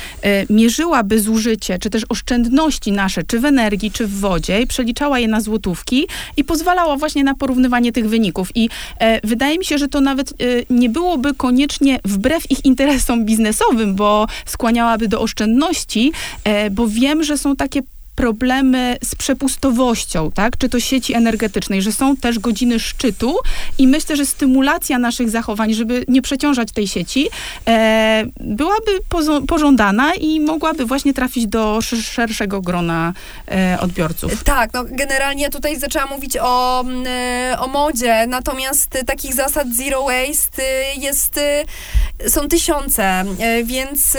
mierzyłaby 0.51 1.21
zużycie, 1.21 1.79
czy 1.79 1.91
też 1.91 2.03
oszczędności 2.09 2.93
nasze, 2.93 3.23
czy 3.23 3.41
w 3.41 3.45
energii, 3.45 3.91
czy 3.91 4.07
w 4.07 4.21
wodzie, 4.21 4.61
i 4.61 4.67
przeliczała 4.67 5.19
je 5.19 5.29
na 5.29 5.41
złotówki 5.41 6.07
i 6.37 6.45
pozwalała 6.45 6.97
właśnie 6.97 7.25
na 7.25 7.35
porównywanie 7.35 7.93
tych 7.93 8.02
wyników. 8.09 8.49
I 8.55 8.69
e, 8.99 9.27
wydaje 9.27 9.59
mi 9.59 9.65
się, 9.65 9.79
że 9.79 9.89
to 9.89 10.01
nawet 10.01 10.31
e, 10.31 10.35
nie 10.71 10.89
byłoby 10.89 11.35
koniecznie 11.35 12.01
wbrew 12.05 12.51
ich 12.51 12.65
interesom 12.65 13.25
biznesowym, 13.25 13.95
bo 13.95 14.27
skłaniałaby 14.47 15.09
do 15.09 15.21
oszczędności, 15.21 16.13
e, 16.45 16.71
bo 16.71 16.89
wiem, 16.89 17.25
że 17.25 17.39
są 17.39 17.57
takie 17.57 17.83
problemy 18.23 18.97
z 19.05 19.15
przepustowością, 19.15 20.31
tak? 20.33 20.57
Czy 20.57 20.69
to 20.69 20.81
sieci 20.81 21.15
energetycznej, 21.15 21.83
że 21.83 21.93
są 21.93 22.17
też 22.17 22.39
godziny 22.39 22.81
szczytu 22.81 23.37
i 23.79 23.87
myślę, 23.87 24.17
że 24.17 24.27
stymulacja 24.27 24.99
naszych 24.99 25.31
zachowań, 25.31 25.75
żeby 25.75 26.05
nie 26.09 26.23
przeciążać 26.23 26.73
tej 26.73 26.89
sieci, 26.89 27.29
e, 27.69 28.25
byłaby 28.41 28.93
pożądana 29.49 30.15
i 30.15 30.41
mogłaby 30.41 30.85
właśnie 30.87 31.15
trafić 31.15 31.47
do 31.47 31.79
sz- 31.79 32.05
szerszego 32.05 32.61
grona 32.61 33.13
e, 33.49 33.79
odbiorców. 33.81 34.45
Tak, 34.45 34.73
no 34.73 34.85
generalnie 34.89 35.51
tutaj 35.51 35.79
zaczęłam 35.81 36.09
mówić 36.09 36.37
o, 36.41 36.81
mm, 36.81 37.05
e, 37.07 37.59
o 37.59 37.67
modzie, 37.67 38.27
natomiast 38.27 38.91
takich 39.07 39.35
zasad 39.35 39.69
zero 39.77 40.03
waste 40.05 40.63
e, 40.63 40.95
jest, 40.95 41.39
e, 41.39 42.31
są 42.31 42.49
tysiące, 42.49 43.05
e, 43.05 43.65
więc 43.65 44.17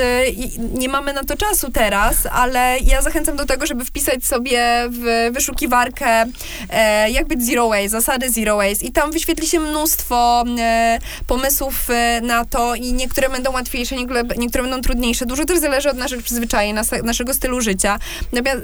nie 0.74 0.90
mamy 0.90 1.14
na 1.14 1.24
to 1.24 1.38
czasu 1.38 1.72
teraz, 1.72 2.16
ale 2.32 2.78
ja 2.80 3.02
zachęcam 3.02 3.36
do 3.36 3.46
tego, 3.46 3.66
żeby 3.66 3.86
wpisać 3.94 4.26
sobie 4.26 4.90
w 4.90 5.30
wyszukiwarkę 5.34 6.26
e, 6.70 7.11
jak 7.11 7.28
być 7.28 7.45
zero 7.45 7.70
waste, 7.70 7.90
zasady 7.90 8.30
zero 8.30 8.57
waste 8.57 8.86
i 8.86 8.91
tam 8.91 9.11
wyświetli 9.11 9.48
się 9.48 9.60
mnóstwo 9.60 10.44
e, 10.60 10.99
pomysłów 11.28 11.90
e, 11.90 12.22
na 12.22 12.45
to 12.45 12.76
i 12.76 12.94
niektóre 12.94 13.30
będą 13.30 13.52
łatwiejsze, 13.52 13.95
niektóre, 13.95 14.24
niektóre 14.38 14.64
będą 14.64 14.82
trudniejsze. 14.82 15.26
Dużo 15.26 15.45
też 15.45 15.60
zależy 15.60 15.90
od 15.90 15.98
naszych 15.98 16.24
przyzwyczajeń, 16.24 16.76
nas, 16.76 16.91
naszego 17.03 17.34
stylu 17.34 17.61
życia. 17.61 17.99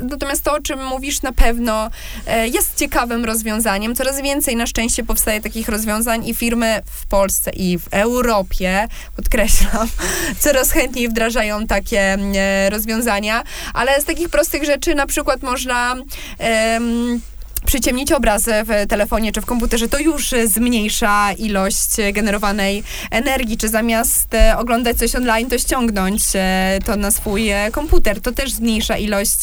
Natomiast, 0.02 0.44
to, 0.44 0.54
o 0.54 0.62
czym 0.62 0.86
mówisz, 0.86 1.22
na 1.22 1.32
pewno 1.32 1.90
e, 2.28 2.48
jest 2.48 2.80
ciekawym 2.80 3.26
rozwiązaniem. 3.26 3.96
Coraz 3.96 4.22
więcej 4.22 4.56
na 4.56 4.68
szczęście 4.68 5.04
powstaje 5.04 5.42
takich 5.42 5.70
rozwiązań 5.70 6.28
i 6.28 6.36
firmy 6.36 6.82
w 6.86 7.08
Polsce 7.08 7.52
i 7.52 7.78
w 7.78 7.88
Europie, 7.92 8.88
podkreślam, 9.16 9.88
coraz 10.40 10.72
chętniej 10.72 11.10
wdrażają 11.10 11.68
takie 11.68 12.18
e, 12.36 12.70
rozwiązania, 12.70 13.44
ale 13.74 14.02
z 14.02 14.06
takich 14.06 14.30
prostych 14.30 14.64
rzeczy 14.66 14.96
na 14.96 15.08
przykład 15.10 15.42
można 15.44 15.96
em, 16.38 17.22
przyciemnić 17.66 18.12
obraz 18.12 18.44
w 18.46 18.88
telefonie 18.90 19.32
czy 19.32 19.42
w 19.42 19.46
komputerze, 19.46 19.88
to 19.88 20.00
już 20.00 20.34
zmniejsza 20.46 21.34
ilość 21.34 21.90
generowanej 22.14 22.84
energii, 23.12 23.58
czy 23.58 23.70
zamiast 23.70 24.34
e, 24.34 24.58
oglądać 24.58 24.98
coś 24.98 25.16
online, 25.16 25.50
to 25.50 25.58
ściągnąć 25.58 26.22
e, 26.36 26.80
to 26.86 26.96
na 26.96 27.12
swój 27.12 27.50
e, 27.50 27.72
komputer. 27.72 28.22
To 28.22 28.32
też 28.32 28.52
zmniejsza 28.52 28.98
ilość 28.98 29.40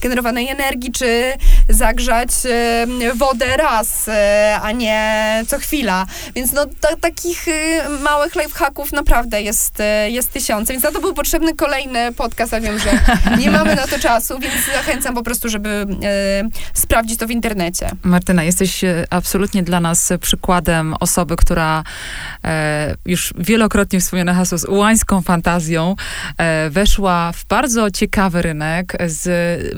generowanej 0.00 0.48
energii, 0.48 0.92
czy 0.92 1.32
zagrzać 1.68 2.28
wodę 3.14 3.56
raz, 3.56 4.10
a 4.62 4.72
nie 4.72 5.44
co 5.48 5.58
chwila. 5.58 6.06
Więc 6.34 6.52
no 6.52 6.66
ta, 6.80 6.96
takich 6.96 7.46
małych 8.00 8.34
lifehacków 8.34 8.92
naprawdę 8.92 9.42
jest, 9.42 9.78
jest 10.08 10.32
tysiące, 10.32 10.72
więc 10.72 10.84
na 10.84 10.92
to 10.92 11.00
był 11.00 11.14
potrzebny 11.14 11.54
kolejny 11.54 12.12
podcast, 12.12 12.54
a 12.54 12.60
wiem, 12.60 12.78
że 12.78 12.90
nie 13.38 13.50
mamy 13.50 13.74
na 13.74 13.86
to 13.86 13.98
czasu, 13.98 14.38
więc 14.38 14.54
zachęcam 14.74 15.14
po 15.14 15.22
prostu, 15.22 15.48
żeby 15.48 15.68
e, 15.68 15.86
sprawdzić 16.74 17.18
to 17.18 17.26
w 17.26 17.30
internecie. 17.30 17.59
Martyna, 18.02 18.44
jesteś 18.44 18.84
e, 18.84 19.06
absolutnie 19.10 19.62
dla 19.62 19.80
nas 19.80 20.12
przykładem 20.20 20.94
osoby, 21.00 21.36
która 21.36 21.84
e, 22.44 22.94
już 23.06 23.34
wielokrotnie 23.38 24.00
wspomniane 24.00 24.34
hasło 24.34 24.58
z 24.58 24.64
ułańską 24.64 25.22
fantazją 25.22 25.96
e, 26.38 26.70
weszła 26.70 27.32
w 27.32 27.44
bardzo 27.44 27.90
ciekawy 27.90 28.42
rynek 28.42 28.96
z, 29.06 29.22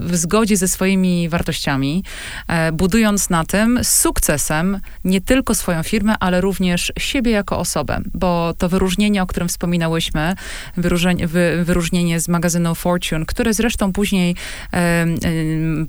w 0.01 0.17
zgodzie 0.17 0.57
ze 0.57 0.69
swoimi 0.69 1.29
wartościami, 1.29 2.05
e, 2.49 2.73
budując 2.73 3.31
na 3.31 3.45
tym 3.45 3.79
z 3.83 3.89
sukcesem 3.89 4.81
nie 5.05 5.21
tylko 5.21 5.55
swoją 5.55 5.83
firmę, 5.83 6.15
ale 6.21 6.41
również 6.41 6.93
siebie 6.99 7.33
jako 7.33 7.59
osobę, 7.59 8.01
bo 8.15 8.55
to 8.59 8.69
wyróżnienie, 8.69 9.23
o 9.23 9.27
którym 9.27 9.49
wspominałyśmy, 9.49 10.35
wyróżnienie, 10.77 11.27
wy, 11.27 11.65
wyróżnienie 11.65 12.21
z 12.21 12.29
magazynu 12.29 12.75
Fortune, 12.75 13.27
które 13.27 13.55
zresztą 13.55 13.93
później 13.93 14.37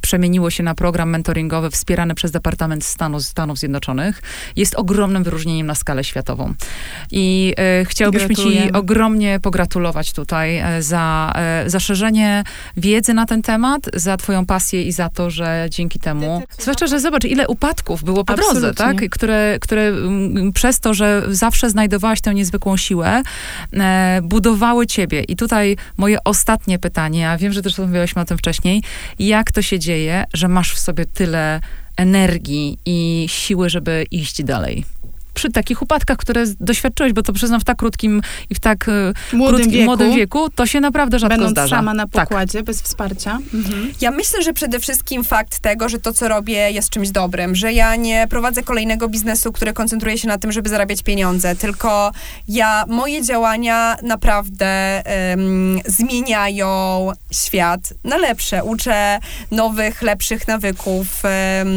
przemieniło 0.01 0.49
się 0.49 0.63
na 0.63 0.75
program 0.75 1.09
mentoringowy 1.09 1.69
wspierany 1.83 2.15
przez 2.15 2.31
Departament 2.31 2.83
Stanu 2.83 3.21
Stanów 3.21 3.59
Zjednoczonych, 3.59 4.21
jest 4.55 4.75
ogromnym 4.75 5.23
wyróżnieniem 5.23 5.67
na 5.67 5.75
skalę 5.75 6.03
światową. 6.03 6.53
I 7.11 7.53
e, 7.57 7.85
chciałbyśmy 7.85 8.35
ci 8.35 8.71
ogromnie 8.71 9.39
pogratulować 9.39 10.13
tutaj 10.13 10.57
e, 10.57 10.81
za, 10.81 11.33
e, 11.35 11.69
za 11.69 11.79
szerzenie 11.79 12.43
wiedzy 12.77 13.13
na 13.13 13.25
ten 13.25 13.41
temat, 13.41 13.81
za 13.93 14.17
twoją 14.17 14.45
pasję 14.45 14.83
i 14.83 14.91
za 14.91 15.09
to, 15.09 15.29
że 15.29 15.67
dzięki 15.69 15.99
temu, 15.99 16.43
zwłaszcza, 16.59 16.87
że 16.87 16.99
zobacz, 16.99 17.25
ile 17.25 17.47
upadków 17.47 18.03
było 18.03 18.23
po 18.23 18.33
drodze, 18.33 18.69
Absolutnie. 18.69 18.99
tak? 18.99 19.09
Które, 19.09 19.57
które 19.61 19.87
mm, 19.87 20.53
przez 20.53 20.79
to, 20.79 20.93
że 20.93 21.23
zawsze 21.29 21.69
znajdowałaś 21.69 22.21
tę 22.21 22.33
niezwykłą 22.33 22.77
siłę, 22.77 23.21
e, 23.73 24.19
budowały 24.23 24.87
ciebie. 24.87 25.23
I 25.23 25.35
tutaj 25.35 25.77
moje 25.97 26.23
ostatnie 26.23 26.79
pytanie, 26.79 27.29
a 27.29 27.37
wiem, 27.37 27.53
że 27.53 27.61
też 27.61 27.77
rozmawiałyśmy 27.77 28.21
o 28.21 28.25
tym 28.25 28.37
wcześniej, 28.37 28.83
jak 29.19 29.51
to 29.51 29.61
się 29.61 29.79
dzieje, 29.79 30.25
że 30.33 30.47
masz 30.47 30.73
w 30.73 30.79
sobie 30.79 31.05
tyle 31.05 31.59
energii 31.97 32.77
i 32.85 33.25
siły, 33.29 33.69
żeby 33.69 34.05
iść 34.11 34.43
dalej? 34.43 34.83
Przy 35.33 35.51
takich 35.51 35.81
upadkach, 35.81 36.17
które 36.17 36.43
doświadczyłeś, 36.59 37.13
bo 37.13 37.23
to 37.23 37.33
przyznam 37.33 37.59
w 37.61 37.63
tak 37.63 37.77
krótkim 37.77 38.21
i 38.49 38.55
w 38.55 38.59
tak 38.59 38.89
e, 38.89 39.35
Młodym 39.37 39.55
krótkim, 39.55 39.71
wieku, 39.71 39.85
młodym 39.85 40.15
wieku, 40.15 40.49
to 40.49 40.65
się 40.65 40.79
naprawdę 40.79 41.19
rzadko 41.19 41.33
będąc 41.35 41.51
zdarza. 41.51 41.75
sama 41.75 41.93
na 41.93 42.07
Tak. 42.07 42.29
pokładzie, 42.29 42.63
bez 42.63 42.81
wsparcia. 42.81 43.39
Mhm. 43.53 43.91
Ja 44.01 44.11
myślę, 44.11 44.41
że 44.43 44.53
przede 44.53 44.79
wszystkim 44.79 45.23
fakt 45.23 45.59
tego, 45.59 45.89
że 45.89 45.99
to, 45.99 46.13
co 46.13 46.27
robię, 46.27 46.71
jest 46.71 46.89
czymś 46.89 47.09
dobrym, 47.11 47.55
że 47.55 47.73
ja 47.73 47.95
nie 47.95 48.27
prowadzę 48.29 48.63
kolejnego 48.63 49.09
biznesu, 49.09 49.51
który 49.51 49.73
koncentruje 49.73 50.17
się 50.17 50.27
na 50.27 50.37
tym, 50.37 50.51
żeby 50.51 50.69
zarabiać 50.69 51.03
pieniądze, 51.03 51.55
tylko 51.55 52.11
ja, 52.47 52.85
moje 52.87 53.23
działania 53.23 53.97
naprawdę 54.03 55.01
em, 55.05 55.79
zmieniają 55.85 57.09
świat 57.31 57.93
na 58.03 58.17
lepsze. 58.17 58.63
Uczę 58.63 59.19
nowych, 59.51 60.01
lepszych 60.01 60.47
nawyków, 60.47 61.25
em, 61.25 61.69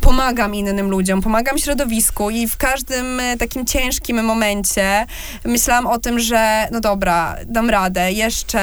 pomagam 0.00 0.54
innym 0.54 0.90
ludziom, 0.90 1.22
pomagam 1.22 1.58
środowisku 1.58 2.30
i 2.30 2.48
w 2.48 2.56
każdym 2.56 2.75
e, 3.20 3.36
takim 3.36 3.66
ciężkim 3.66 4.24
momencie 4.24 5.06
myślałam 5.44 5.86
o 5.86 5.98
tym, 5.98 6.20
że 6.20 6.68
no 6.72 6.80
dobra, 6.80 7.36
dam 7.46 7.70
radę, 7.70 8.12
jeszcze 8.12 8.60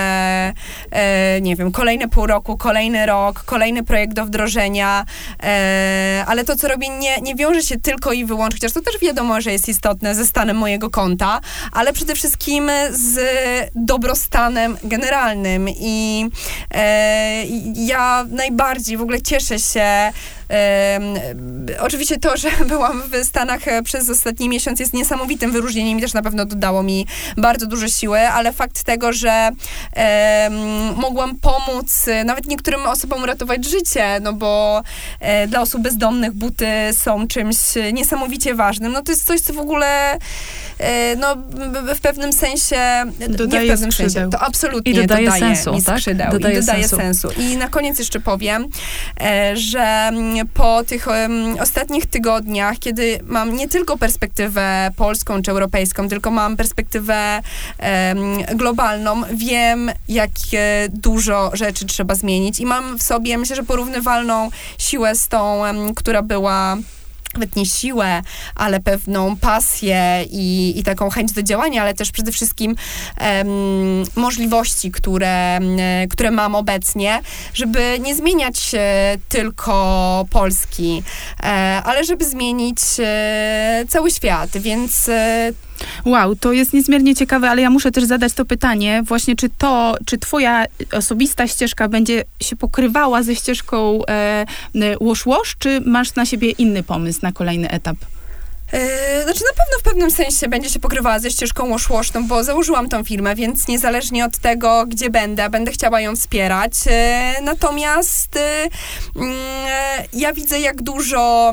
e, 0.91 1.41
nie 1.41 1.55
wiem, 1.55 1.71
kolejne 1.71 2.07
pół 2.07 2.27
roku, 2.27 2.57
kolejny 2.57 3.05
rok, 3.05 3.43
kolejny 3.43 3.83
projekt 3.83 4.13
do 4.13 4.25
wdrożenia, 4.25 5.05
e, 5.43 6.23
ale 6.27 6.43
to, 6.43 6.55
co 6.55 6.67
robię, 6.67 6.89
nie, 6.89 7.21
nie 7.21 7.35
wiąże 7.35 7.61
się 7.61 7.79
tylko 7.79 8.13
i 8.13 8.25
wyłącznie, 8.25 8.57
chociaż 8.57 8.71
to 8.71 8.81
też 8.81 9.01
wiadomo, 9.01 9.41
że 9.41 9.51
jest 9.51 9.69
istotne 9.69 10.15
ze 10.15 10.25
stanem 10.25 10.57
mojego 10.57 10.89
konta, 10.89 11.41
ale 11.71 11.93
przede 11.93 12.15
wszystkim 12.15 12.71
z 12.91 13.19
dobrostanem 13.75 14.77
generalnym 14.83 15.69
i 15.69 16.29
e, 16.73 17.45
ja 17.75 18.25
najbardziej 18.29 18.97
w 18.97 19.01
ogóle 19.01 19.21
cieszę 19.21 19.59
się 19.59 20.11
oczywiście 21.79 22.19
to, 22.19 22.37
że 22.37 22.49
byłam 22.65 23.03
w 23.11 23.25
Stanach 23.25 23.67
e, 23.67 23.83
przez 23.83 24.09
ostatni 24.09 24.49
miesiąc 24.49 24.79
jest 24.79 24.93
niesamowitym 24.93 25.51
wyróżnieniem 25.51 25.97
i 25.97 26.01
też 26.01 26.13
na 26.13 26.21
pewno 26.21 26.45
dodało 26.45 26.83
mi 26.83 27.07
bardzo 27.37 27.67
dużo 27.67 27.87
siły, 27.87 28.19
ale 28.19 28.53
fakt 28.53 28.83
tego, 28.83 29.13
że 29.13 29.49
mogłam 30.95 31.35
pomóc 31.39 32.07
e, 32.07 32.23
nawet 32.23 32.45
niektórym 32.45 32.85
osobom 32.85 33.23
uratować 33.23 33.65
życie, 33.65 34.19
no 34.21 34.33
bo 34.33 34.83
e, 35.19 35.47
dla 35.47 35.61
osób 35.61 35.81
bezdomnych 35.81 36.33
buty 36.33 36.67
są 36.91 37.27
czymś 37.27 37.55
niesamowicie 37.93 38.55
ważnym, 38.55 38.91
no 38.91 39.01
to 39.01 39.11
jest 39.11 39.25
coś, 39.25 39.41
co 39.41 39.53
w 39.53 39.59
ogóle 39.59 40.17
no 41.17 41.35
w 41.95 41.99
pewnym 42.01 42.33
sensie, 42.33 42.77
nie 43.19 43.27
w 43.27 43.35
Dodaje 43.35 43.69
pewnym 43.69 43.91
sensie, 43.91 44.09
skrzydeł. 44.09 44.29
to 44.29 44.39
absolutnie 44.39 44.91
I 44.91 44.95
dodaje 44.95 45.25
dodaje 45.25 45.55
sensu, 45.55 45.71
tak? 45.85 46.31
Dodaje 46.31 46.57
i 46.57 46.59
dodaje 46.59 46.87
sensu. 46.87 46.97
sensu. 46.97 47.41
I 47.41 47.57
na 47.57 47.67
koniec 47.67 47.99
jeszcze 47.99 48.19
powiem, 48.19 48.67
że 49.53 49.79
mm, 49.81 50.42
po 50.45 50.83
tych 50.83 51.07
em, 51.07 51.55
ostatnich 51.59 52.05
tygodniach, 52.05 52.79
kiedy 52.79 53.19
mam 53.23 53.55
nie 53.55 53.67
tylko 53.67 53.97
perspektywę 53.97 54.89
polską 54.95 55.41
czy 55.41 55.51
europejską, 55.51 56.09
tylko 56.09 56.31
mam 56.31 56.57
perspektywę 56.57 57.41
em, 57.77 58.17
globalną, 58.55 59.21
wiem, 59.33 59.91
jak 60.07 60.31
e, 60.53 60.89
dużo 60.89 61.51
rzeczy 61.53 61.85
trzeba 61.85 62.15
zmienić 62.15 62.59
i 62.59 62.65
mam 62.65 62.99
w 62.99 63.03
sobie, 63.03 63.37
myślę, 63.37 63.55
że 63.55 63.63
porównywalną 63.63 64.49
siłę 64.77 65.15
z 65.15 65.27
tą, 65.27 65.65
em, 65.65 65.95
która 65.95 66.21
była 66.21 66.77
nawet 67.33 67.55
nie 67.55 67.65
siłę, 67.65 68.21
ale 68.55 68.79
pewną 68.79 69.37
pasję 69.37 70.25
i, 70.29 70.73
i 70.79 70.83
taką 70.83 71.09
chęć 71.09 71.31
do 71.31 71.43
działania, 71.43 71.81
ale 71.81 71.93
też 71.93 72.11
przede 72.11 72.31
wszystkim 72.31 72.75
możliwości, 74.15 74.91
które, 74.91 75.59
które 76.09 76.31
mam 76.31 76.55
obecnie, 76.55 77.21
żeby 77.53 77.99
nie 77.99 78.15
zmieniać 78.15 78.71
e, 78.73 79.17
tylko 79.29 80.25
Polski, 80.29 81.03
e, 81.43 81.45
ale 81.85 82.03
żeby 82.03 82.25
zmienić 82.25 82.79
e, 82.99 83.85
cały 83.87 84.11
świat, 84.11 84.57
więc 84.57 85.09
Wow, 86.05 86.35
to 86.35 86.53
jest 86.53 86.73
niezmiernie 86.73 87.15
ciekawe, 87.15 87.49
ale 87.49 87.61
ja 87.61 87.69
muszę 87.69 87.91
też 87.91 88.03
zadać 88.03 88.33
to 88.33 88.45
pytanie, 88.45 89.03
właśnie 89.05 89.35
czy 89.35 89.49
to, 89.57 89.95
czy 90.05 90.17
twoja 90.17 90.65
osobista 90.91 91.47
ścieżka 91.47 91.87
będzie 91.87 92.23
się 92.41 92.55
pokrywała 92.55 93.23
ze 93.23 93.35
ścieżką 93.35 94.05
e, 94.09 94.45
Wash 95.01 95.25
Wash, 95.25 95.55
czy 95.59 95.81
masz 95.85 96.15
na 96.15 96.25
siebie 96.25 96.51
inny 96.51 96.83
pomysł 96.83 97.19
na 97.23 97.31
kolejny 97.31 97.69
etap? 97.69 97.97
Yy, 98.73 99.23
Znaczy 99.23 99.39
na 99.43 99.63
pewno 99.63 99.79
w 99.79 99.83
pewnym 99.83 100.11
sensie 100.11 100.47
będzie 100.47 100.69
się 100.69 100.79
pokrywała 100.79 101.19
ze 101.19 101.31
ścieżką 101.31 101.69
łoszłoszną, 101.69 102.27
bo 102.27 102.43
założyłam 102.43 102.89
tą 102.89 103.03
firmę, 103.03 103.35
więc 103.35 103.67
niezależnie 103.67 104.25
od 104.25 104.37
tego, 104.37 104.85
gdzie 104.87 105.09
będę, 105.09 105.49
będę 105.49 105.71
chciała 105.71 106.01
ją 106.01 106.15
wspierać. 106.15 106.73
Yy, 106.85 106.91
Natomiast 107.43 108.35
yy, 109.15 109.21
mm, 109.23 109.35
ja 110.13 110.33
widzę, 110.33 110.59
jak 110.59 110.81
dużo 110.81 111.51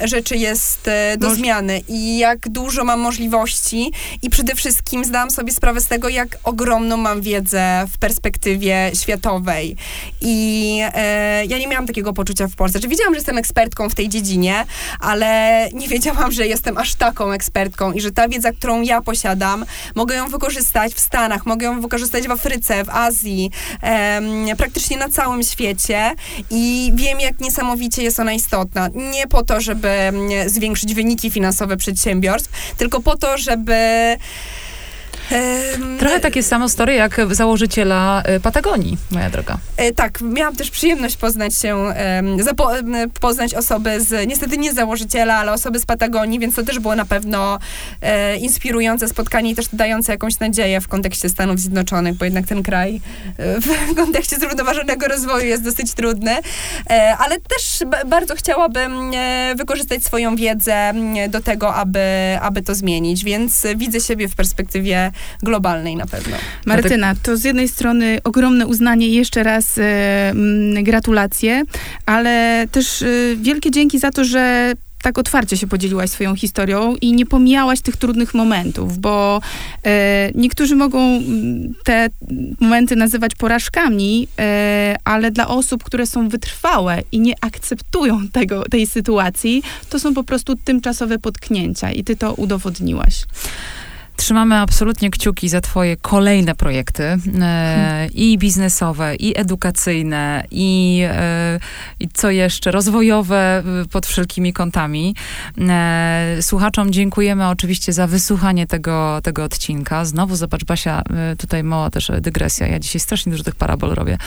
yy, 0.00 0.08
rzeczy 0.08 0.36
jest 0.36 0.90
do 1.18 1.28
Moż- 1.28 1.34
zmiany 1.34 1.80
i 1.88 2.18
jak 2.18 2.48
dużo 2.48 2.84
mam 2.84 3.00
możliwości 3.00 3.92
i 4.22 4.30
przede 4.30 4.54
wszystkim 4.54 5.04
zdałam 5.04 5.30
sobie 5.30 5.52
sprawę 5.52 5.80
z 5.80 5.86
tego, 5.86 6.08
jak 6.08 6.28
ogromną 6.44 6.96
mam 6.96 7.20
wiedzę 7.20 7.84
w 7.92 7.98
perspektywie 7.98 8.90
światowej. 8.94 9.76
I 10.20 10.78
ja 11.48 11.58
nie 11.58 11.66
miałam 11.68 11.86
takiego 11.86 12.12
poczucia 12.12 12.48
w 12.48 12.54
Polsce. 12.54 12.80
Czy 12.80 12.88
wiedziałam, 12.88 13.14
że 13.14 13.18
jestem 13.18 13.38
ekspertką 13.38 13.88
w 13.90 13.94
tej 13.94 14.08
dziedzinie, 14.08 14.64
ale 15.00 15.68
nie 15.72 15.88
wiedziałam, 15.88 16.17
że 16.30 16.46
jestem 16.46 16.78
aż 16.78 16.94
taką 16.94 17.32
ekspertką 17.32 17.92
i 17.92 18.00
że 18.00 18.12
ta 18.12 18.28
wiedza, 18.28 18.52
którą 18.52 18.82
ja 18.82 19.00
posiadam, 19.02 19.64
mogę 19.94 20.14
ją 20.14 20.28
wykorzystać 20.28 20.94
w 20.94 21.00
Stanach, 21.00 21.46
mogę 21.46 21.66
ją 21.66 21.80
wykorzystać 21.80 22.28
w 22.28 22.30
Afryce, 22.30 22.84
w 22.84 22.90
Azji, 22.90 23.50
em, 23.82 24.56
praktycznie 24.56 24.96
na 24.96 25.08
całym 25.08 25.42
świecie 25.42 26.12
i 26.50 26.92
wiem, 26.94 27.20
jak 27.20 27.40
niesamowicie 27.40 28.02
jest 28.02 28.20
ona 28.20 28.32
istotna. 28.32 28.88
Nie 28.94 29.26
po 29.26 29.42
to, 29.42 29.60
żeby 29.60 29.88
mm, 29.88 30.48
zwiększyć 30.48 30.94
wyniki 30.94 31.30
finansowe 31.30 31.76
przedsiębiorstw, 31.76 32.74
tylko 32.76 33.00
po 33.00 33.16
to, 33.16 33.38
żeby 33.38 33.74
Trochę 35.98 36.20
takie 36.20 36.42
samo 36.42 36.68
story 36.68 36.94
jak 36.94 37.20
założyciela 37.30 38.22
y, 38.36 38.40
Patagonii, 38.40 38.96
moja 39.10 39.30
droga. 39.30 39.58
E, 39.76 39.92
tak, 39.92 40.20
miałam 40.20 40.56
też 40.56 40.70
przyjemność 40.70 41.16
poznać 41.16 41.54
się, 41.54 41.94
poznać 43.20 43.54
osoby 43.54 44.00
z, 44.00 44.28
niestety 44.28 44.58
nie 44.58 44.72
założyciela, 44.72 45.34
ale 45.34 45.52
osoby 45.52 45.78
z 45.78 45.86
Patagonii, 45.86 46.38
więc 46.38 46.54
to 46.54 46.62
też 46.62 46.78
było 46.78 46.96
na 46.96 47.04
pewno 47.04 47.58
e, 48.00 48.36
inspirujące 48.36 49.08
spotkanie 49.08 49.50
i 49.50 49.54
też 49.54 49.66
dające 49.72 50.12
jakąś 50.12 50.38
nadzieję 50.38 50.80
w 50.80 50.88
kontekście 50.88 51.28
Stanów 51.28 51.60
Zjednoczonych, 51.60 52.14
bo 52.14 52.24
jednak 52.24 52.46
ten 52.46 52.62
kraj 52.62 53.00
e, 53.38 53.60
w 53.60 53.94
kontekście 54.02 54.36
zrównoważonego 54.36 55.08
rozwoju 55.08 55.46
jest 55.46 55.64
dosyć 55.64 55.94
trudny, 55.94 56.36
e, 56.90 57.16
ale 57.18 57.40
też 57.40 57.82
ba- 57.86 58.04
bardzo 58.04 58.34
chciałabym 58.34 59.10
e, 59.14 59.54
wykorzystać 59.56 60.04
swoją 60.04 60.36
wiedzę 60.36 60.92
do 61.28 61.40
tego, 61.40 61.74
aby, 61.74 62.00
aby 62.42 62.62
to 62.62 62.74
zmienić, 62.74 63.24
więc 63.24 63.66
widzę 63.76 64.00
siebie 64.00 64.28
w 64.28 64.34
perspektywie 64.34 65.12
globalnej 65.42 65.96
na 65.96 66.06
pewno. 66.06 66.36
Martyna, 66.66 67.14
to 67.22 67.36
z 67.36 67.44
jednej 67.44 67.68
strony 67.68 68.18
ogromne 68.24 68.66
uznanie 68.66 69.08
i 69.08 69.14
jeszcze 69.14 69.42
raz 69.42 69.80
gratulacje, 70.82 71.62
ale 72.06 72.66
też 72.72 73.02
e, 73.02 73.06
wielkie 73.36 73.70
dzięki 73.70 73.98
za 73.98 74.10
to, 74.10 74.24
że 74.24 74.74
tak 75.02 75.18
otwarcie 75.18 75.56
się 75.56 75.66
podzieliłaś 75.66 76.10
swoją 76.10 76.36
historią 76.36 76.96
i 77.00 77.12
nie 77.12 77.26
pomijałaś 77.26 77.80
tych 77.80 77.96
trudnych 77.96 78.34
momentów, 78.34 78.98
bo 78.98 79.40
e, 79.84 80.30
niektórzy 80.34 80.76
mogą 80.76 81.20
te 81.84 82.08
momenty 82.60 82.96
nazywać 82.96 83.34
porażkami, 83.34 84.28
e, 84.38 84.96
ale 85.04 85.30
dla 85.30 85.48
osób, 85.48 85.84
które 85.84 86.06
są 86.06 86.28
wytrwałe 86.28 87.02
i 87.12 87.20
nie 87.20 87.34
akceptują 87.40 88.28
tego, 88.28 88.64
tej 88.70 88.86
sytuacji, 88.86 89.62
to 89.90 90.00
są 90.00 90.14
po 90.14 90.24
prostu 90.24 90.56
tymczasowe 90.56 91.18
potknięcia 91.18 91.92
i 91.92 92.04
ty 92.04 92.16
to 92.16 92.34
udowodniłaś. 92.34 93.24
Trzymamy 94.18 94.54
absolutnie 94.54 95.10
kciuki 95.10 95.48
za 95.48 95.60
twoje 95.60 95.96
kolejne 95.96 96.54
projekty 96.54 97.16
e, 97.40 98.06
i 98.14 98.38
biznesowe, 98.38 99.16
i 99.16 99.38
edukacyjne, 99.38 100.44
i, 100.50 101.02
e, 101.10 101.60
i 102.00 102.08
co 102.08 102.30
jeszcze, 102.30 102.70
rozwojowe 102.70 103.62
y, 103.84 103.88
pod 103.88 104.06
wszelkimi 104.06 104.52
kątami. 104.52 105.14
E, 105.68 106.36
słuchaczom 106.40 106.92
dziękujemy 106.92 107.48
oczywiście 107.48 107.92
za 107.92 108.06
wysłuchanie 108.06 108.66
tego, 108.66 109.20
tego 109.22 109.44
odcinka. 109.44 110.04
Znowu, 110.04 110.36
zobacz, 110.36 110.64
Basia, 110.64 111.02
e, 111.10 111.36
tutaj 111.36 111.64
mała 111.64 111.90
też 111.90 112.10
dygresja. 112.20 112.66
Ja 112.66 112.78
dzisiaj 112.78 113.00
strasznie 113.00 113.32
dużo 113.32 113.44
tych 113.44 113.54
parabol 113.54 113.90
robię. 113.90 114.18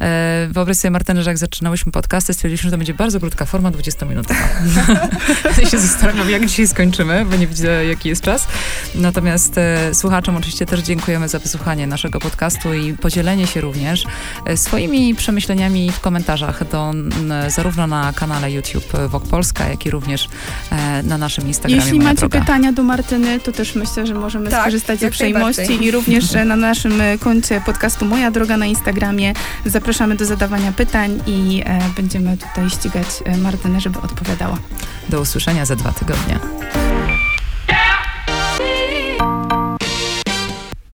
E, 0.00 0.48
wyobraź 0.50 0.76
sobie, 0.76 0.90
Martyny, 0.90 1.22
że 1.22 1.30
jak 1.30 1.38
zaczynałyśmy 1.38 1.92
podcasty, 1.92 2.34
stwierdziliśmy, 2.34 2.66
że 2.66 2.70
to 2.70 2.78
będzie 2.78 2.94
bardzo 2.94 3.20
krótka 3.20 3.46
forma, 3.46 3.70
20-minutowa. 3.70 4.34
ja 5.62 5.70
się 5.70 5.78
zastanawiam, 5.78 6.30
jak 6.30 6.46
dzisiaj 6.46 6.68
skończymy, 6.68 7.24
bo 7.24 7.36
nie 7.36 7.46
widzę, 7.46 7.86
jaki 7.86 8.08
jest 8.08 8.22
czas. 8.22 8.48
Natomiast 8.94 9.35
e, 9.58 9.94
słuchaczom 9.94 10.36
oczywiście 10.36 10.66
też 10.66 10.80
dziękujemy 10.80 11.28
za 11.28 11.38
wysłuchanie 11.38 11.86
naszego 11.86 12.18
podcastu 12.18 12.74
i 12.74 12.94
podzielenie 12.94 13.46
się 13.46 13.60
również 13.60 14.04
e, 14.46 14.56
swoimi 14.56 15.14
przemyśleniami 15.14 15.90
w 15.92 16.00
komentarzach 16.00 16.68
do, 16.68 16.92
zarówno 17.48 17.86
na 17.86 18.12
kanale 18.12 18.52
YouTube 18.52 18.92
Wok 19.08 19.28
Polska, 19.28 19.68
jak 19.68 19.86
i 19.86 19.90
również 19.90 20.28
e, 20.70 21.02
na 21.02 21.18
naszym 21.18 21.46
Instagramie. 21.46 21.82
Jeśli 21.82 21.98
moja 21.98 22.10
macie 22.10 22.20
droga. 22.20 22.40
pytania 22.40 22.72
do 22.72 22.82
Martyny, 22.82 23.40
to 23.40 23.52
też 23.52 23.74
myślę, 23.74 24.06
że 24.06 24.14
możemy 24.14 24.50
Tak, 24.50 24.60
skorzystać 24.60 25.00
z 25.00 25.02
uprzejmości 25.02 25.84
i 25.84 25.90
również 25.90 26.32
na 26.32 26.56
naszym 26.56 27.02
koncie 27.20 27.60
podcastu 27.66 28.04
Moja 28.04 28.30
Droga 28.30 28.56
na 28.56 28.66
Instagramie 28.66 29.32
zapraszamy 29.66 30.16
do 30.16 30.24
zadawania 30.24 30.72
pytań 30.72 31.22
i 31.26 31.64
będziemy 31.96 32.36
tutaj 32.36 32.70
ścigać 32.70 33.06
Martynę, 33.38 33.80
żeby 33.80 34.00
odpowiadała. 34.00 34.58
Do 35.08 35.20
usłyszenia 35.20 35.64
za 35.64 35.76
dwa 35.76 35.92
tygodnie. 35.92 36.38